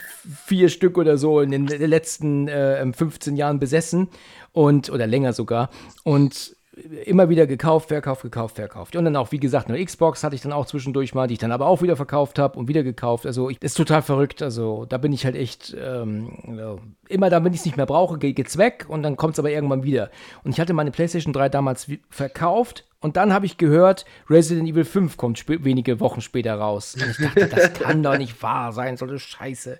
vier 0.47 0.69
Stück 0.69 0.97
oder 0.99 1.19
so 1.19 1.41
in 1.41 1.51
den 1.51 1.67
letzten 1.67 2.47
äh, 2.49 2.93
15 2.93 3.37
Jahren 3.37 3.59
besessen 3.59 4.09
und, 4.53 4.91
oder 4.91 5.07
länger 5.07 5.33
sogar. 5.33 5.71
Und 6.05 6.57
immer 7.05 7.29
wieder 7.29 7.47
gekauft, 7.47 7.89
verkauft, 7.89 8.23
gekauft, 8.23 8.57
verkauft. 8.57 8.97
Und 8.97 9.05
dann 9.05 9.17
auch, 9.17 9.33
wie 9.33 9.41
gesagt, 9.41 9.69
eine 9.69 9.85
Xbox 9.85 10.25
hatte 10.25 10.35
ich 10.35 10.43
dann 10.43 10.53
auch 10.53 10.67
zwischendurch 10.67 11.15
mal, 11.15 11.27
die 11.27 11.35
ich 11.35 11.41
dann 11.41 11.53
aber 11.53 11.67
auch 11.67 11.83
wieder 11.83 11.97
verkauft 11.97 12.39
habe 12.39 12.59
und 12.59 12.69
wieder 12.69 12.83
gekauft. 12.83 13.27
Also, 13.27 13.51
ich, 13.51 13.63
ist 13.63 13.77
total 13.77 14.03
verrückt. 14.03 14.43
Also, 14.43 14.85
da 14.85 14.99
bin 14.99 15.13
ich 15.13 15.25
halt 15.25 15.37
echt 15.37 15.77
ähm, 15.79 16.81
immer 17.09 17.31
dann, 17.31 17.45
wenn 17.45 17.53
ich 17.53 17.61
es 17.61 17.67
nicht 17.67 17.77
mehr 17.77 17.87
brauche, 17.87 18.19
geht 18.19 18.47
es 18.47 18.59
weg 18.59 18.87
und 18.89 19.03
dann 19.03 19.17
kommt 19.17 19.35
es 19.35 19.39
aber 19.39 19.51
irgendwann 19.51 19.83
wieder. 19.83 20.11
Und 20.45 20.53
ich 20.53 20.61
hatte 20.61 20.73
meine 20.73 20.91
PlayStation 20.91 21.33
3 21.33 21.49
damals 21.49 21.91
verkauft 22.11 22.85
und 23.01 23.17
dann 23.17 23.33
habe 23.33 23.47
ich 23.47 23.59
gehört, 23.59 24.05
Resident 24.29 24.69
Evil 24.69 24.85
5 24.85 25.17
kommt 25.17 25.45
wenige 25.49 26.01
Wochen 26.01 26.21
später 26.21 26.55
raus. 26.55 26.97
Und 26.97 27.11
ich 27.11 27.17
dachte, 27.17 27.47
das 27.47 27.73
kann 27.75 28.03
doch 28.03 28.19
nicht 28.19 28.43
wahr 28.43 28.73
sein, 28.73 28.97
so 28.97 29.07
eine 29.07 29.19
Scheiße. 29.19 29.79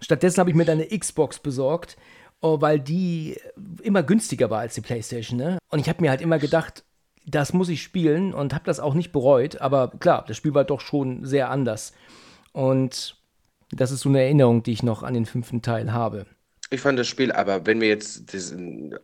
Stattdessen 0.00 0.40
habe 0.40 0.50
ich 0.50 0.56
mir 0.56 0.64
dann 0.64 0.80
eine 0.80 0.98
Xbox 0.98 1.38
besorgt, 1.38 1.96
oh, 2.44 2.60
weil 2.60 2.78
die 2.78 3.40
immer 3.82 4.02
günstiger 4.02 4.50
war 4.50 4.60
als 4.60 4.74
die 4.74 4.82
PlayStation. 4.82 5.38
Ne? 5.38 5.58
Und 5.70 5.78
ich 5.78 5.88
habe 5.88 6.02
mir 6.02 6.10
halt 6.10 6.20
immer 6.20 6.38
gedacht, 6.38 6.84
das 7.26 7.54
muss 7.54 7.70
ich 7.70 7.82
spielen 7.82 8.34
und 8.34 8.52
habe 8.52 8.66
das 8.66 8.80
auch 8.80 8.92
nicht 8.92 9.12
bereut. 9.12 9.62
Aber 9.62 9.92
klar, 9.98 10.26
das 10.28 10.36
Spiel 10.36 10.52
war 10.52 10.64
doch 10.64 10.82
schon 10.82 11.24
sehr 11.24 11.48
anders. 11.48 11.94
Und 12.52 13.16
das 13.70 13.90
ist 13.90 14.00
so 14.00 14.10
eine 14.10 14.20
Erinnerung, 14.20 14.62
die 14.62 14.72
ich 14.72 14.82
noch 14.82 15.02
an 15.02 15.14
den 15.14 15.24
fünften 15.24 15.62
Teil 15.62 15.94
habe. 15.94 16.26
Ich 16.68 16.82
fand 16.82 16.98
das 16.98 17.08
Spiel, 17.08 17.32
aber 17.32 17.64
wenn 17.64 17.80
wir 17.80 17.88
jetzt 17.88 18.34
diesen, 18.34 18.94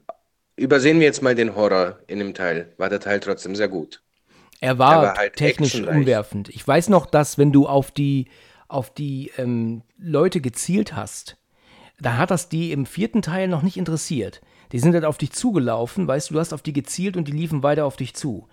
übersehen 0.56 1.00
wir 1.00 1.06
jetzt 1.06 1.22
mal 1.22 1.34
den 1.34 1.56
Horror 1.56 1.98
in 2.08 2.18
dem 2.18 2.34
Teil, 2.34 2.74
war 2.76 2.90
der 2.90 3.00
Teil 3.00 3.20
trotzdem 3.20 3.56
sehr 3.56 3.68
gut. 3.68 4.02
Er 4.60 4.78
war, 4.78 5.02
war 5.02 5.14
halt 5.16 5.36
technisch 5.36 5.76
umwerfend. 5.76 6.50
Ich 6.50 6.66
weiß 6.68 6.90
noch, 6.90 7.06
dass 7.06 7.38
wenn 7.38 7.52
du 7.52 7.66
auf 7.66 7.90
die, 7.90 8.28
auf 8.68 8.92
die 8.92 9.30
ähm, 9.38 9.80
Leute 9.96 10.42
gezielt 10.42 10.94
hast, 10.94 11.38
da 12.00 12.16
hat 12.16 12.30
das 12.30 12.48
die 12.48 12.72
im 12.72 12.86
vierten 12.86 13.22
Teil 13.22 13.48
noch 13.48 13.62
nicht 13.62 13.76
interessiert. 13.76 14.40
Die 14.72 14.78
sind 14.78 14.94
halt 14.94 15.04
auf 15.04 15.18
dich 15.18 15.32
zugelaufen, 15.32 16.06
weißt 16.06 16.30
du, 16.30 16.34
du 16.34 16.40
hast 16.40 16.52
auf 16.52 16.62
die 16.62 16.72
gezielt 16.72 17.16
und 17.16 17.26
die 17.28 17.32
liefen 17.32 17.62
weiter 17.62 17.84
auf 17.84 17.96
dich 17.96 18.14
zu. 18.14 18.46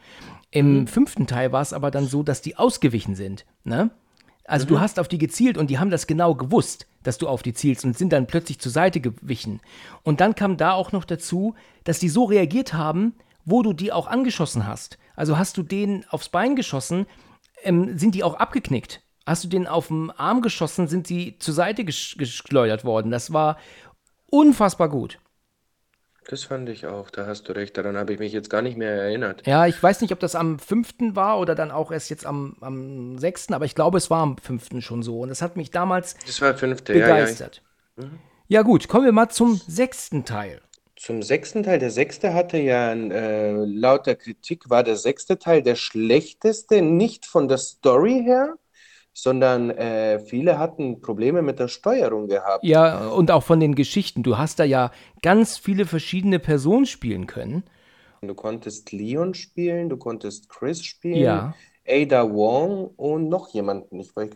Im 0.51 0.79
Mhm. 0.81 0.87
fünften 0.87 1.27
Teil 1.27 1.51
war 1.51 1.61
es 1.61 1.73
aber 1.73 1.91
dann 1.91 2.07
so, 2.07 2.23
dass 2.23 2.41
die 2.41 2.55
ausgewichen 2.57 3.15
sind. 3.15 3.45
Ne? 3.63 3.91
Also 4.45 4.65
Mhm. 4.65 4.69
du 4.69 4.79
hast 4.79 4.99
auf 4.99 5.07
die 5.07 5.17
gezielt 5.17 5.57
und 5.57 5.69
die 5.69 5.77
haben 5.77 5.91
das 5.91 6.07
genau 6.07 6.33
gewusst, 6.33 6.87
dass 7.03 7.17
du 7.17 7.27
auf 7.27 7.43
die 7.43 7.53
zielst 7.53 7.85
und 7.85 7.97
sind 7.97 8.13
dann 8.13 8.27
plötzlich 8.27 8.59
zur 8.59 8.71
Seite 8.71 8.99
gewichen. 9.01 9.59
Und 10.03 10.19
dann 10.21 10.35
kam 10.35 10.57
da 10.57 10.71
auch 10.71 10.91
noch 10.91 11.03
dazu, 11.05 11.53
dass 11.83 11.99
die 11.99 12.09
so 12.09 12.23
reagiert 12.23 12.73
haben, 12.73 13.13
wo 13.45 13.61
du 13.61 13.73
die 13.73 13.91
auch 13.91 14.07
angeschossen 14.07 14.65
hast. 14.65 14.97
Also 15.15 15.37
hast 15.37 15.57
du 15.57 15.63
denen 15.63 16.05
aufs 16.09 16.29
Bein 16.29 16.55
geschossen, 16.55 17.05
ähm, 17.63 17.97
sind 17.97 18.15
die 18.15 18.23
auch 18.23 18.35
abgeknickt. 18.35 19.01
Hast 19.27 19.43
du 19.43 19.49
denen 19.49 19.67
auf 19.67 19.89
den 19.89 20.09
Arm 20.09 20.41
geschossen, 20.41 20.87
sind 20.87 21.05
sie 21.05 21.37
zur 21.37 21.53
Seite 21.53 21.83
gesch 21.83 22.17
geschleudert 22.17 22.85
worden. 22.85 23.11
Das 23.11 23.33
war 23.33 23.57
unfassbar 24.27 24.87
gut. 24.87 25.19
Das 26.29 26.45
fand 26.45 26.67
ich 26.69 26.85
auch, 26.87 27.09
da 27.09 27.25
hast 27.25 27.47
du 27.47 27.53
recht, 27.53 27.77
daran 27.77 27.97
habe 27.97 28.13
ich 28.13 28.19
mich 28.19 28.33
jetzt 28.33 28.49
gar 28.49 28.61
nicht 28.61 28.77
mehr 28.77 28.91
erinnert. 28.91 29.45
Ja, 29.45 29.65
ich 29.65 29.81
weiß 29.81 30.01
nicht, 30.01 30.11
ob 30.11 30.19
das 30.19 30.35
am 30.35 30.59
fünften 30.59 31.15
war 31.15 31.39
oder 31.39 31.55
dann 31.55 31.71
auch 31.71 31.91
erst 31.91 32.09
jetzt 32.09 32.25
am, 32.25 32.57
am 32.61 33.17
sechsten, 33.17 33.53
aber 33.53 33.65
ich 33.65 33.75
glaube, 33.75 33.97
es 33.97 34.09
war 34.09 34.23
am 34.23 34.37
fünften 34.37 34.81
schon 34.81 35.03
so. 35.03 35.21
Und 35.21 35.29
das 35.29 35.41
hat 35.41 35.55
mich 35.55 35.71
damals 35.71 36.15
Das 36.25 36.41
war 36.41 36.53
fünfte, 36.55 36.93
ja, 36.93 36.99
ja. 36.99 37.13
begeistert. 37.15 37.61
Ja, 38.47 38.61
gut, 38.61 38.87
kommen 38.87 39.05
wir 39.05 39.11
mal 39.11 39.29
zum 39.29 39.55
sechsten 39.55 40.25
Teil. 40.25 40.61
Zum 40.97 41.21
sechsten 41.21 41.63
Teil. 41.63 41.79
Der 41.79 41.91
sechste 41.91 42.33
hatte 42.33 42.57
ja 42.57 42.91
äh, 42.91 43.51
laut 43.65 44.05
der 44.05 44.15
Kritik 44.15 44.69
war 44.69 44.83
der 44.83 44.95
sechste 44.95 45.37
Teil 45.37 45.61
der 45.61 45.75
schlechteste, 45.75 46.81
nicht 46.81 47.25
von 47.25 47.47
der 47.47 47.57
Story 47.57 48.23
her, 48.23 48.55
sondern 49.17 49.71
äh, 49.71 50.19
viele 50.19 50.59
hatten 50.59 51.01
Probleme 51.01 51.41
mit 51.41 51.57
der 51.57 51.67
Steuerung 51.69 52.27
gehabt. 52.27 52.63
Ja, 52.63 53.07
und 53.07 53.31
auch 53.31 53.41
von 53.41 53.59
den 53.59 53.73
Geschichten. 53.73 54.21
Du 54.21 54.37
hast 54.37 54.59
da 54.59 54.63
ja 54.63 54.91
ganz 55.23 55.57
viele 55.57 55.87
verschiedene 55.87 56.37
Personen 56.37 56.85
spielen 56.85 57.25
können. 57.25 57.63
Du 58.21 58.35
konntest 58.35 58.91
Leon 58.91 59.33
spielen, 59.33 59.89
du 59.89 59.97
konntest 59.97 60.49
Chris 60.49 60.83
spielen, 60.83 61.17
Ja. 61.17 61.55
Ada 61.89 62.29
Wong 62.31 62.91
und 62.97 63.29
noch 63.29 63.49
jemanden. 63.53 63.99
Ich 64.01 64.15
weiß, 64.15 64.29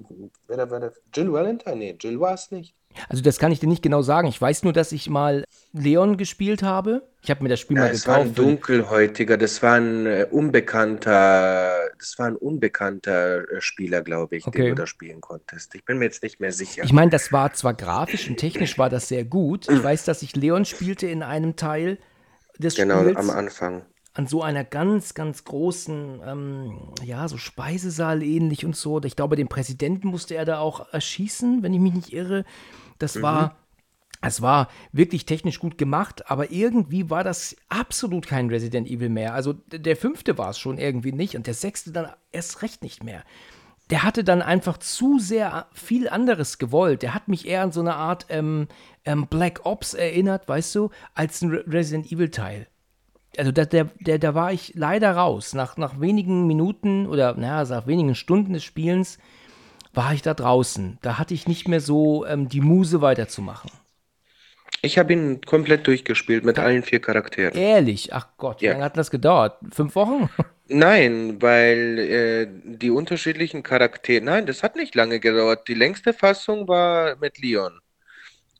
wer 0.47 0.65
der? 0.65 0.93
Jill 1.13 1.31
Valentine? 1.31 1.75
Nee, 1.75 1.97
Jill 1.99 2.19
war 2.19 2.33
es 2.33 2.49
nicht. 2.49 2.73
Also 3.09 3.21
das 3.23 3.39
kann 3.39 3.51
ich 3.51 3.59
dir 3.59 3.67
nicht 3.67 3.81
genau 3.81 4.01
sagen. 4.01 4.27
Ich 4.27 4.39
weiß 4.41 4.63
nur, 4.63 4.73
dass 4.73 4.91
ich 4.91 5.09
mal 5.09 5.43
Leon 5.73 6.17
gespielt 6.17 6.63
habe. 6.63 7.07
Ich 7.21 7.29
habe 7.29 7.43
mir 7.43 7.49
das 7.49 7.59
Spiel 7.59 7.77
Ja, 7.77 7.83
mal 7.83 7.91
es 7.91 8.07
war 8.07 8.15
ein 8.17 8.33
gekauft. 8.33 8.39
dunkelhäutiger, 8.39 9.37
das 9.37 9.61
war 9.61 9.75
ein 9.75 10.05
äh, 10.05 10.27
unbekannter, 10.29 11.71
das 11.99 12.17
war 12.17 12.27
ein 12.27 12.35
unbekannter 12.35 13.49
äh, 13.51 13.61
Spieler, 13.61 14.01
glaube 14.01 14.37
ich, 14.37 14.47
Okay. 14.47 14.63
den 14.63 14.69
du 14.69 14.75
da 14.75 14.87
spielen 14.87 15.21
konntest. 15.21 15.75
Ich 15.75 15.85
bin 15.85 15.97
mir 15.99 16.05
jetzt 16.05 16.23
nicht 16.23 16.39
mehr 16.39 16.51
sicher. 16.51 16.83
Ich 16.83 16.93
meine, 16.93 17.11
das 17.11 17.31
war 17.31 17.53
zwar 17.53 17.73
grafisch 17.73 18.27
und 18.29 18.37
technisch 18.37 18.77
war 18.77 18.89
das 18.89 19.07
sehr 19.07 19.23
gut. 19.25 19.69
Ich 19.69 19.83
weiß, 19.83 20.05
dass 20.05 20.21
ich 20.23 20.35
Leon 20.35 20.65
spielte 20.65 21.07
in 21.07 21.23
einem 21.23 21.55
Teil 21.55 21.97
des 22.57 22.75
Genau, 22.75 23.01
Spiels 23.01 23.17
am 23.17 23.29
Anfang. 23.29 23.85
an 24.13 24.27
so 24.27 24.41
einer 24.43 24.63
ganz, 24.63 25.13
ganz 25.13 25.43
großen, 25.45 26.21
ähm, 26.25 26.93
ja, 27.03 27.27
so 27.27 27.37
Speisesaal 27.37 28.23
ähnlich 28.23 28.65
und 28.65 28.75
so. 28.75 29.01
Ich 29.03 29.15
glaube, 29.15 29.35
den 29.35 29.47
Präsidenten 29.47 30.07
musste 30.09 30.35
er 30.35 30.45
da 30.45 30.59
auch 30.59 30.91
erschießen, 30.91 31.63
wenn 31.63 31.73
ich 31.73 31.79
mich 31.79 31.93
nicht 31.93 32.13
irre. 32.13 32.43
Das 33.01 33.21
war, 33.21 33.55
es 34.21 34.41
war 34.41 34.69
wirklich 34.91 35.25
technisch 35.25 35.59
gut 35.59 35.77
gemacht, 35.77 36.29
aber 36.29 36.51
irgendwie 36.51 37.09
war 37.09 37.23
das 37.23 37.55
absolut 37.69 38.27
kein 38.27 38.49
Resident 38.49 38.87
Evil 38.87 39.09
mehr. 39.09 39.33
Also 39.33 39.53
der 39.53 39.95
fünfte 39.95 40.37
war 40.37 40.49
es 40.49 40.59
schon 40.59 40.77
irgendwie 40.77 41.11
nicht 41.11 41.35
und 41.35 41.47
der 41.47 41.53
sechste 41.53 41.91
dann 41.91 42.11
erst 42.31 42.61
recht 42.61 42.83
nicht 42.83 43.03
mehr. 43.03 43.23
Der 43.89 44.03
hatte 44.03 44.23
dann 44.23 44.41
einfach 44.41 44.77
zu 44.77 45.19
sehr 45.19 45.67
viel 45.73 46.07
anderes 46.07 46.59
gewollt. 46.59 47.01
Der 47.01 47.13
hat 47.13 47.27
mich 47.27 47.47
eher 47.47 47.63
an 47.63 47.73
so 47.73 47.81
eine 47.81 47.95
Art 47.95 48.27
ähm, 48.29 48.67
ähm, 49.03 49.27
Black 49.27 49.61
Ops 49.65 49.93
erinnert, 49.93 50.47
weißt 50.47 50.75
du, 50.75 50.91
als 51.13 51.41
ein 51.41 51.49
Re 51.49 51.65
Resident 51.67 52.09
Evil 52.11 52.29
Teil 52.29 52.67
also 53.37 53.51
da, 53.51 53.65
der, 53.65 53.85
der, 53.99 54.19
da 54.19 54.35
war 54.35 54.51
ich 54.51 54.73
leider 54.75 55.15
raus. 55.15 55.53
Nach, 55.53 55.77
nach 55.77 55.99
wenigen 55.99 56.47
Minuten 56.47 57.07
oder 57.07 57.35
naja, 57.35 57.63
nach 57.63 57.87
wenigen 57.87 58.15
Stunden 58.15 58.53
des 58.53 58.63
Spielens 58.63 59.17
war 59.93 60.13
ich 60.13 60.21
da 60.21 60.33
draußen. 60.33 60.97
Da 61.01 61.17
hatte 61.17 61.33
ich 61.33 61.47
nicht 61.47 61.67
mehr 61.67 61.81
so 61.81 62.25
ähm, 62.25 62.49
die 62.49 62.61
Muse 62.61 63.01
weiterzumachen. 63.01 63.71
Ich 64.83 64.97
habe 64.97 65.13
ihn 65.13 65.41
komplett 65.41 65.85
durchgespielt 65.85 66.43
mit 66.43 66.57
allen 66.57 66.81
vier 66.83 66.99
Charakteren. 67.01 67.53
Ehrlich, 67.55 68.13
ach 68.13 68.29
Gott, 68.37 68.61
wie 68.61 68.65
Ja. 68.65 68.71
lange 68.71 68.83
hat 68.85 68.97
das 68.97 69.11
gedauert? 69.11 69.57
Fünf 69.71 69.95
Wochen? 69.95 70.29
Nein, 70.67 71.41
weil 71.41 71.99
äh, 71.99 72.47
die 72.77 72.91
unterschiedlichen 72.91 73.61
Charaktere, 73.61 74.23
nein, 74.23 74.45
das 74.45 74.63
hat 74.63 74.77
nicht 74.77 74.95
lange 74.95 75.19
gedauert. 75.19 75.67
Die 75.67 75.73
längste 75.73 76.13
Fassung 76.13 76.67
war 76.69 77.17
mit 77.17 77.37
Leon. 77.39 77.79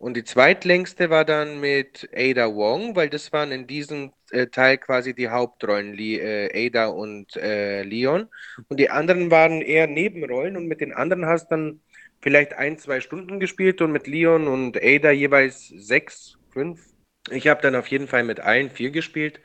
Und 0.02 0.16
die 0.18 0.24
zweitlängste 0.24 1.12
war 1.12 1.26
dann 1.26 1.60
mit 1.60 2.10
Ada 2.16 2.48
Wong, 2.56 2.96
weil 2.96 3.10
das 3.10 3.32
waren 3.34 3.52
in 3.52 3.68
diesem 3.68 4.12
äh, 4.32 4.48
Teil 4.48 4.80
quasi 4.80 5.14
die 5.14 5.30
Hauptrollen, 5.30 5.94
Li 5.94 6.18
äh, 6.20 6.68
Ada 6.68 6.88
und 6.88 7.36
äh, 7.38 7.84
Leon. 7.84 8.28
Und 8.68 8.80
die 8.80 8.90
anderen 8.90 9.30
waren 9.30 9.62
eher 9.62 9.86
Nebenrollen 9.88 10.58
und 10.58 10.68
mit 10.68 10.82
den 10.82 10.92
anderen 10.94 11.28
hast 11.28 11.50
dann 11.52 11.82
vielleicht 12.20 12.54
ein, 12.54 12.80
zwei 12.80 13.00
Stunden 13.00 13.40
gespielt 13.40 13.80
und 13.82 13.92
mit 13.92 14.08
Leon 14.08 14.48
und 14.48 14.78
Ada 14.84 15.12
jeweils 15.12 15.68
sechs, 15.70 16.38
fünf. 16.52 16.82
Ich 17.30 17.48
habe 17.48 17.62
dann 17.62 17.76
auf 17.76 17.88
jeden 17.88 18.08
Fall 18.08 18.24
mit 18.24 18.40
allen 18.40 18.72
vier 18.72 18.90
gespielt. 18.92 19.40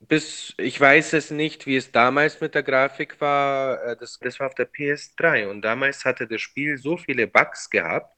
Bis, 0.00 0.54
ich 0.58 0.80
weiß 0.80 1.14
es 1.14 1.30
nicht, 1.30 1.66
wie 1.66 1.76
es 1.76 1.92
damals 1.92 2.40
mit 2.40 2.54
der 2.54 2.62
Grafik 2.62 3.20
war. 3.20 3.82
Äh, 3.84 3.96
Das, 3.96 4.18
das 4.20 4.38
war 4.40 4.48
auf 4.48 4.54
der 4.54 4.66
PS3 4.66 5.46
und 5.48 5.62
damals 5.62 6.04
hatte 6.04 6.26
das 6.28 6.40
Spiel 6.42 6.78
so 6.78 6.96
viele 6.98 7.26
Bugs 7.26 7.70
gehabt 7.70 8.17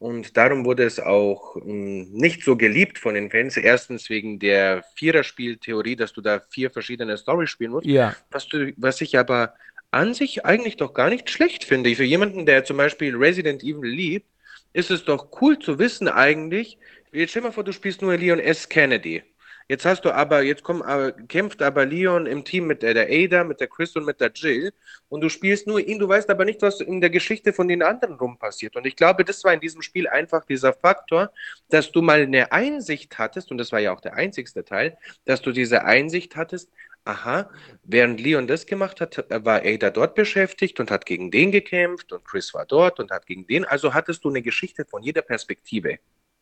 und 0.00 0.38
darum 0.38 0.64
wurde 0.64 0.84
es 0.84 0.98
auch 0.98 1.56
mh, 1.56 2.06
nicht 2.10 2.42
so 2.42 2.56
geliebt 2.56 2.98
von 2.98 3.12
den 3.14 3.30
Fans. 3.30 3.58
Erstens 3.58 4.08
wegen 4.08 4.38
der 4.38 4.82
Viererspieltheorie, 4.96 5.94
dass 5.94 6.14
du 6.14 6.22
da 6.22 6.40
vier 6.48 6.70
verschiedene 6.70 7.18
Storys 7.18 7.50
spielen 7.50 7.72
musst. 7.72 7.86
Ja. 7.86 8.16
Was, 8.30 8.48
du, 8.48 8.72
was 8.78 9.02
ich 9.02 9.18
aber 9.18 9.54
an 9.90 10.14
sich 10.14 10.46
eigentlich 10.46 10.78
doch 10.78 10.94
gar 10.94 11.10
nicht 11.10 11.28
schlecht 11.28 11.64
finde. 11.64 11.94
Für 11.94 12.04
jemanden, 12.04 12.46
der 12.46 12.64
zum 12.64 12.78
Beispiel 12.78 13.14
Resident 13.14 13.62
Evil 13.62 13.90
liebt, 13.90 14.26
ist 14.72 14.90
es 14.90 15.04
doch 15.04 15.28
cool 15.42 15.58
zu 15.58 15.78
wissen 15.78 16.08
eigentlich. 16.08 16.78
Jetzt 17.12 17.30
stell 17.30 17.42
dir 17.42 17.48
mal 17.48 17.52
vor, 17.52 17.64
du 17.64 17.72
spielst 17.72 18.00
nur 18.00 18.16
Leon 18.16 18.38
S. 18.40 18.70
Kennedy. 18.70 19.22
Jetzt 19.70 19.84
hast 19.84 20.04
du 20.04 20.10
aber, 20.10 20.42
jetzt 20.42 20.64
kommt, 20.64 20.84
aber, 20.84 21.12
kämpft 21.12 21.62
aber 21.62 21.86
Leon 21.86 22.26
im 22.26 22.44
Team 22.44 22.66
mit 22.66 22.82
der, 22.82 22.92
der 22.92 23.06
Ada, 23.08 23.44
mit 23.44 23.60
der 23.60 23.68
Chris 23.68 23.94
und 23.94 24.04
mit 24.04 24.20
der 24.20 24.32
Jill 24.34 24.72
und 25.08 25.20
du 25.20 25.28
spielst 25.28 25.68
nur 25.68 25.78
ihn, 25.78 26.00
du 26.00 26.08
weißt 26.08 26.28
aber 26.28 26.44
nicht, 26.44 26.60
was 26.60 26.80
in 26.80 27.00
der 27.00 27.08
Geschichte 27.08 27.52
von 27.52 27.68
den 27.68 27.80
anderen 27.80 28.16
rum 28.16 28.36
passiert. 28.36 28.74
Und 28.74 28.84
ich 28.84 28.96
glaube, 28.96 29.24
das 29.24 29.44
war 29.44 29.54
in 29.54 29.60
diesem 29.60 29.80
Spiel 29.82 30.08
einfach 30.08 30.44
dieser 30.44 30.72
Faktor, 30.72 31.30
dass 31.68 31.92
du 31.92 32.02
mal 32.02 32.22
eine 32.22 32.50
Einsicht 32.50 33.16
hattest, 33.16 33.52
und 33.52 33.58
das 33.58 33.70
war 33.70 33.78
ja 33.78 33.92
auch 33.92 34.00
der 34.00 34.14
einzigste 34.14 34.64
Teil, 34.64 34.98
dass 35.24 35.40
du 35.40 35.52
diese 35.52 35.84
Einsicht 35.84 36.34
hattest, 36.34 36.68
aha, 37.04 37.48
während 37.84 38.20
Leon 38.20 38.48
das 38.48 38.66
gemacht 38.66 39.00
hat, 39.00 39.24
war 39.28 39.62
Ada 39.64 39.90
dort 39.90 40.16
beschäftigt 40.16 40.80
und 40.80 40.90
hat 40.90 41.06
gegen 41.06 41.30
den 41.30 41.52
gekämpft 41.52 42.12
und 42.12 42.24
Chris 42.24 42.52
war 42.54 42.66
dort 42.66 42.98
und 42.98 43.12
hat 43.12 43.24
gegen 43.24 43.46
den. 43.46 43.64
Also 43.64 43.94
hattest 43.94 44.24
du 44.24 44.30
eine 44.30 44.42
Geschichte 44.42 44.84
von 44.84 45.04
jeder 45.04 45.22
Perspektive. 45.22 46.00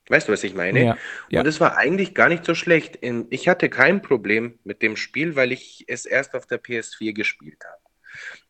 Weißt 0.08 0.28
du, 0.28 0.32
was 0.32 0.44
ich 0.44 0.54
meine? 0.54 0.84
Ja, 0.84 0.98
ja. 1.28 1.40
Und 1.40 1.46
es 1.46 1.60
war 1.60 1.76
eigentlich 1.76 2.14
gar 2.14 2.28
nicht 2.28 2.44
so 2.44 2.54
schlecht. 2.54 2.98
Ich 3.30 3.48
hatte 3.48 3.68
kein 3.68 4.02
Problem 4.02 4.58
mit 4.64 4.82
dem 4.82 4.96
Spiel, 4.96 5.36
weil 5.36 5.52
ich 5.52 5.84
es 5.88 6.06
erst 6.06 6.34
auf 6.34 6.46
der 6.46 6.62
PS4 6.62 7.12
gespielt 7.12 7.62
habe. 7.64 7.82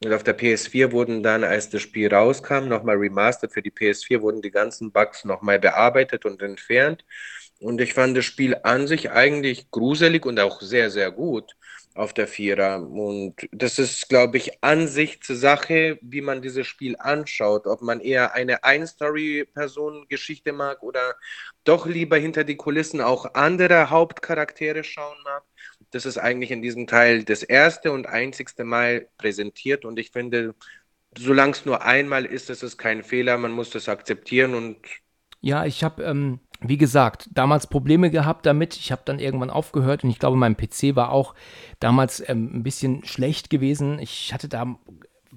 Und 0.05 0.13
auf 0.13 0.23
der 0.23 0.39
PS4 0.39 0.93
wurden 0.93 1.23
dann, 1.23 1.45
als 1.45 1.69
das 1.69 1.83
Spiel 1.83 2.13
rauskam, 2.13 2.69
nochmal 2.69 2.97
remastered 2.97 3.53
für 3.53 3.63
die 3.63 3.73
PS4, 3.73 4.21
wurden 4.21 4.41
die 4.41 4.53
ganzen 4.53 4.93
Bugs 4.93 5.25
nochmal 5.25 5.59
bearbeitet 5.59 6.25
und 6.25 6.41
entfernt. 6.43 7.05
Und 7.61 7.81
ich 7.81 7.95
fand 7.95 8.17
das 8.17 8.25
Spiel 8.25 8.57
an 8.63 8.87
sich 8.87 9.11
eigentlich 9.11 9.71
gruselig 9.71 10.25
und 10.27 10.39
auch 10.41 10.61
sehr, 10.63 10.91
sehr 10.91 11.11
gut 11.11 11.57
auf 11.95 12.15
der 12.15 12.29
Vierer. 12.29 12.81
Und 12.89 13.35
das 13.51 13.79
ist, 13.81 14.09
glaube 14.09 14.37
ich, 14.39 14.63
Ansichtssache, 14.63 15.99
wie 16.01 16.21
man 16.21 16.43
dieses 16.43 16.67
Spiel 16.69 16.97
anschaut. 16.99 17.67
Ob 17.67 17.83
man 17.83 18.01
eher 18.01 18.35
eine 18.35 18.63
Ein-Story-Person-Geschichte 18.65 20.53
mag 20.53 20.83
oder 20.85 21.17
doch 21.65 21.87
lieber 21.87 22.17
hinter 22.17 22.45
die 22.45 22.57
Kulissen 22.57 23.01
auch 23.01 23.35
andere 23.35 23.91
Hauptcharaktere 23.91 24.85
schauen 24.85 25.19
mag. 25.25 25.43
Das 25.91 26.07
ist 26.07 26.19
eigentlich 26.19 26.51
in 26.53 26.63
diesem 26.63 26.87
Teil 26.87 27.25
das 27.25 27.43
erste 27.43 27.91
und 27.93 28.07
einzigste 28.07 28.65
Mal 28.65 29.09
präsentiert. 29.19 29.85
Und 29.85 29.99
ich 29.99 30.13
finde, 30.13 30.55
solange 31.19 31.53
es 31.53 31.65
nur 31.67 31.83
einmal 31.83 32.25
ist, 32.27 32.51
ist 32.51 32.63
es 32.63 32.79
kein 32.79 33.03
Fehler. 33.05 33.39
Man 33.39 33.53
muss 33.53 33.71
das 33.71 33.89
akzeptieren 33.89 34.55
und 34.55 34.79
Ja, 35.41 35.65
ich 35.67 35.85
habe, 35.85 36.03
ähm, 36.05 36.41
wie 36.61 36.77
gesagt, 36.77 37.29
damals 37.33 37.67
Probleme 37.69 38.11
gehabt 38.11 38.45
damit. 38.45 38.77
Ich 38.77 38.91
habe 38.91 39.03
dann 39.05 39.19
irgendwann 39.19 39.51
aufgehört 39.51 40.03
und 40.03 40.11
ich 40.11 40.19
glaube, 40.19 40.37
mein 40.37 40.57
PC 40.57 40.97
war 40.97 41.13
auch 41.13 41.35
damals 41.79 42.23
ähm, 42.29 42.51
ein 42.53 42.63
bisschen 42.63 43.05
schlecht 43.05 43.49
gewesen. 43.51 43.99
Ich 44.01 44.35
hatte 44.35 44.49
da, 44.49 44.77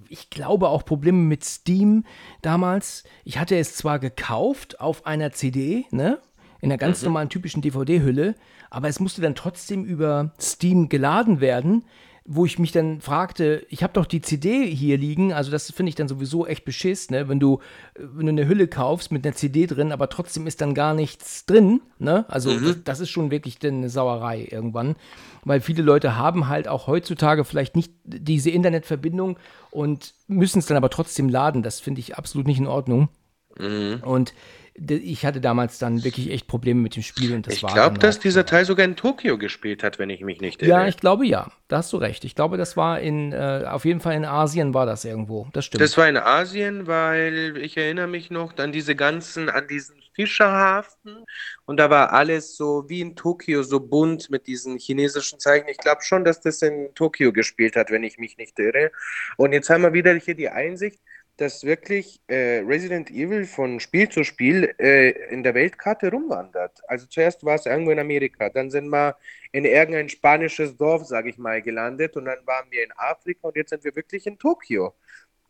ich 0.10 0.30
glaube, 0.30 0.70
auch 0.70 0.84
Probleme 0.84 1.20
mit 1.20 1.44
Steam 1.44 2.06
damals. 2.42 3.04
Ich 3.24 3.38
hatte 3.38 3.58
es 3.58 3.76
zwar 3.76 4.00
gekauft 4.00 4.80
auf 4.80 5.06
einer 5.06 5.32
CD, 5.32 5.86
ne? 5.92 6.20
In 6.60 6.72
einer 6.72 6.78
ganz 6.78 7.02
normalen 7.02 7.30
typischen 7.30 7.64
DVD-Hülle, 7.64 8.36
aber 8.70 8.88
es 8.88 9.00
musste 9.00 9.20
dann 9.20 9.34
trotzdem 9.34 9.84
über 9.84 10.32
Steam 10.40 10.90
geladen 10.90 11.42
werden 11.42 11.86
wo 12.24 12.46
ich 12.46 12.60
mich 12.60 12.72
dann 12.72 13.02
fragte, 13.02 13.66
ich 13.70 13.82
habe 13.82 13.94
doch 13.94 14.06
die 14.06 14.22
CD 14.22 14.68
hier 14.68 14.98
liegen, 14.98 15.34
also 15.34 15.50
das 15.50 15.72
finde 15.72 15.90
ich 15.90 15.96
dann 15.96 16.08
sowieso 16.08 16.46
echt 16.46 16.66
beschiss, 16.66 17.10
ne? 17.10 17.28
Wenn 17.28 17.40
du, 17.40 17.60
äh, 17.96 18.02
wenn 18.14 18.28
du 18.28 18.32
eine 18.32 18.48
Hülle 18.48 18.68
kaufst 18.68 19.12
mit 19.12 19.26
einer 19.26 19.36
CD 19.36 19.66
drin, 19.66 19.92
aber 19.92 20.08
trotzdem 20.08 20.46
ist 20.46 20.62
dann 20.62 20.76
gar 20.76 20.94
nichts 20.94 21.46
drin, 21.46 21.82
ne? 21.98 22.26
Also 22.28 22.58
das, 22.60 22.84
das 22.84 23.00
ist 23.00 23.10
schon 23.10 23.32
wirklich 23.32 23.58
dann 23.58 23.78
eine 23.78 23.90
Sauerei 23.90 24.48
irgendwann, 24.50 24.96
weil 25.44 25.62
viele 25.62 25.82
Leute 25.82 26.16
haben 26.16 26.48
halt 26.48 26.68
auch 26.68 26.86
heutzutage 26.86 27.44
vielleicht 27.44 27.76
nicht 27.76 27.92
diese 28.04 28.52
Internetverbindung 28.52 29.38
und 29.72 30.14
müssen 30.28 30.60
es 30.60 30.68
dann 30.68 30.78
aber 30.78 30.90
trotzdem 30.90 31.28
laden. 31.28 31.64
Das 31.64 31.80
finde 31.80 32.02
ich 32.02 32.18
absolut 32.18 32.46
nicht 32.46 32.60
in 32.60 32.68
Ordnung. 32.68 33.10
Und 33.58 34.34
d- 34.78 34.96
ich 34.96 35.26
hatte 35.26 35.42
damals 35.42 35.78
dann 35.80 36.04
wirklich 36.04 36.32
echt 36.32 36.48
Probleme 36.48 36.80
mit 36.82 36.96
dem 36.96 37.04
Spiel 37.04 37.34
und 37.36 37.48
das 37.48 37.56
ich 37.56 37.64
war 37.64 37.74
glaube, 37.74 38.00
dann 38.00 38.00
dass 38.10 38.18
auch- 38.18 38.22
dieser 38.22 38.46
Teil 38.46 38.66
sogar 38.66 38.86
in 38.86 38.96
Tokio 38.96 39.38
gespielt 39.38 39.84
hat, 39.84 40.00
wenn 40.00 40.10
ich 40.10 40.22
mich 40.22 40.40
nicht 40.42 40.62
ja, 40.62 40.80
irre. 40.82 40.90
ich 40.90 40.98
glaube 40.98 41.26
ja. 41.26 41.52
Da 41.68 41.78
hast 41.78 41.94
du 41.94 41.98
recht. 41.98 42.26
Ich 42.26 42.36
glaube, 42.36 42.58
das 42.58 42.76
war 42.76 43.00
in, 43.00 43.32
äh, 43.32 43.64
auf 43.68 43.86
jeden 43.86 44.02
Fall 44.02 44.14
in 44.16 44.26
Asien 44.26 44.74
war 44.74 44.86
das 44.86 45.06
irgendwo. 45.06 45.48
Das 45.54 45.66
stimmt. 45.66 45.82
Das 45.82 45.98
war 45.98 46.08
in 46.10 46.18
Asien, 46.18 46.86
weil 46.88 47.58
ich 47.58 47.78
erinnere 47.78 48.08
mich 48.08 48.30
noch 48.30 48.58
an 48.58 48.72
diese 48.74 48.96
ganzen, 48.96 49.50
an 49.50 49.68
diesen 49.70 49.96
Fischerhafen 50.14 51.24
und 51.66 51.78
da 51.78 51.90
war 51.90 52.12
alles 52.12 52.58
so 52.58 52.84
wie 52.90 53.00
in 53.00 53.16
Tokio 53.16 53.64
so 53.64 53.80
bunt 53.80 54.30
mit 54.30 54.48
diesen 54.48 54.78
chinesischen 54.78 55.40
Zeichen. 55.40 55.70
Ich 55.70 55.78
glaube 55.78 56.02
schon, 56.04 56.26
dass 56.26 56.42
das 56.42 56.62
in 56.62 56.90
Tokio 56.96 57.32
gespielt 57.32 57.78
hat, 57.78 57.92
wenn 57.92 58.04
ich 58.04 58.18
mich 58.18 58.38
nicht 58.38 58.60
irre. 58.60 58.92
Und 59.38 59.54
jetzt 59.54 59.70
haben 59.70 59.84
wir 59.84 59.94
wieder 59.94 60.14
hier 60.16 60.36
die 60.36 60.50
Einsicht, 60.50 61.00
dass 61.42 61.64
wirklich 61.64 62.22
äh, 62.28 62.60
Resident 62.60 63.10
Evil 63.10 63.46
von 63.46 63.80
Spiel 63.80 64.08
zu 64.10 64.24
Spiel 64.24 64.76
äh, 64.78 65.10
in 65.34 65.42
der 65.42 65.56
Weltkarte 65.56 66.12
rumwandert. 66.12 66.80
Also 66.88 67.08
zuerst 67.08 67.44
war 67.44 67.56
es 67.56 67.66
irgendwo 67.66 67.90
in 67.90 67.98
Amerika, 67.98 68.50
dann 68.50 68.70
sind 68.70 68.90
wir 68.90 69.16
in 69.52 69.66
irgendein 69.66 70.08
spanisches 70.08 70.78
Dorf, 70.78 71.06
sage 71.06 71.32
ich 71.32 71.40
mal, 71.40 71.64
gelandet 71.64 72.16
und 72.16 72.26
dann 72.26 72.38
waren 72.46 72.68
wir 72.70 72.84
in 72.84 72.92
Afrika 72.96 73.48
und 73.48 73.56
jetzt 73.56 73.72
sind 73.72 73.84
wir 73.84 73.96
wirklich 73.96 74.28
in 74.28 74.38
Tokio. 74.38 74.94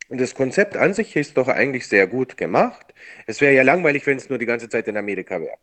Und 0.08 0.18
das 0.18 0.34
Konzept 0.34 0.78
an 0.78 0.94
sich 0.94 1.14
ist 1.14 1.36
doch 1.36 1.48
eigentlich 1.48 1.86
sehr 1.86 2.06
gut 2.06 2.38
gemacht. 2.38 2.94
Es 3.26 3.42
wäre 3.42 3.54
ja 3.54 3.62
langweilig, 3.62 4.06
wenn 4.06 4.16
es 4.16 4.30
nur 4.30 4.38
die 4.38 4.46
ganze 4.46 4.70
Zeit 4.70 4.88
in 4.88 4.96
Amerika 4.96 5.40
wäre. 5.40 5.56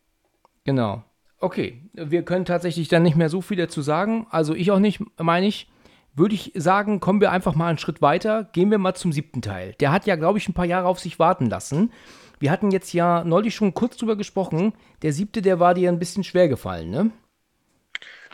Genau. 0.63 1.03
Okay, 1.39 1.82
wir 1.93 2.23
können 2.23 2.45
tatsächlich 2.45 2.88
dann 2.88 3.01
nicht 3.01 3.15
mehr 3.15 3.30
so 3.30 3.41
viel 3.41 3.57
dazu 3.57 3.82
sagen. 3.82 4.27
Also 4.30 4.53
ich 4.53 4.69
auch 4.69 4.80
nicht, 4.80 5.01
meine 5.17 5.47
ich. 5.47 5.67
Würde 6.16 6.36
ich 6.36 6.51
sagen, 6.55 6.99
kommen 6.99 7.22
wir 7.22 7.32
einfach 7.32 7.55
mal 7.55 7.70
einen 7.70 7.78
Schritt 7.78 8.01
weiter. 8.01 8.49
Gehen 8.51 8.72
wir 8.72 8.78
mal 8.78 8.95
zum 8.95 9.14
siebten 9.14 9.41
Teil. 9.41 9.74
Der 9.80 9.91
hat 9.91 10.05
ja, 10.05 10.16
glaube 10.16 10.38
ich, 10.38 10.49
ein 10.49 10.53
paar 10.53 10.66
Jahre 10.66 10.88
auf 10.88 10.99
sich 10.99 11.20
warten 11.20 11.45
lassen. 11.47 11.91
Wir 12.39 12.51
hatten 12.51 12.72
jetzt 12.72 12.93
ja 12.93 13.24
neulich 13.24 13.55
schon 13.55 13.74
kurz 13.74 13.97
drüber 13.97 14.16
gesprochen. 14.16 14.74
Der 15.01 15.14
siebte, 15.14 15.41
der 15.41 15.60
war 15.60 15.74
dir 15.74 15.89
ein 15.89 15.99
bisschen 15.99 16.24
schwer 16.24 16.47
gefallen, 16.47 16.89
ne? 16.89 17.12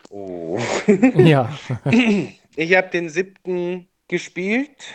Oh. 0.09 0.59
Ja. 1.15 1.57
Ich 2.57 2.73
habe 2.73 2.87
den 2.87 3.09
siebten 3.09 3.89
gespielt. 4.07 4.85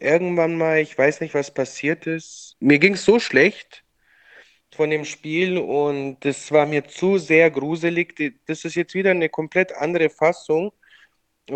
Irgendwann 0.00 0.58
mal, 0.58 0.80
ich 0.80 0.98
weiß 0.98 1.20
nicht, 1.20 1.34
was 1.34 1.54
passiert 1.54 2.06
ist. 2.08 2.56
Mir 2.58 2.80
ging 2.80 2.94
es 2.94 3.04
so 3.04 3.20
schlecht 3.20 3.84
von 4.74 4.90
dem 4.90 5.04
Spiel 5.04 5.56
und 5.58 6.18
das 6.24 6.50
war 6.50 6.66
mir 6.66 6.84
zu 6.84 7.18
sehr 7.18 7.50
gruselig. 7.52 8.40
Das 8.46 8.64
ist 8.64 8.74
jetzt 8.74 8.94
wieder 8.94 9.12
eine 9.12 9.28
komplett 9.28 9.72
andere 9.76 10.10
Fassung 10.10 10.72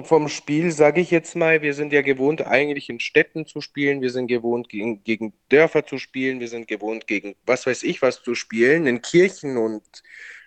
vom 0.05 0.28
Spiel, 0.28 0.70
sage 0.70 1.01
ich 1.01 1.11
jetzt 1.11 1.34
mal. 1.34 1.62
Wir 1.62 1.74
sind 1.74 1.93
ja 1.93 2.03
gewohnt, 2.03 2.47
eigentlich 2.47 2.88
in 2.88 3.01
Städten 3.01 3.47
zu 3.47 3.61
spielen. 3.61 4.01
Wir 4.01 4.11
sind 4.11 4.28
gewohnt, 4.28 4.68
gegen, 4.68 5.03
gegen 5.03 5.32
Dörfer 5.49 5.84
zu 5.84 5.99
spielen. 5.99 6.38
Wir 6.41 6.49
sind 6.49 6.68
gewohnt, 6.68 7.07
gegen 7.07 7.34
was 7.45 7.66
weiß 7.66 7.82
ich 7.82 8.01
was 8.01 8.22
zu 8.22 8.34
spielen, 8.34 8.86
in 8.86 9.03
Kirchen 9.03 9.57
und 9.57 9.82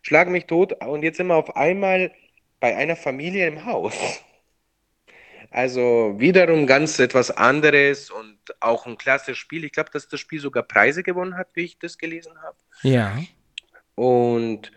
schlag 0.02 0.30
mich 0.30 0.46
tot. 0.46 0.82
Und 0.86 1.04
jetzt 1.04 1.18
sind 1.18 1.28
wir 1.28 1.36
auf 1.36 1.56
einmal 1.56 2.14
bei 2.60 2.76
einer 2.76 2.96
Familie 2.96 3.48
im 3.48 3.66
Haus. 3.66 3.94
Also 5.52 6.16
wiederum 6.18 6.66
ganz 6.66 6.98
etwas 7.00 7.30
anderes 7.30 8.10
und 8.10 8.40
auch 8.62 8.88
ein 8.88 8.98
klasse 8.98 9.36
Spiel. 9.36 9.66
Ich 9.66 9.74
glaube, 9.74 9.92
dass 9.92 10.08
das 10.08 10.20
Spiel 10.20 10.40
sogar 10.40 10.64
Preise 10.64 11.04
gewonnen 11.04 11.38
hat, 11.38 11.50
wie 11.54 11.66
ich 11.66 11.78
das 11.78 11.98
gelesen 11.98 12.42
habe. 12.42 12.58
ja. 12.82 13.18
Und 13.96 14.72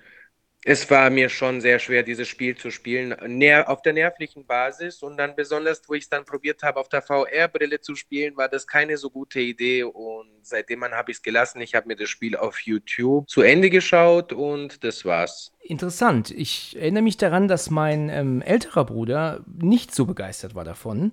es 0.68 0.90
war 0.90 1.10
mir 1.10 1.28
schon 1.28 1.60
sehr 1.60 1.78
schwer, 1.78 2.02
dieses 2.02 2.26
Spiel 2.26 2.56
zu 2.56 2.72
spielen, 2.72 3.14
ner 3.24 3.68
auf 3.68 3.82
der 3.82 3.92
nervlichen 3.92 4.44
Basis. 4.44 5.00
Und 5.00 5.16
dann 5.16 5.36
besonders, 5.36 5.80
wo 5.86 5.94
ich 5.94 6.02
es 6.02 6.08
dann 6.08 6.24
probiert 6.24 6.64
habe, 6.64 6.80
auf 6.80 6.88
der 6.88 7.02
VR-Brille 7.02 7.80
zu 7.80 7.94
spielen, 7.94 8.36
war 8.36 8.48
das 8.48 8.66
keine 8.66 8.96
so 8.96 9.08
gute 9.08 9.38
Idee. 9.38 9.84
Und 9.84 10.26
seitdem 10.42 10.82
habe 10.82 11.12
ich 11.12 11.18
es 11.18 11.22
gelassen. 11.22 11.60
Ich 11.60 11.76
habe 11.76 11.86
mir 11.86 11.94
das 11.94 12.08
Spiel 12.08 12.34
auf 12.34 12.58
YouTube 12.58 13.28
zu 13.28 13.42
Ende 13.42 13.70
geschaut 13.70 14.32
und 14.32 14.82
das 14.82 15.04
war's. 15.04 15.52
Interessant. 15.60 16.32
Ich 16.32 16.76
erinnere 16.76 17.04
mich 17.04 17.16
daran, 17.16 17.46
dass 17.46 17.70
mein 17.70 18.08
ähm, 18.08 18.42
älterer 18.42 18.86
Bruder 18.86 19.44
nicht 19.46 19.94
so 19.94 20.04
begeistert 20.04 20.56
war 20.56 20.64
davon. 20.64 21.12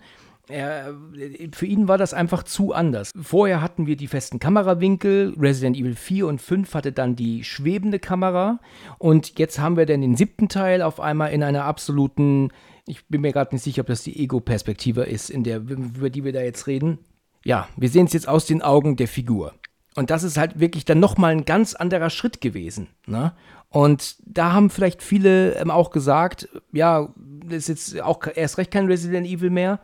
Er, 0.50 0.94
für 1.54 1.66
ihn 1.66 1.88
war 1.88 1.98
das 1.98 2.14
einfach 2.14 2.44
zu 2.44 2.74
anders. 2.74 3.12
Vorher 3.20 3.62
hatten 3.62 3.88
wir 3.88 3.96
die 3.96 4.08
festen 4.08 4.40
Kamerawinkel, 4.40 5.36
Resident 5.40 5.78
Evil 5.78 5.96
4 5.96 6.28
und 6.28 6.42
5 6.42 6.74
hatte 6.74 6.92
dann 6.92 7.16
die 7.16 7.46
schwebende 7.46 7.98
Kamera 7.98 8.60
und 8.98 9.40
jetzt 9.40 9.60
haben 9.60 9.78
wir 9.78 9.86
dann 9.86 10.02
den 10.02 10.18
siebten 10.18 10.50
Teil 10.50 10.82
auf 10.82 11.00
einmal 11.00 11.32
in 11.32 11.44
einer 11.44 11.64
absoluten, 11.64 12.50
ich 12.86 13.08
bin 13.08 13.22
mir 13.22 13.32
gerade 13.32 13.56
nicht 13.56 13.64
sicher, 13.64 13.82
ob 13.82 13.88
das 13.88 14.04
die 14.04 14.20
Ego-Perspektive 14.20 15.04
ist, 15.04 15.30
in 15.30 15.44
der, 15.44 15.60
über 15.60 16.10
die 16.10 16.26
wir 16.26 16.34
da 16.34 16.42
jetzt 16.42 16.68
reden. 16.68 17.00
Ja, 17.46 17.70
wir 17.78 17.90
sehen 17.90 18.08
es 18.08 18.14
jetzt 18.14 18.28
aus 18.28 18.46
den 18.46 18.62
Augen 18.62 18.98
der 18.98 19.08
Figur. 19.08 19.54
Und 19.96 20.10
das 20.10 20.24
ist 20.24 20.38
halt 20.38 20.60
wirklich 20.60 20.86
dann 20.86 21.00
nochmal 21.00 21.32
ein 21.32 21.46
ganz 21.46 21.74
anderer 21.76 22.10
Schritt 22.10 22.42
gewesen. 22.42 22.88
Ne? 23.06 23.34
Und 23.70 24.18
da 24.26 24.54
haben 24.54 24.70
vielleicht 24.70 25.02
viele 25.02 25.56
ähm, 25.56 25.72
auch 25.72 25.92
gesagt, 25.92 26.50
ja, 26.72 27.10
das 27.16 27.70
ist 27.70 27.94
jetzt 27.94 28.02
auch 28.02 28.20
erst 28.34 28.58
recht 28.58 28.72
kein 28.72 28.88
Resident 28.88 29.28
Evil 29.28 29.50
mehr. 29.50 29.80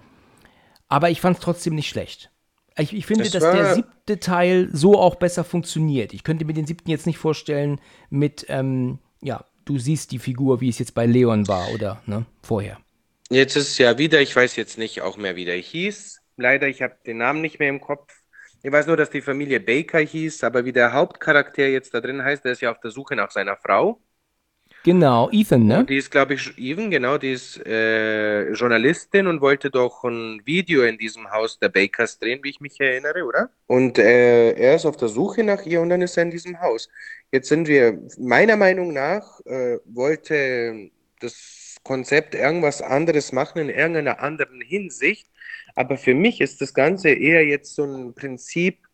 Aber 0.89 1.09
ich 1.09 1.21
fand 1.21 1.37
es 1.37 1.43
trotzdem 1.43 1.75
nicht 1.75 1.87
schlecht. 1.87 2.31
Ich, 2.77 2.93
ich 2.93 3.05
finde, 3.05 3.29
Das 3.29 3.31
dass 3.31 3.43
der 3.43 3.75
siebte 3.75 4.19
Teil 4.19 4.69
so 4.73 4.99
auch 4.99 5.15
besser 5.15 5.43
funktioniert. 5.43 6.13
Ich 6.13 6.23
könnte 6.23 6.45
mir 6.45 6.53
den 6.53 6.65
siebten 6.67 6.89
jetzt 6.89 7.05
nicht 7.07 7.17
vorstellen 7.17 7.79
mit, 8.09 8.45
ähm, 8.49 8.99
ja, 9.21 9.45
du 9.65 9.77
siehst 9.77 10.11
die 10.11 10.19
Figur, 10.19 10.61
wie 10.61 10.69
es 10.69 10.79
jetzt 10.79 10.95
bei 10.95 11.05
Leon 11.05 11.47
war 11.47 11.69
oder 11.71 12.01
ne, 12.05 12.25
vorher. 12.41 12.79
Jetzt 13.29 13.55
ist 13.55 13.69
es 13.69 13.77
ja 13.77 13.97
wieder, 13.97 14.21
ich 14.21 14.35
weiß 14.35 14.55
jetzt 14.55 14.77
nicht 14.77 15.01
auch 15.01 15.17
mehr, 15.17 15.35
wie 15.35 15.45
der 15.45 15.57
hieß. 15.57 16.21
Leider, 16.37 16.67
ich 16.67 16.81
habe 16.81 16.95
den 17.05 17.17
Namen 17.17 17.41
nicht 17.41 17.59
mehr 17.59 17.69
im 17.69 17.81
Kopf. 17.81 18.11
Ich 18.63 18.71
weiß 18.71 18.87
nur, 18.87 18.97
dass 18.97 19.09
die 19.09 19.21
Familie 19.21 19.59
Baker 19.59 19.99
hieß, 19.99 20.43
aber 20.43 20.65
wie 20.65 20.73
der 20.73 20.93
Hauptcharakter 20.93 21.67
jetzt 21.67 21.93
da 21.93 22.01
drin 22.01 22.23
heißt, 22.23 22.43
der 22.43 22.53
ist 22.53 22.61
ja 22.61 22.71
auf 22.71 22.79
der 22.79 22.91
Suche 22.91 23.15
nach 23.15 23.31
seiner 23.31 23.57
Frau. 23.57 24.01
Genau, 24.89 25.29
Ethan, 25.31 25.67
ne? 25.67 25.85
Die 25.85 25.97
ist, 25.97 26.09
glaube 26.09 26.33
ich, 26.33 26.57
Even, 26.57 26.89
genau, 26.89 27.19
die 27.19 27.33
ist 27.33 27.63
äh, 27.63 28.51
Journalistin 28.53 29.27
und 29.27 29.39
wollte 29.39 29.69
doch 29.69 30.03
ein 30.03 30.41
Video 30.45 30.81
in 30.81 30.97
diesem 30.97 31.29
Haus 31.29 31.59
der 31.59 31.69
Bakers 31.69 32.17
drehen, 32.17 32.39
wie 32.41 32.49
ich 32.49 32.59
mich 32.59 32.79
erinnere, 32.79 33.23
oder? 33.23 33.51
Und 33.67 33.99
äh, 33.99 34.53
er 34.53 34.75
ist 34.77 34.87
auf 34.87 34.97
der 34.97 35.09
Suche 35.09 35.43
nach 35.43 35.63
ihr 35.63 35.79
und 35.81 35.89
dann 35.89 36.01
ist 36.01 36.17
er 36.17 36.23
in 36.23 36.31
diesem 36.31 36.59
Haus. 36.59 36.89
Jetzt 37.31 37.49
sind 37.49 37.67
wir, 37.67 38.01
meiner 38.17 38.55
Meinung 38.55 38.91
nach, 38.91 39.39
äh, 39.45 39.77
wollte 39.85 40.89
das 41.19 41.75
Konzept 41.83 42.33
irgendwas 42.33 42.81
anderes 42.81 43.31
machen 43.31 43.59
in 43.59 43.69
irgendeiner 43.69 44.21
anderen 44.21 44.59
Hinsicht. 44.59 45.27
Aber 45.75 45.97
für 45.97 46.15
mich 46.15 46.41
ist 46.41 46.61
das 46.61 46.73
Ganze 46.73 47.09
eher 47.09 47.45
jetzt 47.45 47.75
so 47.75 47.83
ein 47.83 48.15
Prinzip, 48.15 48.88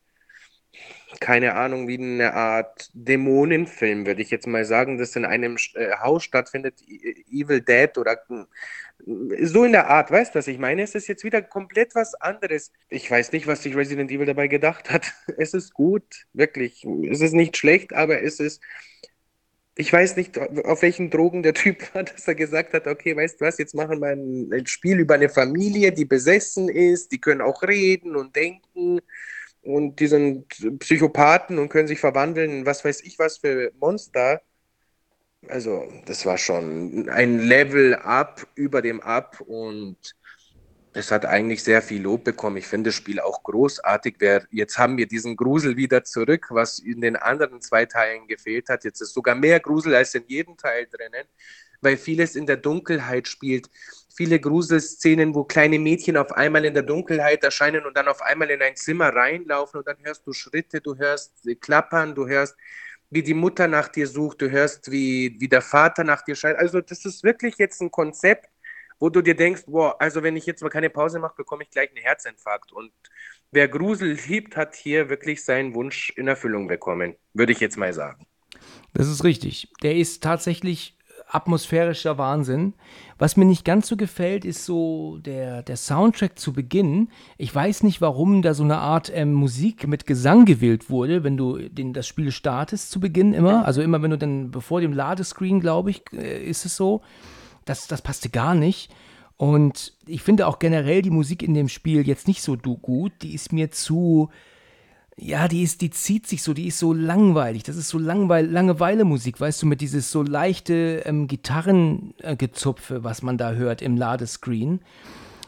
keine 1.19 1.55
Ahnung, 1.55 1.87
wie 1.87 1.97
eine 1.97 2.33
Art 2.33 2.89
Dämonenfilm, 2.93 4.05
würde 4.05 4.21
ich 4.21 4.31
jetzt 4.31 4.47
mal 4.47 4.65
sagen, 4.65 4.97
das 4.97 5.15
in 5.15 5.25
einem 5.25 5.57
äh, 5.73 5.91
Haus 5.97 6.23
stattfindet, 6.23 6.81
Evil 7.29 7.61
Dead 7.61 7.97
oder 7.97 8.17
so 9.41 9.63
in 9.65 9.73
der 9.73 9.87
Art, 9.89 10.09
weißt 10.09 10.33
du, 10.33 10.39
was 10.39 10.47
ich 10.47 10.57
meine? 10.57 10.81
Es 10.81 10.95
ist 10.95 11.07
jetzt 11.07 11.23
wieder 11.23 11.41
komplett 11.41 11.95
was 11.95 12.15
anderes. 12.15 12.71
Ich 12.89 13.09
weiß 13.09 13.31
nicht, 13.33 13.45
was 13.45 13.63
sich 13.63 13.75
Resident 13.75 14.11
Evil 14.11 14.25
dabei 14.25 14.47
gedacht 14.47 14.89
hat. 14.89 15.13
Es 15.37 15.53
ist 15.53 15.73
gut, 15.73 16.25
wirklich. 16.33 16.85
Es 17.09 17.21
ist 17.21 17.33
nicht 17.33 17.57
schlecht, 17.57 17.93
aber 17.93 18.21
es 18.21 18.39
ist. 18.39 18.61
Ich 19.77 19.91
weiß 19.91 20.15
nicht, 20.15 20.37
auf 20.39 20.81
welchen 20.81 21.09
Drogen 21.09 21.43
der 21.43 21.53
Typ 21.53 21.83
war, 21.93 22.03
dass 22.03 22.27
er 22.27 22.35
gesagt 22.35 22.73
hat, 22.73 22.87
okay, 22.87 23.15
weißt 23.15 23.41
du 23.41 23.45
was, 23.45 23.57
jetzt 23.57 23.75
machen 23.75 23.99
wir 23.99 24.09
ein 24.09 24.65
Spiel 24.67 24.99
über 24.99 25.15
eine 25.15 25.29
Familie, 25.29 25.91
die 25.91 26.05
besessen 26.05 26.69
ist, 26.69 27.11
die 27.11 27.19
können 27.19 27.41
auch 27.41 27.61
reden 27.63 28.15
und 28.15 28.35
denken 28.35 29.01
und 29.65 29.99
die 29.99 30.07
sind 30.07 30.47
Psychopathen 30.79 31.57
und 31.57 31.69
können 31.69 31.87
sich 31.87 31.99
verwandeln 31.99 32.51
in 32.51 32.65
was 32.65 32.85
weiß 32.85 33.01
ich 33.01 33.19
was 33.19 33.37
für 33.37 33.71
Monster. 33.79 34.41
Also, 35.47 35.91
das 36.05 36.25
war 36.25 36.37
schon 36.37 37.09
ein 37.09 37.39
Level 37.39 37.95
up 37.95 38.47
über 38.55 38.81
dem 38.81 39.01
Up 39.01 39.41
und 39.41 39.97
es 40.93 41.11
hat 41.11 41.25
eigentlich 41.25 41.61
sehr 41.63 41.81
viel 41.81 42.01
Lob 42.01 42.23
bekommen. 42.23 42.57
Ich 42.57 42.67
finde 42.67 42.89
das 42.89 42.95
Spiel 42.95 43.19
auch 43.19 43.43
großartig. 43.43 44.15
Jetzt 44.49 44.77
haben 44.77 44.97
wir 44.97 45.07
diesen 45.07 45.35
Grusel 45.35 45.75
wieder 45.75 46.03
zurück, 46.03 46.47
was 46.51 46.79
in 46.79 47.01
den 47.01 47.15
anderen 47.15 47.59
zwei 47.61 47.85
Teilen 47.85 48.27
gefehlt 48.27 48.69
hat. 48.69 48.85
Jetzt 48.85 49.01
ist 49.01 49.13
sogar 49.13 49.35
mehr 49.35 49.59
Grusel 49.59 49.93
als 49.93 50.15
in 50.15 50.23
jedem 50.27 50.55
Teil 50.57 50.87
drinnen, 50.89 51.27
weil 51.85 51.97
vieles 51.97 52.35
in 52.35 52.45
der 52.45 52.57
Dunkelheit 52.57 53.27
spielt. 53.27 53.69
Viele 54.15 54.39
Gruselszenen, 54.39 55.35
wo 55.35 55.43
kleine 55.43 55.79
Mädchen 55.79 56.17
auf 56.17 56.31
einmal 56.31 56.65
in 56.65 56.73
der 56.73 56.83
Dunkelheit 56.83 57.43
erscheinen 57.43 57.85
und 57.85 57.95
dann 57.95 58.07
auf 58.07 58.21
einmal 58.21 58.49
in 58.49 58.61
ein 58.61 58.75
Zimmer 58.75 59.09
reinlaufen 59.09 59.79
und 59.79 59.87
dann 59.87 59.97
hörst 60.03 60.25
du 60.25 60.33
Schritte, 60.33 60.81
du 60.81 60.97
hörst 60.97 61.33
Klappern, 61.61 62.15
du 62.15 62.27
hörst 62.27 62.55
wie 63.09 63.23
die 63.23 63.33
Mutter 63.33 63.67
nach 63.67 63.87
dir 63.87 64.07
sucht, 64.07 64.41
du 64.41 64.49
hörst, 64.49 64.91
wie, 64.91 65.35
wie 65.39 65.47
der 65.47 65.61
Vater 65.61 66.03
nach 66.03 66.23
dir 66.23 66.35
schreit. 66.35 66.57
Also 66.57 66.81
das 66.81 67.05
ist 67.05 67.23
wirklich 67.23 67.57
jetzt 67.57 67.81
ein 67.81 67.91
Konzept, 67.91 68.49
wo 68.99 69.09
du 69.09 69.21
dir 69.21 69.35
denkst, 69.35 69.63
boah, 69.67 69.95
also 70.01 70.23
wenn 70.23 70.35
ich 70.35 70.45
jetzt 70.45 70.63
mal 70.63 70.69
keine 70.69 70.89
Pause 70.89 71.19
mache, 71.19 71.35
bekomme 71.37 71.63
ich 71.63 71.69
gleich 71.69 71.89
einen 71.89 72.03
Herzinfarkt. 72.03 72.71
Und 72.71 72.91
wer 73.51 73.67
Grusel 73.67 74.17
liebt, 74.27 74.57
hat 74.57 74.75
hier 74.75 75.09
wirklich 75.09 75.43
seinen 75.43 75.75
Wunsch 75.75 76.11
in 76.15 76.27
Erfüllung 76.27 76.67
bekommen, 76.67 77.15
würde 77.33 77.51
ich 77.51 77.59
jetzt 77.59 77.77
mal 77.77 77.93
sagen. 77.93 78.25
Das 78.93 79.07
ist 79.07 79.23
richtig. 79.23 79.71
Der 79.83 79.95
ist 79.95 80.23
tatsächlich 80.23 80.94
atmosphärischer 81.27 82.17
Wahnsinn. 82.17 82.73
Was 83.17 83.37
mir 83.37 83.45
nicht 83.45 83.65
ganz 83.65 83.87
so 83.87 83.97
gefällt, 83.97 84.45
ist 84.45 84.65
so 84.65 85.17
der, 85.19 85.63
der 85.63 85.77
Soundtrack 85.77 86.37
zu 86.37 86.53
Beginn. 86.53 87.09
Ich 87.37 87.53
weiß 87.53 87.83
nicht, 87.83 88.01
warum 88.01 88.41
da 88.41 88.53
so 88.53 88.63
eine 88.63 88.77
Art 88.77 89.11
ähm, 89.13 89.33
Musik 89.33 89.87
mit 89.87 90.05
Gesang 90.05 90.45
gewählt 90.45 90.89
wurde, 90.89 91.23
wenn 91.23 91.37
du 91.37 91.57
den, 91.69 91.93
das 91.93 92.07
Spiel 92.07 92.31
startest 92.31 92.91
zu 92.91 92.99
Beginn 92.99 93.33
immer. 93.33 93.65
Also 93.65 93.81
immer, 93.81 94.01
wenn 94.01 94.11
du 94.11 94.17
dann 94.17 94.51
bevor 94.51 94.81
dem 94.81 94.93
Ladescreen, 94.93 95.59
glaube 95.59 95.91
ich, 95.91 96.03
äh, 96.13 96.43
ist 96.43 96.65
es 96.65 96.75
so. 96.75 97.01
Das, 97.65 97.87
das 97.87 98.01
passte 98.01 98.29
gar 98.29 98.53
nicht. 98.53 98.91
Und 99.37 99.93
ich 100.05 100.21
finde 100.21 100.47
auch 100.47 100.59
generell 100.59 101.01
die 101.01 101.09
Musik 101.09 101.43
in 101.43 101.53
dem 101.53 101.67
Spiel 101.67 102.07
jetzt 102.07 102.27
nicht 102.27 102.41
so 102.41 102.55
gut. 102.55 103.11
Die 103.21 103.33
ist 103.33 103.51
mir 103.51 103.71
zu 103.71 104.29
ja, 105.17 105.47
die 105.47 105.63
ist, 105.63 105.81
die 105.81 105.91
zieht 105.91 106.27
sich 106.27 106.43
so, 106.43 106.53
die 106.53 106.67
ist 106.67 106.79
so 106.79 106.91
langweilig. 106.91 107.63
Das 107.63 107.77
ist 107.77 107.87
so 107.87 107.97
Langweil 107.97 108.45
Langeweile-Musik, 108.47 109.39
weißt 109.39 109.61
du, 109.61 109.65
mit 109.65 109.79
dieses 109.79 110.11
so 110.11 110.21
leichte 110.21 111.03
ähm, 111.05 111.27
Gitarrengezupfe, 111.27 113.03
was 113.03 113.21
man 113.21 113.37
da 113.37 113.53
hört 113.53 113.81
im 113.81 113.95
Ladescreen. 113.95 114.81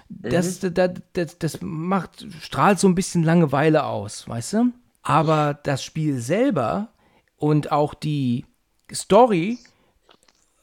Das, 0.07 0.63
mhm. 0.63 0.73
das, 0.73 0.91
das, 1.11 1.37
das 1.37 1.61
macht, 1.61 2.25
strahlt 2.39 2.79
so 2.79 2.87
ein 2.87 2.95
bisschen 2.95 3.23
Langeweile 3.23 3.83
aus, 3.83 4.27
weißt 4.27 4.53
du? 4.53 4.71
Aber 5.01 5.53
das 5.53 5.83
Spiel 5.83 6.19
selber 6.19 6.89
und 7.35 7.71
auch 7.71 7.93
die 7.93 8.45
Story 8.93 9.59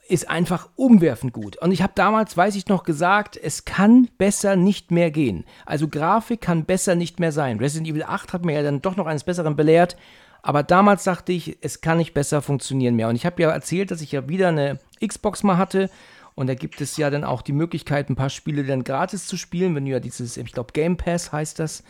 ist 0.09 0.29
einfach 0.29 0.69
umwerfend 0.77 1.33
gut. 1.33 1.57
Und 1.57 1.73
ich 1.73 1.83
habe 1.83 1.93
damals, 1.95 2.37
weiß 2.37 2.57
ich 2.57 2.69
noch, 2.69 2.83
gesagt, 2.83 3.37
es 3.37 3.65
kann 3.65 4.09
besser 4.19 4.57
nicht 4.57 4.91
mehr 4.91 5.11
gehen. 5.11 5.45
Also 5.65 5.89
Grafik 5.89 6.43
kann 6.43 6.65
besser 6.65 6.95
nicht 6.95 7.21
mehr 7.21 7.33
sein. 7.33 7.59
Resident 7.59 7.89
Evil 7.89 8.03
8 8.03 8.33
hat 8.33 8.45
mir 8.45 8.55
ja 8.55 8.63
dann 8.63 8.83
doch 8.83 8.97
noch 8.97 9.07
eines 9.07 9.25
Besseren 9.25 9.57
belehrt. 9.57 9.97
Aber 10.43 10.63
damals 10.63 11.05
sagte 11.05 11.33
ich, 11.33 11.57
es 11.63 11.81
kann 11.81 11.97
nicht 11.99 12.13
besser 12.13 12.43
funktionieren 12.43 12.97
mehr. 12.97 13.09
Und 13.09 13.17
ich 13.17 13.25
habe 13.25 13.41
ja 13.41 13.51
erzählt, 13.51 13.91
dass 13.91 14.03
ich 14.03 14.13
ja 14.13 14.29
wieder 14.29 14.49
eine 14.49 14.79
Xbox 15.05 15.43
mal 15.43 15.57
hatte. 15.57 15.89
Und 16.35 16.49
da 16.49 16.55
gibt 16.55 16.81
es 16.81 16.97
ja 16.99 17.09
dann 17.09 17.25
auch 17.25 17.41
die 17.41 17.53
Möglichkeit, 17.53 18.11
ein 18.11 18.17
paar 18.17 18.29
Spiele 18.29 18.65
dann 18.65 18.85
gratis 18.85 19.27
zu 19.27 19.39
spielen, 19.39 19.75
wenn 19.75 19.87
du 19.87 19.93
ja 19.93 20.01
dieses, 20.01 20.37
ich 20.37 20.53
glaube, 20.53 20.73
Game 20.73 20.97
Pass 20.99 21.33
heißt 21.33 21.61
das. 21.61 21.83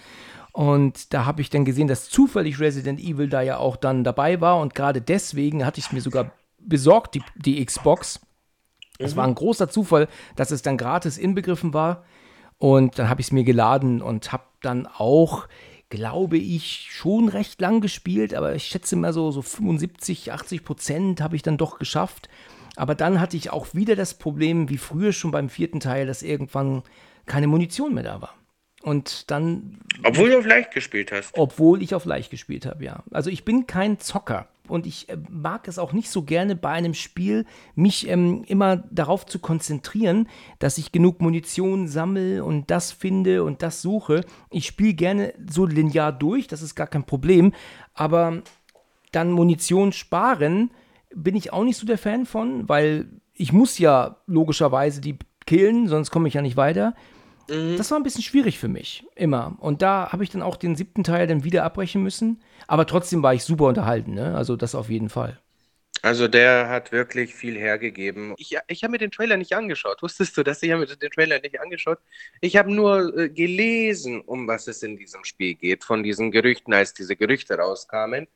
Und 0.52 1.12
da 1.12 1.24
habe 1.24 1.40
ich 1.40 1.50
dann 1.50 1.64
gesehen, 1.64 1.88
dass 1.88 2.08
zufällig 2.08 2.60
Resident 2.60 3.00
Evil 3.00 3.28
da 3.28 3.42
ja 3.42 3.56
auch 3.56 3.74
dann 3.74 4.04
dabei 4.04 4.40
war. 4.40 4.60
Und 4.60 4.76
gerade 4.76 5.00
deswegen 5.00 5.66
hatte 5.66 5.80
ich 5.80 5.86
es 5.86 5.92
mir 5.92 6.00
sogar 6.00 6.30
besorgt, 6.64 7.14
die, 7.14 7.22
die 7.36 7.64
Xbox. 7.64 8.20
Es 8.98 9.12
mhm. 9.12 9.16
war 9.16 9.26
ein 9.26 9.34
großer 9.34 9.68
Zufall, 9.68 10.08
dass 10.36 10.50
es 10.50 10.62
dann 10.62 10.76
gratis 10.76 11.18
inbegriffen 11.18 11.74
war. 11.74 12.04
Und 12.58 12.98
dann 12.98 13.08
habe 13.08 13.20
ich 13.20 13.28
es 13.28 13.32
mir 13.32 13.44
geladen 13.44 14.00
und 14.00 14.32
habe 14.32 14.44
dann 14.62 14.86
auch, 14.86 15.48
glaube 15.90 16.38
ich, 16.38 16.88
schon 16.90 17.28
recht 17.28 17.60
lang 17.60 17.80
gespielt, 17.80 18.32
aber 18.32 18.54
ich 18.54 18.64
schätze 18.64 18.96
mal 18.96 19.12
so, 19.12 19.30
so 19.30 19.42
75, 19.42 20.32
80 20.32 20.64
Prozent 20.64 21.20
habe 21.20 21.36
ich 21.36 21.42
dann 21.42 21.56
doch 21.56 21.78
geschafft. 21.78 22.28
Aber 22.76 22.94
dann 22.94 23.20
hatte 23.20 23.36
ich 23.36 23.50
auch 23.50 23.74
wieder 23.74 23.96
das 23.96 24.14
Problem, 24.14 24.68
wie 24.68 24.78
früher 24.78 25.12
schon 25.12 25.30
beim 25.30 25.48
vierten 25.48 25.80
Teil, 25.80 26.06
dass 26.06 26.22
irgendwann 26.22 26.82
keine 27.26 27.46
Munition 27.46 27.94
mehr 27.94 28.02
da 28.02 28.20
war. 28.20 28.34
Und 28.82 29.30
dann. 29.30 29.78
Obwohl 30.02 30.30
du 30.30 30.38
auf 30.38 30.46
leicht 30.46 30.72
gespielt 30.72 31.10
hast. 31.12 31.36
Obwohl 31.38 31.82
ich 31.82 31.94
auf 31.94 32.04
leicht 32.04 32.30
gespielt 32.30 32.66
habe, 32.66 32.84
ja. 32.84 33.02
Also 33.10 33.30
ich 33.30 33.44
bin 33.44 33.66
kein 33.66 33.98
Zocker 33.98 34.48
und 34.68 34.86
ich 34.86 35.08
äh, 35.08 35.16
mag 35.30 35.68
es 35.68 35.78
auch 35.78 35.92
nicht 35.92 36.10
so 36.10 36.22
gerne 36.22 36.56
bei 36.56 36.70
einem 36.70 36.94
Spiel, 36.94 37.44
mich 37.74 38.08
ähm, 38.08 38.44
immer 38.46 38.76
darauf 38.76 39.26
zu 39.26 39.38
konzentrieren, 39.38 40.28
dass 40.58 40.78
ich 40.78 40.92
genug 40.92 41.20
Munition 41.20 41.88
sammle 41.88 42.44
und 42.44 42.70
das 42.70 42.92
finde 42.92 43.44
und 43.44 43.62
das 43.62 43.82
suche. 43.82 44.22
Ich 44.50 44.66
spiele 44.66 44.94
gerne 44.94 45.34
so 45.50 45.66
linear 45.66 46.12
durch, 46.12 46.46
das 46.46 46.62
ist 46.62 46.74
gar 46.74 46.86
kein 46.86 47.04
Problem, 47.04 47.52
aber 47.92 48.42
dann 49.12 49.30
Munition 49.30 49.92
sparen 49.92 50.70
bin 51.14 51.36
ich 51.36 51.52
auch 51.52 51.64
nicht 51.64 51.76
so 51.76 51.86
der 51.86 51.98
Fan 51.98 52.26
von, 52.26 52.68
weil 52.68 53.06
ich 53.34 53.52
muss 53.52 53.78
ja 53.78 54.16
logischerweise 54.26 55.00
die 55.00 55.18
killen, 55.46 55.88
sonst 55.88 56.10
komme 56.10 56.28
ich 56.28 56.34
ja 56.34 56.42
nicht 56.42 56.56
weiter. 56.56 56.94
Mhm. 57.48 57.76
Das 57.76 57.90
war 57.90 57.98
ein 57.98 58.02
bisschen 58.02 58.22
schwierig 58.22 58.58
für 58.58 58.68
mich, 58.68 59.04
immer. 59.14 59.56
Und 59.60 59.82
da 59.82 60.12
habe 60.12 60.24
ich 60.24 60.30
dann 60.30 60.42
auch 60.42 60.56
den 60.56 60.76
siebten 60.76 61.04
Teil 61.04 61.26
dann 61.26 61.44
wieder 61.44 61.64
abbrechen 61.64 62.02
müssen. 62.02 62.42
Aber 62.66 62.86
trotzdem 62.86 63.22
war 63.22 63.34
ich 63.34 63.44
super 63.44 63.64
unterhalten, 63.64 64.14
ne? 64.14 64.36
Also 64.36 64.56
das 64.56 64.74
auf 64.74 64.90
jeden 64.90 65.08
Fall. 65.08 65.38
Also 66.02 66.28
der 66.28 66.68
hat 66.68 66.92
wirklich 66.92 67.34
viel 67.34 67.56
hergegeben. 67.56 68.34
Ich, 68.36 68.54
ich 68.68 68.82
habe 68.84 68.92
mir 68.92 68.98
den 68.98 69.10
Trailer 69.10 69.38
nicht 69.38 69.54
angeschaut. 69.54 70.02
Wusstest 70.02 70.36
du 70.36 70.42
das? 70.42 70.62
Ich 70.62 70.70
habe 70.70 70.80
mir 70.80 70.86
den 70.86 71.10
Trailer 71.10 71.40
nicht 71.40 71.58
angeschaut. 71.60 71.98
Ich 72.42 72.56
habe 72.58 72.74
nur 72.74 73.16
äh, 73.16 73.30
gelesen, 73.30 74.20
um 74.20 74.46
was 74.46 74.68
es 74.68 74.82
in 74.82 74.98
diesem 74.98 75.24
Spiel 75.24 75.54
geht, 75.54 75.82
von 75.82 76.02
diesen 76.02 76.30
Gerüchten, 76.30 76.74
als 76.74 76.92
diese 76.92 77.16
Gerüchte 77.16 77.54
rauskamen. 77.54 78.28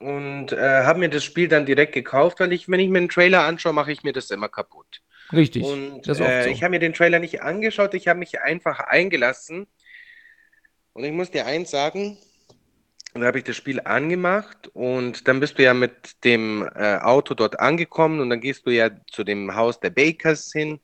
Und 0.00 0.52
äh, 0.52 0.84
habe 0.84 1.00
mir 1.00 1.08
das 1.08 1.24
Spiel 1.24 1.48
dann 1.48 1.66
direkt 1.66 1.94
gekauft, 1.94 2.40
weil 2.40 2.52
ich, 2.52 2.68
wenn 2.68 2.80
ich 2.80 2.90
mir 2.90 2.98
einen 2.98 3.08
Trailer 3.08 3.44
anschaue, 3.44 3.72
mache 3.72 3.90
ich 3.92 4.02
mir 4.02 4.12
das 4.12 4.30
immer 4.30 4.48
kaputt. 4.48 5.00
Richtig. 5.32 5.64
Und 5.64 6.06
äh, 6.08 6.14
so. 6.14 6.24
ich 6.24 6.62
habe 6.62 6.70
mir 6.70 6.78
den 6.78 6.94
Trailer 6.94 7.18
nicht 7.18 7.42
angeschaut, 7.42 7.94
ich 7.94 8.08
habe 8.08 8.18
mich 8.18 8.40
einfach 8.40 8.80
eingelassen. 8.80 9.66
Und 10.92 11.04
ich 11.04 11.12
muss 11.12 11.30
dir 11.30 11.46
eins 11.46 11.70
sagen, 11.70 12.18
da 13.14 13.26
habe 13.26 13.38
ich 13.38 13.44
das 13.44 13.56
Spiel 13.56 13.80
angemacht 13.80 14.68
und 14.74 15.28
dann 15.28 15.40
bist 15.40 15.58
du 15.58 15.62
ja 15.62 15.74
mit 15.74 16.24
dem 16.24 16.68
äh, 16.74 16.96
Auto 16.96 17.34
dort 17.34 17.58
angekommen 17.60 18.20
und 18.20 18.30
dann 18.30 18.40
gehst 18.40 18.66
du 18.66 18.70
ja 18.70 18.90
zu 19.10 19.24
dem 19.24 19.54
Haus 19.54 19.80
der 19.80 19.90
Bakers 19.90 20.52
hin 20.52 20.80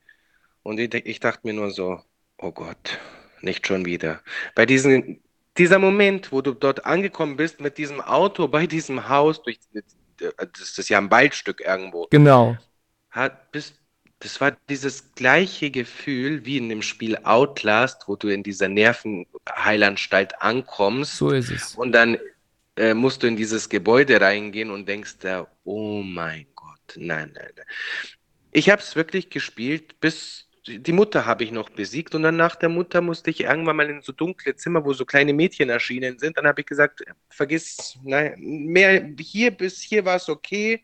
und 0.62 0.78
ich, 0.78 0.94
ich 0.94 1.20
dachte 1.20 1.40
mir 1.44 1.52
nur 1.52 1.70
so, 1.70 2.00
oh 2.38 2.52
Gott, 2.52 2.98
nicht 3.40 3.66
schon 3.66 3.84
wieder. 3.84 4.20
Bei 4.54 4.66
diesen, 4.66 5.20
dieser 5.58 5.78
Moment, 5.78 6.32
wo 6.32 6.40
du 6.40 6.54
dort 6.54 6.86
angekommen 6.86 7.36
bist 7.36 7.60
mit 7.60 7.78
diesem 7.78 8.00
Auto 8.00 8.48
bei 8.48 8.66
diesem 8.66 9.08
Haus, 9.08 9.42
durch, 9.42 9.58
das 10.16 10.78
ist 10.78 10.88
ja 10.88 10.98
ein 10.98 11.10
Waldstück 11.10 11.60
irgendwo. 11.60 12.06
Genau. 12.10 12.56
Hat, 13.10 13.52
bist, 13.52 13.74
das 14.24 14.40
war 14.40 14.56
dieses 14.70 15.12
gleiche 15.14 15.70
Gefühl 15.70 16.46
wie 16.46 16.56
in 16.56 16.70
dem 16.70 16.80
Spiel 16.80 17.18
Outlast, 17.24 18.08
wo 18.08 18.16
du 18.16 18.28
in 18.28 18.42
dieser 18.42 18.68
Nervenheilanstalt 18.68 20.40
ankommst. 20.40 21.18
So 21.18 21.30
ist 21.30 21.50
es. 21.50 21.74
Und 21.74 21.92
dann 21.92 22.16
äh, 22.76 22.94
musst 22.94 23.22
du 23.22 23.26
in 23.26 23.36
dieses 23.36 23.68
Gebäude 23.68 24.18
reingehen 24.18 24.70
und 24.70 24.88
denkst 24.88 25.18
da, 25.20 25.46
oh 25.64 26.02
mein 26.02 26.46
Gott, 26.54 26.96
nein, 26.96 27.32
nein, 27.34 27.50
nein. 27.54 27.66
Ich 28.50 28.70
habe 28.70 28.80
es 28.80 28.96
wirklich 28.96 29.28
gespielt, 29.28 30.00
bis 30.00 30.48
die 30.66 30.92
Mutter 30.92 31.26
habe 31.26 31.44
ich 31.44 31.52
noch 31.52 31.68
besiegt 31.68 32.14
und 32.14 32.22
dann 32.22 32.36
nach 32.36 32.56
der 32.56 32.70
Mutter 32.70 33.02
musste 33.02 33.28
ich 33.28 33.42
irgendwann 33.42 33.76
mal 33.76 33.90
in 33.90 34.00
so 34.00 34.12
dunkle 34.12 34.56
Zimmer, 34.56 34.82
wo 34.86 34.94
so 34.94 35.04
kleine 35.04 35.34
Mädchen 35.34 35.68
erschienen 35.68 36.18
sind. 36.18 36.38
Dann 36.38 36.46
habe 36.46 36.62
ich 36.62 36.66
gesagt, 36.66 37.04
vergiss, 37.28 37.98
nein, 38.02 38.36
mehr 38.38 39.06
hier 39.20 39.50
bis 39.50 39.82
hier 39.82 40.06
war 40.06 40.16
es 40.16 40.30
okay 40.30 40.82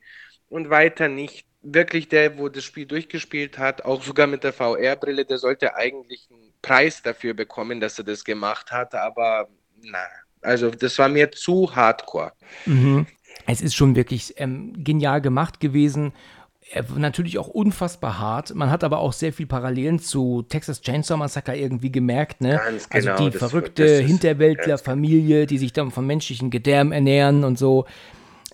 und 0.50 0.68
weiter 0.68 1.08
nicht 1.08 1.46
wirklich 1.62 2.08
der, 2.08 2.38
wo 2.38 2.48
das 2.48 2.64
Spiel 2.64 2.86
durchgespielt 2.86 3.58
hat, 3.58 3.84
auch 3.84 4.02
sogar 4.02 4.26
mit 4.26 4.44
der 4.44 4.52
VR-Brille, 4.52 5.24
der 5.24 5.38
sollte 5.38 5.74
eigentlich 5.76 6.28
einen 6.30 6.52
Preis 6.62 7.02
dafür 7.02 7.34
bekommen, 7.34 7.80
dass 7.80 7.98
er 7.98 8.04
das 8.04 8.24
gemacht 8.24 8.72
hat, 8.72 8.94
aber 8.94 9.48
na, 9.82 9.98
Also 10.42 10.70
das 10.70 10.98
war 10.98 11.08
mir 11.08 11.30
zu 11.32 11.74
hardcore. 11.74 12.32
Mhm. 12.66 13.06
Es 13.46 13.60
ist 13.60 13.74
schon 13.74 13.94
wirklich 13.96 14.34
ähm, 14.38 14.72
genial 14.84 15.20
gemacht 15.20 15.60
gewesen. 15.60 16.12
Natürlich 16.96 17.38
auch 17.38 17.48
unfassbar 17.48 18.18
hart. 18.20 18.54
Man 18.54 18.70
hat 18.70 18.84
aber 18.84 18.98
auch 18.98 19.12
sehr 19.12 19.32
viel 19.32 19.46
Parallelen 19.46 19.98
zu 19.98 20.42
Texas 20.42 20.80
Chainsaw 20.82 21.16
Massacre 21.16 21.56
irgendwie 21.56 21.90
gemerkt, 21.90 22.40
ne? 22.40 22.60
Ganz 22.64 22.88
genau, 22.88 23.12
also 23.12 23.30
die 23.30 23.36
verrückte 23.36 23.98
Hinterwäldlerfamilie, 23.98 25.46
die 25.46 25.58
sich 25.58 25.72
dann 25.72 25.90
vom 25.90 26.06
menschlichen 26.06 26.50
Gedärm 26.50 26.92
ernähren 26.92 27.42
und 27.42 27.58
so. 27.58 27.86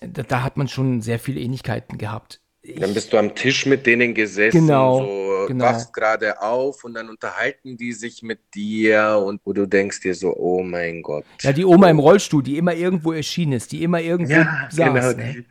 Da, 0.01 0.23
da 0.23 0.41
hat 0.41 0.57
man 0.57 0.67
schon 0.67 1.01
sehr 1.01 1.19
viele 1.19 1.39
Ähnlichkeiten 1.41 1.99
gehabt. 1.99 2.41
Dann 2.79 2.93
bist 2.93 3.13
du 3.13 3.17
am 3.17 3.33
Tisch 3.35 3.65
mit 3.65 3.85
denen 3.85 4.13
gesessen, 4.13 4.67
Genau, 4.67 4.99
so 4.99 5.45
genau. 5.47 5.65
wachst 5.65 5.93
gerade 5.93 6.41
auf 6.41 6.83
und 6.83 6.93
dann 6.95 7.09
unterhalten 7.09 7.77
die 7.77 7.93
sich 7.93 8.21
mit 8.23 8.39
dir 8.53 9.23
und 9.25 9.39
wo 9.45 9.53
du 9.53 9.65
denkst 9.65 10.01
dir 10.01 10.13
so, 10.13 10.35
oh 10.35 10.61
mein 10.63 11.01
Gott. 11.01 11.23
Ja, 11.41 11.53
die 11.53 11.63
Oma 11.65 11.89
im 11.89 11.99
Rollstuhl, 11.99 12.43
die 12.43 12.57
immer 12.57 12.73
irgendwo 12.73 13.13
erschienen 13.13 13.53
ist, 13.53 13.71
die 13.71 13.83
immer 13.83 14.01
irgendwo 14.01 14.33
Ja, 14.33 14.67
saß. 14.69 14.93
genau. 14.93 15.11
Ne? 15.13 15.45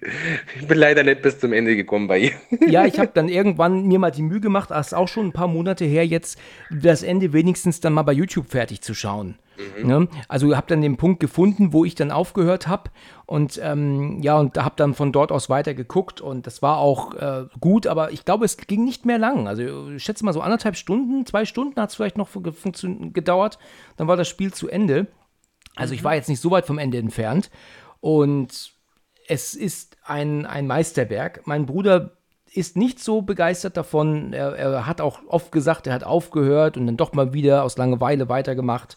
Ich 0.60 0.66
bin 0.68 0.78
leider 0.78 1.02
nicht 1.02 1.22
bis 1.22 1.38
zum 1.38 1.52
Ende 1.52 1.74
gekommen 1.76 2.06
bei 2.08 2.18
ihr. 2.18 2.32
Ja, 2.68 2.84
ich 2.84 2.98
habe 2.98 3.10
dann 3.14 3.28
irgendwann 3.28 3.86
mir 3.86 3.98
mal 3.98 4.10
die 4.10 4.22
Mühe 4.22 4.40
gemacht, 4.40 4.70
das 4.70 4.88
ist 4.88 4.92
auch 4.94 5.08
schon 5.08 5.26
ein 5.26 5.32
paar 5.32 5.48
Monate 5.48 5.84
her 5.84 6.06
jetzt, 6.06 6.38
das 6.70 7.02
Ende 7.02 7.32
wenigstens 7.32 7.80
dann 7.80 7.92
mal 7.92 8.02
bei 8.02 8.12
YouTube 8.12 8.50
fertig 8.50 8.80
zu 8.82 8.92
schauen. 8.94 9.36
Ne? 9.82 10.08
Also 10.28 10.54
habe 10.56 10.66
dann 10.68 10.80
den 10.80 10.96
Punkt 10.96 11.20
gefunden, 11.20 11.72
wo 11.72 11.84
ich 11.84 11.94
dann 11.94 12.10
aufgehört 12.10 12.68
habe 12.68 12.90
und 13.26 13.60
ähm, 13.62 14.22
ja, 14.22 14.38
und 14.38 14.56
habe 14.56 14.74
dann 14.76 14.94
von 14.94 15.12
dort 15.12 15.32
aus 15.32 15.48
weiter 15.48 15.74
geguckt 15.74 16.20
und 16.20 16.46
das 16.46 16.62
war 16.62 16.78
auch 16.78 17.14
äh, 17.14 17.46
gut, 17.60 17.86
aber 17.86 18.12
ich 18.12 18.24
glaube, 18.24 18.44
es 18.44 18.56
ging 18.56 18.84
nicht 18.84 19.06
mehr 19.06 19.18
lang. 19.18 19.48
Also 19.48 19.90
ich 19.90 20.02
schätze 20.02 20.24
mal 20.24 20.32
so 20.32 20.40
anderthalb 20.40 20.76
Stunden, 20.76 21.26
zwei 21.26 21.44
Stunden 21.44 21.80
hat 21.80 21.90
es 21.90 21.96
vielleicht 21.96 22.18
noch 22.18 22.28
gedauert, 23.12 23.58
dann 23.96 24.08
war 24.08 24.16
das 24.16 24.28
Spiel 24.28 24.52
zu 24.52 24.68
Ende. 24.68 25.06
Also 25.74 25.94
ich 25.94 26.04
war 26.04 26.14
jetzt 26.14 26.28
nicht 26.28 26.40
so 26.40 26.50
weit 26.50 26.66
vom 26.66 26.78
Ende 26.78 26.98
entfernt 26.98 27.50
und 28.00 28.72
es 29.28 29.54
ist 29.54 29.96
ein, 30.04 30.46
ein 30.46 30.66
Meisterwerk. 30.66 31.46
Mein 31.46 31.66
Bruder 31.66 32.12
ist 32.52 32.76
nicht 32.76 33.00
so 33.00 33.22
begeistert 33.22 33.76
davon. 33.76 34.32
Er, 34.32 34.56
er 34.56 34.86
hat 34.86 35.00
auch 35.00 35.20
oft 35.28 35.52
gesagt, 35.52 35.86
er 35.86 35.92
hat 35.92 36.04
aufgehört 36.04 36.76
und 36.76 36.86
dann 36.86 36.96
doch 36.96 37.12
mal 37.12 37.32
wieder 37.32 37.64
aus 37.64 37.76
Langeweile 37.76 38.28
weitergemacht. 38.28 38.96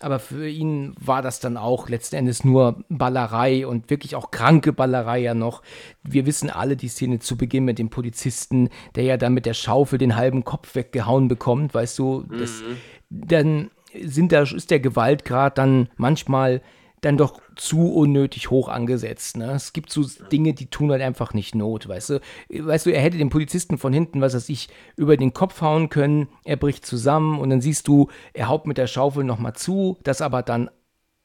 Aber 0.00 0.18
für 0.20 0.48
ihn 0.48 0.94
war 1.00 1.22
das 1.22 1.40
dann 1.40 1.56
auch 1.56 1.88
letzten 1.88 2.16
Endes 2.16 2.44
nur 2.44 2.84
Ballerei 2.88 3.66
und 3.66 3.90
wirklich 3.90 4.14
auch 4.14 4.30
kranke 4.30 4.72
Ballerei 4.72 5.18
ja 5.18 5.34
noch. 5.34 5.62
Wir 6.04 6.24
wissen 6.24 6.50
alle 6.50 6.76
die 6.76 6.88
Szene 6.88 7.18
zu 7.18 7.36
Beginn 7.36 7.64
mit 7.64 7.78
dem 7.78 7.90
Polizisten, 7.90 8.68
der 8.94 9.04
ja 9.04 9.16
dann 9.16 9.34
mit 9.34 9.44
der 9.44 9.54
Schaufel 9.54 9.98
den 9.98 10.16
halben 10.16 10.44
Kopf 10.44 10.74
weggehauen 10.74 11.28
bekommt, 11.28 11.74
weißt 11.74 11.98
du. 11.98 12.24
Das, 12.38 12.62
Dann 13.10 13.70
sind 14.04 14.32
da, 14.32 14.42
ist 14.42 14.70
der 14.70 14.80
Gewaltgrad 14.80 15.58
dann 15.58 15.88
manchmal 15.96 16.62
dann 17.00 17.16
doch 17.16 17.40
zu 17.56 17.92
unnötig 17.92 18.50
hoch 18.50 18.68
angesetzt. 18.68 19.36
Ne? 19.36 19.52
Es 19.52 19.72
gibt 19.72 19.90
so 19.90 20.04
Dinge, 20.30 20.54
die 20.54 20.66
tun 20.66 20.90
halt 20.90 21.02
einfach 21.02 21.34
nicht 21.34 21.54
Not, 21.54 21.88
weißt 21.88 22.10
du. 22.10 22.20
Weißt 22.48 22.86
du, 22.86 22.90
er 22.90 23.00
hätte 23.00 23.18
den 23.18 23.30
Polizisten 23.30 23.78
von 23.78 23.92
hinten, 23.92 24.20
was 24.20 24.34
weiß 24.34 24.48
ich, 24.48 24.68
über 24.96 25.16
den 25.16 25.32
Kopf 25.32 25.60
hauen 25.60 25.88
können, 25.88 26.28
er 26.44 26.56
bricht 26.56 26.84
zusammen 26.86 27.38
und 27.38 27.50
dann 27.50 27.60
siehst 27.60 27.88
du, 27.88 28.08
er 28.32 28.48
haut 28.48 28.66
mit 28.66 28.78
der 28.78 28.86
Schaufel 28.86 29.24
nochmal 29.24 29.54
zu, 29.54 29.98
das 30.02 30.20
aber 30.20 30.42
dann 30.42 30.70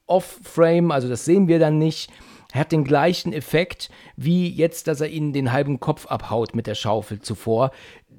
off-frame, 0.06 0.92
also 0.92 1.08
das 1.08 1.26
sehen 1.26 1.48
wir 1.48 1.60
dann 1.60 1.78
nicht. 1.78 2.12
Er 2.54 2.62
hat 2.62 2.72
den 2.72 2.84
gleichen 2.84 3.34
Effekt 3.34 3.90
wie 4.16 4.48
jetzt, 4.48 4.88
dass 4.88 5.02
er 5.02 5.10
ihnen 5.10 5.34
den 5.34 5.52
halben 5.52 5.80
Kopf 5.80 6.06
abhaut 6.06 6.56
mit 6.56 6.68
der 6.68 6.76
Schaufel 6.76 7.20
zuvor. 7.20 7.72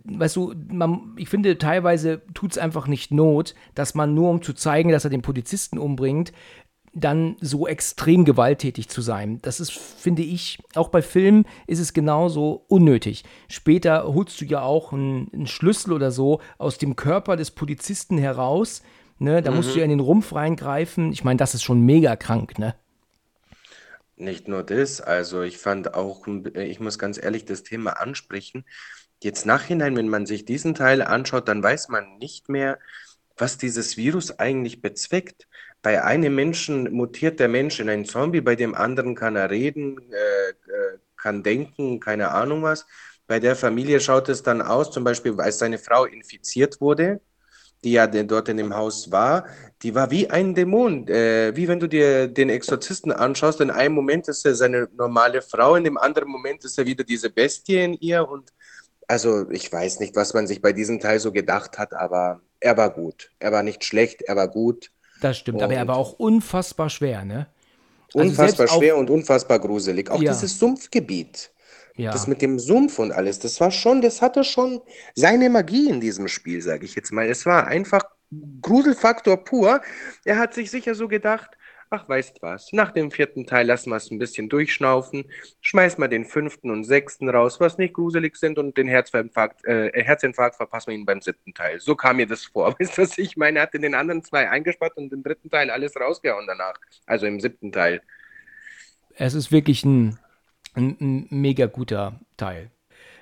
Weißt 0.07 0.37
du, 0.37 0.55
man, 0.69 1.15
ich 1.17 1.29
finde, 1.29 1.57
teilweise 1.57 2.21
tut 2.35 2.53
es 2.53 2.59
einfach 2.59 2.89
nicht 2.89 3.13
Not, 3.13 3.55
dass 3.75 3.95
man 3.95 4.13
nur 4.13 4.29
um 4.31 4.43
zu 4.43 4.53
zeigen, 4.53 4.91
dass 4.91 5.05
er 5.05 5.11
den 5.11 5.23
Polizisten 5.23 5.79
umbringt, 5.79 6.33
dann 6.95 7.37
so 7.41 7.67
extrem 7.67 8.25
gewalttätig 8.25 8.89
zu 8.89 9.03
sein. 9.03 9.41
Das 9.43 9.61
ist, 9.61 9.73
finde 9.73 10.23
ich, 10.23 10.59
auch 10.75 10.89
bei 10.89 11.03
Filmen 11.03 11.45
ist 11.67 11.81
es 11.81 11.93
genauso 11.93 12.65
unnötig. 12.69 13.25
Später 13.49 14.05
holst 14.05 14.41
du 14.41 14.45
ja 14.45 14.63
auch 14.63 14.93
einen, 14.93 15.29
einen 15.33 15.47
Schlüssel 15.47 15.93
oder 15.93 16.11
so 16.11 16.41
aus 16.59 16.79
dem 16.79 16.97
Körper 16.97 17.37
des 17.37 17.51
Polizisten 17.51 18.17
heraus. 18.19 18.83
Ne? 19.19 19.43
Da 19.43 19.51
musst 19.51 19.75
du 19.75 19.79
ja 19.79 19.85
in 19.85 19.91
den 19.91 20.01
Rumpf 20.01 20.35
reingreifen. 20.35 21.13
Ich 21.13 21.25
meine, 21.25 21.37
das 21.37 21.55
ist 21.55 21.63
schon 21.63 21.81
mega 21.81 22.17
krank, 22.17 22.59
ne? 22.59 22.75
Nicht 24.17 24.47
nur 24.47 24.63
das, 24.63 25.01
also 25.01 25.43
ich 25.43 25.59
fand 25.59 25.95
auch, 25.95 26.27
ich 26.55 26.79
muss 26.79 27.01
ganz 27.01 27.21
ehrlich 27.21 27.45
das 27.47 27.65
Thema 27.65 28.01
ansprechen. 28.01 28.65
Jetzt 29.21 29.45
nachhinein, 29.45 29.97
wenn 29.97 30.09
man 30.09 30.27
sich 30.27 30.45
diesen 30.45 30.75
Teil 30.77 31.03
anschaut, 31.03 31.49
dann 31.49 31.63
weiß 31.63 31.89
man 31.89 32.19
nicht 32.19 32.49
mehr, 32.49 32.79
was 33.37 33.59
dieses 33.59 33.97
Virus 33.97 34.39
eigentlich 34.39 34.81
bezweckt. 34.81 35.49
Bei 35.85 36.03
einem 36.03 36.35
Menschen 36.35 36.91
mutiert 36.95 37.39
der 37.39 37.49
Mensch 37.49 37.79
in 37.79 37.91
einen 37.91 38.07
Zombie, 38.07 38.41
bei 38.41 38.57
dem 38.57 38.75
anderen 38.75 39.15
kann 39.15 39.37
er 39.37 39.51
reden, 39.51 39.99
äh, 40.11 40.49
äh, 40.49 40.99
kann 41.19 41.43
denken, 41.43 42.01
keine 42.01 42.31
Ahnung 42.31 42.63
was. 42.63 42.87
Bei 43.27 43.39
der 43.39 43.55
Familie 43.55 44.01
schaut 44.01 44.31
es 44.31 44.43
dann 44.43 44.63
aus, 44.63 44.91
zum 44.91 45.05
Beispiel, 45.05 45.39
als 45.39 45.59
seine 45.59 45.77
Frau 45.77 46.07
infiziert 46.07 46.81
wurde, 46.81 47.21
die 47.85 47.93
ja 47.93 48.07
dort 48.07 48.49
in 48.49 48.57
dem 48.57 48.75
Haus 48.75 49.13
war, 49.13 49.45
die 49.83 49.95
war 49.95 50.11
wie 50.11 50.31
ein 50.31 50.55
Dämon. 50.55 51.07
Äh, 51.07 51.55
wie 51.55 51.69
wenn 51.69 51.81
du 51.81 51.87
dir 51.87 52.29
den 52.29 52.49
Exorzisten 52.49 53.13
anschaust, 53.13 53.61
in 53.61 53.71
einem 53.71 53.95
Moment 53.95 54.27
ist 54.29 54.47
er 54.47 54.55
seine 54.55 54.89
normale 54.97 55.43
Frau, 55.43 55.75
in 55.75 55.85
dem 55.85 55.99
anderen 55.99 56.31
Moment 56.31 56.65
ist 56.65 56.79
er 56.79 56.87
wieder 56.87 57.05
diese 57.05 57.29
Bestie 57.29 57.85
in 57.85 57.93
ihr. 57.93 58.27
Und 58.27 58.55
also 59.07 59.51
ich 59.51 59.71
weiß 59.71 60.01
nicht, 60.01 60.17
was 60.17 60.33
man 60.33 60.47
sich 60.47 60.63
bei 60.63 60.73
diesem 60.73 60.99
Teil 60.99 61.21
so 61.21 61.31
gedacht 61.31 61.77
hat, 61.77 61.93
aber 61.93 62.41
er 62.59 62.79
war 62.79 62.89
gut. 62.89 63.33
Er 63.39 63.53
war 63.53 63.63
nicht 63.63 63.85
schlecht, 63.85 64.23
er 64.23 64.37
war 64.37 64.49
gut. 64.49 64.91
Das 65.25 65.39
stimmt, 65.39 65.63
aber 65.63 65.73
er 65.73 65.89
war 65.89 65.97
auch 65.97 66.13
unfassbar 66.13 66.91
schwer, 66.91 67.25
ne? 67.25 67.47
Also 68.15 68.29
Unfassbar 68.29 68.69
schwer 68.69 68.99
und 68.99 69.09
unfassbar 69.09 69.59
gruselig. 69.59 70.11
Auch 70.11 70.21
Ja. 70.21 70.33
dieses 70.33 70.59
Sumpfgebiet. 70.59 71.51
Ja. 71.97 72.13
Das 72.13 72.27
mit 72.27 72.43
dem 72.43 72.59
Sumpf 72.59 72.99
und 72.99 73.11
alles, 73.11 73.39
das 73.39 73.59
war 73.59 73.71
schon, 73.71 74.03
das 74.03 74.21
hatte 74.21 74.45
schon 74.45 74.83
seine 75.15 75.49
Magie 75.49 75.89
in 75.89 76.01
diesem 76.01 76.29
Spiel, 76.29 76.61
sage 76.61 76.85
ich 76.85 76.95
jetzt 76.95 77.11
mal. 77.11 77.27
Es 77.27 77.47
war 77.47 77.67
einfach 77.67 78.03
Gruselfaktor 78.61 79.39
pur. 79.39 79.81
Er 80.27 80.37
hat 80.39 80.53
sich 80.53 80.71
sicher 80.71 80.95
so 80.95 81.09
gedacht, 81.09 81.53
ach, 81.95 82.09
weißt 82.09 82.43
was, 82.43 82.73
nach 82.73 82.91
dem 82.91 83.11
vierten 83.11 83.47
Teil 83.47 83.67
lassen 83.67 83.91
wir 83.91 83.97
es 83.97 84.11
ein 84.11 84.19
bisschen 84.19 84.49
durchschnaufen, 84.49 85.25
schmeiß 85.61 85.99
mal 85.99 86.09
den 86.09 86.25
fünften 86.25 86.71
und 86.71 86.85
sechsten 86.85 87.29
raus, 87.29 87.61
was 87.61 87.79
nicht 87.79 87.95
gruselig 87.95 88.37
sind 88.37 88.59
und 88.59 88.77
den 88.77 88.89
Herzinfarkt, 88.89 89.65
äh, 89.65 89.91
Herzinfarkt 90.03 90.57
verpassen 90.57 90.89
wir 90.89 90.99
ihn 90.99 91.07
beim 91.07 91.21
siebten 91.21 91.55
Teil. 91.55 91.81
So 91.81 91.95
kam 91.95 92.17
mir 92.17 92.27
das 92.27 92.45
vor. 92.45 92.75
Weißt 92.79 92.99
du, 92.99 93.03
was 93.03 93.17
ich 93.19 93.37
meine? 93.37 93.61
Er 93.61 93.63
hat 93.63 93.75
in 93.75 93.83
den 93.83 93.95
anderen 93.95 94.23
zwei 94.23 94.51
eingespart 94.51 94.97
und 94.97 95.13
im 95.13 95.23
dritten 95.23 95.51
Teil 95.51 95.71
alles 95.71 95.95
rausgehauen 95.97 96.47
danach. 96.47 96.75
Also 97.07 97.27
im 97.27 97.41
siebten 97.41 97.71
Teil. 97.71 98.03
Es 99.17 99.35
ist 99.35 99.53
wirklich 99.53 99.85
ein, 99.85 100.19
ein, 100.75 100.97
ein 101.01 101.27
mega 101.31 101.67
guter 101.67 102.21
Teil. 102.37 102.71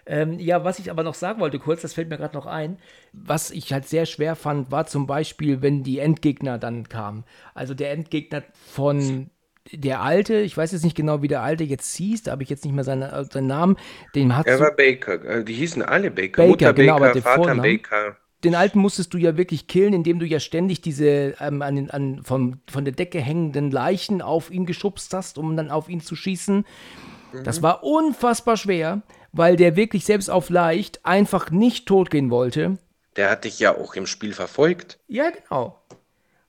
Ähm, 0.05 0.39
ja, 0.41 0.65
was 0.65 0.79
ich 0.81 0.91
aber 0.91 1.03
noch 1.05 1.15
sagen 1.15 1.41
wollte 1.41 1.59
kurz, 1.61 1.83
das 1.83 1.95
fällt 1.95 2.09
mir 2.09 2.16
gerade 2.16 2.35
noch 2.37 2.47
ein, 2.47 2.79
was 3.12 3.51
ich 3.53 3.73
halt 3.73 3.87
sehr 3.87 4.05
schwer 4.07 4.35
fand, 4.35 4.70
war 4.73 4.87
zum 4.87 5.07
Beispiel, 5.07 5.62
wenn 5.62 5.85
die 5.85 6.01
Endgegner 6.01 6.59
dann 6.59 6.89
kamen. 6.89 7.24
Also 7.55 7.74
der 7.74 7.93
Endgegner 7.93 8.43
von 8.66 9.31
der 9.73 10.01
Alte, 10.03 10.41
ich 10.41 10.57
weiß 10.57 10.73
jetzt 10.73 10.83
nicht 10.85 10.97
genau, 10.97 11.23
wie 11.23 11.29
der 11.29 11.43
Alte 11.43 11.62
jetzt 11.62 11.95
hieß, 11.95 12.24
da 12.24 12.33
habe 12.33 12.43
ich 12.43 12.51
jetzt 12.51 12.65
nicht 12.65 12.74
mehr 12.74 12.83
seine, 12.83 13.12
äh, 13.12 13.24
seinen 13.24 13.47
Namen, 13.47 13.77
den 14.16 14.37
hat 14.37 14.47
Er 14.49 14.59
war 14.59 14.73
Baker. 14.74 15.24
Äh, 15.24 15.45
Die 15.45 15.53
hießen 15.55 15.83
alle 15.83 16.11
Baker. 16.11 16.43
Baker, 16.43 16.49
Mutter 16.49 16.73
genau, 16.73 16.95
aber 16.97 17.01
Baker, 17.07 17.12
der 17.15 17.23
Vater 17.23 17.43
Vorname- 17.45 17.62
Baker. 17.62 18.16
den 18.43 18.57
Alten 18.57 18.81
musstest 18.81 19.15
du 19.15 19.19
ja 19.19 19.37
wirklich 19.37 19.69
killen, 19.69 19.93
indem 19.93 20.19
du 20.19 20.27
ja 20.27 20.41
ständig 20.41 20.81
diese 20.81 21.37
ähm, 21.39 21.62
an 21.62 21.77
den, 21.77 21.91
an, 21.93 22.23
vom, 22.24 22.61
von 22.69 22.85
der 22.85 22.93
Decke 22.93 23.20
hängenden 23.20 23.70
Leichen 23.70 24.20
auf 24.20 24.51
ihn 24.51 24.66
geschubst 24.66 25.15
hast, 25.15 25.39
um 25.39 25.57
dann 25.57 25.70
auf 25.70 25.89
ihn 25.89 26.01
zu 26.01 26.16
schießen. 26.16 26.65
Das 27.45 27.62
war 27.62 27.85
unfassbar 27.85 28.57
schwer, 28.57 29.03
weil 29.32 29.56
der 29.56 29.76
wirklich 29.76 30.04
selbst 30.04 30.30
auf 30.30 30.50
leicht 30.50 31.04
einfach 31.04 31.50
nicht 31.50 31.86
totgehen 31.86 32.30
wollte. 32.30 32.78
Der 33.16 33.30
hat 33.30 33.44
dich 33.44 33.59
ja 33.59 33.76
auch 33.76 33.94
im 33.94 34.06
Spiel 34.06 34.32
verfolgt. 34.32 34.98
Ja, 35.09 35.30
genau. 35.30 35.78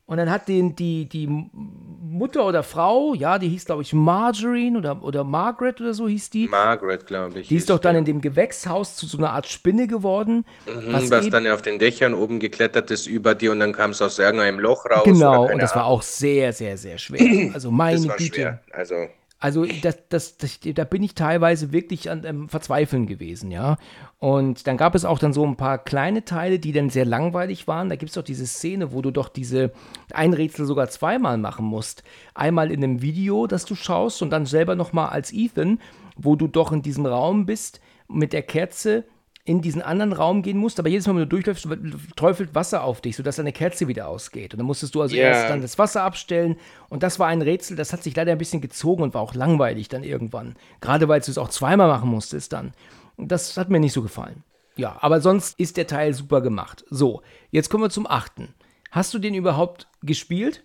Und 0.05 0.17
dann 0.17 0.29
hat 0.29 0.49
den, 0.49 0.75
die, 0.75 1.05
die 1.07 1.27
Mutter 1.27 2.45
oder 2.45 2.61
Frau, 2.61 3.13
ja, 3.13 3.39
die 3.39 3.47
hieß, 3.47 3.65
glaube 3.65 3.83
ich, 3.83 3.93
Margarine 3.93 4.77
oder, 4.77 5.01
oder 5.01 5.23
Margaret 5.23 5.79
oder 5.79 5.93
so 5.93 6.09
hieß 6.09 6.29
die. 6.29 6.47
Margaret, 6.49 7.07
glaube 7.07 7.39
ich. 7.39 7.47
Die 7.47 7.55
ist 7.55 7.69
doch 7.69 7.79
dann 7.79 7.93
die. 7.95 7.99
in 7.99 8.05
dem 8.05 8.21
Gewächshaus 8.21 8.97
zu 8.97 9.05
so 9.07 9.17
einer 9.17 9.31
Art 9.31 9.47
Spinne 9.47 9.87
geworden. 9.87 10.45
Mhm, 10.67 10.91
was 10.93 11.09
was 11.09 11.29
dann 11.29 11.47
auf 11.47 11.61
den 11.61 11.79
Dächern 11.79 12.13
oben 12.13 12.39
geklettert 12.41 12.91
ist 12.91 13.07
über 13.07 13.33
dir 13.33 13.53
und 13.53 13.61
dann 13.61 13.71
kam 13.71 13.91
es 13.91 14.01
aus 14.01 14.19
irgendeinem 14.19 14.59
Loch 14.59 14.85
raus. 14.85 15.03
Genau, 15.05 15.49
und 15.49 15.59
das 15.61 15.73
war 15.73 15.83
Ahnung. 15.85 15.97
auch 15.99 16.01
sehr, 16.03 16.51
sehr, 16.51 16.77
sehr 16.77 16.97
schwer. 16.97 17.51
Also 17.53 17.71
meine 17.71 17.95
Das 17.97 18.07
war 18.09 18.17
Güte. 18.17 18.35
schwer. 18.35 18.59
Also, 18.73 18.95
Also 19.43 19.65
das, 19.65 19.97
das, 20.07 20.37
das, 20.37 20.59
da 20.61 20.85
bin 20.85 21.03
ich 21.03 21.15
teilweise 21.15 21.73
wirklich 21.73 22.09
an 22.09 22.23
ähm, 22.23 22.47
Verzweifeln 22.47 23.07
gewesen, 23.07 23.51
ja. 23.51 23.75
Und 24.17 24.67
dann 24.67 24.77
gab 24.77 24.95
es 24.95 25.03
auch 25.03 25.19
dann 25.19 25.33
so 25.33 25.45
ein 25.45 25.57
paar 25.57 25.79
kleine 25.79 26.23
Teile, 26.23 26.59
die 26.59 26.71
dann 26.71 26.89
sehr 26.89 27.03
langweilig 27.03 27.67
waren. 27.67 27.89
Da 27.89 27.97
gibt 27.97 28.11
es 28.11 28.15
doch 28.15 28.23
diese 28.23 28.47
Szene, 28.47 28.93
wo 28.93 29.01
du 29.01 29.11
doch 29.11 29.27
diese 29.27 29.73
ein 30.13 30.31
Rätsel 30.31 30.65
sogar 30.65 30.87
zweimal 30.87 31.37
machen 31.37 31.65
musst. 31.65 32.03
Einmal 32.33 32.71
in 32.71 32.81
einem 32.81 33.01
Video, 33.01 33.45
das 33.45 33.65
du 33.65 33.75
schaust 33.75 34.21
und 34.21 34.29
dann 34.29 34.45
selber 34.45 34.75
nochmal 34.75 35.09
als 35.09 35.33
Ethan, 35.33 35.81
wo 36.15 36.37
du 36.37 36.47
doch 36.47 36.71
in 36.71 36.81
diesem 36.81 37.05
Raum 37.05 37.45
bist 37.45 37.81
mit 38.07 38.31
der 38.31 38.43
Kerze 38.43 39.03
in 39.45 39.61
diesen 39.61 39.81
anderen 39.81 40.13
Raum 40.13 40.41
gehen 40.41 40.57
musst, 40.57 40.79
aber 40.79 40.87
jedes 40.87 41.05
Mal, 41.05 41.13
wenn 41.15 41.21
du 41.23 41.27
durchläufst, 41.27 41.67
träufelt 42.15 42.55
Wasser 42.55 42.83
auf 42.83 43.01
dich, 43.01 43.17
sodass 43.17 43.35
deine 43.35 43.51
Kerze 43.51 43.89
wieder 43.89 44.07
ausgeht. 44.07 44.53
Und 44.53 44.59
dann 44.59 44.65
musstest 44.67 44.95
du 44.95 45.01
also 45.01 45.15
Ja. 45.17 45.23
erst 45.23 45.49
dann 45.49 45.61
das 45.61 45.77
Wasser 45.77 46.03
abstellen. 46.03 46.55
Und 46.89 47.03
das 47.03 47.19
war 47.19 47.27
ein 47.27 47.41
Rätsel, 47.41 47.75
das 47.75 47.91
hat 47.91 48.03
sich 48.03 48.15
leider 48.15 48.31
ein 48.31 48.37
bisschen 48.37 48.61
gezogen 48.61 49.03
und 49.03 49.13
war 49.13 49.21
auch 49.21 49.33
langweilig 49.33 49.89
dann 49.89 50.03
irgendwann. 50.03 50.55
Gerade 50.79 51.09
weil 51.09 51.19
du 51.19 51.29
es 51.29 51.37
auch 51.37 51.49
zweimal 51.49 51.89
machen 51.89 52.09
musstest 52.09 52.53
dann. 52.53 52.73
Das 53.17 53.57
hat 53.57 53.69
mir 53.69 53.79
nicht 53.81 53.93
so 53.93 54.01
gefallen. 54.01 54.43
Ja, 54.77 54.97
aber 55.01 55.19
sonst 55.19 55.59
ist 55.59 55.75
der 55.77 55.87
Teil 55.87 56.13
super 56.13 56.39
gemacht. 56.41 56.85
So, 56.89 57.21
jetzt 57.51 57.69
kommen 57.69 57.83
wir 57.83 57.89
zum 57.89 58.07
achten. 58.07 58.53
Hast 58.91 59.13
du 59.13 59.19
den 59.19 59.33
überhaupt 59.35 59.87
gespielt? 60.01 60.63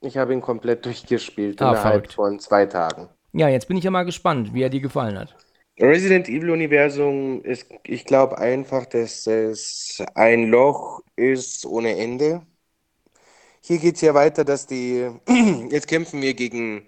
Ich 0.00 0.16
habe 0.16 0.32
ihn 0.32 0.40
komplett 0.40 0.84
durchgespielt 0.86 1.60
Ah, 1.60 1.70
innerhalb 1.70 1.92
verrückt. 1.94 2.12
von 2.14 2.38
zwei 2.40 2.64
Tagen. 2.66 3.08
Ja, 3.32 3.48
jetzt 3.48 3.68
bin 3.68 3.76
ich 3.76 3.84
ja 3.84 3.90
mal 3.90 4.04
gespannt, 4.04 4.54
wie 4.54 4.62
er 4.62 4.70
dir 4.70 4.80
gefallen 4.80 5.18
hat. 5.18 5.36
Resident 5.80 6.28
Evil 6.28 6.50
Universum 6.50 7.42
ist, 7.42 7.66
ich 7.84 8.04
glaube 8.04 8.38
einfach, 8.38 8.86
dass 8.86 9.26
es 9.26 10.02
ein 10.14 10.48
Loch 10.48 11.02
ist 11.16 11.64
ohne 11.66 11.96
Ende. 11.98 12.46
Hier 13.62 13.78
geht 13.78 13.96
es 13.96 14.00
ja 14.00 14.14
weiter, 14.14 14.44
dass 14.44 14.66
die, 14.66 15.10
jetzt 15.70 15.88
kämpfen 15.88 16.22
wir 16.22 16.34
gegen 16.34 16.86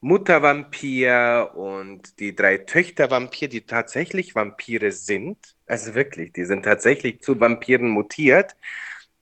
Muttervampir 0.00 1.52
und 1.54 2.18
die 2.20 2.34
drei 2.34 2.58
Töchter 2.58 3.10
Vampir, 3.10 3.48
die 3.48 3.62
tatsächlich 3.66 4.34
Vampire 4.34 4.92
sind. 4.92 5.38
Also 5.66 5.94
wirklich, 5.94 6.32
die 6.32 6.44
sind 6.44 6.64
tatsächlich 6.64 7.20
zu 7.22 7.38
Vampiren 7.40 7.88
mutiert. 7.88 8.56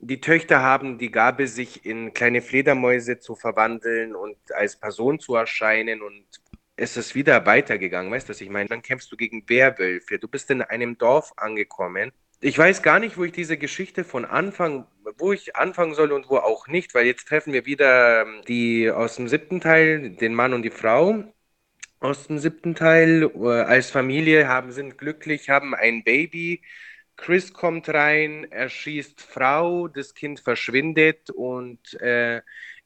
Die 0.00 0.20
Töchter 0.20 0.62
haben 0.62 0.98
die 0.98 1.10
Gabe, 1.12 1.46
sich 1.48 1.86
in 1.86 2.12
kleine 2.14 2.42
Fledermäuse 2.42 3.20
zu 3.20 3.36
verwandeln 3.36 4.16
und 4.16 4.36
als 4.54 4.76
Person 4.76 5.20
zu 5.20 5.36
erscheinen 5.36 6.02
und 6.02 6.26
es 6.76 6.96
ist 6.96 7.14
wieder 7.14 7.44
weitergegangen, 7.46 8.10
weißt 8.12 8.28
du, 8.28 8.30
was 8.30 8.40
ich 8.40 8.50
meine? 8.50 8.68
Dann 8.68 8.82
kämpfst 8.82 9.10
du 9.12 9.16
gegen 9.16 9.48
Werwölfe, 9.48 10.18
du 10.18 10.28
bist 10.28 10.50
in 10.50 10.62
einem 10.62 10.98
Dorf 10.98 11.32
angekommen. 11.36 12.12
Ich 12.40 12.58
weiß 12.58 12.82
gar 12.82 12.98
nicht, 12.98 13.16
wo 13.16 13.24
ich 13.24 13.32
diese 13.32 13.56
Geschichte 13.56 14.04
von 14.04 14.24
Anfang, 14.24 14.86
wo 15.18 15.32
ich 15.32 15.54
anfangen 15.56 15.94
soll 15.94 16.10
und 16.12 16.28
wo 16.28 16.38
auch 16.38 16.66
nicht, 16.66 16.94
weil 16.94 17.06
jetzt 17.06 17.28
treffen 17.28 17.52
wir 17.52 17.66
wieder 17.66 18.22
ähm, 18.22 18.42
die 18.48 18.90
aus 18.90 19.16
dem 19.16 19.28
siebten 19.28 19.60
Teil, 19.60 20.10
den 20.10 20.34
Mann 20.34 20.52
und 20.52 20.62
die 20.62 20.70
Frau 20.70 21.24
aus 22.00 22.26
dem 22.26 22.38
siebten 22.38 22.74
Teil, 22.74 23.30
äh, 23.34 23.48
als 23.62 23.90
Familie, 23.90 24.48
haben, 24.48 24.72
sind 24.72 24.98
glücklich, 24.98 25.50
haben 25.50 25.74
ein 25.74 26.04
Baby. 26.04 26.62
Chris 27.16 27.52
kommt 27.52 27.88
rein, 27.88 28.46
er 28.50 28.68
schießt 28.68 29.20
Frau, 29.22 29.88
das 29.88 30.14
Kind 30.14 30.40
verschwindet 30.40 31.30
und 31.30 31.94
äh, 32.00 32.42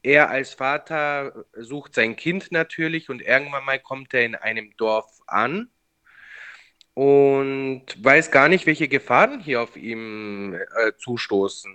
er 0.07 0.31
als 0.31 0.55
Vater 0.55 1.45
sucht 1.57 1.95
sein 1.95 2.15
Kind 2.15 2.53
natürlich 2.53 3.11
und 3.11 3.21
irgendwann 3.21 3.65
mal 3.65 3.81
kommt 3.81 4.15
er 4.15 4.25
in 4.25 4.37
einem 4.37 4.77
Dorf 4.77 5.21
an 5.27 5.69
und 6.95 7.85
weiß 7.99 8.31
gar 8.31 8.49
nicht, 8.49 8.67
welche 8.67 8.87
Gefahren 8.87 9.41
hier 9.41 9.61
auf 9.61 9.77
ihm 9.77 10.55
äh, 10.55 10.93
zustoßen. 10.97 11.73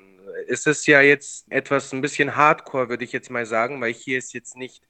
Es 0.47 0.65
ist 0.65 0.87
ja 0.87 1.01
jetzt 1.01 1.51
etwas 1.51 1.91
ein 1.91 2.01
bisschen 2.01 2.37
hardcore, 2.37 2.87
würde 2.87 3.03
ich 3.03 3.11
jetzt 3.11 3.29
mal 3.29 3.45
sagen, 3.45 3.81
weil 3.81 3.93
hier 3.93 4.17
ist 4.17 4.33
jetzt 4.33 4.55
nicht 4.55 4.81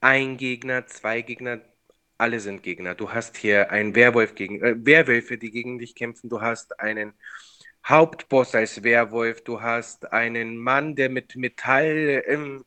ein 0.00 0.36
Gegner, 0.36 0.86
zwei 0.86 1.22
Gegner, 1.22 1.60
alle 2.16 2.38
sind 2.38 2.62
Gegner. 2.62 2.94
Du 2.94 3.10
hast 3.12 3.36
hier 3.36 3.72
einen 3.72 3.96
Werwolf 3.96 4.36
gegen, 4.36 4.62
äh, 4.62 4.76
Werwölfe, 4.78 5.36
die 5.36 5.50
gegen 5.50 5.80
dich 5.80 5.96
kämpfen. 5.96 6.30
Du 6.30 6.40
hast 6.40 6.78
einen 6.78 7.14
Hauptboss 7.88 8.54
als 8.54 8.82
Werwolf. 8.82 9.42
Du 9.44 9.62
hast 9.62 10.12
einen 10.12 10.58
Mann, 10.58 10.94
der 10.94 11.08
mit 11.08 11.36
Metall 11.36 12.22
ähm, 12.26 12.64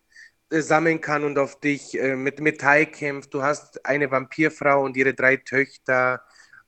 äh, 0.49 0.61
sammeln 0.61 0.99
kann 0.99 1.23
und 1.23 1.37
auf 1.37 1.59
dich 1.59 1.99
äh, 1.99 2.15
mit 2.15 2.39
Metall 2.39 2.87
kämpft. 2.87 3.33
Du 3.33 3.43
hast 3.43 3.85
eine 3.85 4.09
Vampirfrau 4.09 4.83
und 4.83 4.97
ihre 4.97 5.13
drei 5.13 5.37
Töchter. 5.37 6.23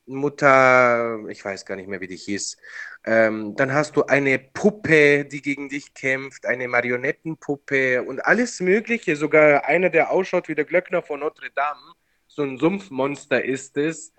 Mutter, 0.05 1.19
ich 1.29 1.43
weiß 1.43 1.65
gar 1.65 1.75
nicht 1.77 1.87
mehr, 1.87 2.01
wie 2.01 2.07
die 2.07 2.17
hieß. 2.17 2.57
Ähm, 3.05 3.55
dann 3.55 3.73
hast 3.73 3.95
du 3.95 4.03
eine 4.03 4.37
Puppe, 4.37 5.25
die 5.25 5.41
gegen 5.41 5.69
dich 5.69 5.93
kämpft, 5.93 6.45
eine 6.45 6.67
Marionettenpuppe 6.67 8.03
und 8.03 8.23
alles 8.25 8.59
Mögliche. 8.59 9.15
Sogar 9.15 9.65
einer, 9.65 9.89
der 9.89 10.11
ausschaut 10.11 10.47
wie 10.47 10.55
der 10.55 10.65
Glöckner 10.65 11.01
von 11.01 11.21
Notre 11.21 11.49
Dame. 11.55 11.93
So 12.27 12.43
ein 12.43 12.57
Sumpfmonster 12.57 13.43
ist 13.43 13.77
es. 13.77 14.13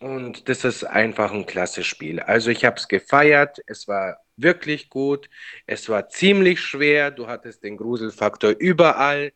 Und 0.00 0.48
das 0.48 0.64
ist 0.64 0.84
einfach 0.84 1.32
ein 1.32 1.46
klasse 1.46 1.84
Spiel. 1.84 2.20
Also 2.20 2.50
ich 2.50 2.64
habe 2.64 2.76
es 2.76 2.88
gefeiert. 2.88 3.60
Es 3.66 3.86
war 3.86 4.18
wirklich 4.36 4.88
gut. 4.88 5.28
Es 5.66 5.88
war 5.90 6.08
ziemlich 6.08 6.60
schwer. 6.60 7.10
Du 7.10 7.26
hattest 7.28 7.62
den 7.64 7.76
Gruselfaktor 7.76 8.50
überall. 8.58 9.32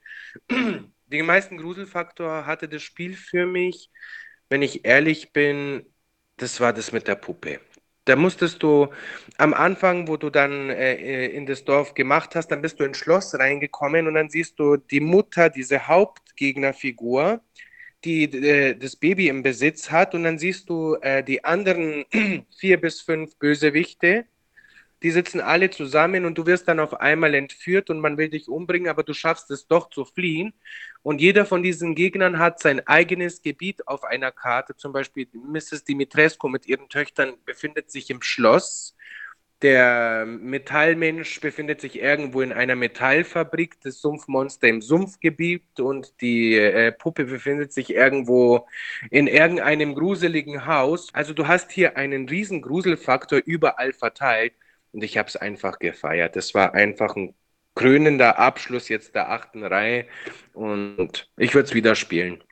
Den 1.07 1.27
meisten 1.27 1.59
Gruselfaktor 1.59 2.47
hatte 2.47 2.69
das 2.69 2.82
Spiel 2.82 3.15
für 3.15 3.47
mich. 3.47 3.91
Wenn 4.49 4.62
ich 4.62 4.86
ehrlich 4.86 5.32
bin, 5.32 5.85
das 6.39 6.61
war 6.61 6.73
das 6.73 6.93
mit 6.93 7.09
der 7.09 7.16
Puppe. 7.16 7.61
Da 8.07 8.16
musstest 8.16 8.62
du 8.62 8.89
am 9.39 9.55
Anfang, 9.55 10.09
wo 10.09 10.16
du 10.16 10.31
dann 10.31 10.70
äh, 10.70 11.27
in 11.28 11.47
das 11.47 11.65
Dorf 11.65 11.95
gemacht 11.95 12.35
hast, 12.35 12.49
dann 12.49 12.62
bist 12.62 12.81
du 12.81 12.85
ins 12.85 12.99
Schloss 12.99 13.35
reingekommen 13.39 14.07
und 14.07 14.15
dann 14.15 14.31
siehst 14.31 14.59
du 14.59 14.77
die 14.77 15.01
Mutter, 15.01 15.51
diese 15.51 15.86
Hauptgegnerfigur, 15.89 17.41
die 18.05 18.25
äh, 18.25 18.77
das 18.77 18.97
Baby 18.97 19.29
im 19.29 19.43
Besitz 19.43 19.91
hat 19.91 20.15
und 20.15 20.25
dann 20.25 20.39
siehst 20.39 20.69
du 20.69 20.95
äh, 20.97 21.23
die 21.25 21.45
anderen 21.45 22.05
vier 22.59 22.81
bis 22.81 23.01
fünf 23.01 23.37
Bösewichte, 23.37 24.27
die 25.05 25.11
sitzen 25.11 25.41
alle 25.41 25.69
zusammen 25.69 26.25
und 26.25 26.39
du 26.39 26.47
wirst 26.47 26.67
dann 26.67 26.81
auf 26.81 26.95
einmal 27.01 27.35
entführt 27.35 27.91
und 27.91 28.01
man 28.01 28.17
will 28.17 28.31
dich 28.31 28.49
umbringen, 28.49 28.89
aber 28.89 29.03
du 29.03 29.13
schaffst 29.13 29.51
es 29.51 29.67
doch 29.67 29.91
zu 29.91 30.07
fliehen. 30.07 30.55
Und 31.03 31.21
jeder 31.21 31.45
von 31.45 31.63
diesen 31.63 31.95
Gegnern 31.95 32.39
hat 32.39 32.59
sein 32.59 32.87
eigenes 32.87 33.43
Gebiet 33.43 33.87
auf 33.87 34.05
einer 34.05 34.33
Karte. 34.33 34.75
Zum 34.77 34.95
Beispiel 34.95 35.29
Mrs. 35.35 35.85
Dimitrescu 35.85 36.49
mit 36.49 36.67
ihren 36.67 36.89
Töchtern 36.89 37.35
befindet 37.45 37.91
sich 37.91 38.09
im 38.09 38.23
Schloss. 38.23 38.97
Der 39.65 40.27
Metallmensch 40.27 41.41
befindet 41.41 41.81
sich 41.81 41.99
irgendwo 41.99 42.43
in 42.43 42.53
einer 42.53 42.77
Metallfabrik, 42.77 43.81
das 43.81 43.99
Sumpfmonster 44.03 44.69
im 44.69 44.82
Sumpfgebiet 44.82 45.81
und 45.81 46.20
die 46.20 46.55
äh, 46.55 46.93
Puppe 46.93 47.24
befindet 47.24 47.73
sich 47.73 47.89
irgendwo 47.89 48.69
in 49.11 49.27
irgendeinem 49.27 49.95
gruseligen 49.95 50.66
Haus. 50.66 51.09
Also 51.15 51.32
du 51.32 51.49
hast 51.49 51.73
hier 51.73 51.97
einen 51.97 52.28
riesen 52.28 52.61
Gruselfaktor 52.61 53.41
überall 53.47 53.95
verteilt 53.95 54.53
und 54.93 55.03
ich 55.03 55.16
habe 55.16 55.28
es 55.28 55.36
einfach 55.36 55.78
gefeiert. 55.78 56.36
Das 56.36 56.53
war 56.53 56.74
einfach 56.74 57.16
ein 57.16 57.32
krönender 57.74 58.39
Abschluss 58.39 58.91
jetzt 58.91 59.15
der 59.15 59.31
achten 59.31 59.65
Reihe 59.65 60.05
und 60.53 61.31
ich 61.39 61.55
würde 61.55 61.69
es 61.69 61.74
wieder 61.74 61.95
spielen. 61.95 62.45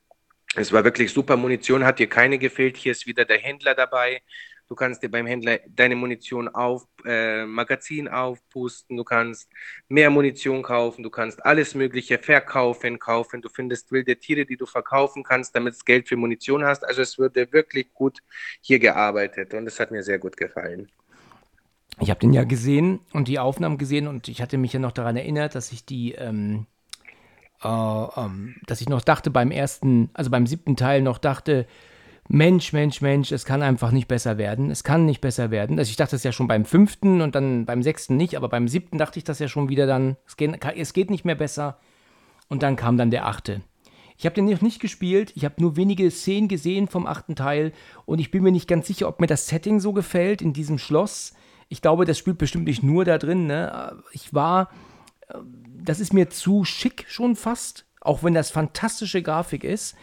Es 0.55 0.73
war 0.73 0.85
wirklich 0.85 1.13
super. 1.13 1.37
Munition 1.37 1.85
hat 1.85 1.99
dir 1.99 2.09
keine 2.09 2.39
gefehlt. 2.39 2.79
Hier 2.79 2.93
ist 2.93 3.07
wieder 3.07 3.27
der 3.27 3.39
Händler 3.39 3.75
dabei. 3.75 4.23
Du 4.69 4.75
kannst 4.75 5.03
dir 5.03 5.11
beim 5.11 5.27
Händler 5.27 5.61
deine 5.69 5.97
Munition 5.97 6.49
auf, 6.49 6.87
äh, 7.05 7.45
Magazin 7.45 8.09
aufpusten, 8.09 8.97
du 8.97 9.05
kannst 9.05 9.51
mehr 9.89 10.09
Munition 10.11 10.63
kaufen, 10.63 11.03
du 11.03 11.11
kannst 11.11 11.45
alles 11.45 11.75
Mögliche 11.75 12.19
verkaufen, 12.19 12.99
kaufen. 12.99 13.43
Du 13.43 13.49
findest 13.49 13.93
wilde 13.93 14.17
Tiere, 14.17 14.47
die 14.47 14.57
du 14.57 14.67
verkaufen 14.67 15.23
kannst, 15.25 15.55
damit 15.55 15.75
du 15.75 15.85
Geld 15.85 16.09
für 16.09 16.17
Munition 16.17 16.65
hast. 16.65 16.85
Also 16.85 17.03
es 17.03 17.19
wurde 17.19 17.53
wirklich 17.53 17.93
gut 17.93 18.21
hier 18.61 18.79
gearbeitet 18.79 19.53
und 19.55 19.67
es 19.67 19.79
hat 19.79 19.91
mir 19.91 20.03
sehr 20.03 20.19
gut 20.19 20.37
gefallen. 20.37 20.91
Ich 22.01 22.11
habe 22.11 22.21
den 22.21 22.33
ja 22.33 22.45
gesehen 22.45 23.01
und 23.13 23.29
die 23.29 23.39
Aufnahmen 23.39 23.79
gesehen 23.79 24.07
und 24.07 24.29
ich 24.29 24.41
hatte 24.41 24.57
mich 24.59 24.73
ja 24.73 24.81
noch 24.81 24.93
daran 24.93 25.17
erinnert, 25.17 25.55
dass 25.55 25.73
ich 25.73 25.85
die, 25.85 26.13
ähm, 26.13 26.67
äh, 27.63 27.69
ähm, 27.69 28.57
dass 28.67 28.81
ich 28.81 28.89
noch 28.89 29.03
dachte 29.03 29.31
beim 29.31 29.51
ersten, 29.51 30.11
also 30.15 30.31
beim 30.31 30.47
siebten 30.47 30.77
Teil 30.77 31.03
noch 31.03 31.19
dachte, 31.19 31.67
Mensch, 32.29 32.73
Mensch, 32.73 33.01
Mensch, 33.01 33.33
es 33.33 33.45
kann 33.45 33.63
einfach 33.63 33.91
nicht 33.91 34.09
besser 34.09 34.39
werden. 34.39 34.71
Es 34.71 34.85
kann 34.85 35.05
nicht 35.05 35.21
besser 35.21 35.51
werden. 35.51 35.79
Also 35.79 35.91
ich 35.91 35.97
dachte 35.97 36.13
das 36.13 36.23
ja 36.23 36.33
schon 36.33 36.49
beim 36.49 36.65
fünften 36.65 37.21
und 37.21 37.35
dann 37.35 37.67
beim 37.67 37.83
sechsten 37.83 38.17
nicht, 38.17 38.37
aber 38.37 38.49
beim 38.49 38.69
siebten 38.69 38.99
dachte 38.99 39.19
ich 39.19 39.25
das 39.25 39.39
ja 39.39 39.49
schon 39.49 39.69
wieder 39.69 39.87
dann, 39.87 40.17
es 40.27 40.37
geht, 40.37 40.65
es 40.77 40.93
geht 40.93 41.11
nicht 41.11 41.25
mehr 41.25 41.35
besser. 41.35 41.79
Und 42.49 42.63
dann 42.63 42.77
kam 42.77 42.97
dann 42.97 43.11
der 43.11 43.27
achte. 43.27 43.63
Ich 44.17 44.27
habe 44.27 44.35
den 44.35 44.45
noch 44.45 44.61
nicht 44.61 44.81
gespielt, 44.81 45.33
ich 45.35 45.45
habe 45.45 45.61
nur 45.61 45.77
wenige 45.77 46.11
Szenen 46.11 46.49
gesehen 46.49 46.87
vom 46.87 47.07
achten 47.07 47.35
Teil 47.35 47.73
und 48.05 48.21
ich 48.21 48.31
bin 48.31 48.43
mir 48.43 48.53
nicht 48.53 48.69
ganz 48.69 48.87
sicher, 48.87 49.09
ob 49.09 49.21
mir 49.21 49.27
das 49.27 49.49
Setting 49.49 49.81
so 49.81 49.93
gefällt 49.93 50.43
in 50.43 50.53
diesem 50.53 50.79
Schloss. 50.79 51.35
Ich 51.69 51.83
glaube, 51.83 52.05
das 52.05 52.19
spielt 52.19 52.39
bestimmt 52.39 52.67
nicht 52.67 52.83
nur 52.83 53.05
da 53.05 53.19
drin. 53.19 53.47
Ne? 53.47 54.01
Ich 54.13 54.33
war, 54.33 54.71
äh, 55.29 55.39
das 55.77 55.99
ist 55.99 56.13
mir 56.13 56.31
zu 56.31 56.65
schick 56.65 57.05
schon 57.09 57.35
fast, 57.35 57.87
auch 58.01 58.23
wenn 58.23 58.35
das 58.35 58.51
fantastische 58.51 59.23
Grafik 59.23 59.65
ist. 59.65 59.97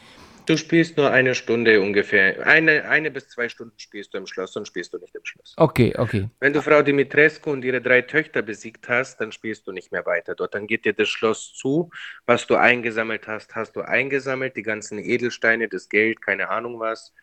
Du 0.50 0.58
spielst 0.58 0.98
nur 0.98 1.12
eine 1.12 1.36
Stunde 1.36 1.80
ungefähr. 1.80 2.44
Eine, 2.48 2.86
eine 2.86 3.12
bis 3.12 3.28
zwei 3.28 3.50
Stunden 3.50 3.78
spielst 3.78 4.16
du 4.16 4.18
im 4.18 4.26
Schloss, 4.26 4.54
sonst 4.54 4.70
spielst 4.70 4.92
du 4.92 4.98
nicht 4.98 5.14
im 5.14 5.24
Schloss. 5.24 5.54
Okay, 5.58 5.94
okay. 5.96 6.28
Wenn 6.40 6.54
du 6.54 6.64
Frau 6.64 6.82
Dimitrescu 6.82 7.52
und 7.52 7.64
ihre 7.64 7.80
drei 7.82 8.02
Töchter 8.02 8.42
besiegt 8.42 8.90
hast, 8.90 9.22
dann 9.22 9.32
spielst 9.32 9.68
du 9.68 9.72
nicht 9.72 9.92
mehr 9.92 10.08
weiter 10.08 10.34
dort. 10.34 10.56
Dann 10.56 10.66
geht 10.66 10.86
dir 10.86 10.94
das 10.94 11.08
Schloss 11.08 11.54
zu. 11.54 11.92
Was 12.26 12.48
du 12.48 12.56
eingesammelt 12.56 13.28
hast, 13.28 13.54
hast 13.54 13.76
du 13.76 13.82
eingesammelt. 13.82 14.58
Die 14.58 14.64
ganzen 14.64 14.98
Edelsteine, 14.98 15.70
das 15.70 15.88
Geld, 15.88 16.20
keine 16.20 16.50
Ahnung 16.50 16.80
was. 16.80 17.14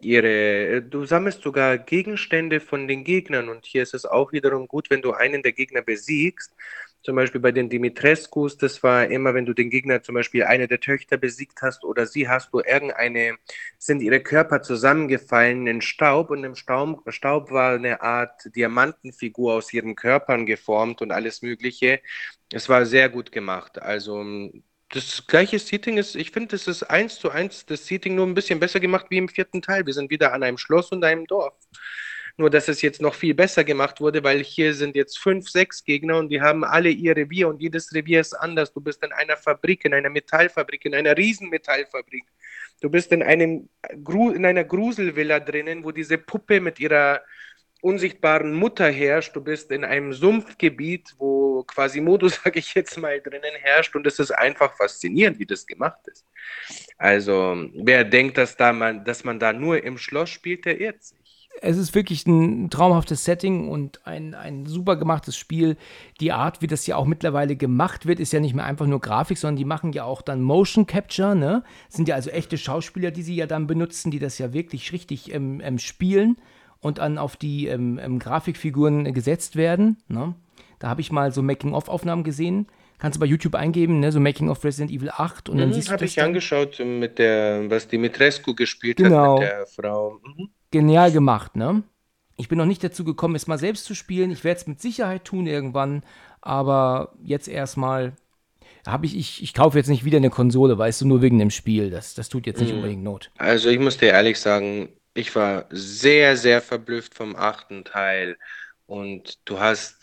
Ihre, 0.00 0.82
du 0.82 1.04
sammelst 1.04 1.42
sogar 1.42 1.78
Gegenstände 1.78 2.58
von 2.58 2.88
den 2.88 3.04
Gegnern 3.04 3.48
und 3.48 3.64
hier 3.64 3.84
ist 3.84 3.94
es 3.94 4.04
auch 4.04 4.32
wiederum 4.32 4.66
gut, 4.66 4.90
wenn 4.90 5.02
du 5.02 5.12
einen 5.12 5.44
der 5.44 5.52
Gegner 5.52 5.82
besiegst, 5.82 6.52
Zum 7.06 7.14
Beispiel 7.14 7.40
bei 7.40 7.52
den 7.52 7.68
Dimitrescus, 7.70 8.58
das 8.58 8.82
war 8.82 9.06
immer, 9.06 9.32
wenn 9.32 9.46
du 9.46 9.54
den 9.54 9.70
Gegner 9.70 10.02
zum 10.02 10.16
Beispiel 10.16 10.42
eine 10.42 10.66
der 10.66 10.80
Töchter 10.80 11.16
besiegt 11.16 11.62
hast 11.62 11.84
oder 11.84 12.04
sie 12.04 12.28
hast 12.28 12.52
du 12.52 12.58
irgendeine, 12.58 13.36
sind 13.78 14.00
ihre 14.00 14.18
Körper 14.18 14.60
zusammengefallen 14.60 15.68
in 15.68 15.82
Staub 15.82 16.30
und 16.30 16.42
im 16.42 16.56
Staub, 16.56 17.04
Staub 17.12 17.52
war 17.52 17.74
eine 17.74 18.02
Art 18.02 18.50
Diamantenfigur 18.56 19.54
aus 19.54 19.72
ihren 19.72 19.94
Körpern 19.94 20.46
geformt 20.46 21.00
und 21.00 21.12
alles 21.12 21.42
Mögliche. 21.42 22.00
Es 22.50 22.68
war 22.68 22.84
sehr 22.84 23.08
gut 23.08 23.30
gemacht. 23.30 23.80
Also 23.80 24.24
das 24.88 25.28
gleiche 25.28 25.60
Seating 25.60 25.98
ist, 25.98 26.16
ich 26.16 26.32
finde, 26.32 26.56
das 26.56 26.66
ist 26.66 26.82
eins 26.82 27.20
zu 27.20 27.30
eins 27.30 27.66
das 27.66 27.86
Seating 27.86 28.16
nur 28.16 28.26
ein 28.26 28.34
bisschen 28.34 28.58
besser 28.58 28.80
gemacht 28.80 29.06
wie 29.10 29.18
im 29.18 29.28
vierten 29.28 29.62
Teil. 29.62 29.86
Wir 29.86 29.94
sind 29.94 30.10
wieder 30.10 30.32
an 30.32 30.42
einem 30.42 30.58
Schloss 30.58 30.90
und 30.90 31.04
einem 31.04 31.24
Dorf. 31.28 31.54
Nur, 32.38 32.50
dass 32.50 32.68
es 32.68 32.82
jetzt 32.82 33.00
noch 33.00 33.14
viel 33.14 33.34
besser 33.34 33.64
gemacht 33.64 34.00
wurde, 34.00 34.22
weil 34.22 34.42
hier 34.42 34.74
sind 34.74 34.94
jetzt 34.94 35.18
fünf, 35.18 35.48
sechs 35.48 35.82
Gegner 35.84 36.18
und 36.18 36.28
die 36.28 36.42
haben 36.42 36.64
alle 36.64 36.90
ihr 36.90 37.16
Revier 37.16 37.48
und 37.48 37.62
jedes 37.62 37.94
Revier 37.94 38.20
ist 38.20 38.34
anders. 38.34 38.72
Du 38.74 38.80
bist 38.80 39.02
in 39.02 39.12
einer 39.12 39.38
Fabrik, 39.38 39.86
in 39.86 39.94
einer 39.94 40.10
Metallfabrik, 40.10 40.84
in 40.84 40.94
einer 40.94 41.16
Riesenmetallfabrik. 41.16 42.24
Du 42.82 42.90
bist 42.90 43.10
in, 43.12 43.22
einem, 43.22 43.70
in 43.90 44.44
einer 44.44 44.64
Gruselvilla 44.64 45.40
drinnen, 45.40 45.82
wo 45.82 45.92
diese 45.92 46.18
Puppe 46.18 46.60
mit 46.60 46.78
ihrer 46.78 47.22
unsichtbaren 47.80 48.52
Mutter 48.52 48.90
herrscht. 48.90 49.34
Du 49.34 49.40
bist 49.40 49.70
in 49.70 49.82
einem 49.82 50.12
Sumpfgebiet, 50.12 51.14
wo 51.18 51.62
Quasimodo, 51.62 52.28
sage 52.44 52.58
ich 52.58 52.74
jetzt 52.74 52.98
mal, 52.98 53.18
drinnen 53.18 53.54
herrscht. 53.62 53.96
Und 53.96 54.06
es 54.06 54.18
ist 54.18 54.30
einfach 54.30 54.76
faszinierend, 54.76 55.38
wie 55.38 55.46
das 55.46 55.66
gemacht 55.66 56.00
ist. 56.06 56.26
Also, 56.98 57.66
wer 57.74 58.04
denkt, 58.04 58.36
dass, 58.36 58.58
da 58.58 58.74
man, 58.74 59.06
dass 59.06 59.24
man 59.24 59.38
da 59.38 59.54
nur 59.54 59.82
im 59.82 59.96
Schloss 59.96 60.28
spielt, 60.28 60.66
der 60.66 60.78
irrt 60.78 61.02
sich 61.02 61.25
es 61.62 61.76
ist 61.76 61.94
wirklich 61.94 62.26
ein 62.26 62.70
traumhaftes 62.70 63.24
Setting 63.24 63.68
und 63.68 64.06
ein, 64.06 64.34
ein 64.34 64.66
super 64.66 64.96
gemachtes 64.96 65.36
Spiel. 65.36 65.76
Die 66.20 66.32
Art, 66.32 66.60
wie 66.62 66.66
das 66.66 66.86
ja 66.86 66.96
auch 66.96 67.06
mittlerweile 67.06 67.56
gemacht 67.56 68.06
wird, 68.06 68.20
ist 68.20 68.32
ja 68.32 68.40
nicht 68.40 68.54
mehr 68.54 68.64
einfach 68.64 68.86
nur 68.86 69.00
Grafik, 69.00 69.38
sondern 69.38 69.56
die 69.56 69.64
machen 69.64 69.92
ja 69.92 70.04
auch 70.04 70.22
dann 70.22 70.42
Motion 70.42 70.86
Capture, 70.86 71.34
ne? 71.34 71.62
Sind 71.88 72.08
ja 72.08 72.14
also 72.14 72.30
echte 72.30 72.58
Schauspieler, 72.58 73.10
die 73.10 73.22
sie 73.22 73.36
ja 73.36 73.46
dann 73.46 73.66
benutzen, 73.66 74.10
die 74.10 74.18
das 74.18 74.38
ja 74.38 74.52
wirklich 74.52 74.92
richtig 74.92 75.32
ähm, 75.32 75.60
ähm, 75.62 75.78
spielen 75.78 76.36
und 76.80 76.98
dann 76.98 77.18
auf 77.18 77.36
die 77.36 77.66
ähm, 77.66 77.98
ähm 78.02 78.18
Grafikfiguren 78.18 79.12
gesetzt 79.14 79.56
werden. 79.56 79.98
Ne? 80.08 80.34
Da 80.78 80.88
habe 80.88 81.00
ich 81.00 81.10
mal 81.10 81.32
so 81.32 81.42
Making-of-Aufnahmen 81.42 82.22
gesehen. 82.22 82.66
Kannst 82.98 83.16
du 83.16 83.20
bei 83.20 83.26
YouTube 83.26 83.54
eingeben, 83.54 84.00
ne? 84.00 84.12
so 84.12 84.20
Making 84.20 84.48
of 84.48 84.64
Resident 84.64 84.90
Evil 84.90 85.10
8 85.10 85.48
und 85.48 85.58
dann 85.58 85.68
mhm, 85.68 85.72
siehst 85.74 85.88
du 85.88 85.92
Habe 85.92 86.04
ich 86.04 86.14
dann. 86.14 86.26
angeschaut 86.26 86.80
mit 86.84 87.18
der, 87.18 87.68
was 87.68 87.88
Dimitrescu 87.88 88.54
gespielt 88.54 88.98
genau. 88.98 89.34
hat 89.34 89.40
mit 89.40 89.48
der 89.48 89.66
Frau. 89.66 90.20
Mhm 90.22 90.50
genial 90.76 91.12
gemacht, 91.12 91.56
ne? 91.56 91.82
Ich 92.36 92.48
bin 92.48 92.58
noch 92.58 92.66
nicht 92.66 92.84
dazu 92.84 93.02
gekommen, 93.02 93.34
es 93.34 93.46
mal 93.46 93.58
selbst 93.58 93.86
zu 93.86 93.94
spielen. 93.94 94.30
Ich 94.30 94.44
werde 94.44 94.60
es 94.60 94.66
mit 94.66 94.80
Sicherheit 94.80 95.24
tun 95.24 95.46
irgendwann, 95.46 96.02
aber 96.42 97.14
jetzt 97.22 97.48
erstmal 97.48 98.12
habe 98.86 99.06
ich, 99.06 99.16
ich, 99.16 99.42
ich 99.42 99.54
kaufe 99.54 99.78
jetzt 99.78 99.88
nicht 99.88 100.04
wieder 100.04 100.18
eine 100.18 100.30
Konsole, 100.30 100.76
weißt 100.76 101.00
du, 101.00 101.06
nur 101.06 101.22
wegen 101.22 101.38
dem 101.38 101.50
Spiel. 101.50 101.90
Das, 101.90 102.14
das 102.14 102.28
tut 102.28 102.46
jetzt 102.46 102.60
nicht 102.60 102.70
mhm. 102.70 102.76
unbedingt 102.76 103.02
Not. 103.02 103.30
Also 103.38 103.70
ich 103.70 103.78
muss 103.78 103.96
dir 103.96 104.10
ehrlich 104.10 104.38
sagen, 104.38 104.90
ich 105.14 105.34
war 105.34 105.64
sehr, 105.70 106.36
sehr 106.36 106.60
verblüfft 106.60 107.14
vom 107.14 107.34
achten 107.34 107.84
Teil 107.84 108.36
und 108.86 109.38
du 109.46 109.58
hast 109.58 109.96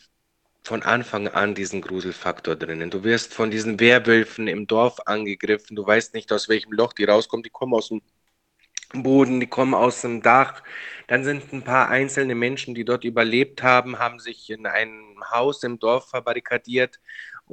von 0.64 0.82
Anfang 0.82 1.28
an 1.28 1.56
diesen 1.56 1.82
Gruselfaktor 1.82 2.56
drinnen. 2.56 2.90
Du 2.90 3.04
wirst 3.04 3.34
von 3.34 3.52
diesen 3.52 3.80
Werwölfen 3.80 4.48
im 4.48 4.66
Dorf 4.66 5.00
angegriffen, 5.06 5.76
du 5.76 5.86
weißt 5.86 6.14
nicht, 6.14 6.32
aus 6.32 6.50
welchem 6.50 6.72
Loch 6.72 6.94
die 6.94 7.04
rauskommen, 7.04 7.44
die 7.44 7.50
kommen 7.50 7.74
aus 7.74 7.90
dem 7.90 8.02
Boden, 9.02 9.40
die 9.40 9.48
kommen 9.48 9.74
aus 9.74 10.02
dem 10.02 10.22
Dach. 10.22 10.62
Dann 11.08 11.24
sind 11.24 11.52
ein 11.52 11.64
paar 11.64 11.90
einzelne 11.90 12.36
Menschen, 12.36 12.76
die 12.76 12.86
dort 12.86 13.04
überlebt 13.04 13.64
haben, 13.64 13.98
haben 14.00 14.20
sich 14.20 14.50
in 14.50 14.68
einem 14.68 15.24
Haus 15.32 15.64
im 15.64 15.80
Dorf 15.80 16.10
verbarrikadiert 16.10 17.00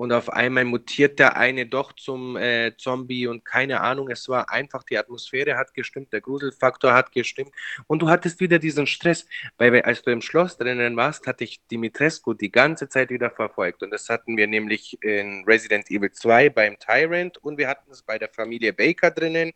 und 0.01 0.12
auf 0.12 0.32
einmal 0.32 0.64
mutiert 0.64 1.18
der 1.18 1.36
eine 1.36 1.66
doch 1.66 1.93
zum 1.93 2.35
äh, 2.39 2.74
Zombie 2.78 3.27
und 3.27 3.44
keine 3.44 3.82
Ahnung, 3.82 4.09
es 4.09 4.31
war 4.31 4.48
einfach, 4.48 4.82
die 4.82 4.97
Atmosphäre 4.97 5.59
hat 5.59 5.74
gestimmt, 5.74 6.10
der 6.14 6.22
Gruselfaktor 6.22 6.94
hat 6.94 7.12
gestimmt 7.12 7.51
und 7.86 8.01
du 8.01 8.09
hattest 8.09 8.40
wieder 8.40 8.59
diesen 8.59 8.86
Stress, 8.86 9.27
weil 9.59 9.82
als 9.82 10.01
du 10.01 10.10
im 10.10 10.22
Schloss 10.22 10.56
drinnen 10.56 10.97
warst, 10.97 11.27
hatte 11.27 11.44
ich 11.44 11.60
Dimitrescu 11.70 12.32
die 12.32 12.51
ganze 12.51 12.89
Zeit 12.89 13.10
wieder 13.10 13.28
verfolgt 13.28 13.82
und 13.82 13.90
das 13.90 14.09
hatten 14.09 14.39
wir 14.39 14.47
nämlich 14.47 14.97
in 15.02 15.44
Resident 15.47 15.90
Evil 15.90 16.10
2 16.10 16.48
beim 16.48 16.78
Tyrant 16.78 17.36
und 17.36 17.59
wir 17.59 17.68
hatten 17.68 17.90
es 17.90 18.01
bei 18.01 18.18
der 18.18 18.31
Familie 18.31 18.72
Baker 18.72 19.10
drinnen, 19.10 19.52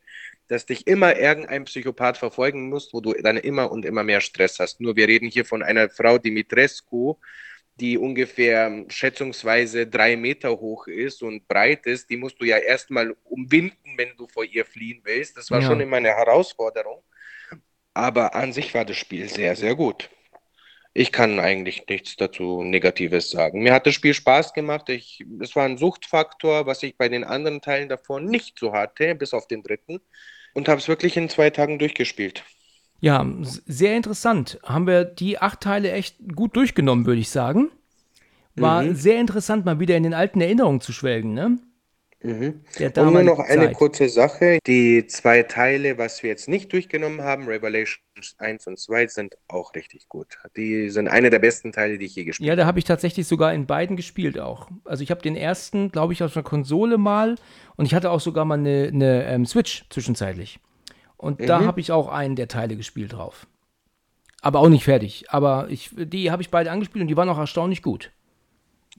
dass 0.49 0.67
dich 0.67 0.87
immer 0.87 1.17
irgendein 1.17 1.65
Psychopath 1.65 2.19
verfolgen 2.19 2.69
muss, 2.69 2.93
wo 2.93 3.01
du 3.01 3.15
dann 3.15 3.39
immer 3.39 3.73
und 3.73 3.87
immer 3.87 4.05
mehr 4.05 4.21
Stress 4.21 4.59
hast. 4.59 4.79
Nur 4.79 4.95
wir 4.95 5.09
reden 5.09 5.31
hier 5.31 5.47
von 5.47 5.63
einer 5.63 5.89
Frau, 5.89 6.19
Dimitrescu, 6.19 7.17
die 7.81 7.99
ungefähr 7.99 8.85
schätzungsweise 8.89 9.87
drei 9.87 10.17
Meter 10.17 10.51
hoch 10.51 10.87
ist 10.87 11.23
und 11.23 11.49
breit 11.49 11.87
ist, 11.87 12.09
die 12.09 12.17
musst 12.17 12.41
du 12.41 12.45
ja 12.45 12.59
erstmal 12.59 13.17
umwinden, 13.25 13.95
wenn 13.97 14.17
du 14.17 14.29
vor 14.29 14.45
ihr 14.45 14.65
fliehen 14.65 15.01
willst. 15.05 15.37
Das 15.37 15.51
war 15.51 15.61
ja. 15.61 15.67
schon 15.67 15.81
immer 15.81 15.97
eine 15.97 16.11
Herausforderung. 16.11 17.03
Aber 17.93 18.35
an 18.35 18.53
sich 18.53 18.75
war 18.75 18.85
das 18.85 18.97
Spiel 18.97 19.29
sehr, 19.29 19.57
sehr 19.57 19.75
gut. 19.75 20.11
Ich 20.97 21.11
kann 21.11 21.41
eigentlich 21.41 21.89
nichts 21.89 22.15
dazu 22.15 22.63
Negatives 22.63 23.31
sagen. 23.31 23.63
Mir 23.63 23.73
hat 23.73 23.87
das 23.87 23.95
Spiel 23.95 24.15
Spaß 24.15 24.53
gemacht. 24.53 24.89
Ich, 24.89 25.25
es 25.41 25.57
war 25.57 25.65
ein 25.65 25.77
Suchtfaktor, 25.77 26.67
was 26.67 26.85
ich 26.85 26.97
bei 26.97 27.09
den 27.09 27.25
anderen 27.25 27.61
Teilen 27.61 27.89
davor 27.89 28.21
nicht 28.21 28.59
so 28.61 28.73
hatte, 28.73 29.17
bis 29.17 29.35
auf 29.35 29.49
den 29.49 29.65
dritten. 29.65 30.01
Und 30.53 30.69
habe 30.69 30.79
es 30.79 30.87
wirklich 30.87 31.17
in 31.17 31.29
zwei 31.29 31.51
Tagen 31.51 31.81
durchgespielt. 31.81 32.45
Ja, 33.05 33.27
sehr 33.67 33.99
interessant. 33.99 34.59
Haben 34.63 34.87
wir 34.87 35.05
die 35.05 35.39
acht 35.39 35.61
Teile 35.61 35.93
echt 35.93 36.17
gut 36.35 36.57
durchgenommen, 36.57 37.05
würde 37.05 37.21
ich 37.21 37.29
sagen. 37.29 37.71
War 38.57 38.83
mhm. 38.83 38.95
sehr 38.95 39.21
interessant, 39.21 39.67
mal 39.67 39.79
wieder 39.79 39.95
in 39.95 40.05
den 40.05 40.15
alten 40.15 40.41
Erinnerungen 40.41 40.81
zu 40.81 40.95
schwelgen, 40.95 41.35
ne? 41.35 41.59
Mhm. 42.23 42.63
Und 42.81 43.13
nur 43.13 43.23
noch 43.23 43.41
eine 43.41 43.67
Zeit. 43.67 43.75
kurze 43.75 44.09
Sache. 44.09 44.59
Die 44.67 45.07
zwei 45.07 45.43
Teile, 45.43 45.99
was 45.99 46.23
wir 46.23 46.31
jetzt 46.31 46.49
nicht 46.49 46.73
durchgenommen 46.73 47.21
haben, 47.21 47.47
Revelations 47.47 48.37
1 48.39 48.69
und 48.69 48.79
2, 48.79 49.09
sind 49.09 49.35
auch 49.49 49.75
richtig 49.75 50.09
gut. 50.09 50.39
Die 50.57 50.89
sind 50.89 51.07
eine 51.07 51.29
der 51.29 51.41
besten 51.41 51.73
Teile, 51.73 51.99
die 51.99 52.07
ich 52.07 52.15
je 52.15 52.25
gespielt 52.25 52.49
habe. 52.49 52.57
Ja, 52.57 52.57
da 52.57 52.67
habe 52.67 52.79
ich 52.79 52.87
tatsächlich 52.87 53.27
sogar 53.27 53.53
in 53.53 53.67
beiden 53.67 53.97
gespielt 53.97 54.39
auch. 54.39 54.71
Also 54.87 55.03
ich 55.03 55.11
habe 55.11 55.21
den 55.21 55.37
ersten, 55.37 55.93
glaube 55.93 56.15
ich, 56.15 56.23
auf 56.23 56.35
einer 56.35 56.43
Konsole 56.43 56.97
mal 56.97 57.35
und 57.77 57.85
ich 57.85 57.95
hatte 57.95 58.11
auch 58.11 58.21
sogar 58.21 58.47
mal 58.47 58.59
eine, 58.59 58.89
eine 58.91 59.27
ähm, 59.27 59.45
Switch 59.45 59.85
zwischenzeitlich. 59.91 60.59
Und 61.25 61.41
mhm. 61.41 61.47
da 61.47 61.65
habe 61.65 61.81
ich 61.81 61.91
auch 61.91 62.09
einen 62.09 62.37
der 62.37 62.49
Teile 62.49 62.77
gespielt 62.77 63.15
drauf. 63.15 63.47
Aber 64.43 64.61
auch 64.61 64.69
nicht 64.69 64.85
fertig. 64.85 65.25
Aber 65.29 65.69
ich, 65.71 65.91
die 65.97 66.31
habe 66.31 66.43
ich 66.43 66.51
beide 66.51 66.71
angespielt 66.71 67.01
und 67.01 67.09
die 67.09 67.17
waren 67.17 67.31
auch 67.31 67.39
erstaunlich 67.39 67.81
gut. 67.81 68.13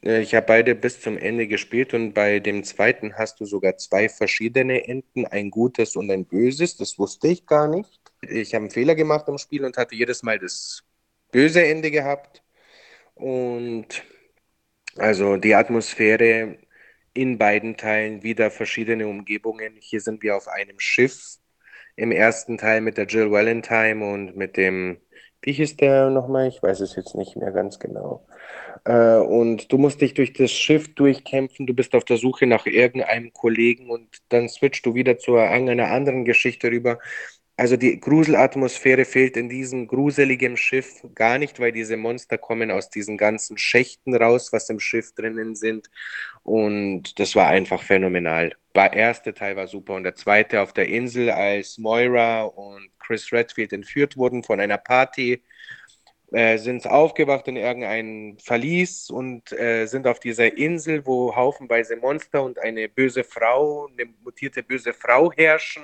Äh, 0.01 0.21
ich 0.21 0.33
habe 0.33 0.47
beide 0.47 0.73
bis 0.73 0.99
zum 0.99 1.19
Ende 1.19 1.47
gespielt 1.47 1.93
und 1.93 2.13
bei 2.13 2.39
dem 2.39 2.63
zweiten 2.63 3.13
hast 3.13 3.39
du 3.39 3.45
sogar 3.45 3.77
zwei 3.77 4.09
verschiedene 4.09 4.87
Enden, 4.87 5.27
ein 5.27 5.51
gutes 5.51 5.95
und 5.95 6.09
ein 6.09 6.25
böses. 6.25 6.77
Das 6.77 6.97
wusste 6.97 7.27
ich 7.27 7.45
gar 7.45 7.67
nicht. 7.67 8.01
Ich 8.21 8.55
habe 8.55 8.63
einen 8.63 8.71
Fehler 8.71 8.95
gemacht 8.95 9.27
im 9.27 9.37
Spiel 9.37 9.63
und 9.63 9.77
hatte 9.77 9.93
jedes 9.93 10.23
Mal 10.23 10.39
das 10.39 10.83
böse 11.31 11.63
Ende 11.63 11.91
gehabt. 11.91 12.41
Und 13.13 14.03
also 14.97 15.37
die 15.37 15.53
Atmosphäre 15.53 16.57
in 17.13 17.37
beiden 17.37 17.77
Teilen 17.77 18.23
wieder 18.23 18.49
verschiedene 18.49 19.07
Umgebungen. 19.07 19.75
Hier 19.79 20.01
sind 20.01 20.23
wir 20.23 20.35
auf 20.35 20.47
einem 20.47 20.79
Schiff 20.79 21.37
im 21.95 22.11
ersten 22.11 22.57
Teil 22.57 22.81
mit 22.81 22.97
der 22.97 23.05
Jill 23.05 23.31
Valentine 23.31 24.05
und 24.05 24.35
mit 24.35 24.57
dem, 24.57 24.97
wie 25.41 25.53
hieß 25.53 25.77
der 25.77 26.09
nochmal? 26.09 26.47
Ich 26.47 26.61
weiß 26.61 26.79
es 26.81 26.95
jetzt 26.95 27.15
nicht 27.15 27.35
mehr 27.37 27.51
ganz 27.51 27.79
genau. 27.79 28.25
Äh, 28.85 29.17
und 29.17 29.71
du 29.71 29.77
musst 29.77 30.01
dich 30.01 30.13
durch 30.13 30.33
das 30.33 30.51
Schiff 30.51 30.93
durchkämpfen, 30.95 31.67
du 31.67 31.73
bist 31.73 31.95
auf 31.95 32.05
der 32.05 32.17
Suche 32.17 32.47
nach 32.47 32.65
irgendeinem 32.65 33.33
Kollegen 33.33 33.89
und 33.89 34.07
dann 34.29 34.49
switchst 34.49 34.85
du 34.85 34.93
wieder 34.95 35.17
zu 35.17 35.37
einer 35.37 35.91
anderen 35.91 36.25
Geschichte 36.25 36.69
rüber. 36.69 36.99
Also 37.57 37.77
die 37.77 37.99
Gruselatmosphäre 37.99 39.05
fehlt 39.05 39.37
in 39.37 39.47
diesem 39.47 39.87
gruseligen 39.87 40.57
Schiff 40.57 41.01
gar 41.15 41.37
nicht, 41.37 41.59
weil 41.59 41.71
diese 41.71 41.95
Monster 41.95 42.37
kommen 42.37 42.69
aus 42.69 42.89
diesen 42.89 43.17
ganzen 43.17 43.57
Schächten 43.57 44.13
raus, 44.13 44.51
was 44.51 44.69
im 44.69 44.79
Schiff 44.79 45.13
drinnen 45.13 45.55
sind. 45.55 45.89
Und 46.43 47.17
das 47.19 47.35
war 47.35 47.47
einfach 47.47 47.81
phänomenal. 47.81 48.53
Der 48.75 48.93
erste 48.93 49.33
Teil 49.33 49.55
war 49.55 49.67
super 49.67 49.93
und 49.95 50.03
der 50.03 50.15
zweite 50.15 50.61
auf 50.61 50.73
der 50.73 50.87
Insel, 50.89 51.29
als 51.31 51.77
Moira 51.77 52.43
und 52.43 52.89
Chris 52.99 53.31
Redfield 53.31 53.73
entführt 53.73 54.17
wurden 54.17 54.43
von 54.43 54.59
einer 54.59 54.77
Party 54.77 55.43
äh, 56.31 56.57
sind 56.57 56.87
aufgewacht 56.87 57.47
in 57.47 57.55
irgendeinem 57.55 58.37
Verlies 58.39 59.09
und 59.09 59.51
äh, 59.53 59.85
sind 59.85 60.07
auf 60.07 60.19
dieser 60.19 60.57
Insel, 60.57 61.05
wo 61.05 61.35
haufenweise 61.35 61.95
Monster 61.97 62.43
und 62.43 62.59
eine 62.59 62.89
böse 62.89 63.23
Frau, 63.23 63.87
eine 63.87 64.05
mutierte 64.23 64.63
böse 64.63 64.93
Frau 64.93 65.31
herrschen 65.31 65.83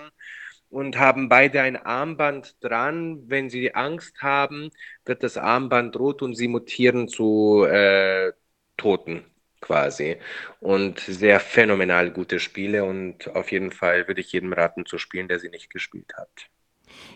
und 0.70 0.98
haben 1.00 1.30
beide 1.30 1.62
ein 1.62 1.78
Armband 1.78 2.58
dran. 2.64 3.24
Wenn 3.30 3.50
sie 3.50 3.74
Angst 3.76 4.22
haben, 4.22 4.72
wird 5.06 5.24
das 5.24 5.38
Armband 5.38 5.98
rot 5.98 6.22
und 6.22 6.36
sie 6.36 6.48
mutieren 6.50 7.08
zu 7.08 7.66
äh, 7.66 8.34
Toten 8.78 9.31
quasi. 9.62 10.18
Und 10.60 11.00
sehr 11.00 11.40
phänomenal 11.40 12.12
gute 12.12 12.40
Spiele 12.40 12.84
und 12.84 13.34
auf 13.36 13.52
jeden 13.52 13.72
Fall 13.72 14.08
würde 14.08 14.22
ich 14.22 14.32
jedem 14.32 14.54
raten 14.54 14.86
zu 14.86 14.98
spielen, 14.98 15.28
der 15.28 15.40
sie 15.40 15.50
nicht 15.50 15.70
gespielt 15.70 16.14
hat. 16.18 16.30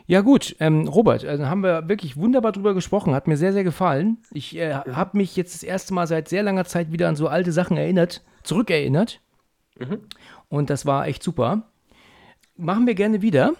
Ja 0.07 0.21
gut, 0.21 0.55
ähm, 0.59 0.87
Robert, 0.87 1.23
dann 1.23 1.49
haben 1.49 1.61
wir 1.61 1.89
wirklich 1.89 2.15
wunderbar 2.15 2.51
drüber 2.51 2.73
gesprochen, 2.73 3.13
hat 3.13 3.27
mir 3.27 3.37
sehr, 3.37 3.53
sehr 3.53 3.63
gefallen. 3.63 4.19
Ich 4.31 4.55
äh, 4.55 4.73
habe 4.73 5.17
mich 5.17 5.35
jetzt 5.35 5.53
das 5.53 5.63
erste 5.63 5.93
Mal 5.93 6.07
seit 6.07 6.29
sehr 6.29 6.43
langer 6.43 6.65
Zeit 6.65 6.91
wieder 6.91 7.09
an 7.09 7.15
so 7.15 7.27
alte 7.27 7.51
Sachen 7.51 7.75
erinnert, 7.75 8.23
zurückerinnert. 8.43 9.21
Und 10.47 10.69
das 10.69 10.85
war 10.85 11.07
echt 11.07 11.23
super. 11.23 11.69
Machen 12.55 12.87
wir 12.87 12.95
gerne 12.95 13.21
wieder. 13.21 13.53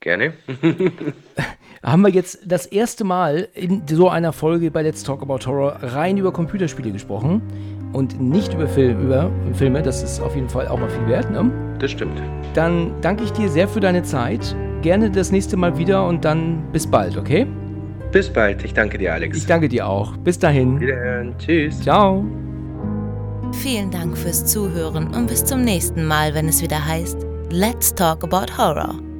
Gerne. 0.00 0.34
Haben 1.82 2.02
wir 2.02 2.10
jetzt 2.10 2.40
das 2.44 2.66
erste 2.66 3.04
Mal 3.04 3.48
in 3.54 3.86
so 3.88 4.08
einer 4.08 4.32
Folge 4.32 4.70
bei 4.70 4.82
Let's 4.82 5.04
Talk 5.04 5.22
About 5.22 5.46
Horror 5.46 5.78
rein 5.82 6.18
über 6.18 6.32
Computerspiele 6.32 6.92
gesprochen 6.92 7.81
und 7.92 8.20
nicht 8.20 8.54
über, 8.54 8.66
Film, 8.66 9.02
über 9.02 9.30
Filme. 9.52 9.82
Das 9.82 10.02
ist 10.02 10.20
auf 10.20 10.34
jeden 10.34 10.48
Fall 10.48 10.68
auch 10.68 10.78
mal 10.78 10.90
viel 10.90 11.06
wert. 11.08 11.30
Ne? 11.30 11.50
Das 11.78 11.90
stimmt. 11.90 12.22
Dann 12.54 12.92
danke 13.00 13.24
ich 13.24 13.32
dir 13.32 13.48
sehr 13.48 13.68
für 13.68 13.80
deine 13.80 14.02
Zeit. 14.02 14.56
Gerne 14.82 15.10
das 15.10 15.30
nächste 15.30 15.56
Mal 15.56 15.78
wieder 15.78 16.06
und 16.06 16.24
dann 16.24 16.62
bis 16.72 16.86
bald, 16.86 17.16
okay? 17.16 17.46
Bis 18.10 18.30
bald. 18.30 18.64
Ich 18.64 18.74
danke 18.74 18.98
dir, 18.98 19.14
Alex. 19.14 19.38
Ich 19.38 19.46
danke 19.46 19.68
dir 19.68 19.86
auch. 19.86 20.16
Bis 20.18 20.38
dahin. 20.38 20.80
Wiederhören. 20.80 21.34
Tschüss. 21.38 21.80
Ciao. 21.80 22.24
Vielen 23.52 23.90
Dank 23.90 24.16
fürs 24.16 24.46
Zuhören 24.46 25.14
und 25.14 25.26
bis 25.28 25.44
zum 25.44 25.62
nächsten 25.62 26.04
Mal, 26.04 26.34
wenn 26.34 26.48
es 26.48 26.62
wieder 26.62 26.84
heißt 26.84 27.18
Let's 27.50 27.94
Talk 27.94 28.24
About 28.24 28.56
Horror. 28.56 29.11